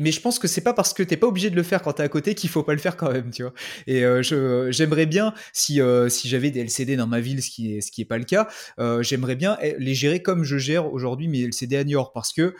mais 0.00 0.12
je 0.12 0.20
pense 0.20 0.38
que 0.38 0.48
c'est 0.48 0.60
pas 0.60 0.74
parce 0.74 0.94
que 0.94 1.02
t'es 1.02 1.16
pas 1.16 1.26
obligé 1.26 1.50
de 1.50 1.56
le 1.56 1.62
faire 1.62 1.82
quand 1.82 1.94
t'es 1.94 2.02
à 2.02 2.08
côté 2.08 2.34
qu'il 2.34 2.50
faut 2.50 2.62
pas 2.62 2.72
le 2.72 2.78
faire 2.78 2.96
quand 2.96 3.10
même, 3.10 3.30
tu 3.30 3.42
vois. 3.42 3.52
Et 3.86 4.04
euh, 4.04 4.70
j'aimerais 4.70 5.06
bien, 5.06 5.34
si, 5.52 5.80
euh, 5.80 6.08
si 6.08 6.28
j'avais 6.28 6.50
des 6.50 6.60
LCD 6.60 6.96
dans 6.96 7.06
ma 7.06 7.20
ville, 7.20 7.42
ce 7.42 7.50
qui 7.50 7.74
est, 7.74 7.80
ce 7.80 7.90
qui 7.90 8.02
est 8.02 8.06
pas 8.06 8.18
le 8.18 8.24
cas, 8.24 8.48
euh, 8.78 9.02
j'aimerais 9.02 9.36
bien 9.36 9.58
les 9.78 9.94
gérer 9.94 10.22
comme 10.22 10.44
je 10.44 10.56
gère 10.56 10.92
aujourd'hui 10.92 11.28
mes 11.28 11.42
LCD 11.42 11.76
à 11.76 11.84
Niort, 11.84 12.12
parce 12.12 12.32
que 12.32 12.54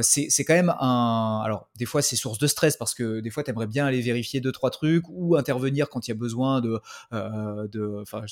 c'est, 0.00 0.26
c'est 0.30 0.44
quand 0.44 0.54
même 0.54 0.74
un. 0.80 1.42
Alors, 1.44 1.68
des 1.76 1.84
fois, 1.84 2.02
c'est 2.02 2.16
source 2.16 2.38
de 2.38 2.48
stress 2.48 2.76
parce 2.76 2.92
que 2.92 3.20
des 3.20 3.30
fois, 3.30 3.44
tu 3.44 3.50
aimerais 3.50 3.68
bien 3.68 3.86
aller 3.86 4.00
vérifier 4.00 4.40
deux, 4.40 4.50
trois 4.50 4.70
trucs 4.70 5.04
ou 5.08 5.36
intervenir 5.36 5.88
quand 5.88 6.08
il 6.08 6.10
y 6.10 6.12
a 6.12 6.16
besoin 6.16 6.60
de. 6.60 6.80
de 7.12 8.00
enfin, 8.02 8.22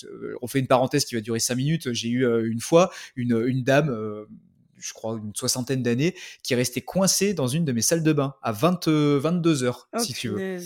on 0.42 0.48
fait 0.48 0.58
une 0.58 0.66
parenthèse 0.66 1.04
qui 1.04 1.14
va 1.14 1.20
durer 1.20 1.38
cinq 1.38 1.56
minutes. 1.56 1.92
J'ai 1.92 2.08
eu 2.08 2.26
une 2.50 2.60
fois 2.60 2.90
une, 3.14 3.40
une 3.46 3.62
dame 3.62 4.26
je 4.84 4.92
crois, 4.92 5.16
une 5.16 5.34
soixantaine 5.34 5.82
d'années, 5.82 6.14
qui 6.42 6.52
est 6.52 6.56
resté 6.56 6.82
coincé 6.82 7.32
dans 7.32 7.46
une 7.46 7.64
de 7.64 7.72
mes 7.72 7.80
salles 7.80 8.02
de 8.02 8.12
bain 8.12 8.34
à 8.42 8.52
20, 8.52 8.88
22 8.88 9.64
heures, 9.64 9.88
si 9.98 10.12
tu 10.12 10.28
veux. 10.28 10.58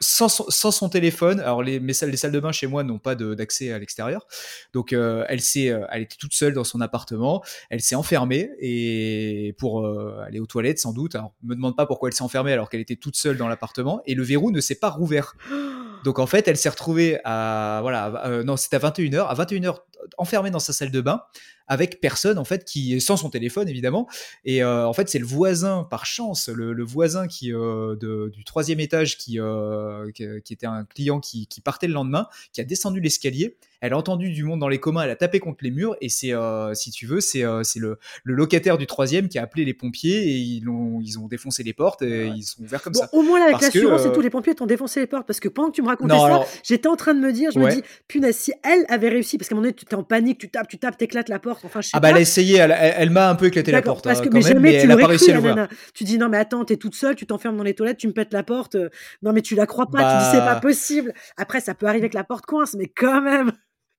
sans, 0.00 0.28
son 0.28 0.88
téléphone. 0.88 1.40
Alors, 1.40 1.62
les, 1.62 1.80
mes 1.80 1.92
salles, 1.92 2.10
les 2.10 2.16
salles 2.16 2.32
de 2.32 2.40
bain 2.40 2.52
chez 2.52 2.68
moi 2.68 2.84
n'ont 2.84 3.00
pas 3.00 3.16
d'accès 3.16 3.72
à 3.72 3.78
l'extérieur. 3.78 4.26
Donc, 4.72 4.92
euh, 4.92 5.24
elle, 5.28 5.40
euh, 5.56 5.86
elle 5.90 6.02
était 6.02 6.16
toute 6.16 6.34
seule 6.34 6.52
dans 6.52 6.64
son 6.64 6.80
appartement. 6.80 7.42
Elle 7.68 7.80
s'est 7.80 7.96
enfermée 7.96 8.50
et 8.60 9.54
pour 9.58 9.84
euh, 9.84 10.22
aller 10.24 10.38
aux 10.38 10.46
toilettes, 10.46 10.78
sans 10.78 10.92
doute. 10.92 11.16
Alors, 11.16 11.34
me 11.42 11.54
demande 11.54 11.76
pas 11.76 11.86
pourquoi 11.86 12.08
elle 12.08 12.14
s'est 12.14 12.22
enfermée 12.22 12.52
alors 12.52 12.70
qu'elle 12.70 12.80
était 12.80 12.96
toute 12.96 13.16
seule 13.16 13.36
dans 13.36 13.48
l'appartement. 13.48 14.02
Et 14.06 14.14
le 14.14 14.22
verrou 14.22 14.52
ne 14.52 14.60
s'est 14.60 14.76
pas 14.76 14.90
rouvert. 14.90 15.34
Donc 16.04 16.18
en 16.18 16.26
fait, 16.26 16.46
elle 16.48 16.58
s'est 16.58 16.68
retrouvée 16.68 17.18
à 17.24 17.78
voilà, 17.80 18.42
non, 18.44 18.58
c'était 18.58 18.76
à 18.76 18.90
21h, 18.90 19.26
à 19.26 19.34
21h 19.34 19.78
enfermée 20.18 20.50
dans 20.50 20.58
sa 20.58 20.74
salle 20.74 20.90
de 20.90 21.00
bain 21.00 21.22
avec 21.66 22.00
personne 22.00 22.38
en 22.38 22.44
fait 22.44 22.64
qui 22.64 23.00
sans 23.00 23.16
son 23.16 23.30
téléphone 23.30 23.68
évidemment. 23.68 24.08
Et 24.44 24.62
euh, 24.62 24.86
en 24.86 24.92
fait 24.92 25.08
c'est 25.08 25.18
le 25.18 25.26
voisin 25.26 25.84
par 25.84 26.06
chance 26.06 26.48
le, 26.48 26.84
voisin 26.84 27.26
qui 27.26 27.52
euh, 27.52 27.96
du 27.96 28.44
troisième 28.44 28.80
étage 28.80 29.16
euh, 29.30 30.10
qui, 30.12 30.24
qui, 30.44 30.52
était 30.52 30.66
un 30.66 30.84
client 30.84 31.20
qui, 31.20 31.46
qui, 31.46 31.60
partait 31.60 31.86
le 31.86 31.94
lendemain 31.94 32.28
qui 32.52 32.60
a 32.60 32.64
descendu 32.64 33.00
l'escalier. 33.00 33.56
Elle 33.80 33.92
a 33.92 33.98
entendu 33.98 34.30
du 34.30 34.44
monde 34.44 34.60
dans 34.60 34.68
les 34.68 34.78
communs 34.78 35.02
elle 35.02 35.10
a 35.10 35.16
tapé 35.16 35.40
contre 35.40 35.62
les 35.62 35.70
murs 35.70 35.96
et 36.00 36.08
c'est 36.08 36.32
si 36.74 36.90
tu 36.90 37.06
veux 37.06 37.20
c'est 37.20 37.42
le, 37.42 37.98
le, 38.24 38.34
locataire 38.34 38.78
du 38.78 38.86
troisième 38.86 39.28
qui 39.28 39.38
a 39.38 39.42
appelé 39.42 39.64
les 39.64 39.74
pompiers 39.74 40.22
et 40.22 40.36
ils 40.36 40.68
ont 40.68 41.00
ils 41.00 41.18
ont 41.18 41.28
défoncé 41.28 41.62
les 41.62 41.72
portes 41.72 42.02
et 42.02 42.26
ils 42.26 42.42
sont 42.42 42.62
ouverts 42.62 42.82
comme 42.82 42.94
ça. 42.94 43.08
au 43.12 43.22
moins 43.22 43.38
là 43.38 43.46
avec 43.46 43.60
l'assurance 43.60 44.06
et 44.06 44.12
tout 44.12 44.20
les 44.20 44.30
pompiers 44.30 44.54
t'ont 44.54 44.66
défoncé 44.66 45.00
les 45.00 45.06
portes 45.06 45.26
parce 45.26 45.40
que 45.40 45.48
pendant 45.48 45.70
que 45.70 45.76
tu 45.76 45.82
me 45.82 45.88
racontais 45.88 46.16
ça 46.16 46.44
j'étais 46.62 46.88
en 46.88 46.96
train 46.96 47.14
de 47.14 47.20
me 47.20 47.32
dire 47.32 47.50
je 47.52 47.58
me 47.58 47.70
dis 47.70 47.82
punaise 48.08 48.36
si 48.36 48.52
elle 48.62 48.84
avait 48.88 49.08
réussi 49.08 49.38
parce 49.38 49.48
qu'à 49.48 49.54
un 49.54 49.56
moment 49.56 49.66
donné 49.66 49.74
tu 49.74 49.84
es 49.84 49.94
en 49.94 50.02
panique 50.02 50.38
tu 50.38 50.50
tapes 50.50 50.68
tu 50.68 50.78
tapes 50.78 50.96
t'éclates 50.96 51.28
la 51.28 51.38
porte 51.38 51.53
ah 51.92 52.00
bah 52.00 52.10
elle 52.10 52.16
a 52.16 52.20
essayé, 52.20 52.58
elle, 52.58 53.10
m'a 53.10 53.28
un 53.28 53.34
peu 53.34 53.46
éclaté 53.46 53.72
la 53.72 53.82
porte. 53.82 54.04
Parce 54.04 54.20
hein, 54.20 54.24
que, 54.24 54.28
mais 54.28 54.40
jamais 54.40 54.70
tu 54.70 54.76
elle 54.84 54.90
a 54.90 54.96
pas 54.96 55.06
réussi 55.06 55.32
à 55.32 55.40
le 55.40 55.68
Tu 55.94 56.04
dis 56.04 56.18
non 56.18 56.28
mais 56.28 56.38
attends, 56.38 56.64
t'es 56.64 56.76
toute 56.76 56.94
seule, 56.94 57.16
tu 57.16 57.26
t'enfermes 57.26 57.56
dans 57.56 57.62
les 57.62 57.74
toilettes, 57.74 57.98
tu 57.98 58.06
me 58.06 58.12
pètes 58.12 58.32
la 58.32 58.42
porte. 58.42 58.76
Non 59.22 59.32
mais 59.32 59.42
tu 59.42 59.54
la 59.54 59.66
crois 59.66 59.86
pas, 59.86 60.12
tu 60.12 60.24
dis 60.24 60.30
c'est 60.32 60.38
pas 60.38 60.54
bah 60.54 60.60
possible. 60.60 61.12
Après 61.36 61.60
ça 61.60 61.74
peut 61.74 61.86
arriver 61.86 62.08
que 62.08 62.16
la 62.16 62.24
porte 62.24 62.46
coince, 62.46 62.74
mais 62.74 62.86
quand 62.86 63.20
même. 63.20 63.52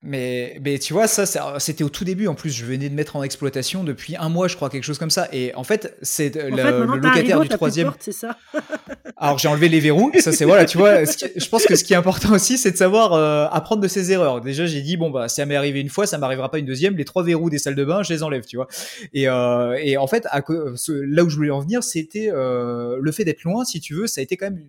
Mais, 0.05 0.59
mais 0.63 0.77
tu 0.77 0.93
vois, 0.93 1.07
ça, 1.07 1.25
c'était 1.59 1.83
au 1.83 1.89
tout 1.89 2.05
début. 2.05 2.27
En 2.27 2.35
plus, 2.35 2.51
je 2.51 2.63
venais 2.63 2.89
de 2.89 2.93
mettre 2.93 3.15
en 3.15 3.23
exploitation 3.23 3.83
depuis 3.83 4.15
un 4.15 4.29
mois, 4.29 4.47
je 4.47 4.55
crois, 4.55 4.69
quelque 4.69 4.83
chose 4.83 4.99
comme 4.99 5.09
ça. 5.09 5.27
Et 5.33 5.53
en 5.55 5.63
fait, 5.63 5.97
c'est 6.03 6.35
le, 6.35 6.85
locataire 6.85 7.39
du 7.39 7.49
troisième. 7.49 7.91
Ça. 7.99 8.37
Alors, 9.17 9.39
j'ai 9.39 9.47
enlevé 9.47 9.67
les 9.67 9.79
verrous. 9.79 10.11
Ça, 10.19 10.31
c'est 10.31 10.45
voilà, 10.45 10.65
tu 10.65 10.77
vois. 10.77 11.05
je 11.05 11.49
pense 11.49 11.65
que 11.65 11.75
ce 11.75 11.83
qui 11.83 11.93
est 11.93 11.95
important 11.95 12.33
aussi, 12.33 12.59
c'est 12.59 12.71
de 12.71 12.77
savoir 12.77 13.13
euh, 13.13 13.47
apprendre 13.51 13.81
de 13.81 13.87
ses 13.87 14.11
erreurs. 14.11 14.41
Déjà, 14.41 14.67
j'ai 14.67 14.83
dit 14.83 14.95
bon 14.95 15.09
bah, 15.09 15.27
ça 15.27 15.43
m'est 15.47 15.55
arrivé 15.55 15.81
une 15.81 15.89
fois, 15.89 16.05
ça 16.05 16.19
m'arrivera 16.19 16.51
pas 16.51 16.59
une 16.59 16.67
deuxième. 16.67 16.95
Les 16.95 17.05
trois 17.05 17.23
verrous 17.23 17.49
des 17.49 17.57
salles 17.57 17.75
de 17.75 17.83
bain, 17.83 18.03
je 18.03 18.13
les 18.13 18.21
enlève, 18.21 18.45
tu 18.45 18.57
vois. 18.57 18.67
Et, 19.11 19.27
euh, 19.27 19.75
et 19.81 19.97
en 19.97 20.05
fait, 20.05 20.27
à, 20.29 20.43
là 20.87 21.23
où 21.23 21.29
je 21.31 21.35
voulais 21.35 21.49
en 21.49 21.61
venir, 21.61 21.83
c'était 21.83 22.29
euh, 22.31 22.99
le 23.01 23.11
fait 23.11 23.25
d'être 23.25 23.43
loin, 23.43 23.65
si 23.65 23.79
tu 23.79 23.95
veux, 23.95 24.05
ça 24.05 24.21
a 24.21 24.23
été 24.23 24.37
quand 24.37 24.51
même 24.51 24.67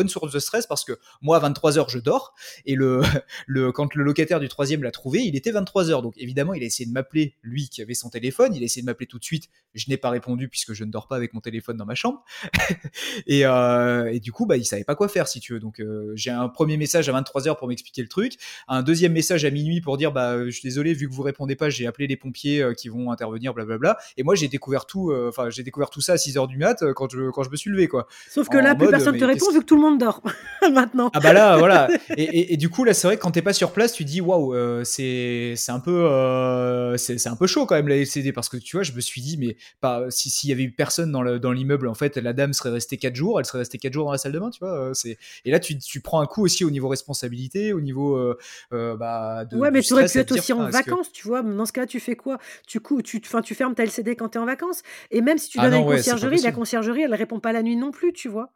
bonne 0.00 0.08
source 0.08 0.32
de 0.32 0.38
stress 0.38 0.66
parce 0.66 0.84
que 0.84 0.98
moi, 1.20 1.36
à 1.36 1.50
23h, 1.50 1.90
je 1.90 1.98
dors. 1.98 2.34
Et 2.64 2.74
le, 2.74 3.02
le, 3.46 3.70
quand 3.70 3.94
le 3.94 4.02
locataire 4.02 4.40
du 4.40 4.48
troisième 4.48 4.82
l'a 4.82 4.90
trouvé, 4.90 5.20
il 5.20 5.36
était 5.36 5.52
23h. 5.52 6.02
Donc 6.02 6.14
évidemment, 6.16 6.54
il 6.54 6.62
a 6.62 6.66
essayé 6.66 6.88
de 6.88 6.92
m'appeler, 6.92 7.34
lui 7.42 7.68
qui 7.68 7.82
avait 7.82 7.94
son 7.94 8.08
téléphone. 8.08 8.54
Il 8.54 8.62
a 8.62 8.64
essayé 8.64 8.80
de 8.80 8.86
m'appeler 8.86 9.06
tout 9.06 9.18
de 9.18 9.24
suite. 9.24 9.48
Je 9.74 9.90
n'ai 9.90 9.98
pas 9.98 10.08
répondu 10.08 10.48
puisque 10.48 10.72
je 10.72 10.84
ne 10.84 10.90
dors 10.90 11.06
pas 11.06 11.16
avec 11.16 11.34
mon 11.34 11.40
téléphone 11.40 11.76
dans 11.76 11.84
ma 11.84 11.94
chambre. 11.94 12.24
et, 13.26 13.44
euh, 13.44 14.10
et, 14.10 14.20
du 14.20 14.32
coup, 14.32 14.46
bah, 14.46 14.56
il 14.56 14.64
savait 14.64 14.84
pas 14.84 14.94
quoi 14.94 15.08
faire, 15.08 15.28
si 15.28 15.40
tu 15.40 15.52
veux. 15.52 15.60
Donc 15.60 15.80
euh, 15.80 16.12
j'ai 16.14 16.30
un 16.30 16.48
premier 16.48 16.78
message 16.78 17.08
à 17.10 17.20
23h 17.20 17.58
pour 17.58 17.68
m'expliquer 17.68 18.00
le 18.00 18.08
truc. 18.08 18.36
Un 18.68 18.82
deuxième 18.82 19.12
message 19.12 19.44
à 19.44 19.50
minuit 19.50 19.82
pour 19.82 19.98
dire, 19.98 20.12
bah, 20.12 20.44
je 20.46 20.50
suis 20.50 20.62
désolé, 20.62 20.94
vu 20.94 21.08
que 21.08 21.14
vous 21.14 21.22
répondez 21.22 21.56
pas, 21.56 21.68
j'ai 21.68 21.86
appelé 21.86 22.06
les 22.06 22.16
pompiers 22.16 22.62
euh, 22.62 22.72
qui 22.72 22.88
vont 22.88 23.12
intervenir, 23.12 23.52
blablabla. 23.52 23.98
Et 24.16 24.22
moi, 24.22 24.34
j'ai 24.34 24.48
découvert 24.48 24.86
tout, 24.86 25.10
euh, 25.10 25.28
enfin, 25.28 25.50
j'ai 25.50 25.62
découvert 25.62 25.90
tout 25.90 26.00
ça 26.00 26.14
à 26.14 26.16
6h 26.16 26.48
du 26.48 26.56
mat 26.56 26.82
quand 26.94 27.10
je, 27.10 27.30
quand 27.30 27.42
je 27.42 27.50
me 27.50 27.56
suis 27.56 27.70
levé, 27.70 27.86
quoi. 27.86 28.06
Sauf 28.30 28.48
que 28.48 28.56
là, 28.56 28.74
plus 28.74 28.88
personne 28.88 29.18
te 29.18 29.24
répond 29.24 29.50
vu 29.52 29.60
que 29.60 29.64
tout 29.64 29.76
le 29.76 29.82
monde 29.82 29.89
dort 29.96 30.22
maintenant. 30.72 31.10
Ah 31.14 31.20
bah 31.20 31.32
là, 31.32 31.56
voilà. 31.56 31.88
Et, 32.16 32.22
et, 32.22 32.52
et, 32.54 32.56
du 32.56 32.68
coup, 32.68 32.84
là, 32.84 32.92
c'est 32.92 33.06
vrai 33.06 33.16
que 33.16 33.22
quand 33.22 33.30
t'es 33.30 33.42
pas 33.42 33.52
sur 33.52 33.72
place, 33.72 33.92
tu 33.92 34.04
dis, 34.04 34.20
waouh, 34.20 34.54
euh, 34.54 34.84
c'est 34.84 35.54
un 35.68 35.80
peu 35.80 36.04
euh, 36.04 36.96
c'est 36.96 37.26
un 37.28 37.36
peu 37.36 37.46
chaud 37.46 37.66
quand 37.66 37.76
même 37.76 37.88
la 37.88 37.96
LCD 37.96 38.32
parce 38.32 38.48
que 38.48 38.56
tu 38.56 38.76
vois, 38.76 38.82
je 38.82 38.92
me 38.92 39.00
suis 39.00 39.20
dit, 39.20 39.36
mais 39.38 39.56
pas 39.80 40.06
si 40.10 40.28
s'il 40.28 40.50
y 40.50 40.52
avait 40.52 40.64
eu 40.64 40.72
personne 40.72 41.12
dans 41.12 41.22
dans 41.38 41.52
l'immeuble, 41.52 41.88
en 41.88 41.94
fait, 41.94 42.16
la 42.16 42.32
dame 42.32 42.52
serait 42.52 42.70
restée 42.70 42.96
4 42.96 43.14
jours, 43.14 43.38
elle 43.38 43.46
serait 43.46 43.58
restée 43.58 43.78
4 43.78 43.92
jours 43.92 44.06
dans 44.06 44.12
la 44.12 44.18
salle 44.18 44.32
de 44.32 44.38
bain, 44.38 44.50
tu 44.50 44.60
vois. 44.60 44.90
C'est 44.94 45.18
et 45.44 45.50
là, 45.50 45.60
tu, 45.60 45.78
tu 45.78 46.00
prends 46.00 46.20
un 46.20 46.26
coup 46.26 46.42
aussi 46.44 46.64
au 46.64 46.70
niveau 46.70 46.88
responsabilité, 46.88 47.72
au 47.72 47.80
niveau 47.80 48.34
bah, 48.70 49.44
de. 49.44 49.56
Ouais, 49.56 49.70
mais 49.70 49.82
tu 49.82 49.92
aurais 49.92 50.06
pu 50.06 50.18
être 50.18 50.32
aussi 50.32 50.52
en 50.52 50.68
vacances, 50.68 51.12
tu 51.12 51.26
vois. 51.26 51.42
Dans 51.42 51.66
ce 51.66 51.72
cas, 51.72 51.86
tu 51.86 52.00
fais 52.00 52.16
quoi? 52.16 52.38
Tu 52.66 52.80
tu, 53.04 53.20
enfin, 53.24 53.42
tu 53.42 53.54
fermes 53.54 53.74
ta 53.74 53.84
LCD 53.84 54.16
quand 54.16 54.30
t'es 54.30 54.38
en 54.38 54.46
vacances. 54.46 54.82
Et 55.10 55.20
même 55.20 55.38
si 55.38 55.50
tu 55.50 55.58
donnes 55.58 55.74
à 55.74 55.78
une 55.78 55.86
conciergerie, 55.86 56.40
la 56.42 56.52
conciergerie, 56.52 57.02
elle 57.02 57.14
répond 57.14 57.40
pas 57.40 57.52
la 57.52 57.62
nuit 57.62 57.76
non 57.76 57.90
plus, 57.90 58.12
tu 58.12 58.28
vois. 58.28 58.52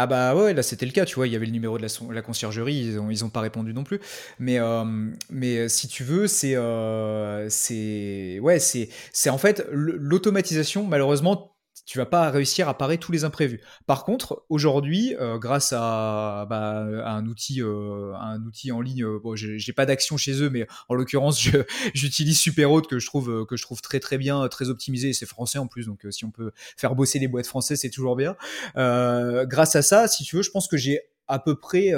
Ah 0.00 0.06
bah 0.06 0.32
ouais, 0.36 0.54
là 0.54 0.62
c'était 0.62 0.86
le 0.86 0.92
cas, 0.92 1.04
tu 1.04 1.16
vois, 1.16 1.26
il 1.26 1.32
y 1.32 1.36
avait 1.36 1.46
le 1.46 1.50
numéro 1.50 1.76
de 1.76 1.84
la, 2.12 2.22
conciergerie, 2.22 2.72
ils 2.72 3.00
ont, 3.00 3.10
ils 3.10 3.24
ont 3.24 3.30
pas 3.30 3.40
répondu 3.40 3.74
non 3.74 3.82
plus. 3.82 3.98
Mais, 4.38 4.60
euh, 4.60 4.84
mais 5.28 5.58
euh, 5.58 5.68
si 5.68 5.88
tu 5.88 6.04
veux, 6.04 6.28
c'est... 6.28 6.54
Euh, 6.54 7.48
c'est 7.50 8.38
ouais, 8.40 8.60
c'est 8.60 8.90
en 9.28 9.38
fait 9.38 9.66
l'automatisation, 9.72 10.84
malheureusement, 10.86 11.57
tu 11.86 11.98
vas 11.98 12.06
pas 12.06 12.30
réussir 12.30 12.68
à 12.68 12.76
parer 12.76 12.98
tous 12.98 13.12
les 13.12 13.24
imprévus. 13.24 13.60
Par 13.86 14.04
contre, 14.04 14.44
aujourd'hui, 14.48 15.14
euh, 15.20 15.38
grâce 15.38 15.72
à, 15.72 16.46
bah, 16.48 16.86
à, 17.04 17.12
un 17.12 17.26
outil, 17.26 17.62
euh, 17.62 18.14
un 18.20 18.42
outil 18.44 18.72
en 18.72 18.80
ligne, 18.80 19.04
euh, 19.04 19.20
bon, 19.22 19.36
j'ai 19.36 19.72
pas 19.72 19.86
d'action 19.86 20.16
chez 20.16 20.42
eux, 20.42 20.50
mais 20.50 20.66
en 20.88 20.94
l'occurrence, 20.94 21.40
j'utilise 21.94 22.38
Superhot 22.38 22.82
que 22.82 22.98
je 22.98 23.06
trouve 23.06 23.46
que 23.46 23.56
je 23.56 23.62
trouve 23.62 23.80
très 23.80 24.00
très 24.00 24.18
bien, 24.18 24.46
très 24.48 24.68
optimisé. 24.68 25.12
C'est 25.12 25.26
français 25.26 25.58
en 25.58 25.66
plus, 25.66 25.86
donc 25.86 26.06
si 26.10 26.24
on 26.24 26.30
peut 26.30 26.52
faire 26.76 26.94
bosser 26.94 27.18
les 27.18 27.28
boîtes 27.28 27.46
françaises, 27.46 27.80
c'est 27.80 27.90
toujours 27.90 28.16
bien. 28.16 28.36
grâce 28.74 29.76
à 29.76 29.82
ça, 29.82 30.08
si 30.08 30.24
tu 30.24 30.36
veux, 30.36 30.42
je 30.42 30.50
pense 30.50 30.68
que 30.68 30.76
j'ai 30.76 31.00
à 31.26 31.38
peu 31.38 31.56
près 31.56 31.92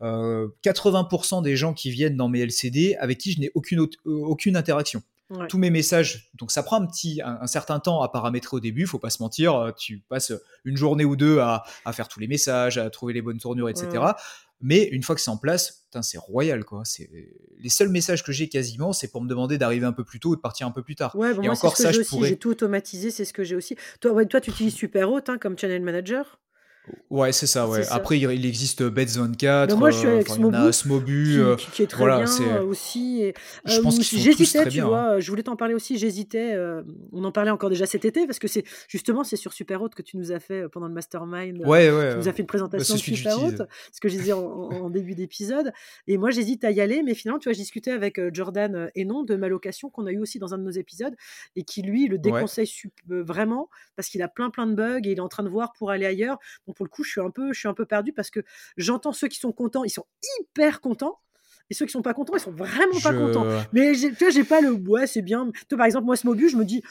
80% 0.00 1.42
des 1.42 1.56
gens 1.56 1.74
qui 1.74 1.90
viennent 1.90 2.16
dans 2.16 2.28
mes 2.28 2.40
LCD 2.40 2.96
avec 3.00 3.18
qui 3.18 3.32
je 3.32 3.40
n'ai 3.40 3.50
aucune, 3.54 3.86
aucune 4.04 4.56
interaction 4.56 5.02
tous 5.48 5.58
mes 5.58 5.70
messages. 5.70 6.30
Donc 6.34 6.50
ça 6.50 6.62
prend 6.62 6.80
un 6.80 6.86
petit, 6.86 7.20
un, 7.24 7.46
certain 7.46 7.80
temps 7.80 8.02
à 8.02 8.08
paramétrer 8.08 8.56
au 8.56 8.60
début. 8.60 8.86
Faut 8.86 8.98
pas 8.98 9.10
se 9.10 9.22
mentir. 9.22 9.54
Euh, 9.54 9.72
tu 9.72 10.02
passes 10.08 10.32
une 10.64 10.76
journée 10.76 11.04
ou 11.04 11.16
deux 11.16 11.38
à, 11.38 11.64
faire 11.92 12.08
tous 12.08 12.20
les 12.20 12.28
messages, 12.28 12.78
à 12.78 12.88
trouver 12.90 13.12
les 13.12 13.22
bonnes 13.22 13.38
tournures, 13.38 13.68
etc. 13.68 14.04
Mais 14.60 14.84
une 14.84 15.02
fois 15.02 15.16
que 15.16 15.20
c'est 15.20 15.30
en 15.30 15.36
place, 15.36 15.86
c'est 16.02 16.18
royal 16.18 16.64
quoi. 16.64 16.82
C'est 16.84 17.10
les 17.58 17.68
seuls 17.68 17.88
messages 17.88 18.22
que 18.22 18.30
j'ai 18.30 18.48
quasiment, 18.48 18.92
c'est 18.92 19.08
pour 19.08 19.20
me 19.20 19.28
demander 19.28 19.58
d'arriver 19.58 19.86
un 19.86 19.92
peu 19.92 20.04
plus 20.04 20.20
tôt 20.20 20.30
ou 20.30 20.36
de 20.36 20.40
partir 20.40 20.66
un 20.66 20.70
peu 20.70 20.82
plus 20.82 20.94
tard. 20.94 21.14
Ouais, 21.16 21.34
Et 21.42 21.48
encore 21.48 21.76
ça, 21.76 21.90
je 21.90 22.02
pourrais. 22.02 22.28
J'ai 22.28 22.36
tout 22.36 22.50
automatisé, 22.50 23.10
c'est 23.10 23.24
ce 23.24 23.32
que 23.32 23.42
j'ai 23.42 23.56
aussi. 23.56 23.76
Toi, 24.00 24.24
toi, 24.24 24.40
tu 24.40 24.50
utilises 24.50 24.74
Superhot 24.74 25.20
hein, 25.26 25.38
comme 25.38 25.58
channel 25.58 25.82
manager? 25.82 26.38
Ouais, 27.10 27.30
c'est 27.30 27.46
ça, 27.46 27.68
ouais. 27.68 27.82
Après, 27.90 28.18
il 28.18 28.46
existe 28.46 28.82
24. 28.82 29.68
Ben 29.68 29.78
moi, 29.78 29.90
je 29.90 29.98
suis 29.98 30.08
avec 30.08 30.28
euh, 30.28 30.34
Smobu, 30.34 30.72
Smobu 30.72 31.24
qui, 31.24 31.38
euh, 31.38 31.56
qui, 31.56 31.82
est 31.82 31.86
très 31.86 32.04
bien 32.04 32.24
euh, 32.24 32.64
aussi. 32.64 33.22
Et, 33.22 33.34
je 33.64 33.80
pense 33.80 33.98
qu'ils 33.98 34.18
J'hésitais, 34.18 34.68
tu 34.68 34.80
vois. 34.80 35.00
Hein. 35.00 35.20
Je 35.20 35.30
voulais 35.30 35.44
t'en 35.44 35.54
parler 35.54 35.74
aussi. 35.74 35.96
J'hésitais. 35.96 36.56
on 37.12 37.22
en 37.24 37.32
parlait 37.32 37.50
encore 37.50 37.70
déjà 37.70 37.86
cet 37.86 38.04
été 38.04 38.26
parce 38.26 38.38
que 38.38 38.48
c'est 38.48 38.64
justement 38.88 39.22
c'est 39.22 39.36
sur 39.36 39.52
Superhot 39.52 39.90
que 39.90 40.02
tu 40.02 40.16
nous 40.16 40.32
as 40.32 40.40
fait 40.40 40.68
pendant 40.68 40.88
le 40.88 40.94
mastermind. 40.94 41.60
Ouais, 41.66 41.90
ouais. 41.90 42.12
Tu 42.12 42.16
nous 42.18 42.28
as 42.28 42.32
fait 42.32 42.42
une 42.42 42.46
présentation 42.46 42.94
de 42.94 43.00
Superhot, 43.00 43.52
ce 43.92 44.00
que 44.00 44.08
je 44.08 44.16
disais 44.16 44.32
en, 44.32 44.40
en 44.40 44.90
début 44.90 45.14
d'épisode. 45.14 45.72
Et 46.08 46.18
moi, 46.18 46.30
j'hésite 46.30 46.64
à 46.64 46.70
y 46.72 46.80
aller, 46.80 47.02
mais 47.04 47.14
finalement, 47.14 47.38
tu 47.38 47.48
vois, 47.48 47.54
je 47.54 47.58
discutais 47.58 47.92
avec 47.92 48.20
Jordan 48.32 48.90
et 48.94 49.04
non 49.04 49.22
de 49.22 49.36
ma 49.36 49.48
location 49.48 49.88
qu'on 49.88 50.06
a 50.06 50.12
eu 50.12 50.18
aussi 50.18 50.38
dans 50.38 50.54
un 50.54 50.58
de 50.58 50.64
nos 50.64 50.70
épisodes 50.70 51.14
et 51.54 51.62
qui 51.62 51.82
lui 51.82 52.08
le 52.08 52.18
déconseille 52.18 52.70
vraiment 53.06 53.68
parce 53.94 54.08
qu'il 54.08 54.22
a 54.22 54.28
plein 54.28 54.50
plein 54.50 54.66
de 54.66 54.74
bugs 54.74 55.00
et 55.04 55.12
il 55.12 55.18
est 55.18 55.20
en 55.20 55.28
train 55.28 55.42
de 55.42 55.48
voir 55.48 55.72
pour 55.74 55.90
aller 55.90 56.06
ailleurs 56.06 56.38
pour 56.72 56.84
le 56.84 56.90
coup, 56.90 57.04
je 57.04 57.10
suis 57.10 57.20
un 57.20 57.30
peu, 57.30 57.52
je 57.52 57.58
suis 57.58 57.68
un 57.68 57.74
peu 57.74 57.86
perdu 57.86 58.12
parce 58.12 58.30
que 58.30 58.40
j'entends 58.76 59.12
ceux 59.12 59.28
qui 59.28 59.38
sont 59.38 59.52
contents, 59.52 59.84
ils 59.84 59.90
sont 59.90 60.06
hyper 60.40 60.80
contents. 60.80 61.20
Et 61.70 61.74
ceux 61.74 61.86
qui 61.86 61.92
sont 61.92 62.02
pas 62.02 62.12
contents, 62.12 62.34
ils 62.36 62.40
sont 62.40 62.52
vraiment 62.52 63.00
pas 63.02 63.14
contents. 63.14 63.46
Mais 63.72 63.92
tu 63.94 64.10
vois, 64.12 64.30
j'ai 64.30 64.44
pas 64.44 64.60
le 64.60 64.72
ouais, 64.72 65.06
c'est 65.06 65.22
bien. 65.22 65.50
Toi, 65.68 65.78
par 65.78 65.86
exemple, 65.86 66.06
moi, 66.06 66.16
ce 66.16 66.26
Mobu, 66.26 66.48
je 66.48 66.56
me 66.56 66.64
dis, 66.64 66.82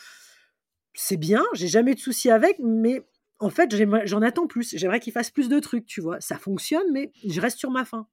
c'est 0.93 1.17
bien, 1.17 1.43
j'ai 1.53 1.67
jamais 1.67 1.93
de 1.93 1.99
soucis 1.99 2.32
avec, 2.32 2.57
mais 2.59 3.05
en 3.39 3.49
fait, 3.49 3.75
j'en 4.05 4.21
attends 4.21 4.47
plus. 4.47 4.75
J'aimerais 4.77 4.99
qu'il 4.99 5.13
fasse 5.13 5.29
plus 5.29 5.49
de 5.49 5.59
trucs, 5.59 5.86
tu 5.86 6.01
vois. 6.01 6.19
Ça 6.21 6.38
fonctionne, 6.38 6.91
mais 6.91 7.11
je 7.27 7.41
reste 7.41 7.57
sur 7.57 7.71
ma 7.71 7.86
faim. 7.86 8.07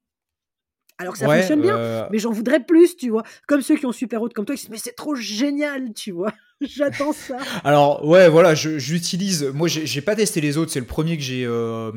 Alors 0.97 1.13
que 1.13 1.19
ça 1.19 1.27
fonctionne 1.27 1.61
bien, 1.61 1.77
euh 1.77 2.07
mais 2.11 2.19
j'en 2.19 2.31
voudrais 2.31 2.63
plus, 2.63 2.97
tu 2.97 3.09
vois. 3.09 3.23
Comme 3.47 3.61
ceux 3.61 3.77
qui 3.77 3.85
ont 3.85 3.91
super 3.91 4.21
haute 4.21 4.33
comme 4.33 4.45
toi, 4.45 4.55
qui 4.55 4.63
disent, 4.63 4.69
mais 4.69 4.77
c'est 4.77 4.95
trop 4.95 5.15
génial, 5.15 5.93
tu 5.93 6.11
vois. 6.11 6.33
J'attends 6.61 7.13
ça. 7.13 7.37
Alors 7.63 8.05
ouais, 8.05 8.27
voilà, 8.27 8.53
j'utilise. 8.53 9.43
Moi, 9.53 9.69
j'ai 9.69 10.01
pas 10.01 10.15
testé 10.15 10.41
les 10.41 10.57
autres. 10.57 10.71
C'est 10.71 10.81
le 10.81 10.85
premier 10.85 11.15
que 11.15 11.23
j'ai. 11.23 11.45
Euh, 11.45 11.91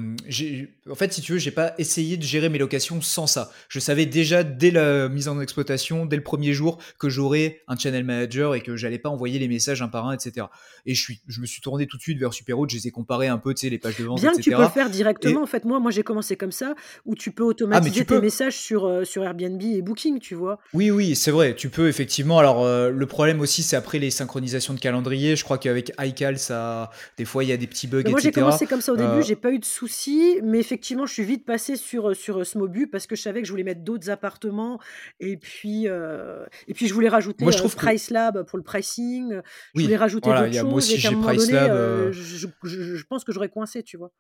en 0.89 0.95
fait, 0.95 1.13
si 1.13 1.21
tu 1.21 1.33
veux, 1.33 1.39
j'ai 1.39 1.51
pas 1.51 1.75
essayé 1.79 2.17
de 2.17 2.23
gérer 2.23 2.49
mes 2.49 2.59
locations 2.59 3.01
sans 3.01 3.27
ça. 3.27 3.51
Je 3.69 3.81
savais 3.81 4.07
déjà 4.07 4.45
dès 4.45 4.71
la 4.71 5.09
mise 5.09 5.27
en 5.27 5.41
exploitation, 5.41 6.07
dès 6.07 6.15
le 6.15 6.23
premier 6.23 6.53
jour, 6.53 6.79
que 7.01 7.09
j'aurais 7.09 7.63
un 7.67 7.77
channel 7.77 8.05
manager 8.05 8.55
et 8.55 8.61
que 8.61 8.77
j'allais 8.77 9.01
pas 9.01 9.09
envoyer 9.09 9.41
les 9.41 9.49
messages 9.49 9.83
un 9.83 9.89
par 9.89 10.07
un, 10.07 10.13
etc. 10.13 10.47
Et 10.87 10.95
je 10.95 11.01
suis, 11.01 11.21
je 11.27 11.41
me 11.41 11.47
suis 11.47 11.61
tourné 11.61 11.89
tout 11.89 11.97
de 11.97 12.03
suite 12.03 12.19
vers 12.19 12.33
Superroute. 12.33 12.71
Je 12.71 12.77
les 12.77 12.87
ai 12.87 12.91
comparés 12.93 13.27
un 13.27 13.39
peu, 13.39 13.55
tu 13.55 13.63
sais, 13.63 13.69
les 13.69 13.79
pages 13.79 13.97
de 13.97 14.05
vente, 14.05 14.21
Bien 14.21 14.33
que 14.33 14.41
tu 14.41 14.53
peux 14.53 14.63
le 14.63 14.69
faire 14.69 14.91
directement. 14.91 15.43
En 15.43 15.47
fait, 15.47 15.65
moi, 15.65 15.81
moi, 15.81 15.91
j'ai 15.91 16.05
commencé 16.05 16.37
comme 16.37 16.53
ça, 16.53 16.75
où 17.05 17.17
tu 17.17 17.33
peux 17.33 17.43
ah, 17.43 17.47
automatiser 17.47 18.05
tes 18.05 18.21
messages 18.21 18.57
sur 18.57 18.87
euh, 18.87 19.05
sur 19.05 19.25
Airbnb 19.25 19.61
et 19.61 19.83
Booking, 19.83 20.21
tu 20.21 20.37
vois. 20.37 20.61
Oui, 20.73 20.93
oui, 20.93 21.17
c'est 21.17 21.33
vrai. 21.33 21.57
Tu 21.57 21.69
peux 21.69 21.89
effectivement. 21.89 22.39
Alors, 22.39 22.63
euh, 22.65 22.91
le 22.91 23.07
problème 23.07 23.41
aussi, 23.41 23.65
c'est 23.65 23.75
après 23.77 23.99
les 23.99 24.11
synchronisations 24.13 24.52
de 24.59 24.81
calendrier. 24.81 25.37
Je 25.37 25.45
crois 25.45 25.59
qu'avec 25.59 25.93
iCal, 25.99 26.39
ça, 26.39 26.91
des 27.17 27.25
fois, 27.25 27.45
il 27.45 27.51
y 27.51 27.53
a 27.53 27.57
des 27.57 27.67
petits 27.67 27.87
bugs, 27.87 28.03
Moi, 28.09 28.21
j'ai 28.21 28.33
commencé 28.33 28.67
comme 28.67 28.81
ça 28.81 28.93
au 28.93 28.97
début. 28.97 29.11
Euh, 29.11 29.23
j'ai 29.23 29.37
pas 29.37 29.51
eu 29.51 29.59
de 29.59 29.65
soucis, 29.65 30.41
mais 30.43 30.59
effectivement, 30.59 31.07
je 31.07 31.13
suis 31.13 31.25
vite 31.25 31.45
passé 31.45 31.77
sur 31.77 32.15
sur 32.17 32.47
Smobu 32.47 32.87
parce 32.87 33.07
que 33.07 33.17
je 33.17 33.23
savais 33.23 33.41
que 33.41 33.47
je 33.47 33.53
voulais 33.53 33.65
mettre 33.65 33.83
d'autres 33.83 34.11
appartements 34.11 34.81
et 35.21 35.37
puis 35.37 35.87
et 35.87 36.75
puis 36.75 36.87
je 36.87 36.95
voulais 36.95 37.09
rajouter 37.09 37.45
moi, 37.45 37.53
je 37.53 37.59
trouve 37.59 37.75
Price 37.75 38.11
Lab 38.11 38.45
pour 38.45 38.59
le 38.59 38.65
pricing. 38.65 39.41
Je 39.75 39.83
voulais 39.83 39.97
rajouter 39.97 40.29
d'autres 40.31 40.53
choses. 40.53 40.63
Moi 40.63 40.75
aussi, 40.75 40.99
j'ai 40.99 41.15
Price 41.17 41.51
Lab. 41.51 42.13
je, 42.13 42.49
je 42.63 43.05
pense 43.05 43.25
que 43.25 43.33
j'aurais 43.33 43.49
coincé, 43.49 43.83
tu 43.83 43.97
vois. 43.97 44.13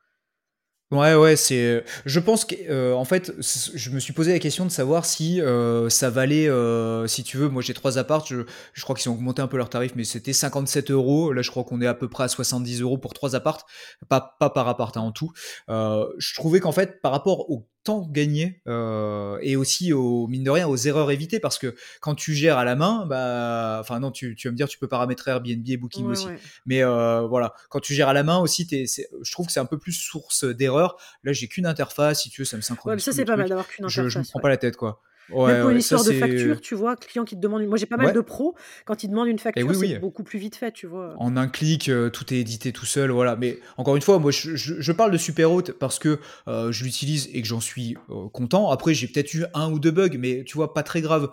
Ouais, 0.92 1.14
ouais, 1.14 1.36
c'est. 1.36 1.82
Je 2.04 2.20
pense 2.20 2.44
que, 2.44 2.54
euh, 2.68 2.92
en 2.92 3.06
fait, 3.06 3.32
je 3.74 3.90
me 3.90 3.98
suis 3.98 4.12
posé 4.12 4.30
la 4.30 4.38
question 4.38 4.66
de 4.66 4.70
savoir 4.70 5.06
si 5.06 5.40
euh, 5.40 5.88
ça 5.88 6.10
valait, 6.10 6.46
euh, 6.48 7.06
si 7.06 7.24
tu 7.24 7.38
veux, 7.38 7.48
moi 7.48 7.62
j'ai 7.62 7.72
trois 7.72 7.96
apparts, 7.96 8.26
je, 8.26 8.42
je 8.74 8.82
crois 8.82 8.94
qu'ils 8.94 9.10
ont 9.10 9.14
augmenté 9.14 9.40
un 9.40 9.46
peu 9.46 9.56
leur 9.56 9.70
tarif, 9.70 9.92
mais 9.96 10.04
c'était 10.04 10.34
57 10.34 10.90
euros. 10.90 11.32
Là, 11.32 11.40
je 11.40 11.50
crois 11.50 11.64
qu'on 11.64 11.80
est 11.80 11.86
à 11.86 11.94
peu 11.94 12.10
près 12.10 12.24
à 12.24 12.28
70 12.28 12.82
euros 12.82 12.98
pour 12.98 13.14
trois 13.14 13.34
apparts, 13.34 13.64
pas, 14.10 14.36
pas 14.38 14.50
par 14.50 14.68
appart 14.68 14.94
hein, 14.98 15.00
en 15.00 15.12
tout. 15.12 15.32
je 15.68 16.34
trouvais 16.34 16.60
qu'en 16.60 16.72
fait, 16.72 17.00
par 17.00 17.12
rapport 17.12 17.48
au 17.50 17.66
temps 17.84 18.08
gagné 18.10 18.62
euh, 18.66 19.38
et 19.42 19.56
aussi 19.56 19.92
au 19.92 20.26
mine 20.26 20.44
de 20.44 20.50
rien 20.50 20.68
aux 20.68 20.76
erreurs 20.76 21.10
évitées 21.10 21.40
parce 21.40 21.58
que 21.58 21.74
quand 22.00 22.14
tu 22.14 22.34
gères 22.34 22.58
à 22.58 22.64
la 22.64 22.76
main 22.76 23.06
bah 23.06 23.78
enfin 23.80 24.00
non 24.00 24.10
tu, 24.10 24.34
tu 24.36 24.48
vas 24.48 24.52
me 24.52 24.56
dire 24.56 24.68
tu 24.68 24.78
peux 24.78 24.88
paramétrer 24.88 25.30
Airbnb 25.32 25.68
et 25.68 25.76
Booking 25.76 26.06
aussi. 26.06 26.26
mais 26.66 26.82
euh, 26.82 27.22
voilà. 27.22 27.54
Quand 27.70 27.80
tu 27.80 27.94
gères 27.94 28.08
à 28.08 28.12
la 28.12 28.22
main 28.22 28.38
aussi 28.38 28.66
es, 28.72 28.86
je 28.86 29.32
trouve 29.32 29.46
que 29.46 29.52
c'est 29.52 29.60
un 29.60 29.66
peu 29.66 29.78
plus 29.78 29.92
source 29.92 30.44
d'erreurs. 30.44 30.96
Là 31.24 31.32
j'ai 31.32 31.48
qu'une 31.48 31.66
interface 31.66 32.22
si 32.22 32.30
tu 32.30 32.42
veux 32.42 32.46
ça 32.46 32.56
me 32.56 32.62
synchronise 32.62 32.96
ouais, 32.96 33.00
ça 33.00 33.12
c'est 33.12 33.24
pas 33.24 33.36
mal 33.36 33.48
d'avoir 33.48 33.66
qu'une 33.66 33.84
interface 33.84 34.04
je, 34.04 34.08
je 34.08 34.18
me 34.18 34.24
prends 34.24 34.40
pas 34.40 34.48
la 34.48 34.56
tête 34.56 34.76
quoi 34.76 35.02
Ouais, 35.32 35.52
Même 35.52 35.62
pour 35.62 35.70
une 35.70 35.78
histoire 35.78 36.04
de 36.04 36.12
facture, 36.12 36.60
tu 36.60 36.74
vois, 36.74 36.96
client 36.96 37.24
qui 37.24 37.36
te 37.36 37.40
demande. 37.40 37.64
Moi, 37.66 37.78
j'ai 37.78 37.86
pas 37.86 37.96
mal 37.96 38.14
de 38.14 38.20
pros. 38.20 38.54
Quand 38.84 39.02
ils 39.02 39.08
demandent 39.08 39.28
une 39.28 39.38
facture, 39.38 39.74
c'est 39.74 39.98
beaucoup 39.98 40.22
plus 40.22 40.38
vite 40.38 40.56
fait, 40.56 40.72
tu 40.72 40.86
vois. 40.86 41.14
En 41.18 41.36
un 41.36 41.48
clic, 41.48 41.88
euh, 41.88 42.10
tout 42.10 42.32
est 42.32 42.38
édité 42.38 42.72
tout 42.72 42.86
seul, 42.86 43.10
voilà. 43.10 43.36
Mais 43.36 43.58
encore 43.76 43.96
une 43.96 44.02
fois, 44.02 44.18
moi, 44.18 44.30
je, 44.30 44.56
je, 44.56 44.92
parle 44.92 45.10
de 45.10 45.18
Superhot 45.18 45.62
parce 45.78 45.98
que 45.98 46.18
euh, 46.48 46.72
je 46.72 46.84
l'utilise 46.84 47.28
et 47.32 47.42
que 47.42 47.48
j'en 47.48 47.60
suis 47.60 47.96
euh, 48.10 48.28
content. 48.28 48.70
Après, 48.70 48.94
j'ai 48.94 49.06
peut-être 49.06 49.32
eu 49.34 49.44
un 49.54 49.70
ou 49.70 49.78
deux 49.78 49.90
bugs, 49.90 50.16
mais 50.18 50.44
tu 50.44 50.56
vois, 50.56 50.74
pas 50.74 50.82
très 50.82 51.00
grave. 51.00 51.30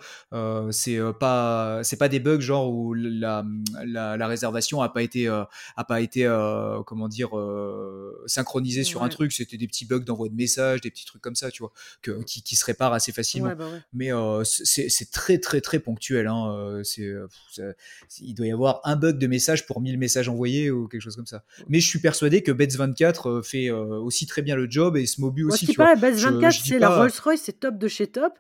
c'est 0.72 1.00
pas, 1.20 1.82
c'est 1.84 1.98
pas 1.98 2.10
des 2.10 2.20
bugs 2.20 2.40
genre 2.40 2.72
où 2.72 2.94
la, 2.94 3.46
la, 3.86 4.18
la 4.18 4.28
réservation 4.28 4.82
a 4.82 4.90
pas 4.90 5.02
été, 5.02 5.28
a 5.28 5.84
pas 5.88 6.02
été, 6.02 6.26
comment 6.86 7.08
dire, 7.08 7.30
synchronisée 8.26 8.84
sur 8.84 9.04
un 9.04 9.10
truc. 9.10 9.32
C'était 9.32 9.58
des 9.58 9.68
petits 9.68 9.86
bugs 9.86 10.00
d'envoi 10.00 10.30
de 10.30 10.36
messages, 10.36 10.82
des 10.82 10.92
petits 10.92 11.06
trucs 11.06 11.22
comme 11.22 11.36
ça, 11.36 11.52
tu 11.52 11.64
vois, 11.64 11.72
que, 12.02 12.24
qui, 12.24 12.44
qui 12.44 12.56
se 12.56 12.66
réparent 12.66 12.94
assez 12.94 13.12
facilement. 13.12 13.50
Bah 13.56 13.66
mais 13.94 14.10
c'est 14.44 15.12
très 15.12 15.38
très 15.38 15.62
très 15.62 15.80
ponctuel. 15.80 16.28
Hein. 16.28 16.82
C'est, 16.84 17.12
il 18.22 18.34
doit 18.34 18.48
y 18.48 18.52
avoir 18.52 18.82
un 18.84 18.96
bug 18.96 19.18
de 19.18 19.28
message 19.28 19.66
pour 19.66 19.82
1000 19.82 19.98
messages 19.98 20.30
envoyés 20.30 20.72
ou 20.72 20.88
quelque 20.88 21.02
chose 21.02 21.16
comme 21.16 21.26
ça. 21.26 21.44
Mais 21.68 21.80
je 21.80 21.88
suis 21.88 22.00
persuadé 22.00 22.42
que 22.44 22.52
Bets24 22.52 23.44
fait 23.44 23.70
aussi 23.72 24.28
très 24.28 24.42
bien 24.42 24.56
le 24.56 24.70
job 24.70 24.98
et 24.98 25.06
Smobu 25.06 25.46
aussi. 25.46 25.68
Tu 25.68 25.76
vois, 25.76 25.96
Bets24, 25.96 26.64
c'est 26.64 26.80
la 26.80 26.90
Rolls-Royce, 26.90 27.42
c'est 27.44 27.60
top 27.60 27.78
de 27.78 27.88
chez 27.88 28.08
top, 28.08 28.34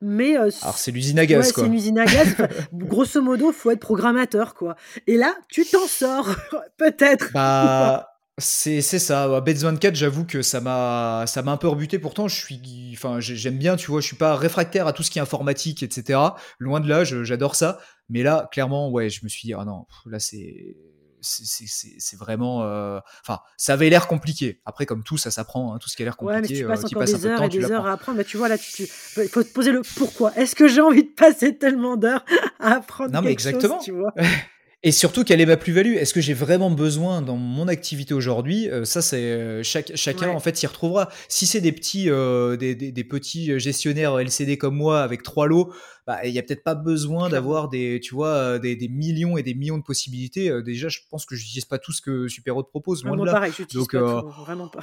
mais 0.00 0.36
alors 0.36 0.78
c'est 0.78 0.90
l'usine 0.90 1.18
à 1.18 1.26
gaz 1.26 1.52
quoi. 1.52 1.64
C'est 1.64 1.68
une 1.68 1.74
usine 1.74 1.98
à 1.98 2.06
gaz. 2.06 2.34
grosso 2.72 3.20
modo, 3.20 3.52
faut 3.52 3.70
être 3.70 3.80
programmateur 3.80 4.54
quoi. 4.54 4.76
Et 5.06 5.16
là, 5.16 5.34
tu 5.48 5.64
t'en 5.64 5.86
sors 5.86 6.28
peut-être. 6.76 7.32
Bah 7.32 8.11
c'est 8.38 8.80
ça. 8.80 9.40
Bets 9.40 9.52
24, 9.54 9.94
j'avoue 9.94 10.24
que 10.24 10.42
ça 10.42 10.60
m'a 10.60 11.24
ça 11.26 11.42
m'a 11.42 11.52
un 11.52 11.56
peu 11.56 11.68
rebuté. 11.68 11.98
Pourtant, 11.98 12.28
je 12.28 12.36
suis, 12.36 12.90
enfin, 12.94 13.20
j'aime 13.20 13.58
bien, 13.58 13.76
tu 13.76 13.90
vois, 13.90 14.00
je 14.00 14.06
suis 14.06 14.16
pas 14.16 14.36
réfractaire 14.36 14.86
à 14.86 14.92
tout 14.92 15.02
ce 15.02 15.10
qui 15.10 15.18
est 15.18 15.22
informatique, 15.22 15.82
etc. 15.82 16.18
Loin 16.58 16.80
de 16.80 16.88
là, 16.88 17.04
j'adore 17.04 17.54
ça. 17.56 17.78
Mais 18.08 18.22
là, 18.22 18.48
clairement, 18.50 18.90
ouais, 18.90 19.10
je 19.10 19.24
me 19.24 19.28
suis 19.28 19.48
dit, 19.48 19.54
ah 19.54 19.64
non, 19.64 19.86
là 20.06 20.18
c'est 20.18 20.76
c'est 21.22 22.16
vraiment. 22.18 22.62
Euh, 22.64 22.98
enfin, 23.22 23.40
ça 23.56 23.74
avait 23.74 23.88
l'air 23.90 24.08
compliqué. 24.08 24.60
Après, 24.64 24.86
comme 24.86 25.02
tout, 25.02 25.16
ça 25.16 25.30
s'apprend. 25.30 25.74
Hein, 25.74 25.78
tout 25.78 25.88
ce 25.88 25.96
qui 25.96 26.02
a 26.02 26.04
l'air 26.04 26.16
compliqué. 26.16 26.42
Ouais, 26.42 26.48
mais 26.48 26.48
tu 26.48 26.66
passes 26.66 26.82
euh, 26.82 26.86
encore 26.86 27.04
des 27.04 27.26
heures 27.26 27.42
et 27.42 27.48
des 27.48 27.70
heures 27.70 27.86
à 27.86 27.92
apprendre. 27.92 28.18
Mais 28.18 28.24
tu 28.24 28.36
vois, 28.36 28.48
là, 28.48 28.58
tu, 28.58 28.82
il 28.82 29.28
faut 29.28 29.42
te 29.42 29.52
poser 29.52 29.72
le 29.72 29.82
pourquoi. 29.96 30.34
Est-ce 30.36 30.54
que 30.54 30.68
j'ai 30.68 30.80
envie 30.80 31.04
de 31.04 31.14
passer 31.14 31.56
tellement 31.56 31.96
d'heures 31.96 32.24
à 32.60 32.74
apprendre 32.74 33.12
non, 33.12 33.22
mais 33.22 33.30
exactement. 33.32 33.78
tu 33.78 33.92
vois? 33.92 34.12
Et 34.84 34.90
surtout, 34.90 35.22
quelle 35.22 35.40
est 35.40 35.46
ma 35.46 35.56
plus-value? 35.56 35.94
Est-ce 35.94 36.12
que 36.12 36.20
j'ai 36.20 36.34
vraiment 36.34 36.70
besoin 36.70 37.22
dans 37.22 37.36
mon 37.36 37.68
activité 37.68 38.14
aujourd'hui? 38.14 38.68
Euh, 38.68 38.84
Ça, 38.84 39.00
c'est 39.00 39.22
euh, 39.22 39.62
chaque, 39.62 39.92
chacun 39.94 40.30
en 40.30 40.40
fait 40.40 40.56
s'y 40.56 40.66
retrouvera. 40.66 41.08
Si 41.28 41.46
c'est 41.46 41.60
des 41.60 41.70
petits, 41.70 42.10
euh, 42.10 42.56
des, 42.56 42.74
des, 42.74 43.04
petits 43.04 43.60
gestionnaires 43.60 44.18
LCD 44.18 44.58
comme 44.58 44.74
moi 44.74 45.02
avec 45.02 45.22
trois 45.22 45.46
lots, 45.46 45.72
bah, 46.04 46.26
il 46.26 46.32
y 46.32 46.38
a 46.40 46.42
peut-être 46.42 46.64
pas 46.64 46.74
besoin 46.74 47.28
d'avoir 47.28 47.68
des, 47.68 48.00
tu 48.02 48.12
vois, 48.12 48.58
des, 48.58 48.74
des, 48.74 48.88
millions 48.88 49.36
et 49.36 49.44
des 49.44 49.54
millions 49.54 49.78
de 49.78 49.84
possibilités. 49.84 50.50
déjà, 50.62 50.88
je 50.88 50.98
pense 51.10 51.26
que 51.26 51.36
je 51.36 51.42
n'utilise 51.42 51.64
pas 51.64 51.78
tout 51.78 51.92
ce 51.92 52.02
que 52.02 52.26
Superhot 52.26 52.64
propose. 52.64 53.04
Loin 53.04 53.16
de 53.16 53.24
là. 53.24 53.32
pareil, 53.32 53.52
Donc, 53.72 53.92
pas 53.92 54.22
vraiment 54.40 54.66
pas. 54.66 54.82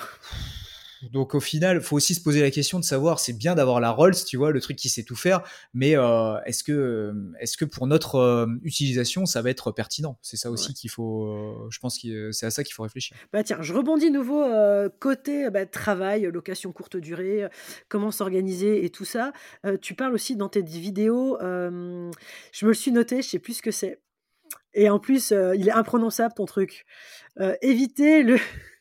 Donc 1.12 1.34
au 1.34 1.40
final, 1.40 1.82
faut 1.82 1.96
aussi 1.96 2.14
se 2.14 2.22
poser 2.22 2.42
la 2.42 2.52
question 2.52 2.80
de 2.80 2.84
savoir, 2.84 3.20
c'est 3.20 3.34
bien 3.34 3.56
d'avoir 3.56 3.80
la 3.80 3.92
Rolls, 3.92 4.16
tu 4.26 4.38
vois, 4.38 4.52
le 4.52 4.60
truc 4.60 4.78
qui 4.78 4.90
sait 4.90 5.04
tout 5.04 5.16
faire, 5.16 5.42
mais 5.74 5.96
euh, 5.96 6.40
est-ce 6.46 6.64
que, 6.64 6.72
euh, 6.72 7.14
est-ce 7.40 7.58
que 7.58 7.66
pour 7.66 7.88
notre 7.88 8.16
euh, 8.16 8.48
utilisation, 8.64 9.26
ça 9.26 9.42
va 9.42 9.50
être 9.50 9.72
pertinent? 9.72 10.18
C'est 10.22 10.38
ça 10.38 10.52
aussi 10.52 10.74
qu'il 10.74 10.90
faut, 10.90 11.68
je 11.70 11.80
pense 11.80 11.98
que 12.00 12.32
c'est 12.32 12.46
à 12.46 12.52
ça 12.52 12.64
qu'il 12.64 12.74
faut 12.74 12.84
réfléchir. 12.84 13.16
Bah 13.32 13.44
tiens, 13.44 13.60
je 13.62 13.74
rebondis 13.74 14.12
nouveau 14.12 14.46
côté 15.00 15.50
bah, 15.50 15.66
travail, 15.66 16.30
location 16.32 16.72
courte 16.72 16.98
durée, 16.98 17.48
comment 17.88 18.12
s'organiser 18.12 18.84
et 18.84 18.90
tout 18.90 19.06
ça. 19.06 19.32
tu 19.82 19.94
parles 19.94 20.14
aussi 20.14 20.36
dans 20.36 20.50
tes 20.50 20.62
vidéos, 20.62 21.38
je 21.42 22.66
me 22.66 22.68
le 22.68 22.74
suis 22.74 22.92
noté, 22.92 23.22
je 23.22 23.30
sais 23.30 23.40
plus 23.40 23.56
ce 23.56 23.62
que 23.62 23.72
c'est. 23.72 24.02
Et 24.74 24.90
en 24.90 25.00
plus, 25.00 25.32
il 25.32 25.68
est 25.68 25.72
imprononçable 25.72 26.34
ton 26.36 26.46
truc. 26.46 26.86
éviter 27.62 28.24
le 28.24 28.38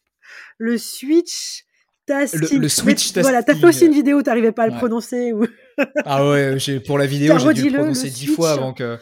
le 0.58 0.76
switch 0.78 1.64
le, 2.08 2.68
switch 2.68 3.12
tasking. 3.12 3.22
Voilà, 3.22 3.42
t'as 3.42 3.54
fait 3.54 3.66
aussi 3.66 3.86
une 3.86 3.92
vidéo, 3.92 4.22
t'arrivais 4.22 4.52
pas 4.52 4.64
à 4.64 4.66
le 4.68 4.76
prononcer. 4.76 5.32
Ou... 5.32 5.46
ah 6.04 6.28
ouais, 6.28 6.56
pour 6.86 6.98
la 6.98 7.06
vidéo, 7.06 7.38
j'ai 7.38 7.52
dû 7.54 7.70
le 7.70 7.78
prononcer 7.78 8.10
dix 8.10 8.26
fois 8.26 8.52
avant 8.52 8.72
que. 8.72 8.98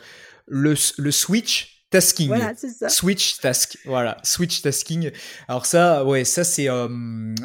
Le, 0.48 0.74
le 0.98 1.11
switch 1.11 1.76
tasking. 1.90 2.28
Voilà, 2.28 2.52
c'est 2.57 2.68
ça. 2.68 2.88
Switch 2.88 3.38
task. 3.40 3.78
Voilà, 3.84 4.16
switch 4.22 4.62
tasking. 4.62 5.11
Alors 5.48 5.66
ça, 5.66 6.04
ouais, 6.04 6.24
ça 6.24 6.44
c'est 6.44 6.68
euh, 6.68 6.88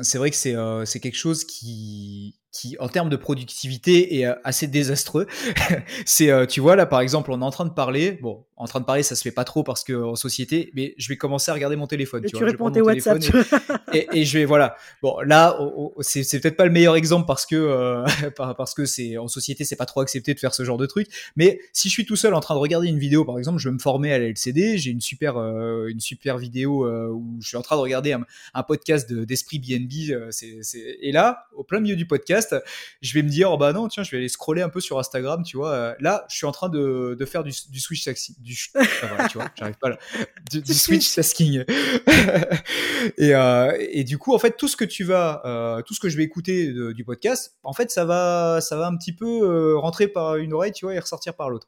c'est 0.02 0.18
vrai 0.18 0.30
que 0.30 0.36
c'est 0.36 0.56
euh, 0.56 0.86
c'est 0.86 1.00
quelque 1.00 1.18
chose 1.18 1.46
qui 1.46 2.36
qui 2.52 2.76
en 2.80 2.88
termes 2.88 3.10
de 3.10 3.16
productivité 3.16 4.20
est 4.20 4.26
euh, 4.26 4.36
assez 4.44 4.68
désastreux. 4.68 5.28
c'est 6.06 6.48
tu 6.48 6.60
vois 6.60 6.76
là 6.76 6.86
par 6.86 7.02
exemple, 7.02 7.32
on 7.32 7.42
est 7.42 7.46
en 7.46 7.52
train 7.52 7.66
de 7.66 7.72
parler, 7.74 8.20
bon, 8.22 8.44
en 8.62 8.68
train 8.68 8.80
de 8.80 8.86
parler, 8.86 9.02
ça 9.02 9.16
se 9.16 9.24
fait 9.24 9.32
pas 9.32 9.44
trop 9.44 9.64
parce 9.64 9.84
que 9.84 9.92
en 9.94 10.16
société, 10.16 10.72
mais 10.76 10.94
je 11.00 11.08
vais 11.08 11.18
commencer 11.18 11.50
à 11.50 11.56
regarder 11.56 11.76
mon 11.76 11.88
téléphone. 11.88 12.24
tu, 12.24 12.44
réponds 12.44 12.70
tes 12.70 12.82
WhatsApp. 12.82 13.18
Et, 13.92 14.24
je 14.24 14.38
vais 14.38 14.46
voilà. 14.46 14.76
Bon 15.02 15.18
là, 15.26 15.58
c'est, 16.02 16.40
peut-être 16.40 16.58
pas 16.58 16.66
le 16.66 16.72
meilleur 16.72 16.96
exemple 16.96 17.26
parce 17.26 17.48
que 17.48 17.56
euh, 17.56 18.06
parce 18.38 18.76
que 18.76 18.86
c'est 18.86 19.18
en 19.18 19.28
société, 19.28 19.66
c'est 19.66 19.76
pas 19.76 19.88
trop 19.88 20.02
accepté 20.02 20.36
de 20.36 20.40
faire 20.40 20.54
ce 20.54 20.64
genre 20.64 20.78
de 20.78 20.86
truc. 20.86 21.08
Mais 21.36 21.60
si 21.74 21.90
je 21.90 21.94
suis 21.94 22.06
tout 22.06 22.16
seul 22.16 22.36
en 22.36 22.40
train 22.40 22.54
de 22.54 22.60
regarder 22.60 22.88
une 22.88 23.00
vidéo, 23.00 23.26
par 23.26 23.40
exemple, 23.40 23.58
je 23.58 23.68
vais 23.68 23.74
me 23.74 23.80
former 23.80 24.14
à 24.14 24.20
la 24.20 24.26
LCD. 24.26 24.78
J'ai 24.78 24.92
une 24.92 25.02
super 25.02 25.38
euh, 25.38 25.88
une 25.88 26.00
super 26.00 26.38
vidéo 26.38 26.86
euh, 26.86 27.10
où 27.10 27.38
je 27.42 27.48
suis 27.48 27.58
en 27.58 27.64
train 27.64 27.78
de 27.78 27.82
regarder 27.82 28.14
un, 28.14 28.64
podcast 28.64 29.12
d'esprit 29.12 29.58
BNB. 29.58 30.30
C'est, 30.30 30.60
et 31.02 31.12
là, 31.12 31.48
au 31.56 31.64
plein 31.64 31.80
milieu 31.80 31.96
du 31.96 32.06
podcast, 32.06 32.41
je 33.02 33.14
vais 33.14 33.24
me 33.24 33.30
dire 33.30 33.52
oh 33.52 33.58
bah 33.58 33.74
non 33.74 33.88
tiens, 33.88 34.04
je 34.04 34.12
vais 34.12 34.18
aller 34.18 34.30
scroller 34.30 34.62
un 34.62 34.70
peu 34.70 34.80
sur 34.80 35.00
Instagram. 35.00 35.44
Tu 35.44 35.58
vois, 35.58 35.96
là, 36.00 36.26
je 36.30 36.36
suis 36.36 36.46
en 36.46 36.52
train 36.52 36.70
de, 36.70 37.16
de 37.20 37.26
faire 37.26 37.44
du, 37.44 37.52
du 37.70 37.80
switch 37.80 38.04
taxi 38.04 38.36
tu 39.30 39.38
vois, 39.38 39.50
j'arrive 39.56 39.78
pas 39.78 39.98
du, 40.52 40.74
switch 40.74 41.14
tasking. 41.14 41.64
et, 43.18 43.36
euh, 43.36 43.78
et 43.80 44.04
du 44.04 44.18
coup, 44.18 44.34
en 44.34 44.40
fait, 44.40 44.58
tout 44.58 44.68
ce 44.68 44.76
que 44.76 44.86
tu 44.86 45.04
vas, 45.04 45.42
euh, 45.46 45.82
tout 45.82 45.94
ce 45.94 46.00
que 46.00 46.10
je 46.10 46.18
vais 46.18 46.24
écouter 46.24 46.72
du 46.94 47.04
podcast, 47.04 47.58
en 47.64 47.74
fait, 47.74 47.92
ça 47.92 48.06
va, 48.06 48.60
ça 48.62 48.76
va 48.78 48.88
un 48.88 48.98
petit 48.98 49.14
peu 49.14 49.42
euh, 49.44 49.78
rentrer 49.78 50.08
par 50.08 50.38
une 50.38 50.54
oreille, 50.54 50.74
tu 50.74 50.86
vois, 50.86 50.96
et 50.96 51.00
ressortir 51.00 51.36
par 51.36 51.50
l'autre 51.50 51.68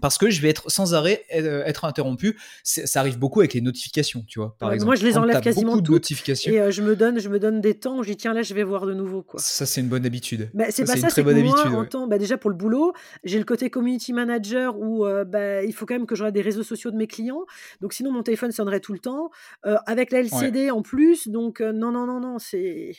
parce 0.00 0.18
que 0.18 0.30
je 0.30 0.40
vais 0.40 0.48
être 0.48 0.70
sans 0.70 0.94
arrêt 0.94 1.24
euh, 1.34 1.64
être 1.64 1.84
interrompu. 1.84 2.38
Ça 2.62 3.00
arrive 3.00 3.18
beaucoup 3.18 3.40
avec 3.40 3.54
les 3.54 3.60
notifications, 3.60 4.24
tu 4.26 4.38
vois. 4.38 4.56
Par 4.58 4.72
exemple, 4.72 4.86
moi, 4.86 4.94
je 4.94 5.06
les 5.06 5.18
enlève 5.18 5.40
quasiment 5.40 5.76
toutes. 5.76 5.90
Notifications. 5.90 6.52
Et 6.52 6.60
euh, 6.60 6.70
je 6.70 6.82
me 6.82 6.94
donne, 6.94 7.18
je 7.18 7.28
me 7.28 7.38
donne 7.38 7.60
des 7.60 7.74
temps 7.74 7.98
où 7.98 8.02
j'y 8.02 8.16
tiens 8.16 8.32
là, 8.32 8.42
je 8.42 8.54
vais 8.54 8.62
voir 8.62 8.86
de 8.86 8.94
nouveau 8.94 9.22
quoi. 9.22 9.40
Ça 9.40 9.66
c'est 9.66 9.80
une 9.80 9.88
bonne 9.88 10.06
habitude. 10.06 10.50
Bah, 10.54 10.66
c'est 10.70 10.84
pas 10.84 10.96
ça, 10.96 11.10
c'est 11.10 11.22
moi, 11.22 11.66
en 11.66 11.84
temps, 11.84 12.06
bah, 12.06 12.18
déjà 12.18 12.38
pour 12.38 12.50
le 12.50 12.56
boulot, 12.56 12.92
j'ai 13.24 13.38
le 13.38 13.44
côté 13.44 13.70
community 13.70 14.12
manager 14.12 14.78
où 14.78 15.04
euh, 15.04 15.24
bah, 15.24 15.62
il 15.64 15.72
faut 15.72 15.86
quand 15.86 15.94
même 15.94 16.06
que 16.06 16.14
regarde 16.14 16.34
des 16.34 16.42
réseaux 16.42 16.62
sociaux 16.62 16.90
de 16.90 16.96
mes 16.96 17.06
clients. 17.06 17.44
Donc 17.80 17.92
sinon 17.92 18.12
mon 18.12 18.22
téléphone 18.22 18.52
sonnerait 18.52 18.80
tout 18.80 18.92
le 18.92 18.98
temps. 18.98 19.30
avec 19.64 20.12
la 20.12 20.20
LCD 20.20 20.70
en 20.70 20.82
plus, 20.82 21.28
donc 21.28 21.60
non 21.60 21.92
non 21.92 22.06
non 22.06 22.20
non, 22.20 22.38
c'est 22.38 22.92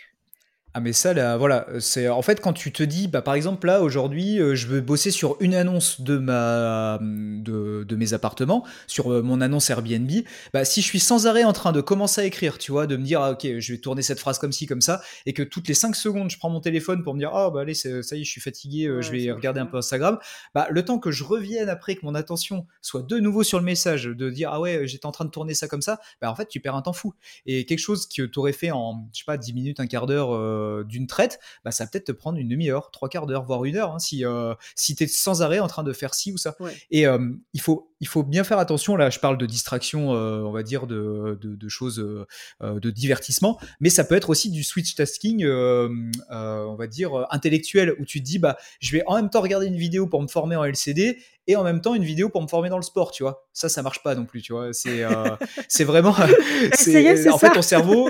ah 0.73 0.79
mais 0.79 0.93
ça 0.93 1.13
là 1.13 1.35
voilà 1.35 1.67
c'est 1.79 2.07
en 2.07 2.21
fait 2.21 2.39
quand 2.39 2.53
tu 2.53 2.71
te 2.71 2.81
dis 2.81 3.09
bah 3.09 3.21
par 3.21 3.33
exemple 3.33 3.67
là 3.67 3.81
aujourd'hui 3.81 4.39
euh, 4.39 4.55
je 4.55 4.67
veux 4.67 4.79
bosser 4.79 5.11
sur 5.11 5.35
une 5.41 5.53
annonce 5.53 5.99
de 5.99 6.17
ma 6.17 6.97
de, 7.01 7.83
de 7.83 7.95
mes 7.97 8.13
appartements 8.13 8.65
sur 8.87 9.11
euh, 9.11 9.21
mon 9.21 9.41
annonce 9.41 9.69
Airbnb 9.69 10.09
bah 10.53 10.63
si 10.63 10.81
je 10.81 10.85
suis 10.85 11.01
sans 11.01 11.27
arrêt 11.27 11.43
en 11.43 11.51
train 11.51 11.73
de 11.73 11.81
commencer 11.81 12.21
à 12.21 12.23
écrire 12.23 12.57
tu 12.57 12.71
vois 12.71 12.87
de 12.87 12.95
me 12.95 13.03
dire 13.03 13.21
ah, 13.21 13.31
ok 13.31 13.59
je 13.59 13.73
vais 13.73 13.79
tourner 13.79 14.01
cette 14.01 14.19
phrase 14.19 14.39
comme 14.39 14.53
ci 14.53 14.65
comme 14.65 14.79
ça 14.79 15.01
et 15.25 15.33
que 15.33 15.43
toutes 15.43 15.67
les 15.67 15.73
5 15.73 15.93
secondes 15.93 16.29
je 16.29 16.37
prends 16.37 16.49
mon 16.49 16.61
téléphone 16.61 17.03
pour 17.03 17.15
me 17.15 17.19
dire 17.19 17.31
ah 17.33 17.49
bah 17.49 17.61
allez 17.61 17.73
ça 17.73 17.89
y 17.89 18.21
est 18.21 18.23
je 18.23 18.29
suis 18.31 18.41
fatigué 18.41 18.87
euh, 18.87 19.01
je 19.01 19.11
vais 19.11 19.29
regarder 19.31 19.59
un 19.59 19.65
peu 19.65 19.77
Instagram 19.77 20.19
bah 20.55 20.67
le 20.69 20.85
temps 20.85 20.99
que 20.99 21.11
je 21.11 21.25
revienne 21.25 21.67
après 21.67 21.95
que 21.95 22.05
mon 22.05 22.15
attention 22.15 22.65
soit 22.81 23.05
de 23.05 23.19
nouveau 23.19 23.43
sur 23.43 23.59
le 23.59 23.65
message 23.65 24.05
de 24.05 24.29
dire 24.29 24.49
ah 24.53 24.61
ouais 24.61 24.87
j'étais 24.87 25.05
en 25.05 25.11
train 25.11 25.25
de 25.25 25.31
tourner 25.31 25.53
ça 25.53 25.67
comme 25.67 25.81
ça 25.81 25.99
bah 26.21 26.31
en 26.31 26.35
fait 26.35 26.47
tu 26.47 26.61
perds 26.61 26.75
un 26.75 26.81
temps 26.81 26.93
fou. 26.93 27.13
Et 27.45 27.65
quelque 27.65 27.79
chose 27.79 28.07
que 28.07 28.23
tu 28.23 28.39
aurais 28.39 28.53
fait 28.53 28.71
en 28.71 29.09
je 29.13 29.19
sais 29.19 29.25
pas 29.25 29.37
10 29.37 29.53
minutes 29.53 29.79
un 29.79 29.87
quart 29.87 30.05
d'heure 30.05 30.31
euh, 30.61 30.83
d'une 30.83 31.07
traite, 31.07 31.39
bah, 31.65 31.71
ça 31.71 31.83
va 31.83 31.89
peut-être 31.89 32.05
te 32.05 32.11
prendre 32.11 32.37
une 32.37 32.47
demi-heure, 32.47 32.91
trois 32.91 33.09
quarts 33.09 33.25
d'heure, 33.25 33.43
voire 33.43 33.65
une 33.65 33.75
heure, 33.75 33.93
hein, 33.93 33.99
si, 33.99 34.25
euh, 34.25 34.53
si 34.75 34.95
tu 34.95 35.03
es 35.03 35.07
sans 35.07 35.41
arrêt 35.41 35.59
en 35.59 35.67
train 35.67 35.83
de 35.83 35.93
faire 35.93 36.13
ci 36.13 36.31
ou 36.31 36.37
ça. 36.37 36.55
Et 36.89 37.07
euh, 37.07 37.29
il, 37.53 37.61
faut, 37.61 37.91
il 37.99 38.07
faut 38.07 38.23
bien 38.23 38.43
faire 38.43 38.59
attention, 38.59 38.95
là 38.95 39.09
je 39.09 39.19
parle 39.19 39.37
de 39.37 39.45
distraction, 39.45 40.09
on 40.11 40.51
va 40.51 40.63
dire, 40.63 40.87
de, 40.87 41.37
de, 41.41 41.69
choses 41.69 41.97
de 42.61 42.89
divertissement, 42.89 43.59
mais 43.79 43.89
ça 43.89 44.03
peut 44.03 44.15
être 44.15 44.29
aussi 44.29 44.49
du 44.49 44.63
switch 44.63 44.95
tasking, 44.95 45.45
on 45.45 46.75
va 46.75 46.87
dire, 46.87 47.25
intellectuel, 47.31 47.95
où 47.99 48.05
tu 48.05 48.19
te 48.19 48.25
dis, 48.25 48.39
bah, 48.39 48.57
je 48.79 48.91
vais 48.91 49.03
en 49.07 49.15
même 49.15 49.29
temps 49.29 49.41
regarder 49.41 49.67
une 49.67 49.77
vidéo 49.77 50.07
pour 50.07 50.21
me 50.21 50.27
former 50.27 50.55
en 50.55 50.63
LCD 50.63 51.17
et 51.51 51.55
en 51.55 51.63
même 51.63 51.81
temps 51.81 51.95
une 51.95 52.03
vidéo 52.03 52.29
pour 52.29 52.41
me 52.41 52.47
former 52.47 52.69
dans 52.69 52.77
le 52.77 52.83
sport, 52.83 53.11
tu 53.11 53.23
vois. 53.23 53.47
Ça, 53.53 53.69
ça 53.69 53.81
marche 53.81 54.03
pas 54.03 54.15
non 54.15 54.25
plus, 54.25 54.41
tu 54.41 54.53
vois. 54.53 54.73
C'est 54.73 55.03
c'est 55.67 55.83
vraiment. 55.83 56.15
c'est 56.73 57.29
en 57.29 57.37
fait, 57.37 57.51
ton 57.51 57.61
cerveau, 57.61 58.09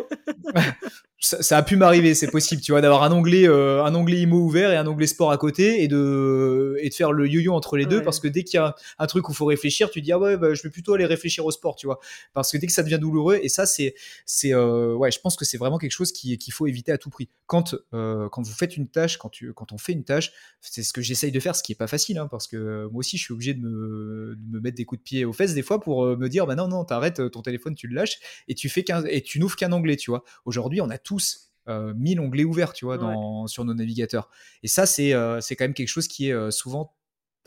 ça, 1.22 1.58
a 1.58 1.64
pu 1.64 1.76
m'arriver, 1.76 2.16
c'est 2.16 2.30
possible, 2.30 2.62
tu 2.62 2.72
vois, 2.72 2.82
d'avoir 2.82 3.04
un 3.04 3.12
onglet, 3.12 3.48
euh, 3.48 3.84
un 3.84 3.94
onglet 3.94 4.22
IMO 4.22 4.38
ouvert 4.38 4.72
et 4.72 4.78
un 4.78 4.88
onglet 4.88 5.06
sport 5.06 5.32
à 5.32 5.38
côté 5.38 5.84
et 5.84 5.88
de, 5.88 6.76
et 6.80 6.89
de 6.89 6.94
faire 6.94 7.12
le 7.12 7.28
yo-yo 7.28 7.54
entre 7.54 7.78
les 7.78 7.86
deux 7.86 8.02
parce 8.02 8.20
que 8.20 8.28
dès 8.28 8.44
qu'il 8.44 8.58
y 8.58 8.60
a 8.60 8.76
un 8.98 9.08
truc 9.08 9.30
où 9.30 9.32
il 9.32 9.36
faut 9.36 9.46
réfléchir, 9.46 9.92
tu 9.92 10.02
dis 10.02 10.12
ah 10.12 10.20
ouais, 10.20 10.36
bah, 10.38 10.54
je 10.56 10.64
vais 10.64 10.72
plutôt 10.72 10.94
aller 10.94 11.06
réfléchir 11.06 11.46
au 11.46 11.52
sport, 11.52 11.76
tu 11.76 11.86
vois, 11.86 12.00
parce 12.34 12.52
que 12.52 12.58
dès 12.58 12.66
que 12.66 12.74
ça 12.74 12.82
devient 12.82 12.98
douloureux 13.00 13.39
et 13.42 13.50
ça 13.50 13.68
c'est, 13.68 13.94
c'est, 14.26 14.54
euh, 14.54 14.96
ouais, 14.96 15.12
je 15.12 15.20
pense 15.20 15.38
que 15.38 15.46
c'est 15.46 15.58
vraiment 15.58 15.78
quelque 15.78 15.92
chose 15.92 16.12
qui, 16.12 16.38
qu'il 16.38 16.54
faut 16.54 16.66
éviter 16.66 16.92
à 16.92 16.98
tout 16.98 17.12
prix. 17.12 17.30
Quand, 17.46 17.76
euh, 17.94 18.28
quand 18.30 18.42
vous 18.42 18.54
faites 18.54 18.76
une 18.76 18.88
tâche, 18.88 19.18
quand 19.18 19.30
tu, 19.30 19.54
quand 19.54 19.72
on 19.74 19.78
fait 19.78 19.94
une 19.94 20.04
tâche, 20.04 20.32
c'est 20.60 20.82
ce 20.82 20.92
que 20.92 21.02
j'essaye 21.02 21.32
de 21.32 21.39
faire, 21.39 21.56
ce 21.56 21.62
qui 21.62 21.72
est 21.72 21.76
pas 21.76 21.88
facile, 21.88 22.18
hein, 22.18 22.28
parce 22.30 22.48
que 22.48 22.88
moi 22.92 23.00
aussi 23.00 23.18
je 23.18 23.24
suis 23.24 23.31
obligé 23.32 23.54
de 23.54 23.62
me, 23.62 24.36
de 24.38 24.52
me 24.52 24.60
mettre 24.60 24.78
des 24.78 24.86
coups 24.86 25.00
de 25.00 25.04
pied 25.04 25.26
aux 25.26 25.34
fesses 25.34 25.54
des 25.54 25.62
fois 25.62 25.80
pour 25.80 26.06
me 26.06 26.28
dire 26.28 26.46
bah 26.46 26.56
non 26.56 26.68
non 26.68 26.86
t'arrêtes 26.86 27.30
ton 27.32 27.42
téléphone, 27.42 27.76
tu 27.76 27.88
le 27.88 27.96
lâches 27.96 28.20
et 28.48 28.56
tu 28.56 28.70
fais 28.70 28.84
qu'un, 28.84 29.04
et 29.06 29.22
tu 29.22 29.40
n'ouvres 29.40 29.56
qu'un 29.56 29.72
onglet, 29.72 29.96
tu 29.96 30.12
vois. 30.12 30.24
Aujourd'hui 30.46 30.82
on 30.82 30.90
a 30.90 30.98
tous 30.98 31.52
euh, 31.68 31.94
1000 31.96 32.20
onglets 32.20 32.44
ouverts, 32.44 32.74
tu 32.74 32.86
vois, 32.86 32.98
dans, 32.98 33.48
sur 33.48 33.66
nos 33.66 33.74
navigateurs. 33.74 34.30
Et 34.64 34.68
ça, 34.68 34.86
c'est 34.86 35.14
euh, 35.14 35.42
c'est 35.42 35.56
quand 35.56 35.66
même 35.66 35.74
quelque 35.74 35.88
chose 35.88 36.08
qui 36.08 36.30
est 36.30 36.34
euh, 36.34 36.52
souvent 36.52 36.96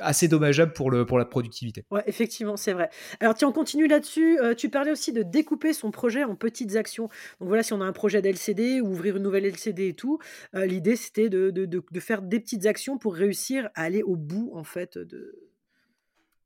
assez 0.00 0.26
dommageable 0.26 0.72
pour, 0.72 0.90
le, 0.90 1.06
pour 1.06 1.18
la 1.18 1.24
productivité. 1.24 1.84
Ouais, 1.90 2.02
effectivement, 2.06 2.56
c'est 2.56 2.72
vrai. 2.72 2.90
Alors, 3.20 3.34
tiens, 3.34 3.48
on 3.48 3.52
continue 3.52 3.86
là-dessus. 3.86 4.40
Euh, 4.40 4.54
tu 4.54 4.68
parlais 4.68 4.90
aussi 4.90 5.12
de 5.12 5.22
découper 5.22 5.72
son 5.72 5.90
projet 5.90 6.24
en 6.24 6.34
petites 6.34 6.74
actions. 6.76 7.08
Donc 7.40 7.48
voilà, 7.48 7.62
si 7.62 7.72
on 7.72 7.80
a 7.80 7.84
un 7.84 7.92
projet 7.92 8.20
d'LCD 8.20 8.80
ou 8.80 8.88
ouvrir 8.88 9.16
une 9.16 9.22
nouvelle 9.22 9.44
LCD 9.44 9.88
et 9.88 9.94
tout, 9.94 10.18
euh, 10.54 10.66
l'idée 10.66 10.96
c'était 10.96 11.28
de, 11.28 11.50
de, 11.50 11.64
de, 11.66 11.82
de, 11.88 12.00
faire 12.00 12.22
des 12.22 12.40
petites 12.40 12.66
actions 12.66 12.98
pour 12.98 13.14
réussir 13.14 13.70
à 13.74 13.82
aller 13.82 14.02
au 14.02 14.16
bout 14.16 14.50
en 14.54 14.64
fait 14.64 14.98
de, 14.98 15.53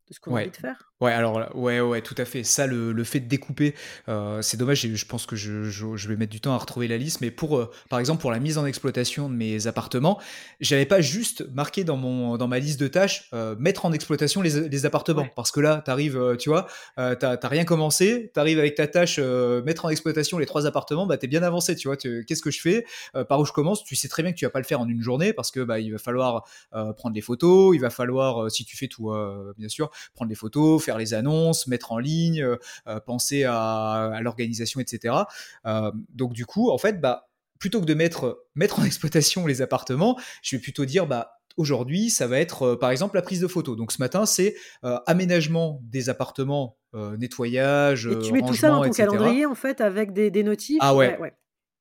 de 0.09 0.15
ce 0.15 0.21
qu'on 0.21 0.35
a 0.35 0.41
envie 0.41 0.51
de 0.51 0.57
faire. 0.57 0.89
Ouais, 1.01 1.13
alors 1.13 1.55
ouais, 1.55 1.81
ouais, 1.81 2.03
tout 2.03 2.17
à 2.19 2.25
fait. 2.25 2.43
Ça, 2.43 2.67
le, 2.67 2.93
le 2.93 3.05
fait 3.05 3.21
de 3.21 3.29
découper, 3.29 3.75
euh, 4.09 4.43
c'est 4.43 4.57
dommage. 4.57 4.81
Je 4.81 5.05
pense 5.05 5.27
que 5.27 5.37
je, 5.37 5.65
je, 5.65 5.95
je, 5.95 6.09
vais 6.09 6.17
mettre 6.17 6.33
du 6.33 6.41
temps 6.41 6.53
à 6.55 6.59
retrouver 6.59 6.89
la 6.89 6.97
liste. 6.97 7.21
Mais 7.21 7.31
pour, 7.31 7.57
euh, 7.57 7.71
par 7.89 8.01
exemple, 8.01 8.21
pour 8.21 8.33
la 8.33 8.41
mise 8.41 8.59
en 8.59 8.67
exploitation 8.67 9.29
de 9.29 9.35
mes 9.35 9.69
appartements, 9.69 10.21
j'avais 10.59 10.87
pas 10.87 11.01
juste 11.01 11.47
marqué 11.53 11.85
dans 11.85 11.97
mon 11.97 12.37
dans 12.37 12.49
ma 12.49 12.59
liste 12.59 12.81
de 12.81 12.89
tâches 12.89 13.29
euh, 13.33 13.55
mettre 13.61 13.85
en 13.87 13.93
exploitation 13.93 14.43
les, 14.43 14.69
les 14.69 14.87
appartements, 14.87 15.23
ouais. 15.23 15.33
parce 15.37 15.53
que 15.53 15.61
là, 15.61 15.83
t'arrives, 15.85 16.37
tu 16.39 16.49
vois, 16.49 16.67
t'as 16.97 17.39
rien 17.45 17.65
commencé, 17.65 18.33
t'arrives 18.35 18.59
avec 18.59 18.75
ta 18.75 18.89
tâche 18.89 19.19
mettre 19.19 19.85
en 19.85 19.91
exploitation 19.91 20.39
les 20.39 20.47
trois 20.47 20.67
appartements, 20.67 21.07
bah 21.07 21.17
t'es 21.17 21.29
bien 21.29 21.45
avancé, 21.45 21.77
tu 21.77 21.87
vois. 21.87 21.97
Qu'est-ce 21.97 22.43
que 22.43 22.51
je 22.51 22.61
fais? 22.61 22.85
Par 23.29 23.39
où 23.39 23.45
je 23.45 23.53
commence? 23.53 23.85
Tu 23.85 23.95
sais 23.95 24.09
très 24.09 24.25
bien 24.25 24.33
que 24.33 24.37
tu 24.37 24.45
vas 24.45 24.51
pas 24.51 24.59
le 24.59 24.65
faire 24.65 24.81
en 24.81 24.89
une 24.89 25.03
journée, 25.03 25.33
parce 25.33 25.53
que 25.53 25.61
bah 25.61 25.79
il 25.79 25.93
va 25.93 25.99
falloir 25.99 26.45
prendre 26.73 27.15
les 27.15 27.21
photos, 27.21 27.77
il 27.77 27.81
va 27.81 27.91
falloir, 27.91 28.51
si 28.51 28.65
tu 28.65 28.77
fais 28.77 28.89
tout, 28.89 29.15
bien 29.57 29.69
sûr, 29.69 29.91
prendre 30.15 30.29
les 30.29 30.35
photos 30.35 30.83
faire 30.83 30.99
les 30.99 31.15
annonces, 31.15 31.67
mettre 31.67 31.93
en 31.93 31.99
ligne, 31.99 32.43
euh, 32.43 33.01
penser 33.01 33.45
à, 33.45 34.11
à 34.15 34.21
l'organisation, 34.21 34.81
etc. 34.81 35.15
Euh, 35.67 35.93
donc 36.11 36.33
du 36.33 36.47
coup, 36.47 36.71
en 36.71 36.79
fait, 36.79 37.01
bah, 37.01 37.29
plutôt 37.59 37.81
que 37.81 37.87
de 37.87 37.95
mettre, 37.95 38.45
mettre 38.55 38.81
en 38.81 38.85
exploitation 38.85 39.47
les 39.47 39.63
appartements, 39.63 40.19
je 40.43 40.57
vais 40.57 40.63
plutôt 40.63 40.85
dire, 40.85 41.07
bah, 41.07 41.33
aujourd'hui, 41.57 42.09
ça 42.09 42.27
va 42.27 42.39
être, 42.39 42.63
euh, 42.63 42.79
par 42.79 42.91
exemple, 42.91 43.17
la 43.17 43.23
prise 43.23 43.41
de 43.41 43.49
photos. 43.49 43.77
Donc 43.77 43.93
ce 43.93 44.01
matin, 44.01 44.27
c'est 44.27 44.55
euh, 44.85 44.99
aménagement 45.07 45.81
des 45.83 46.09
appartements, 46.09 46.79
euh, 46.95 47.17
nettoyage, 47.17 48.07
Et 48.07 48.19
tu 48.21 48.33
mets 48.33 48.43
tout 48.43 48.55
ça 48.55 48.69
dans 48.69 48.79
ton 48.83 48.85
etc. 48.85 49.09
calendrier, 49.09 49.45
en 49.45 49.55
fait, 49.55 49.81
avec 49.81 50.13
des, 50.13 50.31
des 50.31 50.43
notifs? 50.43 50.79
Ah 50.81 50.95
ouais. 50.95 51.11
ouais, 51.13 51.19
ouais. 51.19 51.35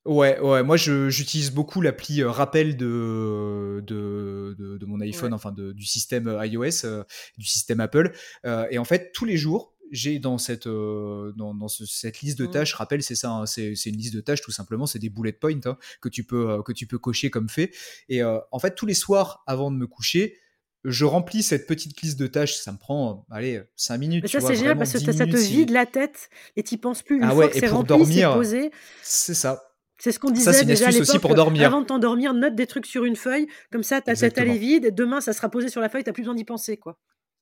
Ouais, 0.07 0.39
ouais, 0.39 0.63
moi 0.63 0.77
j'utilise 0.77 1.51
beaucoup 1.51 1.81
l'appli 1.81 2.21
euh, 2.21 2.31
rappel 2.31 2.77
de, 2.77 3.83
de, 3.85 4.55
de, 4.57 4.77
de 4.77 4.85
mon 4.85 5.01
iPhone, 5.01 5.29
ouais. 5.31 5.35
enfin 5.35 5.51
de, 5.51 5.73
du 5.73 5.85
système 5.85 6.39
iOS, 6.41 6.85
euh, 6.85 7.03
du 7.37 7.45
système 7.45 7.79
Apple. 7.79 8.13
Euh, 8.45 8.65
et 8.71 8.77
en 8.77 8.85
fait, 8.85 9.11
tous 9.13 9.25
les 9.25 9.37
jours, 9.37 9.77
j'ai 9.91 10.19
dans 10.19 10.37
cette, 10.37 10.67
euh, 10.67 11.33
dans, 11.35 11.53
dans 11.53 11.67
ce, 11.67 11.85
cette 11.85 12.21
liste 12.21 12.39
de 12.39 12.45
tâches, 12.45 12.73
mmh. 12.73 12.77
rappel, 12.77 13.03
c'est 13.03 13.15
ça, 13.15 13.31
hein, 13.31 13.45
c'est 13.45 13.73
une 13.85 13.97
liste 13.97 14.13
de 14.13 14.21
tâches 14.21 14.41
tout 14.41 14.51
simplement, 14.51 14.85
c'est 14.85 14.99
des 14.99 15.09
bullet 15.09 15.31
points 15.31 15.59
hein, 15.65 15.77
que, 16.01 16.09
tu 16.09 16.23
peux, 16.23 16.49
euh, 16.49 16.61
que 16.61 16.71
tu 16.71 16.87
peux 16.87 16.97
cocher 16.97 17.29
comme 17.29 17.49
fait. 17.49 17.71
Et 18.09 18.21
euh, 18.21 18.39
en 18.51 18.59
fait, 18.59 18.75
tous 18.75 18.85
les 18.85 18.93
soirs 18.93 19.43
avant 19.47 19.71
de 19.71 19.77
me 19.77 19.87
coucher, 19.87 20.37
je 20.83 21.05
remplis 21.05 21.43
cette 21.43 21.67
petite 21.67 22.01
liste 22.01 22.19
de 22.19 22.27
tâches, 22.27 22.55
ça 22.55 22.71
me 22.71 22.77
prend, 22.77 23.25
allez, 23.29 23.61
5 23.75 23.97
minutes. 23.97 24.23
Mais 24.23 24.29
ça, 24.29 24.39
c'est 24.39 24.55
génial 24.55 24.77
parce 24.77 24.93
que 24.93 24.99
ça 24.99 25.25
te 25.25 25.35
vide 25.35 25.71
la 25.71 25.85
tête 25.85 26.29
et 26.55 26.63
tu 26.63 26.77
penses 26.77 27.01
plus. 27.01 27.17
Une 27.17 27.23
ah 27.23 27.31
fois 27.31 27.37
ouais, 27.45 27.49
que 27.49 27.59
c'est 27.59 27.67
rempli, 27.67 28.13
c'est 28.13 28.23
posé. 28.33 28.71
C'est 29.01 29.33
ça. 29.33 29.63
C'est 29.99 30.11
ce 30.11 30.19
qu'on 30.19 30.29
disait 30.29 30.53
ça, 30.53 30.63
déjà 30.63 30.87
à 30.87 30.91
l'époque. 30.91 31.09
aussi 31.09 31.19
pour 31.19 31.33
dormir. 31.33 31.65
Avant 31.65 31.81
de 31.81 31.87
t'endormir, 31.87 32.33
note 32.33 32.55
des 32.55 32.67
trucs 32.67 32.85
sur 32.85 33.03
une 33.03 33.15
feuille, 33.15 33.47
comme 33.71 33.83
ça 33.83 34.01
ta 34.01 34.15
tête 34.15 34.37
elle 34.37 34.49
est 34.49 34.57
vide, 34.57 34.93
demain 34.93 35.21
ça 35.21 35.33
sera 35.33 35.49
posé 35.49 35.69
sur 35.69 35.81
la 35.81 35.89
feuille, 35.89 36.03
t'as 36.03 36.13
plus 36.13 36.23
besoin 36.23 36.35
d'y 36.35 36.45
penser 36.45 36.77
quoi. 36.77 36.99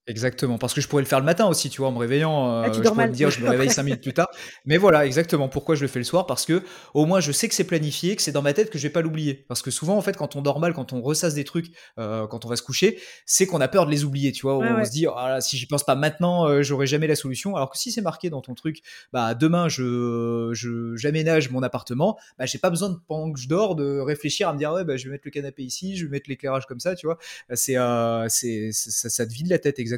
Exactement, 0.08 0.60
parce 0.60 0.76
que 0.76 0.82
je 0.82 0.88
pourrais 0.88 1.02
le 1.02 1.08
faire 1.08 1.20
le 1.20 1.26
matin 1.26 1.48
aussi, 1.48 1.72
tu 1.72 1.82
vois, 1.82 1.88
en 1.88 1.92
me 1.92 1.98
réveillant. 1.98 2.46
Ah, 2.46 2.68
euh, 2.68 2.74
je 2.74 2.80
pourrais 2.80 3.08
me 3.08 3.14
dire, 3.14 3.32
je 3.32 3.42
me 3.42 3.50
réveille 3.50 3.72
cinq 3.72 3.82
minutes 3.84 4.04
plus 4.04 4.14
tard. 4.14 4.28
Mais 4.64 4.78
voilà, 4.78 5.04
exactement. 5.04 5.50
Pourquoi 5.50 5.74
je 5.74 5.82
le 5.82 5.88
fais 5.88 5.98
le 5.98 6.06
soir 6.06 6.28
Parce 6.28 6.46
que 6.46 6.62
au 6.94 7.08
moins, 7.08 7.20
je 7.20 7.32
sais 7.32 7.48
que 7.48 7.56
c'est 7.56 7.64
planifié, 7.64 8.16
que 8.16 8.22
c'est 8.22 8.32
dans 8.32 8.44
ma 8.44 8.54
tête, 8.54 8.70
que 8.70 8.78
je 8.78 8.84
vais 8.84 8.92
pas 8.92 9.02
l'oublier. 9.02 9.46
Parce 9.48 9.64
que 9.64 9.72
souvent, 9.72 9.98
en 9.98 10.02
fait, 10.02 10.16
quand 10.16 10.36
on 10.36 10.44
dort 10.44 10.60
mal, 10.60 10.74
quand 10.74 10.94
on 10.94 11.02
ressasse 11.02 11.34
des 11.34 11.44
trucs, 11.44 11.72
euh, 11.98 12.28
quand 12.28 12.46
on 12.46 12.50
va 12.50 12.56
se 12.56 12.62
coucher, 12.62 13.00
c'est 13.26 13.48
qu'on 13.48 13.62
a 13.62 13.68
peur 13.68 13.88
de 13.88 13.92
les 13.92 14.04
oublier, 14.04 14.32
tu 14.32 14.44
vois. 14.44 14.60
Ouais, 14.60 14.68
on 14.70 14.76
ouais. 14.76 14.86
se 14.86 14.92
dit, 14.92 15.08
oh 15.08 15.16
là, 15.16 15.42
si 15.42 15.58
j'y 15.58 15.66
pense 15.66 15.84
pas 15.84 15.96
maintenant, 15.96 16.48
euh, 16.48 16.62
j'aurai 16.62 16.86
jamais 16.86 17.08
la 17.08 17.16
solution. 17.16 17.56
Alors 17.56 17.72
que 17.72 17.78
si 17.80 17.92
c'est 17.92 18.02
marqué 18.02 18.30
dans 18.30 18.42
ton 18.42 18.54
truc, 18.54 18.82
bah 19.12 19.34
demain, 19.34 19.70
je 19.70 20.52
j'aménage 20.96 21.50
mon 21.50 21.64
appartement, 21.64 22.16
bah 22.38 22.46
j'ai 22.46 22.60
pas 22.60 22.70
besoin 22.70 22.90
de 22.92 22.98
pendant 23.08 23.34
que 23.34 23.40
je 23.40 23.48
dors 23.48 23.76
de 23.76 23.98
réfléchir 23.98 24.50
à 24.50 24.54
me 24.54 24.60
dire, 24.60 24.72
ouais, 24.72 24.84
bah 24.84 24.98
je 24.98 25.06
vais 25.06 25.14
mettre 25.14 25.26
le 25.26 25.32
canapé 25.32 25.64
ici, 25.64 25.98
je 25.98 26.06
vais 26.06 26.12
mettre 26.12 26.30
l'éclairage 26.30 26.68
comme 26.68 26.80
ça, 26.80 26.94
tu 26.94 27.08
vois. 27.08 27.18
C'est 27.56 27.78
euh, 27.78 28.28
c'est 28.30 28.72
ça, 28.72 29.10
ça 29.10 29.26
te 29.26 29.34
vide 29.34 29.48
la 29.48 29.58
tête 29.58 29.80
exactement. 29.80 29.95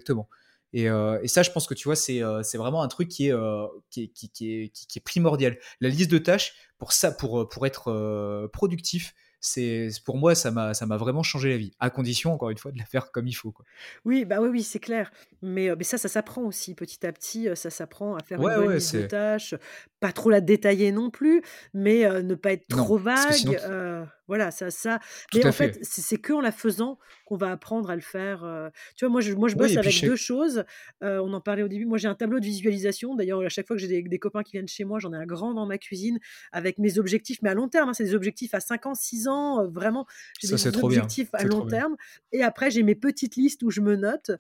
Et, 0.74 0.90
euh, 0.90 1.20
et, 1.24 1.28
ça, 1.28 1.44
je 1.44 1.52
pense 1.52 1.68
que 1.68 1.74
tu 1.74 1.88
vois, 1.88 1.96
c'est 1.96 2.22
euh, 2.22 2.42
vraiment 2.56 2.82
un 2.82 2.88
truc 2.88 3.08
qui 3.08 3.28
est, 3.28 3.32
euh, 3.32 3.68
qui, 3.90 4.12
est, 4.42 5.00
primordial. 5.04 5.58
La 5.80 5.90
liste 5.90 6.12
de 6.12 6.18
tâches, 6.18 6.54
pour 6.78 6.92
ça, 6.92 7.12
pour, 7.12 7.66
être 7.66 8.50
productif, 8.52 9.14
c'est 9.40 9.90
pour 10.06 10.18
moi 10.18 10.36
ça 10.36 10.52
m'a 10.52 10.74
ça 10.74 10.86
m'a 10.86 10.98
vraiment 10.98 11.24
changé 11.24 11.50
la 11.50 11.58
vie 11.58 11.72
à 11.80 11.90
condition 11.90 12.34
encore 12.34 12.50
une 12.50 12.58
fois 12.58 12.72
de 12.72 12.78
la 12.78 12.86
faire 12.86 13.12
comme 13.12 13.28
il 13.28 13.34
faut 13.34 13.52
quoi. 13.52 13.66
Oui 14.06 14.26
bah 14.26 14.42
oui 14.42 14.50
oui 14.50 14.64
c'est 14.64 14.80
clair 14.80 15.12
mais, 15.42 15.70
mais 15.76 15.84
ça 15.84 15.98
ça 15.98 16.08
s'apprend 16.08 16.44
aussi 16.44 16.74
petit 16.74 17.06
à 17.06 17.12
petit 17.12 17.48
ça 17.56 17.70
s'apprend 17.70 18.16
à 18.16 18.24
faire 18.24 18.40
ouais, 18.40 18.54
une 18.54 18.60
bonne 18.60 18.68
ouais, 18.70 18.76
liste 18.76 18.96
de 18.96 19.06
tâches 19.06 19.56
pas 20.00 20.12
trop 20.12 20.30
la 20.30 20.42
détailler 20.42 20.92
non 20.92 21.10
plus 21.10 21.42
mais 21.74 22.06
euh, 22.06 22.22
ne 22.22 22.36
pas 22.36 22.54
être 22.54 22.68
trop 22.68 22.98
vague 22.98 23.32
sinon... 23.32 23.54
euh, 23.64 24.06
voilà 24.28 24.52
ça 24.52 24.70
ça 24.70 25.00
Tout 25.32 25.40
mais 25.40 25.48
en 25.48 25.52
fait, 25.52 25.76
fait 25.76 25.80
c'est 25.84 26.18
que 26.18 26.34
en 26.34 26.42
la 26.42 26.52
faisant 26.52 27.00
qu'on 27.26 27.38
va 27.38 27.52
apprendre 27.52 27.90
à 27.90 27.96
le 27.96 28.02
faire 28.02 28.44
euh. 28.44 28.70
tu 28.96 29.06
vois 29.06 29.12
moi 29.12 29.22
je 29.22 29.34
moi 29.34 29.50
je 29.50 29.56
bosse 29.56 29.72
oui, 29.72 29.78
avec 29.78 30.02
deux 30.02 30.16
choses 30.16 30.66
euh, 31.04 31.20
on 31.24 31.34
en 31.34 31.42
parlait 31.42 31.64
au 31.64 31.68
début 31.68 31.86
moi 31.86 31.98
j'ai 31.98 32.08
un 32.08 32.16
tableau 32.16 32.40
de 32.40 32.46
visualisation 32.46 33.16
d'ailleurs 33.16 33.42
à 33.42 33.50
chaque 33.50 33.68
fois 33.68 33.76
que 33.76 33.82
j'ai 33.82 33.88
des, 33.88 34.02
des, 34.02 34.20
copains 34.20 34.44
qui 34.44 34.54
viennent 34.54 34.68
chez 34.68 34.84
moi 34.84 35.00
j'en 35.00 35.14
ai 35.14 35.18
un 35.18 35.26
grand 35.26 35.54
dans 35.54 35.66
ma 35.66 35.78
cuisine 35.78 36.20
avec 36.52 36.78
mes 36.78 37.00
objectifs 37.00 37.40
mais 37.42 37.50
à 37.50 37.54
long 37.54 37.70
terme 37.70 37.90
hein, 37.90 37.94
c'est 37.94 38.04
des 38.04 38.16
objectifs 38.16 38.54
à 38.54 38.60
5 38.60 38.86
ans 38.88 38.94
6 38.94 39.27
ans 39.27 39.27
euh, 39.30 39.68
vraiment 39.68 40.06
j'ai 40.40 40.48
des 40.48 40.78
objectifs 40.84 41.30
à 41.34 41.44
long 41.44 41.66
terme 41.66 41.96
et 42.32 42.44
après 42.44 42.72
j'ai 42.72 42.84
mes 42.84 42.96
petites 42.96 43.36
listes 43.36 43.64
où 43.64 43.72
je 43.72 43.82
me 43.82 43.96
note 43.96 44.32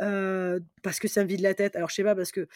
euh, 0.00 0.60
parce 0.82 0.98
que 0.98 1.08
ça 1.08 1.22
me 1.22 1.28
vide 1.28 1.40
la 1.40 1.54
tête 1.54 1.76
alors 1.76 1.90
je 1.90 1.94
sais 1.94 2.04
pas 2.04 2.14
parce 2.14 2.32
que 2.32 2.48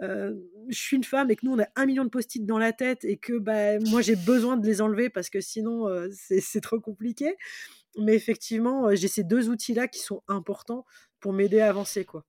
je 0.00 0.34
suis 0.70 0.96
une 0.96 1.04
femme 1.04 1.30
et 1.30 1.36
que 1.36 1.46
nous 1.46 1.52
on 1.52 1.60
a 1.60 1.68
un 1.76 1.86
million 1.86 2.04
de 2.04 2.08
post-it 2.08 2.44
dans 2.44 2.58
la 2.58 2.72
tête 2.72 3.04
et 3.04 3.18
que 3.18 3.38
bah, 3.38 3.78
moi 3.90 4.02
j'ai 4.02 4.16
besoin 4.16 4.56
de 4.56 4.66
les 4.66 4.80
enlever 4.80 5.10
parce 5.10 5.30
que 5.30 5.40
sinon 5.40 5.86
c'est 6.10 6.60
trop 6.60 6.80
compliqué. 6.80 7.36
Mais 7.98 8.14
effectivement, 8.14 8.94
j'ai 8.94 9.08
ces 9.08 9.22
deux 9.22 9.50
outils-là 9.50 9.86
qui 9.86 10.00
sont 10.00 10.22
importants 10.26 10.86
pour 11.20 11.32
m'aider 11.32 11.60
à 11.60 11.68
avancer. 11.68 12.04
quoi. 12.04 12.24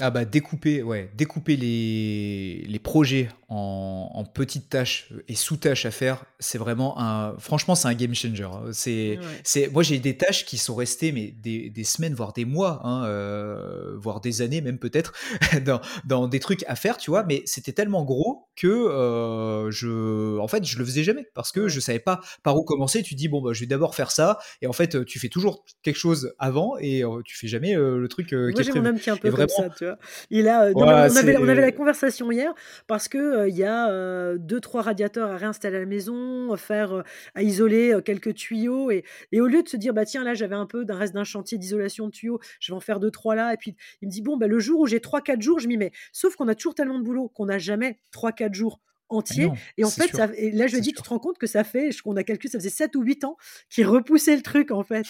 Ah 0.00 0.10
bah 0.10 0.24
découper, 0.24 0.82
ouais, 0.82 1.10
découper 1.14 1.56
les, 1.56 2.64
les 2.68 2.78
projets 2.78 3.28
en, 3.48 4.10
en 4.14 4.24
petites 4.24 4.68
tâches 4.68 5.12
et 5.26 5.34
sous-tâches 5.34 5.86
à 5.86 5.90
faire, 5.90 6.24
c'est 6.38 6.58
vraiment 6.58 7.00
un, 7.00 7.36
franchement, 7.38 7.74
c'est 7.74 7.88
un 7.88 7.94
game 7.94 8.14
changer. 8.14 8.48
C'est, 8.72 9.18
ouais. 9.18 9.24
c'est, 9.42 9.68
moi 9.72 9.82
j'ai 9.82 9.98
des 9.98 10.16
tâches 10.16 10.44
qui 10.44 10.56
sont 10.58 10.74
restées 10.74 11.10
mais 11.10 11.34
des, 11.42 11.70
des 11.70 11.84
semaines 11.84 12.14
voire 12.14 12.32
des 12.32 12.44
mois, 12.44 12.80
hein, 12.84 13.04
euh, 13.06 13.96
voire 13.96 14.20
des 14.20 14.42
années 14.42 14.60
même 14.60 14.78
peut-être 14.78 15.12
dans, 15.64 15.80
dans 16.04 16.28
des 16.28 16.40
trucs 16.40 16.64
à 16.68 16.76
faire, 16.76 16.96
tu 16.96 17.10
vois. 17.10 17.24
Mais 17.24 17.42
c'était 17.46 17.72
tellement 17.72 18.04
gros 18.04 18.47
que 18.58 18.66
euh, 18.66 19.70
je, 19.70 20.36
en 20.38 20.48
fait, 20.48 20.64
je 20.64 20.78
le 20.78 20.84
faisais 20.84 21.04
jamais 21.04 21.28
parce 21.32 21.52
que 21.52 21.68
je 21.68 21.78
savais 21.78 22.00
pas 22.00 22.20
par 22.42 22.56
où 22.56 22.64
commencer. 22.64 23.02
Tu 23.02 23.14
dis 23.14 23.28
bon 23.28 23.40
bah 23.40 23.52
je 23.52 23.60
vais 23.60 23.66
d'abord 23.66 23.94
faire 23.94 24.10
ça 24.10 24.38
et 24.62 24.66
en 24.66 24.72
fait 24.72 25.04
tu 25.04 25.20
fais 25.20 25.28
toujours 25.28 25.64
quelque 25.82 25.96
chose 25.96 26.34
avant 26.40 26.76
et 26.80 27.04
euh, 27.04 27.22
tu 27.24 27.36
fais 27.36 27.46
jamais 27.46 27.76
euh, 27.76 27.98
le 27.98 28.08
truc 28.08 28.32
moi, 28.32 28.50
qui 28.52 28.60
est 28.60 28.64
j'ai 28.64 28.72
mon 28.72 28.86
homme 28.86 28.98
qui 28.98 29.08
est 29.08 29.12
un 29.12 29.16
peu 29.16 29.28
et 29.28 29.30
comme 29.30 29.46
vraiment, 29.46 29.70
ça, 29.70 29.74
tu 29.76 29.84
vois. 29.84 29.98
Il 30.30 30.48
a, 30.48 30.70
non, 30.72 30.80
Ouais, 30.80 31.08
on, 31.10 31.16
avait, 31.16 31.36
on 31.36 31.48
avait 31.48 31.60
la 31.60 31.72
conversation 31.72 32.32
hier 32.32 32.52
parce 32.88 33.06
que 33.06 33.48
il 33.48 33.56
y 33.56 33.64
a 33.64 34.36
deux 34.36 34.60
trois 34.60 34.82
radiateurs 34.82 35.30
à 35.30 35.36
réinstaller 35.36 35.76
à 35.76 35.80
la 35.80 35.86
maison, 35.86 36.56
faire 36.56 37.04
à 37.36 37.42
isoler 37.42 37.96
quelques 38.04 38.34
tuyaux 38.34 38.90
et, 38.90 39.04
et 39.30 39.40
au 39.40 39.46
lieu 39.46 39.62
de 39.62 39.68
se 39.68 39.76
dire 39.76 39.94
bah 39.94 40.04
tiens 40.04 40.24
là 40.24 40.34
j'avais 40.34 40.56
un 40.56 40.66
peu 40.66 40.84
d'un 40.84 40.96
reste 40.96 41.14
d'un 41.14 41.24
chantier 41.24 41.58
d'isolation 41.58 42.06
de 42.06 42.10
tuyaux, 42.10 42.40
je 42.58 42.72
vais 42.72 42.76
en 42.76 42.80
faire 42.80 42.98
deux 42.98 43.12
trois 43.12 43.36
là 43.36 43.52
et 43.54 43.56
puis 43.56 43.76
il 44.02 44.08
me 44.08 44.12
dit 44.12 44.22
bon 44.22 44.36
bah 44.36 44.48
le 44.48 44.58
jour 44.58 44.80
où 44.80 44.86
j'ai 44.86 45.00
trois 45.00 45.20
quatre 45.20 45.42
jours 45.42 45.60
je 45.60 45.68
m'y 45.68 45.76
mets. 45.76 45.92
Sauf 46.12 46.34
qu'on 46.34 46.48
a 46.48 46.56
toujours 46.56 46.74
tellement 46.74 46.98
de 46.98 47.04
boulot 47.04 47.28
qu'on 47.28 47.46
n'a 47.46 47.58
jamais 47.58 48.00
trois 48.10 48.32
quatre 48.32 48.47
jours 48.54 48.80
Mais 49.10 49.16
entiers 49.16 49.46
non, 49.46 49.54
et 49.78 49.84
en 49.84 49.90
fait 49.90 50.08
sûr, 50.08 50.16
ça, 50.18 50.28
et 50.36 50.50
là 50.50 50.66
je 50.66 50.76
dis 50.76 50.92
tu 50.92 50.96
sûr. 50.96 51.02
te 51.02 51.08
rends 51.08 51.18
compte 51.18 51.38
que 51.38 51.46
ça 51.46 51.64
fait 51.64 51.90
qu'on 52.04 52.14
a 52.16 52.22
calculé 52.24 52.50
ça 52.52 52.58
faisait 52.58 52.68
7 52.70 52.94
ou 52.96 53.02
8 53.02 53.24
ans 53.24 53.36
qu'il 53.70 53.86
repoussait 53.86 54.36
le 54.36 54.42
truc 54.42 54.70
en 54.70 54.82
fait 54.84 55.06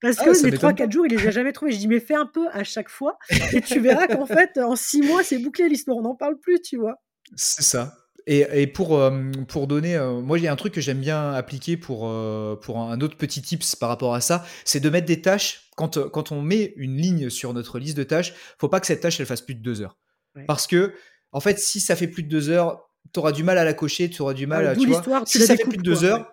parce 0.00 0.16
Ah, 0.18 0.24
que 0.24 0.30
les 0.44 0.52
trois 0.52 0.70
m'étonne 0.70 0.70
pas. 0.70 0.72
quatre 0.74 0.92
jours 0.92 1.06
il 1.06 1.16
les 1.16 1.26
a 1.26 1.30
jamais 1.32 1.52
trouvés 1.52 1.72
je 1.72 1.78
dis 1.78 1.88
mais 1.88 1.98
fais 2.00 2.14
un 2.14 2.26
peu 2.26 2.48
à 2.52 2.62
chaque 2.64 2.88
fois 2.88 3.18
et 3.52 3.60
tu 3.60 3.80
verras 3.80 4.06
qu'en 4.06 4.26
fait, 4.26 4.56
en 4.58 4.76
six 4.76 5.02
mois, 5.02 5.22
c'est 5.24 5.38
bouclé 5.38 5.68
l'histoire. 5.68 5.96
On 5.98 6.02
n'en 6.02 6.14
parle 6.14 6.38
plus, 6.38 6.60
tu 6.62 6.76
vois. 6.76 7.02
C'est 7.34 7.62
ça. 7.64 7.96
Et, 8.26 8.46
et 8.52 8.66
pour, 8.68 8.96
euh, 8.98 9.30
pour 9.48 9.66
donner, 9.66 9.96
euh, 9.96 10.20
moi 10.20 10.38
il 10.38 10.44
y 10.44 10.46
a 10.48 10.52
un 10.52 10.56
truc 10.56 10.74
que 10.74 10.80
j'aime 10.80 11.00
bien 11.00 11.32
appliquer 11.32 11.76
pour, 11.76 12.06
euh, 12.08 12.54
pour 12.54 12.78
un 12.78 13.00
autre 13.00 13.16
petit 13.16 13.42
tips 13.42 13.74
par 13.76 13.88
rapport 13.88 14.14
à 14.14 14.20
ça, 14.20 14.44
c'est 14.64 14.78
de 14.78 14.90
mettre 14.90 15.06
des 15.06 15.22
tâches, 15.22 15.70
quand, 15.76 15.98
quand 16.10 16.30
on 16.30 16.42
met 16.42 16.72
une 16.76 16.96
ligne 16.98 17.30
sur 17.30 17.52
notre 17.54 17.78
liste 17.80 17.96
de 17.96 18.04
tâches, 18.04 18.34
faut 18.58 18.68
pas 18.68 18.78
que 18.78 18.86
cette 18.86 19.00
tâche 19.00 19.18
elle 19.18 19.26
fasse 19.26 19.40
plus 19.40 19.54
de 19.56 19.62
deux 19.62 19.80
heures. 19.80 19.98
Ouais. 20.36 20.44
Parce 20.46 20.66
que, 20.68 20.92
en 21.32 21.40
fait, 21.40 21.58
si 21.58 21.80
ça 21.80 21.96
fait 21.96 22.08
plus 22.08 22.22
de 22.22 22.28
deux 22.28 22.48
heures, 22.50 22.88
tu 23.12 23.20
auras 23.20 23.32
du 23.32 23.42
mal 23.44 23.58
à 23.58 23.64
la 23.64 23.74
cocher, 23.74 24.08
tu 24.10 24.22
auras 24.22 24.34
du 24.34 24.46
mal 24.46 24.66
à, 24.66 24.74
tu 24.76 24.86
vois, 24.86 25.00
tu 25.24 25.38
si 25.38 25.44
ça 25.46 25.56
fait 25.56 25.64
plus 25.64 25.76
de 25.78 25.82
deux 25.82 26.04
heures, 26.04 26.30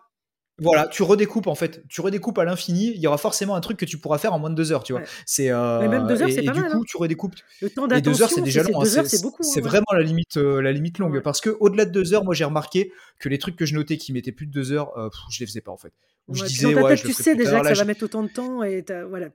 voilà, 0.59 0.87
tu 0.87 1.03
redécoupes 1.03 1.45
en 1.45 1.53
fait, 1.53 1.83
tu 1.87 2.01
redécoupes 2.01 2.37
à 2.39 2.43
l'infini, 2.43 2.87
il 2.95 2.99
y 2.99 3.05
aura 3.05 3.19
forcément 3.19 3.53
un 3.55 3.61
truc 3.61 3.77
que 3.77 3.85
tu 3.85 3.99
pourras 3.99 4.17
faire 4.17 4.33
en 4.33 4.39
moins 4.39 4.49
de 4.49 4.55
deux 4.55 4.71
heures, 4.71 4.81
tu 4.83 4.91
vois. 4.93 5.01
Ouais. 5.03 5.07
C'est 5.27 5.49
Mais 5.51 5.87
même 5.87 6.05
euh, 6.05 6.07
deux 6.07 6.21
heures, 6.23 6.29
c'est 6.31 6.41
pas 6.41 6.51
du 6.51 6.61
mal. 6.61 6.71
coup, 6.71 6.77
Hein. 6.79 6.83
tu 6.87 6.97
redécoupes. 6.97 7.35
Le 7.61 7.69
temps 7.69 7.87
Et 7.89 8.01
deux 8.01 8.23
heures, 8.23 8.29
c'est 8.29 8.41
d'attention, 8.41 8.43
déjà 8.43 8.63
c'est 8.63 8.71
long. 8.71 8.79
hein, 8.79 8.83
deux 8.83 8.97
heures, 8.97 9.05
C'est 9.07 9.55
ouais. 9.55 9.61
vraiment 9.61 9.85
la 9.93 10.01
limite, 10.01 10.37
euh, 10.37 10.59
la 10.61 10.71
limite 10.71 10.97
longue. 10.97 11.13
Ouais. 11.13 11.21
Parce 11.21 11.41
que 11.41 11.55
au-delà 11.59 11.85
de 11.85 11.91
deux 11.91 12.15
heures, 12.15 12.23
moi 12.23 12.33
j'ai 12.33 12.43
remarqué 12.43 12.91
que 13.19 13.29
les 13.29 13.37
trucs 13.37 13.55
que 13.55 13.67
je 13.67 13.75
notais 13.75 13.97
qui 13.97 14.13
mettaient 14.13 14.31
plus 14.31 14.47
de 14.47 14.51
deux 14.51 14.71
heures, 14.71 14.97
euh, 14.97 15.09
pff, 15.09 15.19
je 15.29 15.39
les 15.41 15.45
faisais 15.45 15.61
pas 15.61 15.71
en 15.71 15.77
fait. 15.77 15.93
Ou 16.27 16.33
je 16.33 16.43
disais 16.45 16.73
ta 16.73 16.81
ouais, 16.81 16.89
tête, 16.89 16.99
je 17.03 17.07
le 17.07 17.13
tu 17.13 17.23
sais 17.23 17.35
déjà 17.35 17.51
tard. 17.51 17.61
que 17.61 17.67
Là, 17.67 17.75
ça 17.75 17.81
va 17.83 17.85
mettre 17.85 18.03
autant 18.03 18.23
de 18.23 18.29
temps 18.29 18.63
et 18.63 18.83
voilà. 19.09 19.27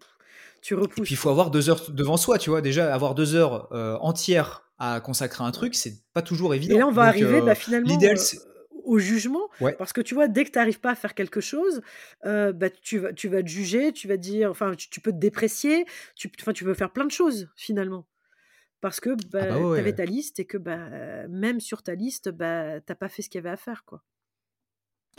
Tu 0.61 0.75
repousses. 0.75 0.99
Et 0.99 1.03
puis 1.03 1.15
il 1.15 1.17
faut 1.17 1.31
avoir 1.31 1.51
deux 1.53 1.71
heures 1.71 1.83
devant 1.91 2.17
soi, 2.17 2.39
tu 2.39 2.51
vois. 2.51 2.61
Déjà, 2.63 2.93
avoir 2.93 3.15
deux 3.15 3.35
heures 3.37 3.69
entières 4.03 4.65
à 4.83 5.01
consacrer 5.01 5.45
un 5.45 5.53
truc, 5.53 5.77
c'est 5.77 5.95
pas 6.13 6.23
toujours 6.23 6.55
évident. 6.55 6.75
Et 6.75 6.79
là, 6.79 6.89
on 6.89 6.93
va 6.93 7.05
arriver 7.05 7.41
bah, 7.41 7.55
finalement. 7.55 7.89
L'idéal, 7.89 8.17
au 8.85 8.99
jugement. 8.99 9.49
Parce 9.79 9.93
que 9.93 10.01
tu 10.01 10.13
vois, 10.13 10.27
dès 10.27 10.45
que 10.45 10.51
tu 10.51 10.59
n'arrives 10.59 10.81
pas 10.81 10.91
à 10.91 10.95
faire 10.97 11.15
quelque 11.15 11.41
chose, 11.41 11.83
bah, 12.25 12.69
tu, 12.83 12.99
vas, 12.99 13.13
tu 13.13 13.29
vas 13.29 13.43
te 13.43 13.49
juger, 13.49 13.93
tu 13.93 14.09
vas 14.09 14.17
dire, 14.17 14.51
enfin, 14.51 14.75
tu, 14.75 15.01
peux 15.01 15.13
te 15.13 15.19
déprécier, 15.19 15.87
tu, 16.17 16.29
tu 16.31 16.65
peux 16.65 16.75
faire 16.75 16.93
plein 16.93 17.05
de 17.05 17.13
choses 17.13 17.49
finalement. 17.55 18.07
Parce 18.81 18.99
que 18.99 19.11
ah 19.11 19.17
bah, 19.31 19.47
bah 19.47 19.57
tu 19.57 19.79
avais 19.79 19.93
ta 19.93 20.05
liste 20.05 20.41
et 20.41 20.45
que 20.45 20.59
bah, 20.59 21.29
même 21.29 21.61
sur 21.61 21.85
ta 21.85 21.95
liste, 21.95 22.31
bah, 22.31 22.81
tu 22.81 22.87
n'as 22.89 22.97
pas 22.97 23.09
fait 23.09 23.23
ce 23.23 23.29
qu'il 23.29 23.39
y 23.39 23.47
avait 23.47 23.55
à 23.55 23.57
faire. 23.57 23.85
quoi. 23.85 24.03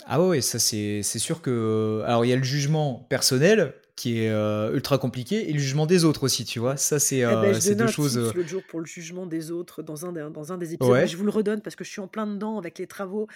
Ah 0.06 0.22
ouais, 0.22 0.42
ça 0.42 0.60
c'est 0.60 1.02
sûr 1.04 1.42
que... 1.42 2.04
Alors 2.06 2.26
il 2.26 2.30
y 2.30 2.34
a 2.34 2.36
le 2.36 2.44
jugement 2.44 3.06
personnel, 3.10 3.76
qui 3.96 4.24
est 4.24 4.30
euh, 4.30 4.74
ultra 4.74 4.98
compliqué 4.98 5.50
et 5.50 5.54
le 5.54 5.60
jugement 5.60 5.86
des 5.86 6.04
autres 6.04 6.24
aussi, 6.24 6.46
tu 6.46 6.60
vois. 6.60 6.78
Ça, 6.78 6.98
c'est 6.98 7.18
eh 7.20 7.26
ben, 7.26 7.54
euh, 7.54 7.76
deux 7.76 7.88
choses. 7.88 8.18
Euh, 8.18 8.32
le 8.34 8.46
jour 8.46 8.64
pour 8.68 8.80
le 8.80 8.86
jugement 8.86 9.28
des 9.28 9.52
autres 9.52 9.84
dans 9.84 10.06
un, 10.06 10.30
dans 10.32 10.52
un 10.52 10.58
des 10.58 10.74
épisodes. 10.74 11.06
Je 11.06 11.16
vous 11.16 11.24
le 11.24 11.30
redonne 11.30 11.62
parce 11.62 11.76
que 11.76 11.84
je 11.84 11.90
suis 11.90 12.02
en 12.02 12.08
plein 12.08 12.26
dedans 12.26 12.58
avec 12.58 12.80
les 12.80 12.88
travaux 12.88 13.28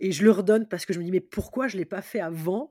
et 0.00 0.12
je 0.12 0.24
le 0.24 0.30
redonne 0.30 0.66
parce 0.66 0.86
que 0.86 0.94
je 0.94 0.98
me 0.98 1.04
dis, 1.04 1.10
mais 1.10 1.20
pourquoi 1.20 1.68
je 1.68 1.76
ne 1.76 1.80
l'ai 1.80 1.84
pas 1.84 2.00
fait 2.00 2.20
avant 2.20 2.70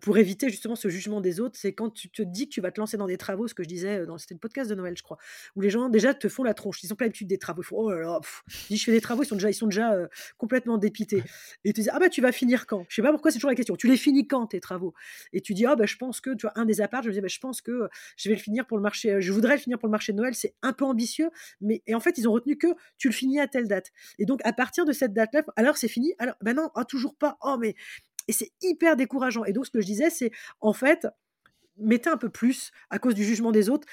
pour 0.00 0.18
éviter 0.18 0.48
justement 0.48 0.74
ce 0.74 0.88
jugement 0.88 1.20
des 1.20 1.38
autres? 1.38 1.56
C'est 1.56 1.72
quand 1.72 1.90
tu 1.90 2.10
te 2.10 2.22
dis 2.22 2.48
que 2.48 2.54
tu 2.54 2.60
vas 2.60 2.72
te 2.72 2.80
lancer 2.80 2.96
dans 2.96 3.06
des 3.06 3.16
travaux, 3.16 3.46
ce 3.46 3.54
que 3.54 3.62
je 3.62 3.68
disais, 3.68 4.04
dans 4.04 4.18
c'était 4.18 4.34
le 4.34 4.40
podcast 4.40 4.68
de 4.68 4.74
Noël, 4.74 4.94
je 4.96 5.02
crois, 5.02 5.18
où 5.54 5.60
les 5.60 5.70
gens 5.70 5.88
déjà 5.88 6.14
te 6.14 6.28
font 6.28 6.42
la 6.42 6.54
tronche. 6.54 6.82
Ils 6.82 6.92
ont 6.92 6.96
pas 6.96 7.04
l'habitude 7.04 7.28
des 7.28 7.38
travaux. 7.38 7.62
Ils 7.62 7.66
font, 7.66 7.76
oh 7.76 7.90
là 7.90 8.00
là, 8.00 8.20
je, 8.48 8.74
je 8.74 8.84
fais 8.84 8.92
des 8.92 9.00
travaux, 9.00 9.22
ils 9.22 9.26
sont 9.26 9.36
déjà, 9.36 9.50
ils 9.50 9.54
sont 9.54 9.68
déjà 9.68 9.96
complètement 10.36 10.78
dépités. 10.78 11.22
Et 11.64 11.72
tu 11.72 11.82
dis, 11.82 11.90
ah 11.90 12.00
bah 12.00 12.08
tu 12.08 12.20
vas 12.20 12.32
finir 12.32 12.66
quand? 12.66 12.86
Je 12.88 12.96
sais 12.96 13.02
pas 13.02 13.12
pourquoi 13.12 13.30
c'est 13.30 13.38
toujours 13.38 13.50
la 13.50 13.56
question. 13.56 13.76
Tu 13.76 13.86
les 13.86 13.96
finis 13.96 14.26
quand 14.26 14.48
tes 14.48 14.60
travaux? 14.60 14.94
Et 15.32 15.40
tu 15.40 15.54
dis, 15.54 15.64
ah 15.64 15.76
bah 15.76 15.86
je 15.86 15.96
pense 15.96 16.20
que 16.20 16.34
tu 16.34 16.42
vois, 16.42 16.52
un 16.56 16.64
des 16.64 16.71
je 16.74 17.08
me 17.08 17.12
disais, 17.12 17.20
bah, 17.20 17.28
je 17.28 17.38
pense 17.38 17.60
que 17.60 17.88
je 18.16 18.28
vais 18.28 18.34
le 18.34 18.40
finir 18.40 18.66
pour 18.66 18.76
le 18.76 18.82
marché, 18.82 19.20
je 19.20 19.32
voudrais 19.32 19.54
le 19.54 19.60
finir 19.60 19.78
pour 19.78 19.88
le 19.88 19.92
marché 19.92 20.12
de 20.12 20.18
Noël, 20.18 20.34
c'est 20.34 20.54
un 20.62 20.72
peu 20.72 20.84
ambitieux, 20.84 21.30
mais 21.60 21.82
en 21.92 22.00
fait, 22.00 22.18
ils 22.18 22.28
ont 22.28 22.32
retenu 22.32 22.56
que 22.56 22.68
tu 22.98 23.08
le 23.08 23.14
finis 23.14 23.40
à 23.40 23.48
telle 23.48 23.68
date. 23.68 23.90
Et 24.18 24.26
donc, 24.26 24.40
à 24.44 24.52
partir 24.52 24.84
de 24.84 24.92
cette 24.92 25.12
date-là, 25.12 25.42
alors 25.56 25.76
c'est 25.76 25.88
fini, 25.88 26.14
alors, 26.18 26.34
ben 26.42 26.56
toujours 26.88 27.14
pas, 27.16 27.36
oh, 27.42 27.56
mais. 27.58 27.74
Et 28.28 28.32
c'est 28.32 28.52
hyper 28.62 28.96
décourageant. 28.96 29.44
Et 29.44 29.52
donc, 29.52 29.66
ce 29.66 29.70
que 29.70 29.80
je 29.80 29.86
disais, 29.86 30.08
c'est 30.08 30.30
en 30.60 30.72
fait, 30.72 31.08
mettez 31.76 32.08
un 32.08 32.16
peu 32.16 32.28
plus 32.28 32.70
à 32.90 32.98
cause 32.98 33.14
du 33.14 33.24
jugement 33.24 33.50
des 33.50 33.68
autres 33.68 33.86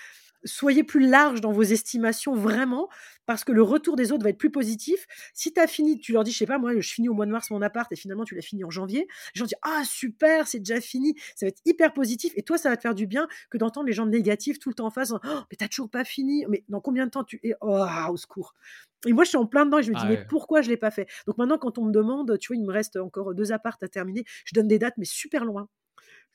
soyez 0.44 0.84
plus 0.84 1.08
large 1.08 1.42
dans 1.42 1.52
vos 1.52 1.64
estimations 1.64 2.36
vraiment, 2.36 2.90
parce 3.26 3.44
que 3.44 3.52
le 3.52 3.62
retour 3.62 3.96
des 3.96 4.12
autres 4.12 4.24
va 4.24 4.30
être 4.30 4.38
plus 4.38 4.52
positif. 4.52 5.06
Si 5.34 5.54
tu 5.54 5.60
as 5.60 5.68
fini, 5.68 6.00
tu 6.00 6.14
leur 6.14 6.24
dis, 6.24 6.32
je 6.32 6.38
sais 6.38 6.46
pas, 6.46 6.58
moi, 6.58 6.74
je 6.80 6.94
finis 6.94 7.10
au 7.10 7.14
mois 7.14 7.26
de 7.26 7.32
mars 7.32 7.50
mon 7.52 7.62
appart 7.62 7.92
et 7.92 7.96
finalement 7.96 8.24
tu 8.24 8.36
l'as 8.36 8.42
fini 8.42 8.64
en 8.64 8.70
janvier, 8.70 9.08
les 9.36 9.40
gens 9.40 9.46
disent, 9.46 9.58
ah 9.62 9.84
super, 9.86 10.48
c'est 10.48 10.60
déjà 10.60 10.82
fini, 10.82 11.16
ça 11.36 11.46
va 11.46 11.50
être 11.50 11.62
hyper 11.66 11.94
positif 11.94 12.34
et 12.36 12.44
toi, 12.44 12.58
ça 12.58 12.70
va 12.70 12.78
te 12.78 12.82
faire 12.82 12.96
du 12.96 13.08
bien 13.08 13.28
que 13.50 13.58
d'entendre 13.58 13.88
les 13.88 13.94
gens 13.94 14.06
négatifs 14.06 14.60
tout 14.60 14.70
le 14.70 14.76
temps 14.76 14.88
en 14.88 14.92
face, 14.92 15.12
oh, 15.12 15.20
mais 15.24 15.58
t'as 15.58 15.68
toujours 15.68 15.90
pas 15.90 16.04
fini, 16.04 16.46
mais 16.50 16.64
dans 16.70 16.82
combien 16.82 17.06
de 17.06 17.12
temps 17.12 17.24
tu 17.24 17.40
es, 17.44 17.54
oh, 17.62 17.86
au 18.10 18.18
secours. 18.18 18.54
Et 19.06 19.14
moi, 19.14 19.24
je 19.24 19.30
suis 19.30 19.38
en 19.38 19.46
plein 19.46 19.66
dedans 19.66 19.78
et 19.78 19.84
je 19.84 19.92
me 19.92 19.96
dis, 19.96 20.02
ah 20.04 20.10
mais 20.10 20.26
pourquoi 20.28 20.62
je 20.62 20.70
l'ai 20.70 20.78
pas 20.78 20.92
fait? 20.92 21.08
Donc 21.26 21.38
maintenant, 21.38 21.58
quand 21.58 21.78
on 21.78 21.86
me 21.86 21.92
demande, 21.92 22.38
tu 22.40 22.48
vois, 22.48 22.58
il 22.58 22.66
me 22.66 22.74
reste 22.74 22.98
encore 22.98 23.34
deux 23.34 23.52
appartes 23.52 23.82
à 23.84 23.88
terminer, 23.88 24.26
je 24.44 24.54
donne 24.56 24.68
des 24.68 24.80
dates, 24.80 24.96
mais 24.98 25.06
super 25.06 25.46
loin. 25.46 25.70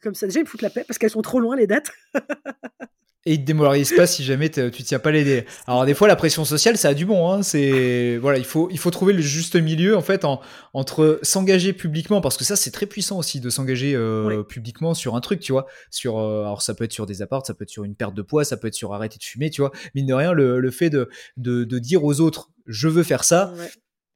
Comme 0.01 0.15
ça, 0.15 0.27
déjà, 0.27 0.41
ils 0.41 0.45
me 0.45 0.49
foutent 0.49 0.63
la 0.63 0.71
paix 0.71 0.85
parce 0.87 0.99
qu'elles 0.99 1.11
sont 1.11 1.23
trop 1.23 1.41
loin, 1.41 1.57
les 1.57 1.67
dates. 1.67 1.91
Et 3.27 3.35
ils 3.35 3.41
te 3.41 3.45
démoralisent 3.47 3.95
pas 3.97 4.07
si 4.07 4.23
jamais 4.23 4.51
tu 4.51 4.83
tiens 4.83 4.99
pas 4.99 5.11
les 5.11 5.25
délais. 5.25 5.47
Alors 5.67 5.87
des 5.87 5.95
fois 5.95 6.09
la 6.09 6.17
pression 6.17 6.45
sociale 6.45 6.77
ça 6.77 6.89
a 6.89 6.95
du 6.95 7.07
bon. 7.07 7.31
Hein. 7.31 7.43
C'est 7.43 8.19
voilà 8.19 8.39
il 8.39 8.45
faut 8.45 8.69
il 8.71 8.79
faut 8.79 8.91
trouver 8.91 9.15
le 9.15 9.23
juste 9.23 9.57
milieu 9.57 9.97
en 9.97 10.03
fait 10.03 10.27
entre 10.75 11.21
s'engager 11.23 11.73
publiquement 11.73 12.21
parce 12.21 12.37
que 12.37 12.45
ça 12.45 12.55
c'est 12.57 12.71
très 12.71 12.87
puissant 12.87 13.19
aussi 13.19 13.41
de 13.41 13.49
s'engager 13.49 13.95
euh, 13.95 14.43
publiquement 14.43 14.93
sur 14.93 15.17
un 15.17 15.21
truc 15.21 15.41
tu 15.41 15.53
vois. 15.53 15.67
Sur 15.91 16.19
euh, 16.19 16.43
alors 16.43 16.61
ça 16.61 16.75
peut 16.75 16.85
être 16.85 16.93
sur 16.93 17.07
des 17.07 17.23
apparts, 17.23 17.47
ça 17.47 17.55
peut 17.55 17.63
être 17.63 17.71
sur 17.71 17.85
une 17.85 17.95
perte 17.95 18.15
de 18.15 18.23
poids, 18.23 18.45
ça 18.45 18.57
peut 18.59 18.69
être 18.69 18.75
sur 18.75 18.93
arrêter 18.93 19.19
de 19.19 19.25
fumer 19.25 19.51
tu 19.51 19.63
vois. 19.63 19.73
Mine 19.95 20.07
de 20.07 20.15
rien 20.15 20.33
le, 20.33 20.61
le 20.61 20.71
fait 20.71 20.91
de, 20.91 21.09
de, 21.39 21.65
de 21.65 21.79
dire 21.79 22.05
aux 22.05 22.21
autres 22.21 22.51
je 22.67 22.89
veux 22.89 23.03
faire 23.03 23.25
ça, 23.25 23.53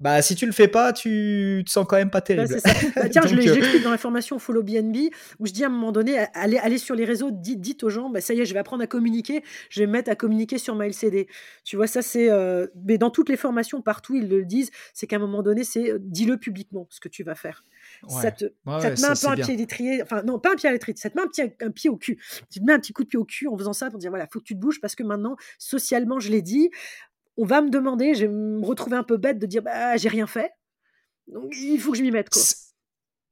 bah, 0.01 0.23
si 0.23 0.37
tu 0.37 0.47
le 0.47 0.53
fais 0.53 0.69
pas, 0.69 0.93
tu 0.93 1.63
te 1.67 1.71
sens 1.71 1.85
quand 1.89 1.97
même 1.97 2.11
pas 2.11 2.19
bah, 2.19 2.23
terrible. 2.23 2.57
Bah, 2.95 3.09
tiens, 3.09 3.23
je 3.27 3.35
l'explique 3.35 3.83
dans 3.83 3.91
la 3.91 3.99
formation 3.99 4.39
Follow 4.39 4.63
BNB 4.63 4.97
où 5.41 5.47
je 5.47 5.53
dis 5.53 5.65
à 5.65 5.67
un 5.67 5.71
moment 5.71 5.91
donné, 5.91 6.19
allez, 6.35 6.59
allez 6.59 6.79
sur 6.79 6.95
les 6.95 7.05
réseaux, 7.05 7.31
dites, 7.33 7.61
dites 7.61 7.83
aux 7.83 7.89
gens, 7.91 8.09
bah, 8.09 8.21
ça 8.21 8.33
y 8.35 8.41
est, 8.41 8.45
je 8.45 8.53
vais 8.55 8.61
apprendre 8.61 8.83
à 8.83 8.87
communiquer, 8.87 9.43
je 9.71 9.81
vais 9.81 9.87
me 9.87 9.93
mettre 9.93 10.11
à 10.11 10.15
communiquer 10.15 10.59
sur 10.59 10.77
MailCD. 10.77 11.27
Tu 11.65 11.77
vois, 11.77 11.89
ça 11.89 12.03
c'est. 12.03 12.31
Euh, 12.31 12.69
mais 12.87 12.97
dans 12.97 13.11
toutes 13.11 13.29
les 13.29 13.37
formations, 13.37 13.83
partout, 13.83 14.15
ils 14.15 14.29
le 14.29 14.45
disent, 14.45 14.71
c'est 14.95 15.07
qu'à 15.07 15.17
un 15.17 15.21
moment 15.21 15.43
donné, 15.43 15.65
c'est 15.65 15.91
euh, 15.91 15.99
dis-le 16.01 16.37
publiquement 16.37 16.87
ce 16.91 17.01
que 17.01 17.09
tu 17.09 17.25
vas 17.25 17.35
faire. 17.35 17.65
Ça 18.07 18.31
te, 18.31 18.45
ça 18.81 18.91
te 18.91 19.01
met 19.01 19.07
un 19.09 19.15
peu 19.15 19.29
un 19.29 19.45
pied 19.45 19.57
d'étrier, 19.57 20.03
enfin 20.03 20.23
non, 20.23 20.39
pas 20.39 20.53
un 20.53 20.57
pied 20.57 20.69
à 20.69 20.73
l'étrier, 20.73 20.97
ça 20.97 21.11
te 21.11 21.17
met 21.17 21.23
un, 21.23 21.27
petit, 21.27 21.43
un 21.43 21.71
pied 21.71 21.91
au 21.91 21.97
cul. 21.97 22.19
Tu 22.51 22.61
te 22.61 22.65
mets 22.65 22.73
un 22.73 22.79
petit 22.79 22.93
coup 22.93 23.03
de 23.03 23.09
pied 23.09 23.19
au 23.19 23.25
cul 23.25 23.49
en 23.49 23.57
faisant 23.57 23.73
ça 23.73 23.91
pour 23.91 23.99
dire 23.99 24.11
voilà, 24.11 24.27
faut 24.33 24.39
que 24.39 24.45
tu 24.45 24.55
te 24.55 24.61
bouges 24.61 24.81
parce 24.81 24.95
que 24.95 25.03
maintenant, 25.03 25.37
socialement, 25.59 26.21
je 26.21 26.31
l'ai 26.31 26.43
dit, 26.43 26.71
on 27.39 27.47
va 27.47 27.63
me 27.63 27.71
demander, 27.71 28.15
je 28.15 28.27
vais 28.27 28.33
me 28.33 28.67
retrouver 28.67 28.97
un 28.97 29.05
peu 29.05 29.17
bête 29.17 29.39
de 29.39 29.47
dire 29.47 29.63
bah 29.63 29.97
j'ai 29.97 30.09
rien 30.09 30.27
fait. 30.27 30.51
Donc 31.29 31.55
il 31.57 31.79
faut 31.79 31.93
que 31.93 31.99
je 31.99 32.03
m'y 32.03 32.11
mette 32.11 32.29
quoi. 32.29 32.43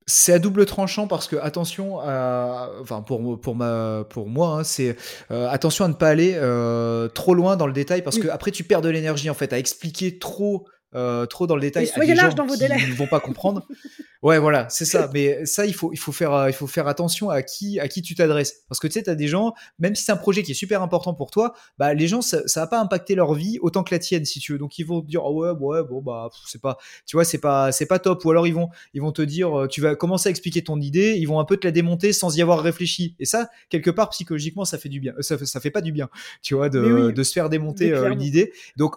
C'est 0.09 0.33
à 0.33 0.39
double 0.39 0.67
tranchant 0.67 1.09
parce 1.09 1.27
que 1.27 1.35
attention, 1.35 1.99
à, 1.99 2.71
enfin 2.81 3.03
pour 3.03 3.41
pour 3.41 3.57
ma 3.57 4.05
pour 4.09 4.29
moi, 4.29 4.61
hein, 4.61 4.65
c'est 4.65 4.97
euh, 5.33 5.49
attention 5.49 5.85
à 5.85 5.89
ne 5.89 5.95
pas 5.95 6.09
aller 6.09 6.35
euh, 6.37 7.09
trop 7.09 7.35
loin 7.35 7.57
dans 7.57 7.67
le 7.67 7.73
détail 7.73 8.03
parce 8.03 8.19
que 8.19 8.29
après 8.29 8.53
tu 8.53 8.63
perds 8.63 8.83
de 8.83 8.89
l'énergie 8.89 9.29
en 9.29 9.35
fait 9.35 9.53
à 9.53 9.59
expliquer 9.59 10.19
trop 10.19 10.69
euh, 10.95 11.27
trop 11.27 11.47
dans 11.47 11.57
le 11.57 11.61
détail 11.61 11.91
à 11.95 12.07
des 12.07 12.15
gens 12.15 12.33
dans 12.33 12.47
vos 12.47 12.55
qui 12.55 12.63
ne 12.63 12.95
vont 12.95 13.09
pas 13.09 13.21
comprendre. 13.21 13.67
ouais, 14.23 14.39
voilà, 14.39 14.69
c'est 14.71 14.85
ça. 14.85 15.11
Mais 15.13 15.45
ça, 15.45 15.67
il 15.67 15.75
faut, 15.75 15.93
il 15.93 15.99
faut 15.99 16.13
faire, 16.13 16.33
euh, 16.33 16.49
il 16.49 16.53
faut 16.53 16.69
faire 16.69 16.87
attention 16.87 17.29
à 17.29 17.43
qui, 17.43 17.81
à 17.81 17.89
qui 17.89 18.03
tu 18.03 18.15
t'adresses, 18.15 18.65
parce 18.69 18.79
que 18.79 18.87
tu 18.87 18.95
sais, 18.95 19.03
tu 19.03 19.11
as 19.11 19.17
des 19.17 19.27
gens, 19.27 19.53
même 19.79 19.95
si 19.95 20.05
c'est 20.05 20.13
un 20.13 20.17
projet 20.17 20.43
qui 20.45 20.53
est 20.53 20.55
super 20.55 20.83
important 20.83 21.13
pour 21.13 21.31
toi, 21.31 21.55
bah 21.77 21.93
les 21.93 22.07
gens, 22.07 22.23
ça, 22.23 22.47
ça 22.47 22.61
va 22.61 22.67
pas 22.69 22.81
impacter 22.81 23.17
leur 23.17 23.35
vie 23.35 23.59
autant 23.61 23.83
que 23.83 23.95
la 23.95 23.99
tienne, 23.99 24.25
si 24.25 24.39
tu 24.39 24.53
veux. 24.53 24.59
Donc 24.59 24.79
ils 24.79 24.85
vont 24.85 25.01
te 25.01 25.07
dire, 25.07 25.25
oh 25.25 25.43
ouais, 25.43 25.51
ouais, 25.51 25.83
bon 25.83 26.01
bah 26.03 26.31
c'est 26.47 26.61
pas, 26.61 26.79
tu 27.05 27.17
vois, 27.17 27.25
c'est 27.25 27.39
pas, 27.39 27.73
c'est 27.73 27.87
pas 27.87 27.99
top. 27.99 28.25
Ou 28.25 28.31
alors 28.31 28.47
ils 28.47 28.55
vont, 28.55 28.69
ils 28.95 29.03
vont 29.03 29.13
te 29.13 29.23
dire, 29.23 29.59
euh, 29.59 29.67
tu 29.67 29.81
vas 29.81 29.97
commencer 29.97 30.29
à 30.29 30.31
expliquer 30.31 30.63
ton 30.63 30.81
idée, 30.81 31.17
ils 31.19 31.27
vont 31.27 31.41
un 31.41 31.45
peu 31.45 31.57
te 31.57 31.67
la 31.67 31.73
démonter 31.73 32.13
sans 32.13 32.37
y 32.37 32.43
avoir 32.43 32.61
réfléchi. 32.61 33.17
Et 33.19 33.25
ça, 33.25 33.49
quelque 33.71 33.91
part 33.91 34.11
psychologiquement, 34.11 34.65
ça 34.65 34.79
fait 34.79 34.89
du 34.89 35.01
bien. 35.01 35.15
Ça, 35.21 35.37
ça 35.45 35.61
fait 35.61 35.71
pas 35.71 35.81
du 35.81 35.91
bien, 35.91 36.09
tu 36.43 36.55
vois, 36.55 36.69
de, 36.69 37.11
de 37.11 37.23
se 37.23 37.33
faire 37.33 37.49
démonter 37.49 37.93
une 37.93 38.23
idée. 38.23 38.53
Donc 38.77 38.95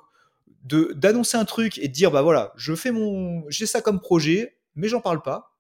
de 0.69 0.93
d'annoncer 0.95 1.37
un 1.37 1.45
truc 1.45 1.77
et 1.79 1.87
de 1.87 1.93
dire 1.93 2.11
bah 2.11 2.21
voilà, 2.21 2.53
je 2.55 2.75
fais 2.75 2.91
mon 2.91 3.43
j'ai 3.49 3.65
ça 3.65 3.81
comme 3.81 3.99
projet, 3.99 4.57
mais 4.75 4.87
j'en 4.87 5.01
parle 5.01 5.21
pas. 5.21 5.57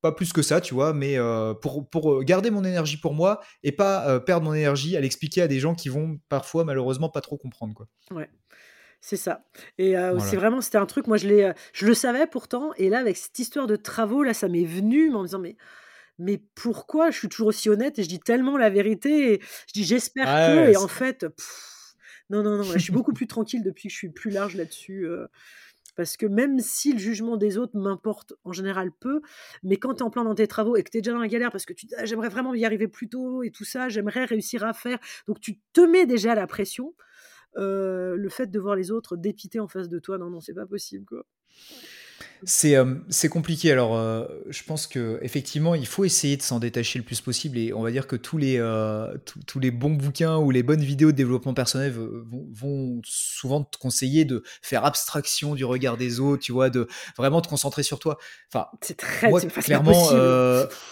Pas 0.00 0.12
plus 0.12 0.32
que 0.32 0.42
ça, 0.42 0.60
tu 0.60 0.74
vois, 0.74 0.92
mais 0.92 1.18
euh, 1.18 1.54
pour, 1.54 1.90
pour 1.90 2.22
garder 2.22 2.52
mon 2.52 2.62
énergie 2.62 2.98
pour 2.98 3.14
moi 3.14 3.40
et 3.64 3.72
pas 3.72 4.08
euh, 4.08 4.20
perdre 4.20 4.46
mon 4.46 4.54
énergie 4.54 4.96
à 4.96 5.00
l'expliquer 5.00 5.42
à 5.42 5.48
des 5.48 5.58
gens 5.58 5.74
qui 5.74 5.88
vont 5.88 6.20
parfois 6.28 6.62
malheureusement 6.62 7.08
pas 7.08 7.20
trop 7.20 7.36
comprendre 7.36 7.74
quoi. 7.74 7.88
Ouais. 8.12 8.30
C'est 9.00 9.16
ça. 9.16 9.44
Et 9.76 9.98
euh, 9.98 10.18
c'est 10.20 10.36
vraiment, 10.36 10.60
c'était 10.60 10.78
un 10.78 10.86
truc, 10.86 11.08
moi 11.08 11.16
je, 11.16 11.26
l'ai, 11.26 11.52
je 11.72 11.84
le 11.84 11.94
savais 11.94 12.28
pourtant, 12.28 12.72
et 12.76 12.90
là 12.90 13.00
avec 13.00 13.16
cette 13.16 13.36
histoire 13.40 13.66
de 13.66 13.74
travaux, 13.74 14.22
là 14.22 14.34
ça 14.34 14.46
m'est 14.46 14.64
venu 14.64 15.12
en 15.14 15.22
me 15.22 15.26
disant 15.26 15.40
mais 15.40 15.56
mais 16.18 16.40
pourquoi? 16.54 17.10
Je 17.10 17.18
suis 17.18 17.28
toujours 17.28 17.48
aussi 17.48 17.68
honnête 17.68 17.98
et 17.98 18.04
je 18.04 18.08
dis 18.08 18.20
tellement 18.20 18.56
la 18.56 18.70
vérité 18.70 19.32
et 19.32 19.40
je 19.68 19.72
dis 19.72 19.84
j'espère 19.84 20.26
que 20.26 20.70
et 20.70 20.76
en 20.76 20.88
fait 20.88 21.26
non, 22.30 22.42
non, 22.42 22.58
non, 22.58 22.62
je 22.62 22.78
suis 22.78 22.92
beaucoup 22.92 23.12
plus 23.14 23.26
tranquille 23.26 23.62
depuis 23.62 23.88
que 23.88 23.92
je 23.92 23.98
suis 23.98 24.10
plus 24.10 24.30
large 24.30 24.56
là-dessus. 24.56 25.06
Euh, 25.06 25.26
parce 25.96 26.16
que 26.16 26.26
même 26.26 26.60
si 26.60 26.92
le 26.92 26.98
jugement 26.98 27.36
des 27.36 27.58
autres 27.58 27.76
m'importe 27.76 28.32
en 28.44 28.52
général 28.52 28.92
peu, 28.92 29.20
mais 29.64 29.78
quand 29.78 29.94
tu 29.94 29.98
es 29.98 30.02
en 30.02 30.10
plein 30.10 30.22
dans 30.22 30.34
tes 30.36 30.46
travaux 30.46 30.76
et 30.76 30.84
que 30.84 30.90
tu 30.90 30.98
es 30.98 31.00
déjà 31.00 31.12
dans 31.12 31.18
la 31.18 31.26
galère 31.26 31.50
parce 31.50 31.66
que 31.66 31.72
tu 31.72 31.88
«Ah, 31.96 32.04
j'aimerais 32.04 32.28
vraiment 32.28 32.54
y 32.54 32.64
arriver 32.64 32.86
plus 32.86 33.08
tôt 33.08 33.42
et 33.42 33.50
tout 33.50 33.64
ça, 33.64 33.88
j'aimerais 33.88 34.24
réussir 34.24 34.62
à 34.62 34.72
faire. 34.74 34.98
Donc 35.26 35.40
tu 35.40 35.58
te 35.72 35.80
mets 35.80 36.06
déjà 36.06 36.36
la 36.36 36.46
pression. 36.46 36.94
Euh, 37.56 38.14
le 38.14 38.28
fait 38.28 38.46
de 38.46 38.60
voir 38.60 38.76
les 38.76 38.92
autres 38.92 39.16
dépiter 39.16 39.58
en 39.58 39.66
face 39.66 39.88
de 39.88 39.98
toi, 39.98 40.18
non, 40.18 40.30
non, 40.30 40.40
c'est 40.40 40.54
pas 40.54 40.66
possible. 40.66 41.04
quoi. 41.04 41.26
C'est 42.44 42.76
euh, 42.76 42.94
compliqué. 43.30 43.72
Alors, 43.72 43.96
euh, 43.96 44.24
je 44.48 44.62
pense 44.62 44.86
que 44.86 45.18
effectivement, 45.22 45.74
il 45.74 45.86
faut 45.86 46.04
essayer 46.04 46.36
de 46.36 46.42
s'en 46.42 46.58
détacher 46.58 46.98
le 46.98 47.04
plus 47.04 47.20
possible. 47.20 47.58
Et 47.58 47.72
on 47.72 47.82
va 47.82 47.90
dire 47.90 48.06
que 48.06 48.16
tous 48.16 48.38
les 48.38 48.58
euh, 48.58 49.16
tous 49.46 49.58
les 49.58 49.70
bons 49.70 49.94
bouquins 49.94 50.36
ou 50.36 50.50
les 50.50 50.62
bonnes 50.62 50.82
vidéos 50.82 51.10
de 51.10 51.16
développement 51.16 51.54
personnel 51.54 51.92
vont, 51.92 53.00
souvent 53.04 53.64
te 53.64 53.76
conseiller 53.78 54.24
de 54.24 54.42
faire 54.62 54.84
abstraction 54.84 55.54
du 55.54 55.64
regard 55.64 55.96
des 55.96 56.20
autres. 56.20 56.42
Tu 56.42 56.52
vois, 56.52 56.70
de 56.70 56.86
vraiment 57.16 57.40
te 57.40 57.48
concentrer 57.48 57.82
sur 57.82 57.98
toi. 57.98 58.18
Enfin, 58.52 58.68
c'est 58.82 58.96
très 58.96 59.30
moi, 59.30 59.40
clairement, 59.40 60.08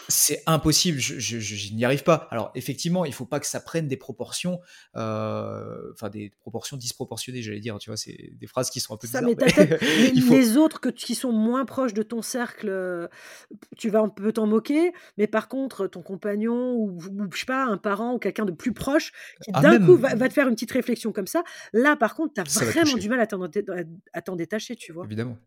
c'est 0.09 0.43
impossible. 0.47 0.99
Je, 0.99 1.19
je, 1.19 1.75
n'y 1.75 1.85
arrive 1.85 2.03
pas. 2.03 2.27
Alors, 2.31 2.51
effectivement, 2.55 3.05
il 3.05 3.13
faut 3.13 3.27
pas 3.27 3.41
que 3.41 3.47
ça 3.47 3.61
prenne 3.61 3.89
des 3.89 3.97
proportions, 3.97 4.61
enfin 4.95 6.11
des 6.11 6.33
proportions 6.41 6.77
disproportionnées. 6.77 7.43
J'allais 7.43 7.61
dire. 7.61 7.79
Tu 7.79 7.91
vois, 7.91 7.97
c'est 7.97 8.33
des 8.33 8.47
phrases 8.47 8.71
qui 8.71 8.81
sont 8.81 8.95
un 8.95 8.97
peu 8.97 9.07
bizarres. 9.07 9.23
il 10.15 10.23
faut... 10.23 10.35
les 10.35 10.57
autres 10.57 10.81
que 10.81 10.89
qui 10.89 11.15
sont 11.15 11.36
moins 11.37 11.65
proche 11.65 11.95
de 11.95 12.03
ton 12.03 12.23
cercle, 12.23 12.69
euh, 12.69 13.09
tu 13.77 13.89
vas 13.91 14.01
un 14.01 14.09
peu 14.09 14.33
t'en 14.33 14.47
moquer, 14.47 14.93
mais 15.19 15.27
par 15.27 15.49
contre, 15.49 15.87
ton 15.87 16.03
compagnon 16.03 16.75
ou, 16.75 16.99
je 17.33 17.39
sais 17.39 17.47
pas, 17.47 17.65
un 17.65 17.77
parent 17.77 18.15
ou 18.15 18.19
quelqu'un 18.19 18.45
de 18.45 18.53
plus 18.53 18.73
proche 18.73 19.13
qui 19.43 19.51
ah, 19.55 19.61
d'un 19.61 19.85
coup 19.85 19.97
va, 19.97 20.17
te 20.17 20.33
faire 20.33 20.49
une 20.49 20.55
petite 20.55 20.73
réflexion 20.73 21.13
comme 21.13 21.27
ça, 21.27 21.45
là 21.73 21.97
par 21.97 22.15
contre, 22.15 22.35
tu 22.35 22.41
as 22.41 22.65
vraiment 22.65 22.97
du 22.97 23.09
mal 23.09 23.21
à 23.21 24.23
t'en 24.23 24.37
détacher, 24.37 24.77
tu 24.77 24.93
vois. 24.93 25.05
Évidemment. 25.05 25.39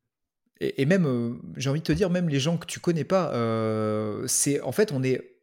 Et, 0.61 0.85
même, 0.85 1.05
euh, 1.05 1.35
j'ai 1.55 1.69
envie 1.69 1.79
de 1.79 1.85
te 1.85 1.93
dire, 1.93 2.09
même 2.09 2.27
les 2.27 2.39
gens 2.39 2.57
que 2.57 2.65
tu 2.65 2.81
connais 2.81 3.05
pas, 3.05 3.33
euh, 3.33 4.25
c'est 4.27 4.59
en 4.59 4.73
fait, 4.73 4.91
on 4.91 5.03
est 5.03 5.38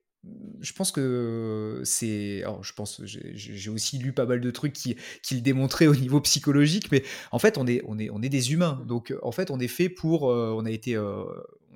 je 0.61 0.73
pense 0.73 0.91
que 0.91 1.83
c'est. 1.85 2.45
je 2.63 2.73
pense, 2.73 3.01
j'ai 3.05 3.71
aussi 3.71 3.99
lu 3.99 4.13
pas 4.13 4.27
mal 4.27 4.41
de 4.41 4.51
trucs 4.51 4.73
qui, 4.73 4.97
qui, 5.23 5.37
le 5.37 5.41
démontraient 5.41 5.87
au 5.87 5.95
niveau 5.95 6.21
psychologique, 6.21 6.91
mais 6.91 7.05
en 7.31 7.39
fait, 7.39 7.59
on 7.59 7.67
est, 7.67 7.83
on 7.87 7.99
est, 7.99 8.11
on 8.11 8.23
est 8.23 8.29
des 8.29 8.53
humains. 8.53 8.83
Donc, 8.87 9.15
en 9.23 9.33
fait, 9.33 9.51
on 9.51 9.61
est 9.61 9.69
fait 9.69 9.89
pour. 9.89 10.23
on 10.25 10.65
a 10.65 10.71
été 10.71 10.97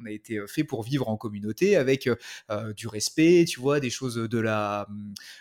on 0.01 0.07
a 0.07 0.11
été 0.11 0.41
fait 0.47 0.65
pour 0.65 0.83
vivre 0.83 1.09
en 1.09 1.17
communauté 1.17 1.77
avec 1.77 2.09
du 2.77 2.89
respect, 2.89 3.45
tu 3.47 3.61
vois, 3.61 3.81
des 3.81 3.91
choses 3.91 4.17
de 4.17 4.39
la, 4.39 4.89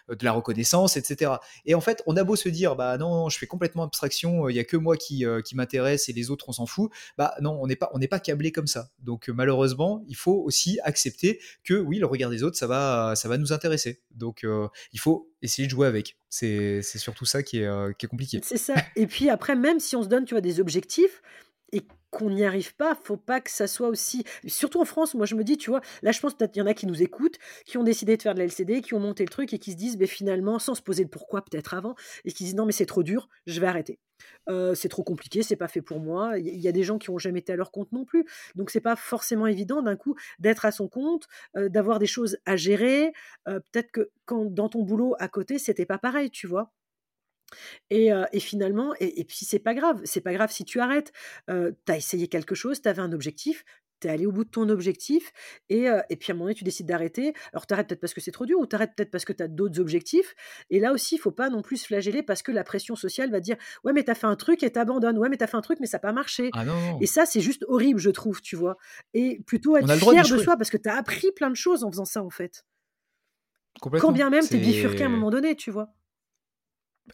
de 0.08 0.24
la 0.24 0.32
reconnaissance, 0.32 0.98
etc. 0.98 1.34
Et 1.66 1.76
en 1.76 1.82
fait, 1.82 2.04
on 2.06 2.16
a 2.18 2.24
beau 2.24 2.36
se 2.36 2.50
dire, 2.50 2.76
bah 2.76 2.98
non, 2.98 3.30
je 3.30 3.38
fais 3.38 3.48
complètement 3.48 3.84
abstraction, 3.84 4.50
il 4.50 4.56
y 4.56 4.60
a 4.60 4.64
que 4.64 4.78
moi 4.78 4.98
qui, 4.98 5.26
qui 5.46 5.56
m'intéresse 5.56 6.10
et 6.10 6.14
les 6.14 6.30
autres 6.32 6.50
on 6.50 6.54
s'en 6.54 6.66
fout. 6.66 6.92
Bah 7.18 7.36
non, 7.42 7.60
on 7.62 7.68
n'est 7.68 7.76
pas, 7.76 7.92
pas 8.10 8.20
câblé 8.20 8.52
comme 8.52 8.68
ça. 8.68 8.90
Donc 9.00 9.30
malheureusement, 9.30 10.04
il 10.08 10.16
faut 10.16 10.44
aussi 10.44 10.80
accepter 10.84 11.40
que 11.64 11.74
oui, 11.74 12.00
le 12.00 12.06
regard 12.06 12.30
des 12.30 12.44
autres, 12.44 12.58
ça 12.58 12.68
va, 12.68 13.14
ça 13.16 13.30
va 13.30 13.38
nous 13.38 13.54
intéresser. 13.54 14.02
Donc 14.12 14.46
il 14.94 15.00
faut 15.00 15.32
essayer 15.42 15.68
de 15.68 15.72
jouer 15.72 15.88
avec. 15.88 16.18
C'est 16.30 16.82
surtout 16.82 17.26
ça 17.26 17.44
qui 17.44 17.60
est, 17.60 17.98
qui 17.98 18.06
est 18.06 18.10
compliqué. 18.10 18.40
C'est 18.44 18.58
ça. 18.58 18.76
Et 18.96 19.08
puis 19.08 19.30
après, 19.30 19.56
même 19.56 19.80
si 19.80 19.96
on 19.96 20.04
se 20.04 20.08
donne, 20.08 20.26
tu 20.26 20.34
vois, 20.34 20.42
des 20.42 20.60
objectifs, 20.60 21.22
et 21.72 21.84
qu'on 22.12 22.30
n'y 22.30 22.44
arrive 22.44 22.76
pas, 22.76 22.96
faut 22.96 23.18
pas 23.18 23.42
que 23.42 23.52
ça 23.52 23.68
soit 23.68 23.88
aussi. 23.88 24.24
Surtout 24.48 24.80
en 24.82 24.86
France, 24.86 25.14
moi 25.16 25.26
je 25.26 25.36
me 25.36 25.44
dis, 25.44 25.58
tu 25.58 25.70
vois, 25.70 25.82
là 26.02 26.12
je 26.12 26.20
pense 26.20 26.34
qu'il 26.34 26.50
y 26.56 26.62
en 26.62 26.68
a 26.68 26.74
qui 26.74 26.88
nous 26.88 27.02
écoutent, 27.02 27.38
qui 27.66 27.78
ont 27.78 27.84
décidé 27.84 28.18
de 28.18 28.22
faire 28.22 28.34
de 28.34 28.40
la 28.40 28.46
LCD, 28.46 28.82
qui 28.82 28.94
ont 28.94 29.00
monté 29.00 29.24
le 29.24 29.30
truc 29.30 29.54
et 29.54 29.60
qui 29.60 29.72
se 29.72 29.78
disent, 29.78 29.98
mais 29.98 30.08
finalement, 30.08 30.60
sans 30.60 30.76
se 30.76 30.82
poser 30.82 31.04
le 31.04 31.10
pourquoi 31.10 31.42
peut-être 31.44 31.74
avant, 31.74 31.96
et 32.26 32.32
qui 32.32 32.44
disent 32.44 32.56
non 32.56 32.66
mais 32.66 32.72
c'est 32.72 32.86
trop 32.86 33.04
dur, 33.04 33.30
je 33.46 33.60
vais 33.60 33.68
arrêter. 33.68 34.00
Euh, 34.50 34.76
c'est 34.76 34.90
trop 34.90 35.04
compliqué, 35.04 35.44
c'est 35.44 35.56
pas 35.56 35.68
fait 35.68 35.82
pour 35.82 36.00
moi. 36.00 36.38
Il 36.38 36.60
y, 36.60 36.68
a 36.68 36.72
des 36.72 36.84
gens 36.84 36.98
qui 36.98 37.10
ont 37.10 37.18
jamais 37.18 37.40
été 37.40 37.54
à 37.54 37.56
leur 37.56 37.72
compte 37.72 37.92
non 37.92 38.06
plus, 38.06 38.26
donc 38.56 38.70
c'est 38.70 38.82
pas 38.82 38.96
forcément 38.96 39.48
évident 39.48 39.82
d'un 39.82 39.96
coup 39.96 40.16
d'être 40.40 40.66
à 40.66 40.72
son 40.72 40.88
compte, 40.88 41.28
euh, 41.56 41.70
d'avoir 41.70 42.00
des 42.00 42.08
choses 42.08 42.38
à 42.46 42.56
gérer. 42.56 43.14
Euh, 43.48 43.60
peut-être 43.72 43.92
que 43.92 44.10
quand 44.26 44.46
dans 44.46 44.70
ton 44.70 44.84
boulot 44.84 45.16
à 45.20 45.28
côté, 45.28 45.60
c'était 45.60 45.86
pas 45.86 45.98
pareil, 45.98 46.32
tu 46.32 46.48
vois. 46.48 46.72
Et, 47.90 48.12
finalement, 48.40 48.94
et, 49.00 49.24
puis 49.24 49.46
c'est 49.46 49.60
pas 49.60 49.74
grave, 49.74 50.02
c'est 50.04 50.22
pas 50.22 50.34
grave 50.34 50.52
si 50.52 50.66
tu 50.66 50.80
arrêtes. 50.80 51.12
tu 51.48 51.54
as 51.92 51.98
essayé 51.98 52.28
quelque 52.28 52.56
chose, 52.56 52.82
tu 52.82 52.90
avais 52.90 53.02
un 53.02 53.12
objectif, 53.12 53.64
tu 54.00 54.08
es 54.08 54.12
allé 54.12 54.26
au 54.26 54.32
bout 54.32 54.44
de 54.44 54.50
ton 54.50 54.70
objectif, 54.70 55.32
et, 55.70 55.90
puis 56.20 56.32
à 56.32 56.34
un 56.34 56.34
moment 56.34 56.46
donné, 56.46 56.56
tu 56.56 56.64
décides 56.64 56.86
d'arrêter. 56.86 57.34
Alors 57.54 57.68
tu 57.68 57.74
arrêtes 57.74 57.88
peut-être 57.88 58.02
parce 58.02 58.14
que 58.14 58.22
c'est 58.22 58.32
trop 58.32 58.46
dur, 58.46 58.60
ou 58.60 58.66
tu 58.66 58.76
arrêtes 58.76 58.92
peut-être 58.96 59.12
parce 59.12 59.26
que 59.26 59.34
tu 59.34 59.44
as 59.44 59.48
d'autres 59.48 59.80
objectifs. 59.80 60.36
Et 60.70 60.80
là 60.80 60.94
aussi, 60.94 61.16
il 61.16 61.18
faut 61.20 61.32
pas 61.32 61.50
non 61.50 61.62
plus 61.62 61.78
se 61.78 61.88
flageller 61.88 62.24
parce 62.24 62.42
que 62.42 62.52
la 62.52 62.64
pression 62.64 62.96
sociale 62.96 63.32
va 63.32 63.40
dire 63.40 63.58
Ouais, 63.84 63.94
mais 63.94 64.04
tu 64.04 64.12
as 64.12 64.16
fait 64.16 64.28
un 64.28 64.36
truc 64.36 64.64
et 64.64 64.72
tu 64.72 64.80
abandonnes. 64.80 65.18
Ouais, 65.18 65.30
mais 65.30 65.38
tu 65.38 65.44
as 65.44 65.48
fait 65.48 65.58
un 65.58 65.62
truc, 65.62 65.80
mais 65.80 65.88
ça 65.88 65.98
n'a 65.98 66.02
pas 66.02 66.14
marché. 66.14 66.50
Ah 66.54 66.66
et 67.02 67.08
ça, 67.08 67.26
c'est 67.26 67.42
juste 67.42 67.66
horrible, 67.68 68.00
je 68.00 68.10
trouve, 68.10 68.42
tu 68.42 68.56
vois. 68.56 68.78
Et 69.14 69.42
plutôt 69.46 69.78
être 69.78 69.92
fier 69.96 70.24
de, 70.24 70.38
soi 70.38 70.58
parce 70.58 70.70
que 70.70 70.78
tu 70.78 70.90
as 70.90 70.96
appris 70.96 71.32
plein 71.32 71.50
de 71.50 71.56
choses 71.56 71.84
en 71.84 71.92
faisant 71.92 72.06
ça, 72.06 72.24
en 72.24 72.30
fait. 72.30 72.66
Quand 73.82 74.12
bien 74.12 74.30
même 74.30 74.46
tu 74.46 74.56
es 74.56 74.60
bifurqué 74.60 75.04
à 75.04 75.06
un 75.06 75.10
moment 75.10 75.30
donné, 75.30 75.56
tu 75.56 75.72
vois. 75.72 75.94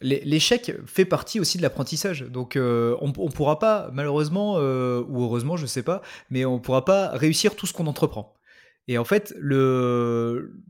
L'échec 0.00 0.72
fait 0.86 1.04
partie 1.04 1.40
aussi 1.40 1.58
de 1.58 1.62
l'apprentissage. 1.62 2.22
Donc, 2.22 2.56
euh, 2.56 2.96
on 3.00 3.08
ne 3.08 3.30
pourra 3.30 3.58
pas, 3.58 3.90
malheureusement, 3.92 4.56
euh, 4.58 5.02
ou 5.08 5.22
heureusement, 5.22 5.56
je 5.56 5.62
ne 5.62 5.68
sais 5.68 5.82
pas, 5.82 6.02
mais 6.30 6.44
on 6.44 6.54
ne 6.54 6.60
pourra 6.60 6.84
pas 6.84 7.10
réussir 7.10 7.56
tout 7.56 7.66
ce 7.66 7.72
qu'on 7.72 7.86
entreprend. 7.86 8.34
Et 8.88 8.98
en 8.98 9.04
fait, 9.04 9.34
le, 9.38 10.60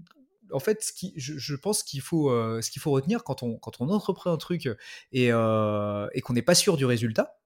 en 0.53 0.61
fait, 0.61 0.83
ce 0.83 0.93
qui, 0.93 1.13
je, 1.17 1.55
pense 1.57 1.83
qu'il 1.83 2.01
faut, 2.01 2.31
euh, 2.31 2.61
faut 2.79 2.91
retenir 2.93 3.25
quand 3.25 3.43
on, 3.43 3.57
quand 3.57 3.81
on 3.81 3.89
entreprend 3.89 4.33
un 4.33 4.39
truc 4.39 4.69
et, 5.13 5.27
et 5.27 5.31
qu'on 5.31 6.33
n'est 6.33 6.43
pas 6.43 6.55
sûr 6.55 6.77
du 6.77 6.85
résultat, 6.85 7.39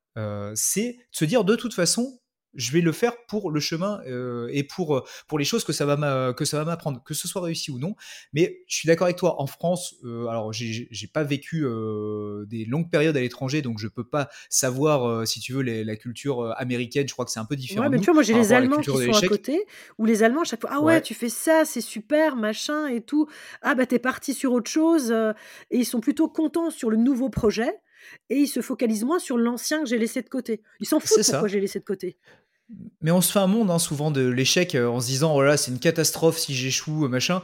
c'est 0.55 0.93
de 0.93 0.99
se 1.11 1.25
dire 1.25 1.45
de 1.45 1.57
toute 1.57 1.75
façon, 1.75 2.21
je 2.55 2.73
vais 2.73 2.81
le 2.81 2.93
faire 2.93 3.13
pour 3.27 3.51
le 3.51 3.61
chemin 3.61 4.01
euh, 4.07 4.49
et 4.53 4.63
pour, 4.63 4.97
euh, 4.97 5.05
pour 5.29 5.39
les 5.39 5.45
choses 5.45 5.65
que 5.65 5.73
ça 5.73 5.87
va 5.87 6.33
que 6.33 6.45
ça 6.45 6.59
va 6.59 6.65
m'apprendre, 6.65 7.03
que 7.05 7.15
ce 7.15 7.29
soit 7.29 7.43
réussi 7.43 7.71
ou 7.71 7.79
non. 7.79 7.95
Mais 8.33 8.63
je 8.67 8.77
suis 8.77 8.87
d'accord 8.87 9.07
avec 9.07 9.17
toi. 9.17 9.41
En 9.41 9.47
France, 9.47 9.97
euh, 10.05 10.27
alors 10.27 10.53
j'ai 10.53 11.07
pas 11.13 11.23
vécu 11.23 11.65
des 12.47 12.65
longues 12.65 12.91
périodes 12.91 13.17
à 13.17 13.21
l'étranger, 13.21 13.63
donc 13.63 13.79
je 13.79 13.89
peux 13.89 14.05
pas 14.05 14.29
savoir 14.49 15.27
si 15.27 15.41
tu 15.41 15.53
veux 15.53 15.63
la 15.63 15.97
culture 15.97 16.55
américaine. 16.57 17.07
Je 17.09 17.13
crois 17.13 17.25
que 17.25 17.31
c'est 17.31 17.41
un 17.41 17.45
peu 17.45 17.57
différent. 17.57 17.83
Ouais, 17.83 17.89
mais 17.89 17.99
tu 17.99 18.07
vois, 18.07 18.15
moi 18.15 18.23
j'ai 18.23 18.35
les 18.35 18.53
Allemands 18.53 18.81
qui 18.81 18.91
sont 18.91 19.25
à 19.25 19.29
côté, 19.29 19.65
où 19.99 20.05
les 20.05 20.23
Allemands 20.23 20.43
à 20.43 20.45
chaque 20.45 20.61
fois, 20.61 20.71
ah 20.73 20.81
ouais, 20.81 21.01
tu 21.01 21.15
fais 21.15 21.29
ça, 21.29 21.65
c'est 21.65 21.81
super, 21.81 22.37
machin 22.37 22.89
et 22.89 23.01
tout. 23.01 23.29
Ah 23.63 23.75
bah 23.75 23.87
t'es 23.87 23.99
parti 23.99 24.35
sur 24.35 24.53
autre 24.53 24.71
chose 24.71 25.13
et 25.71 25.79
ils 25.79 25.85
sont 25.85 26.01
plutôt 26.01 26.29
contents 26.29 26.71
sur 26.71 26.91
le 26.91 26.97
nouveau 26.97 27.29
projet 27.29 27.81
et 28.29 28.37
ils 28.37 28.49
se 28.49 28.61
focalisent 28.61 29.05
moins 29.05 29.19
sur 29.19 29.37
l'ancien 29.39 29.81
que 29.83 29.89
j'ai 29.89 29.99
laissé 29.99 30.23
de 30.23 30.29
côté. 30.29 30.63
Ils 30.81 30.87
s'en 30.87 31.01
foutent 31.01 31.23
pourquoi 31.25 31.49
j'ai 31.49 31.61
laissé 31.61 31.79
de 31.79 31.85
côté. 31.85 32.17
Mais 33.01 33.11
on 33.11 33.21
se 33.21 33.33
fait 33.33 33.39
un 33.39 33.47
monde 33.47 33.71
hein, 33.71 33.79
souvent 33.79 34.11
de 34.11 34.27
l'échec 34.27 34.75
euh, 34.75 34.89
en 34.89 35.01
se 35.01 35.07
disant 35.07 35.35
oh 35.35 35.43
là 35.43 35.57
c'est 35.57 35.71
une 35.71 35.81
catastrophe 35.81 36.39
si 36.39 36.55
j'échoue 36.55 37.07
euh, 37.07 37.09
machin. 37.09 37.43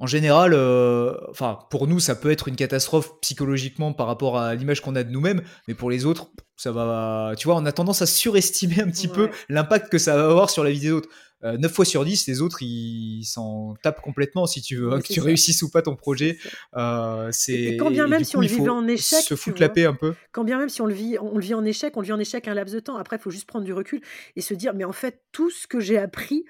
En 0.00 0.06
général, 0.06 0.52
euh, 0.54 1.14
enfin 1.30 1.58
pour 1.70 1.88
nous 1.88 1.98
ça 1.98 2.14
peut 2.14 2.30
être 2.30 2.46
une 2.46 2.54
catastrophe 2.54 3.20
psychologiquement 3.20 3.92
par 3.92 4.06
rapport 4.06 4.38
à 4.38 4.54
l'image 4.54 4.80
qu'on 4.80 4.94
a 4.94 5.02
de 5.02 5.10
nous-mêmes, 5.10 5.42
mais 5.66 5.74
pour 5.74 5.90
les 5.90 6.04
autres 6.06 6.30
ça 6.56 6.72
va. 6.72 7.34
Tu 7.36 7.46
vois, 7.46 7.56
on 7.56 7.64
a 7.66 7.72
tendance 7.72 8.02
à 8.02 8.06
surestimer 8.06 8.80
un 8.80 8.90
petit 8.90 9.08
peu 9.08 9.30
l'impact 9.48 9.90
que 9.90 9.98
ça 9.98 10.16
va 10.16 10.28
avoir 10.28 10.50
sur 10.50 10.64
la 10.64 10.70
vie 10.70 10.80
des 10.80 10.90
autres. 10.92 11.08
9 11.42 11.64
euh, 11.64 11.68
fois 11.68 11.84
sur 11.84 12.04
10, 12.04 12.26
les 12.26 12.42
autres, 12.42 12.62
ils 12.62 13.24
s'en 13.24 13.74
tapent 13.82 14.00
complètement, 14.00 14.46
si 14.46 14.60
tu 14.60 14.76
veux, 14.76 14.92
hein, 14.92 15.00
que 15.00 15.12
tu 15.12 15.20
réussisses 15.20 15.62
ou 15.62 15.70
pas 15.70 15.82
ton 15.82 15.94
projet. 15.94 16.38
Euh, 16.76 17.28
c'est 17.32 17.76
quand 17.78 17.90
bien 17.90 18.08
même 18.08 18.24
si 18.24 18.36
on 18.36 18.40
le 18.40 18.46
vivait 18.48 18.68
en 18.68 18.86
échec, 18.88 19.22
se 19.22 19.36
foutre 19.36 19.60
la 19.60 19.68
paix 19.68 19.84
un 19.84 19.94
peu. 19.94 20.14
Quand 20.32 20.44
bien 20.44 20.58
même 20.58 20.68
si 20.68 20.82
on 20.82 20.86
le 20.86 20.94
vit, 20.94 21.16
on 21.20 21.36
le 21.36 21.42
vit 21.42 21.54
en 21.54 21.64
échec, 21.64 21.96
on 21.96 22.00
le 22.00 22.06
vit 22.06 22.12
en 22.12 22.18
échec 22.18 22.48
un 22.48 22.54
laps 22.54 22.74
de 22.74 22.80
temps. 22.80 22.96
Après, 22.96 23.16
il 23.16 23.20
faut 23.20 23.30
juste 23.30 23.46
prendre 23.46 23.64
du 23.64 23.72
recul 23.72 24.00
et 24.34 24.40
se 24.40 24.54
dire, 24.54 24.74
mais 24.74 24.84
en 24.84 24.92
fait, 24.92 25.22
tout 25.30 25.50
ce 25.50 25.66
que 25.66 25.78
j'ai 25.78 25.98
appris 25.98 26.44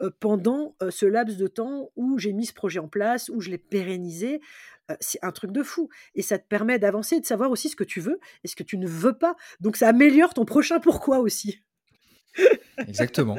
euh, 0.00 0.10
pendant 0.18 0.76
ce 0.88 1.04
laps 1.04 1.36
de 1.36 1.46
temps 1.46 1.90
où 1.96 2.18
j'ai 2.18 2.32
mis 2.32 2.46
ce 2.46 2.54
projet 2.54 2.78
en 2.78 2.88
place, 2.88 3.28
où 3.28 3.40
je 3.40 3.50
l'ai 3.50 3.58
pérennisé, 3.58 4.40
c'est 5.00 5.18
un 5.22 5.32
truc 5.32 5.52
de 5.52 5.62
fou. 5.62 5.88
Et 6.14 6.22
ça 6.22 6.38
te 6.38 6.46
permet 6.46 6.78
d'avancer 6.78 7.16
et 7.16 7.20
de 7.20 7.26
savoir 7.26 7.50
aussi 7.50 7.68
ce 7.68 7.76
que 7.76 7.84
tu 7.84 8.00
veux 8.00 8.18
et 8.44 8.48
ce 8.48 8.56
que 8.56 8.62
tu 8.62 8.78
ne 8.78 8.86
veux 8.86 9.16
pas. 9.16 9.36
Donc 9.60 9.76
ça 9.76 9.88
améliore 9.88 10.34
ton 10.34 10.44
prochain 10.44 10.80
pourquoi 10.80 11.18
aussi. 11.18 11.62
Exactement. 12.78 13.38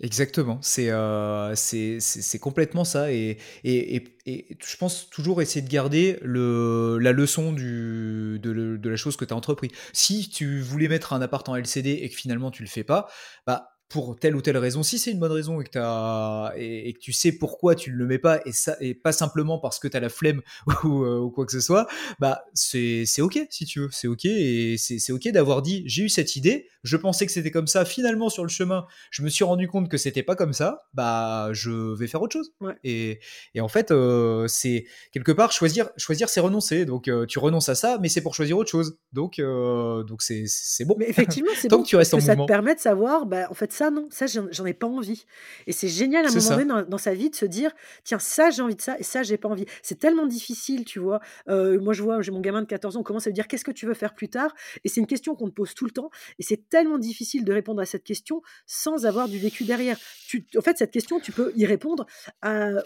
Exactement, 0.00 0.58
euh, 0.78 1.52
c'est 1.54 2.38
complètement 2.40 2.82
ça 2.84 3.12
et, 3.12 3.36
et, 3.62 4.16
et, 4.24 4.56
je 4.64 4.76
pense 4.78 5.10
toujours 5.10 5.42
essayer 5.42 5.60
de 5.60 5.68
garder 5.70 6.18
le, 6.22 6.96
la 6.98 7.12
leçon 7.12 7.52
du, 7.52 8.38
de, 8.42 8.78
de 8.78 8.88
la 8.90 8.96
chose 8.96 9.16
que 9.18 9.26
tu 9.26 9.34
as 9.34 9.36
entrepris. 9.36 9.70
Si 9.92 10.30
tu 10.30 10.60
voulais 10.60 10.88
mettre 10.88 11.12
un 11.12 11.20
appart 11.20 11.46
en 11.46 11.56
LCD 11.56 11.90
et 11.90 12.08
que 12.08 12.16
finalement 12.16 12.50
tu 12.50 12.62
le 12.62 12.68
fais 12.70 12.84
pas, 12.84 13.06
bah 13.46 13.71
pour 13.92 14.18
telle 14.18 14.34
ou 14.34 14.40
telle 14.40 14.56
raison, 14.56 14.82
si 14.82 14.98
c'est 14.98 15.10
une 15.10 15.18
bonne 15.18 15.32
raison 15.32 15.60
et 15.60 15.64
que, 15.64 15.78
as, 15.78 16.54
et, 16.56 16.94
que 16.94 16.98
tu 16.98 17.12
sais 17.12 17.30
pourquoi 17.30 17.74
tu 17.74 17.92
ne 17.92 17.96
le 17.96 18.06
mets 18.06 18.18
pas, 18.18 18.40
et, 18.46 18.52
ça, 18.52 18.74
et 18.80 18.94
pas 18.94 19.12
simplement 19.12 19.58
parce 19.58 19.78
que 19.78 19.86
tu 19.86 19.96
as 19.96 20.00
la 20.00 20.08
flemme 20.08 20.40
ou, 20.84 21.04
euh, 21.04 21.18
ou, 21.18 21.30
quoi 21.30 21.44
que 21.44 21.52
ce 21.52 21.60
soit, 21.60 21.86
bah 22.18 22.44
c'est 22.54 23.04
ok 23.20 23.46
si 23.50 23.66
tu 23.66 23.80
veux, 23.80 23.88
c'est 23.92 24.08
ok, 24.08 24.24
et 24.24 24.76
c'est 24.78 25.12
ok 25.12 25.28
d'avoir 25.28 25.60
dit 25.60 25.82
j'ai 25.86 26.04
eu 26.04 26.08
cette 26.08 26.36
idée, 26.36 26.68
je 26.82 26.96
pensais 26.96 27.26
que 27.26 27.32
c'était 27.32 27.50
comme 27.50 27.66
ça, 27.66 27.84
finalement 27.84 28.30
sur 28.30 28.42
le 28.42 28.48
chemin, 28.48 28.86
je 29.10 29.22
me 29.22 29.28
suis 29.28 29.44
rendu 29.44 29.68
compte 29.68 29.90
que 29.90 29.98
c'était 29.98 30.22
pas 30.22 30.36
comme 30.36 30.54
ça, 30.54 30.86
bah 30.94 31.50
je 31.52 31.70
vais 31.94 32.06
faire 32.06 32.22
autre 32.22 32.32
chose. 32.32 32.52
Et, 32.84 33.20
et, 33.54 33.60
en 33.60 33.68
fait, 33.68 33.90
euh, 33.90 34.48
c'est 34.48 34.86
quelque 35.12 35.32
part 35.32 35.52
choisir, 35.52 35.90
choisir 35.98 36.30
c'est 36.30 36.40
renoncer, 36.40 36.86
donc 36.86 37.08
euh, 37.08 37.26
tu 37.26 37.38
renonces 37.38 37.68
à 37.68 37.74
ça, 37.74 37.98
mais 38.00 38.08
c'est 38.08 38.22
pour 38.22 38.34
choisir 38.34 38.56
autre 38.56 38.70
chose, 38.70 38.96
donc 39.12 39.38
donc 39.38 40.22
c'est 40.22 40.84
bon. 40.86 40.96
Mais 40.98 41.08
effectivement, 41.10 41.52
c'est 41.56 41.68
bon, 41.70 41.82
que 41.82 41.88
tu 41.88 41.96
restes 41.96 42.14
en 42.14 42.20
ça 42.20 42.36
te 42.36 42.46
permet 42.46 42.74
de 42.74 42.80
savoir, 42.80 43.26
bah 43.26 43.48
en 43.50 43.54
fait 43.54 43.70
ça 43.72 43.81
non, 43.90 44.08
ça 44.10 44.26
j'en 44.26 44.66
ai 44.66 44.74
pas 44.74 44.86
envie. 44.86 45.24
Et 45.66 45.72
c'est 45.72 45.88
génial 45.88 46.26
à 46.26 46.28
un 46.28 46.32
moment 46.32 46.56
donné 46.56 46.84
dans, 46.88 46.98
sa 46.98 47.14
vie 47.14 47.30
de 47.30 47.34
se 47.34 47.44
dire, 47.44 47.70
tiens, 48.04 48.18
ça 48.18 48.50
j'ai 48.50 48.62
envie 48.62 48.76
de 48.76 48.80
ça 48.80 48.98
et 48.98 49.02
ça 49.02 49.22
j'ai 49.22 49.36
pas 49.36 49.48
envie. 49.48 49.66
C'est 49.82 49.98
tellement 49.98 50.26
difficile, 50.26 50.84
tu 50.84 50.98
vois. 50.98 51.20
Euh, 51.48 51.80
moi 51.80 51.92
je 51.92 52.02
vois, 52.02 52.22
j'ai 52.22 52.32
mon 52.32 52.40
gamin 52.40 52.62
de 52.62 52.66
14 52.66 52.96
ans, 52.96 53.00
on 53.00 53.02
commence 53.02 53.26
à 53.26 53.30
lui 53.30 53.34
dire 53.34 53.48
qu'est-ce 53.48 53.64
que 53.64 53.70
tu 53.70 53.86
veux 53.86 53.94
faire 53.94 54.14
plus 54.14 54.28
tard? 54.28 54.54
Et 54.84 54.88
c'est 54.88 55.00
une 55.00 55.06
question 55.06 55.34
qu'on 55.34 55.48
te 55.48 55.54
pose 55.54 55.74
tout 55.74 55.84
le 55.84 55.90
temps. 55.90 56.10
Et 56.38 56.42
c'est 56.42 56.68
tellement 56.68 56.98
difficile 56.98 57.44
de 57.44 57.52
répondre 57.52 57.80
à 57.80 57.86
cette 57.86 58.04
question 58.04 58.42
sans 58.66 59.06
avoir 59.06 59.28
du 59.28 59.38
vécu 59.38 59.64
derrière. 59.64 59.98
Tu, 60.26 60.46
en 60.56 60.60
fait, 60.60 60.78
cette 60.78 60.90
question, 60.90 61.20
tu 61.20 61.32
peux 61.32 61.52
y 61.56 61.66
répondre 61.66 62.06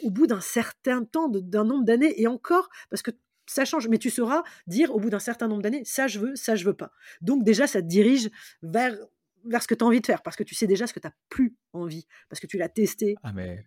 au 0.03 0.11
bout 0.11 0.27
d'un 0.27 0.41
certain 0.41 1.05
temps, 1.05 1.29
d'un 1.29 1.65
nombre 1.65 1.85
d'années 1.85 2.21
et 2.21 2.27
encore, 2.27 2.69
parce 2.91 3.03
que 3.03 3.11
ça 3.47 3.65
change, 3.65 3.89
mais 3.89 3.99
tu 3.99 4.11
sauras 4.11 4.43
dire 4.67 4.95
au 4.95 5.01
bout 5.01 5.11
d'un 5.11 5.19
certain 5.19 5.49
nombre 5.49 5.63
d'années, 5.63 5.85
ça 5.85 6.07
je 6.09 6.19
veux, 6.19 6.37
ça 6.37 6.57
je 6.57 6.65
veux 6.65 6.75
pas. 6.75 6.91
Donc 7.21 7.45
déjà, 7.45 7.67
ça 7.67 7.81
te 7.81 7.87
dirige 7.87 8.31
vers 8.63 8.97
vers 9.49 9.63
ce 9.63 9.69
que 9.69 9.75
tu 9.75 9.85
as 9.85 9.87
envie 9.87 10.01
de 10.01 10.07
faire, 10.07 10.23
parce 10.23 10.37
que 10.37 10.45
tu 10.45 10.55
sais 10.55 10.67
déjà 10.67 10.87
ce 10.87 10.93
que 10.93 11.01
tu 11.01 11.07
n'as 11.07 11.15
plus 11.29 11.57
envie, 11.73 12.07
parce 12.29 12.41
que 12.41 12.47
tu 12.47 12.59
l'as 12.59 12.69
testé. 12.69 13.17
Ah, 13.23 13.33
mais 13.33 13.67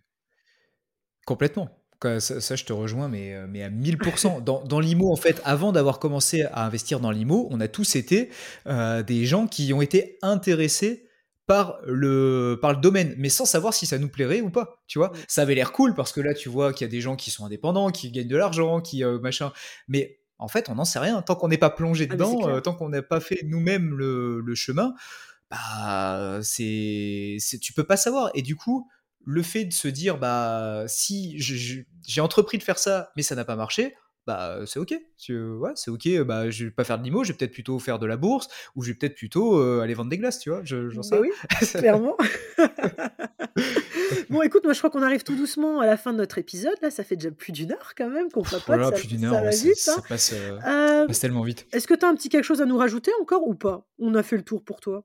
complètement. 1.26 1.70
Ça, 2.18 2.56
je 2.56 2.64
te 2.64 2.72
rejoins, 2.72 3.08
mais, 3.08 3.34
euh, 3.34 3.46
mais 3.48 3.62
à 3.62 3.68
1000%. 3.68 4.42
Dans, 4.44 4.64
dans 4.64 4.80
l'IMO, 4.80 5.12
en 5.12 5.16
fait, 5.16 5.40
avant 5.44 5.70
d'avoir 5.70 5.98
commencé 5.98 6.42
à 6.44 6.64
investir 6.64 6.98
dans 6.98 7.10
l'IMO, 7.10 7.46
on 7.50 7.60
a 7.60 7.68
tous 7.68 7.94
été 7.94 8.30
euh, 8.66 9.02
des 9.02 9.26
gens 9.26 9.46
qui 9.46 9.72
ont 9.74 9.82
été 9.82 10.18
intéressés 10.22 11.06
par 11.46 11.78
le, 11.84 12.58
par 12.62 12.72
le 12.72 12.78
domaine, 12.78 13.14
mais 13.18 13.28
sans 13.28 13.44
savoir 13.44 13.74
si 13.74 13.84
ça 13.84 13.98
nous 13.98 14.08
plairait 14.08 14.40
ou 14.40 14.50
pas. 14.50 14.82
Tu 14.86 14.98
vois, 14.98 15.12
ça 15.28 15.42
avait 15.42 15.54
l'air 15.54 15.72
cool 15.72 15.94
parce 15.94 16.12
que 16.12 16.20
là, 16.20 16.32
tu 16.32 16.48
vois 16.48 16.72
qu'il 16.72 16.86
y 16.86 16.88
a 16.88 16.90
des 16.90 17.00
gens 17.00 17.16
qui 17.16 17.30
sont 17.30 17.44
indépendants, 17.44 17.90
qui 17.90 18.10
gagnent 18.10 18.28
de 18.28 18.36
l'argent, 18.36 18.80
qui 18.80 19.04
euh, 19.04 19.18
machin. 19.18 19.52
Mais 19.88 20.20
en 20.38 20.48
fait, 20.48 20.70
on 20.70 20.76
n'en 20.76 20.84
sait 20.86 21.00
rien. 21.00 21.20
Tant 21.20 21.34
qu'on 21.34 21.48
n'est 21.48 21.58
pas 21.58 21.70
plongé 21.70 22.06
ah, 22.08 22.14
dedans, 22.14 22.60
tant 22.62 22.72
qu'on 22.72 22.88
n'a 22.88 23.02
pas 23.02 23.20
fait 23.20 23.40
nous-mêmes 23.44 23.94
le, 23.94 24.40
le 24.40 24.54
chemin, 24.54 24.94
bah, 25.50 26.40
c'est, 26.42 27.38
tu 27.60 27.72
peux 27.72 27.84
pas 27.84 27.96
savoir. 27.96 28.30
Et 28.34 28.42
du 28.42 28.56
coup, 28.56 28.88
le 29.24 29.42
fait 29.42 29.64
de 29.64 29.72
se 29.72 29.88
dire, 29.88 30.18
bah, 30.18 30.84
si 30.86 31.38
j'ai 31.38 32.20
entrepris 32.20 32.58
de 32.58 32.62
faire 32.62 32.78
ça, 32.78 33.10
mais 33.16 33.22
ça 33.22 33.34
n'a 33.34 33.44
pas 33.44 33.56
marché, 33.56 33.94
bah 34.26 34.60
c'est 34.66 34.78
ok. 34.78 34.94
Ouais, 35.28 35.70
c'est 35.74 35.90
ok. 35.90 36.22
Bah, 36.24 36.50
je 36.50 36.66
vais 36.66 36.70
pas 36.70 36.84
faire 36.84 36.98
de 36.98 37.04
limo, 37.04 37.24
je 37.24 37.32
vais 37.32 37.38
peut-être 37.38 37.52
plutôt 37.52 37.78
faire 37.78 37.98
de 37.98 38.06
la 38.06 38.16
bourse 38.16 38.48
ou 38.76 38.82
je 38.82 38.90
vais 38.90 38.94
peut-être 38.94 39.14
plutôt 39.14 39.58
euh, 39.58 39.80
aller 39.80 39.94
vendre 39.94 40.10
des 40.10 40.18
glaces, 40.18 40.38
tu 40.38 40.50
vois. 40.50 40.60
J'en 40.64 41.02
sais. 41.02 41.16
Bah 41.16 41.22
oui, 41.22 41.30
clairement. 41.74 42.16
bon, 44.30 44.42
écoute, 44.42 44.64
moi 44.64 44.72
je 44.72 44.78
crois 44.78 44.90
qu'on 44.90 45.02
arrive 45.02 45.22
tout 45.22 45.36
doucement 45.36 45.80
à 45.80 45.86
la 45.86 45.96
fin 45.96 46.12
de 46.12 46.18
notre 46.18 46.38
épisode. 46.38 46.76
Là, 46.82 46.90
ça 46.90 47.02
fait 47.02 47.16
déjà 47.16 47.30
plus 47.30 47.52
d'une 47.52 47.72
heure 47.72 47.92
quand 47.96 48.10
même 48.10 48.30
qu'on 48.30 48.42
papote. 48.42 48.62
Voilà, 48.66 48.92
plus 48.92 49.08
d'une 49.08 49.24
heure, 49.24 49.34
ça, 49.34 49.42
va 49.42 49.50
vite, 49.50 49.76
ça, 49.76 49.94
hein. 49.96 50.02
passe, 50.08 50.32
euh, 50.34 50.58
euh, 50.66 51.06
passe, 51.06 51.20
tellement 51.20 51.42
vite. 51.42 51.66
Est-ce 51.72 51.86
que 51.86 51.94
tu 51.94 52.04
as 52.04 52.08
un 52.08 52.14
petit 52.14 52.28
quelque 52.28 52.44
chose 52.44 52.60
à 52.60 52.66
nous 52.66 52.76
rajouter 52.76 53.10
encore 53.20 53.46
ou 53.48 53.54
pas? 53.54 53.86
On 53.98 54.14
a 54.14 54.22
fait 54.22 54.36
le 54.36 54.42
tour 54.42 54.62
pour 54.62 54.80
toi. 54.80 55.04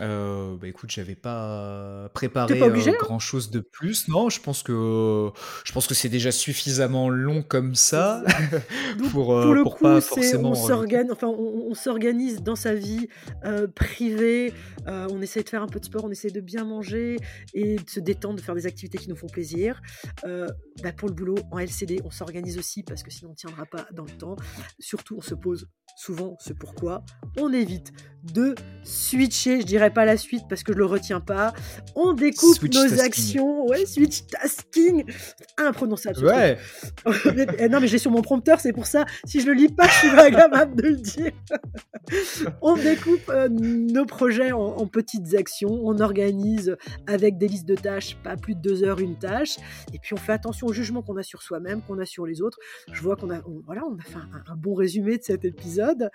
Euh, 0.00 0.56
bah 0.56 0.66
écoute, 0.66 0.90
j'avais 0.90 1.14
pas 1.14 2.10
préparé 2.14 2.60
euh, 2.60 2.88
hein? 2.88 2.92
grand 2.98 3.20
chose 3.20 3.50
de 3.50 3.60
plus. 3.60 4.08
Non, 4.08 4.28
je 4.28 4.40
pense 4.40 4.64
que 4.64 5.30
je 5.64 5.72
pense 5.72 5.86
que 5.86 5.94
c'est 5.94 6.08
déjà 6.08 6.32
suffisamment 6.32 7.08
long 7.08 7.42
comme 7.42 7.76
ça 7.76 8.24
pour, 9.12 9.38
euh, 9.38 9.62
pour 9.62 9.78
pas 9.78 10.00
forcément. 10.00 10.50
On 10.50 10.54
s'organise, 10.54 11.12
enfin, 11.12 11.28
on, 11.28 11.74
s'organise 11.74 12.42
dans 12.42 12.56
sa 12.56 12.74
vie 12.74 13.08
privée. 13.76 14.52
on 14.86 15.22
essaie 15.22 15.44
de 15.44 15.48
faire 15.48 15.62
un 15.62 15.68
peu 15.68 15.78
de 15.78 15.84
sport, 15.84 16.04
on 16.04 16.10
essaie 16.10 16.30
de 16.30 16.40
bien 16.40 16.64
manger 16.64 17.16
et 17.52 17.76
de 17.76 17.88
se 17.88 18.00
détendre, 18.00 18.36
de 18.36 18.40
faire 18.40 18.56
des 18.56 18.66
activités 18.66 18.98
qui 18.98 19.08
nous 19.08 19.16
font 19.16 19.28
plaisir. 19.28 19.80
Bah 20.24 20.92
pour 20.96 21.08
le 21.08 21.14
boulot 21.14 21.36
en 21.52 21.58
LCD, 21.58 22.00
on 22.04 22.10
s'organise 22.10 22.58
aussi 22.58 22.82
parce 22.82 23.04
que 23.04 23.10
sinon 23.12 23.30
on 23.30 23.34
tiendra 23.34 23.64
pas 23.64 23.86
dans 23.92 24.04
le 24.04 24.10
temps. 24.10 24.34
Surtout, 24.80 25.16
on 25.18 25.22
se 25.22 25.34
pose 25.34 25.68
souvent 25.96 26.36
ce 26.40 26.52
pourquoi. 26.52 27.04
On 27.36 27.52
évite 27.52 27.92
de 28.32 28.54
switcher, 28.82 29.60
je 29.60 29.66
dirais 29.66 29.83
pas 29.90 30.04
la 30.04 30.16
suite 30.16 30.44
parce 30.48 30.62
que 30.62 30.72
je 30.72 30.78
le 30.78 30.86
retiens 30.86 31.20
pas. 31.20 31.52
On 31.94 32.12
découpe 32.12 32.62
nos 32.62 33.00
actions, 33.00 33.66
ouais, 33.66 33.86
switch 33.86 34.26
tasking, 34.26 35.04
imprononçable. 35.58 36.24
Ouais. 36.24 36.58
Eh, 37.58 37.68
non 37.68 37.80
mais 37.80 37.88
j'ai 37.88 37.98
sur 37.98 38.10
mon 38.10 38.22
prompteur, 38.22 38.60
c'est 38.60 38.72
pour 38.72 38.86
ça. 38.86 39.04
Si 39.24 39.40
je 39.40 39.46
le 39.46 39.52
lis 39.52 39.68
pas, 39.68 39.86
je 39.86 39.92
suis 39.92 40.10
pas 40.10 40.30
capable 40.30 40.76
de 40.76 40.88
le 40.88 40.96
dire. 40.96 41.32
on 42.62 42.76
découpe 42.76 43.28
euh, 43.28 43.48
nos 43.48 44.04
projets 44.04 44.52
en, 44.52 44.86
petites 44.86 45.34
actions, 45.34 45.80
on 45.82 46.00
organise 46.00 46.76
avec 47.06 47.38
des 47.38 47.48
listes 47.48 47.66
de 47.66 47.74
tâches, 47.74 48.16
pas 48.22 48.36
plus 48.36 48.54
de 48.54 48.60
deux 48.60 48.84
heures 48.84 49.00
une 49.00 49.16
tâche, 49.18 49.56
et 49.92 49.98
puis 49.98 50.14
on 50.14 50.16
fait 50.16 50.32
attention 50.32 50.66
au 50.66 50.72
jugement 50.72 51.02
qu'on 51.02 51.16
a 51.16 51.22
sur 51.22 51.42
soi-même, 51.42 51.82
qu'on 51.82 51.98
a 51.98 52.06
sur 52.06 52.26
les 52.26 52.42
autres. 52.42 52.58
Je 52.92 53.00
vois 53.02 53.16
qu'on 53.16 53.30
a, 53.30 53.40
voilà, 53.66 53.82
on 53.86 53.96
a 53.96 54.02
fait 54.02 54.18
un 54.46 54.56
bon 54.56 54.74
résumé 54.74 55.18
de 55.18 55.22
cet 55.22 55.44
épisode 55.44 56.10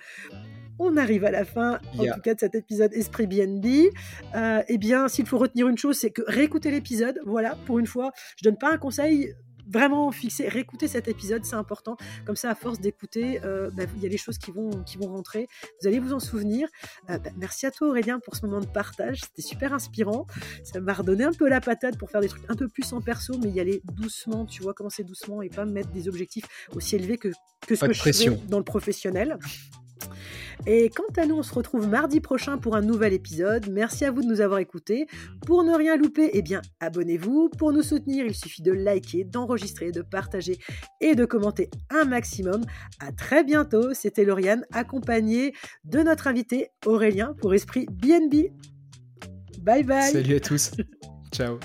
on 0.79 0.97
arrive 0.97 1.25
à 1.25 1.31
la 1.31 1.45
fin, 1.45 1.79
en 1.97 2.05
tout 2.05 2.21
cas, 2.21 2.33
de 2.33 2.39
cet 2.39 2.55
épisode 2.55 2.93
Esprit 2.93 3.27
BNB. 3.27 3.91
Euh, 4.35 4.63
eh 4.67 4.77
bien, 4.77 5.07
s'il 5.07 5.25
faut 5.25 5.37
retenir 5.37 5.67
une 5.67 5.77
chose, 5.77 5.97
c'est 5.97 6.11
que 6.11 6.21
réécouter 6.25 6.71
l'épisode. 6.71 7.19
Voilà, 7.25 7.57
pour 7.65 7.79
une 7.79 7.87
fois, 7.87 8.11
je 8.37 8.43
donne 8.43 8.57
pas 8.57 8.71
un 8.71 8.77
conseil 8.77 9.33
vraiment 9.69 10.11
fixé, 10.11 10.47
réécouter 10.47 10.87
cet 10.87 11.07
épisode, 11.07 11.45
c'est 11.45 11.55
important. 11.55 11.95
Comme 12.25 12.35
ça, 12.35 12.49
à 12.49 12.55
force 12.55 12.79
d'écouter, 12.79 13.39
euh, 13.43 13.69
bah, 13.73 13.83
il 13.95 14.01
y 14.01 14.05
a 14.05 14.09
des 14.09 14.17
choses 14.17 14.37
qui 14.37 14.51
vont, 14.51 14.83
qui 14.83 14.97
vont 14.97 15.07
rentrer. 15.07 15.47
Vous 15.81 15.87
allez 15.87 15.99
vous 15.99 16.13
en 16.13 16.19
souvenir. 16.19 16.67
Euh, 17.09 17.19
bah, 17.19 17.29
merci 17.37 17.65
à 17.65 17.71
toi 17.71 17.89
Aurélien 17.89 18.19
pour 18.19 18.35
ce 18.35 18.45
moment 18.45 18.61
de 18.61 18.67
partage. 18.67 19.21
C'était 19.21 19.47
super 19.47 19.73
inspirant. 19.73 20.25
Ça 20.63 20.79
m'a 20.79 20.93
redonné 20.93 21.23
un 21.23 21.33
peu 21.33 21.47
la 21.47 21.61
patate 21.61 21.97
pour 21.97 22.09
faire 22.09 22.21
des 22.21 22.29
trucs 22.29 22.49
un 22.49 22.55
peu 22.55 22.67
plus 22.67 22.91
en 22.93 23.01
perso, 23.01 23.37
mais 23.41 23.49
y 23.49 23.59
aller 23.59 23.81
doucement, 23.93 24.45
tu 24.45 24.63
vois, 24.63 24.73
commencer 24.73 25.03
doucement 25.03 25.41
et 25.41 25.49
pas 25.49 25.65
mettre 25.65 25.91
des 25.91 26.07
objectifs 26.07 26.45
aussi 26.73 26.95
élevés 26.95 27.17
que, 27.17 27.29
que 27.67 27.75
ce 27.75 27.85
que 27.85 27.93
je 27.93 28.01
fais 28.01 28.29
dans 28.47 28.57
le 28.57 28.63
professionnel. 28.63 29.37
Et 30.65 30.89
quant 30.89 31.21
à 31.21 31.25
nous, 31.25 31.35
on 31.35 31.43
se 31.43 31.53
retrouve 31.53 31.87
mardi 31.87 32.19
prochain 32.19 32.57
pour 32.57 32.75
un 32.75 32.81
nouvel 32.81 33.13
épisode. 33.13 33.69
Merci 33.71 34.05
à 34.05 34.11
vous 34.11 34.21
de 34.21 34.27
nous 34.27 34.41
avoir 34.41 34.59
écoutés. 34.59 35.07
Pour 35.45 35.63
ne 35.63 35.73
rien 35.73 35.95
louper, 35.95 36.31
eh 36.33 36.41
bien, 36.41 36.61
abonnez-vous. 36.79 37.49
Pour 37.57 37.71
nous 37.71 37.81
soutenir, 37.81 38.25
il 38.25 38.35
suffit 38.35 38.61
de 38.61 38.71
liker, 38.71 39.23
d'enregistrer, 39.23 39.91
de 39.91 40.01
partager 40.01 40.59
et 41.01 41.15
de 41.15 41.25
commenter 41.25 41.69
un 41.89 42.05
maximum. 42.05 42.61
À 42.99 43.11
très 43.11 43.43
bientôt. 43.43 43.93
C'était 43.93 44.25
Lauriane, 44.25 44.65
accompagnée 44.71 45.53
de 45.85 45.99
notre 45.99 46.27
invité 46.27 46.69
Aurélien 46.85 47.35
pour 47.39 47.53
Esprit 47.53 47.85
BNB. 47.91 48.51
Bye 49.61 49.83
bye. 49.83 50.11
Salut 50.11 50.35
à 50.35 50.39
tous. 50.39 50.71
Ciao. 51.31 51.59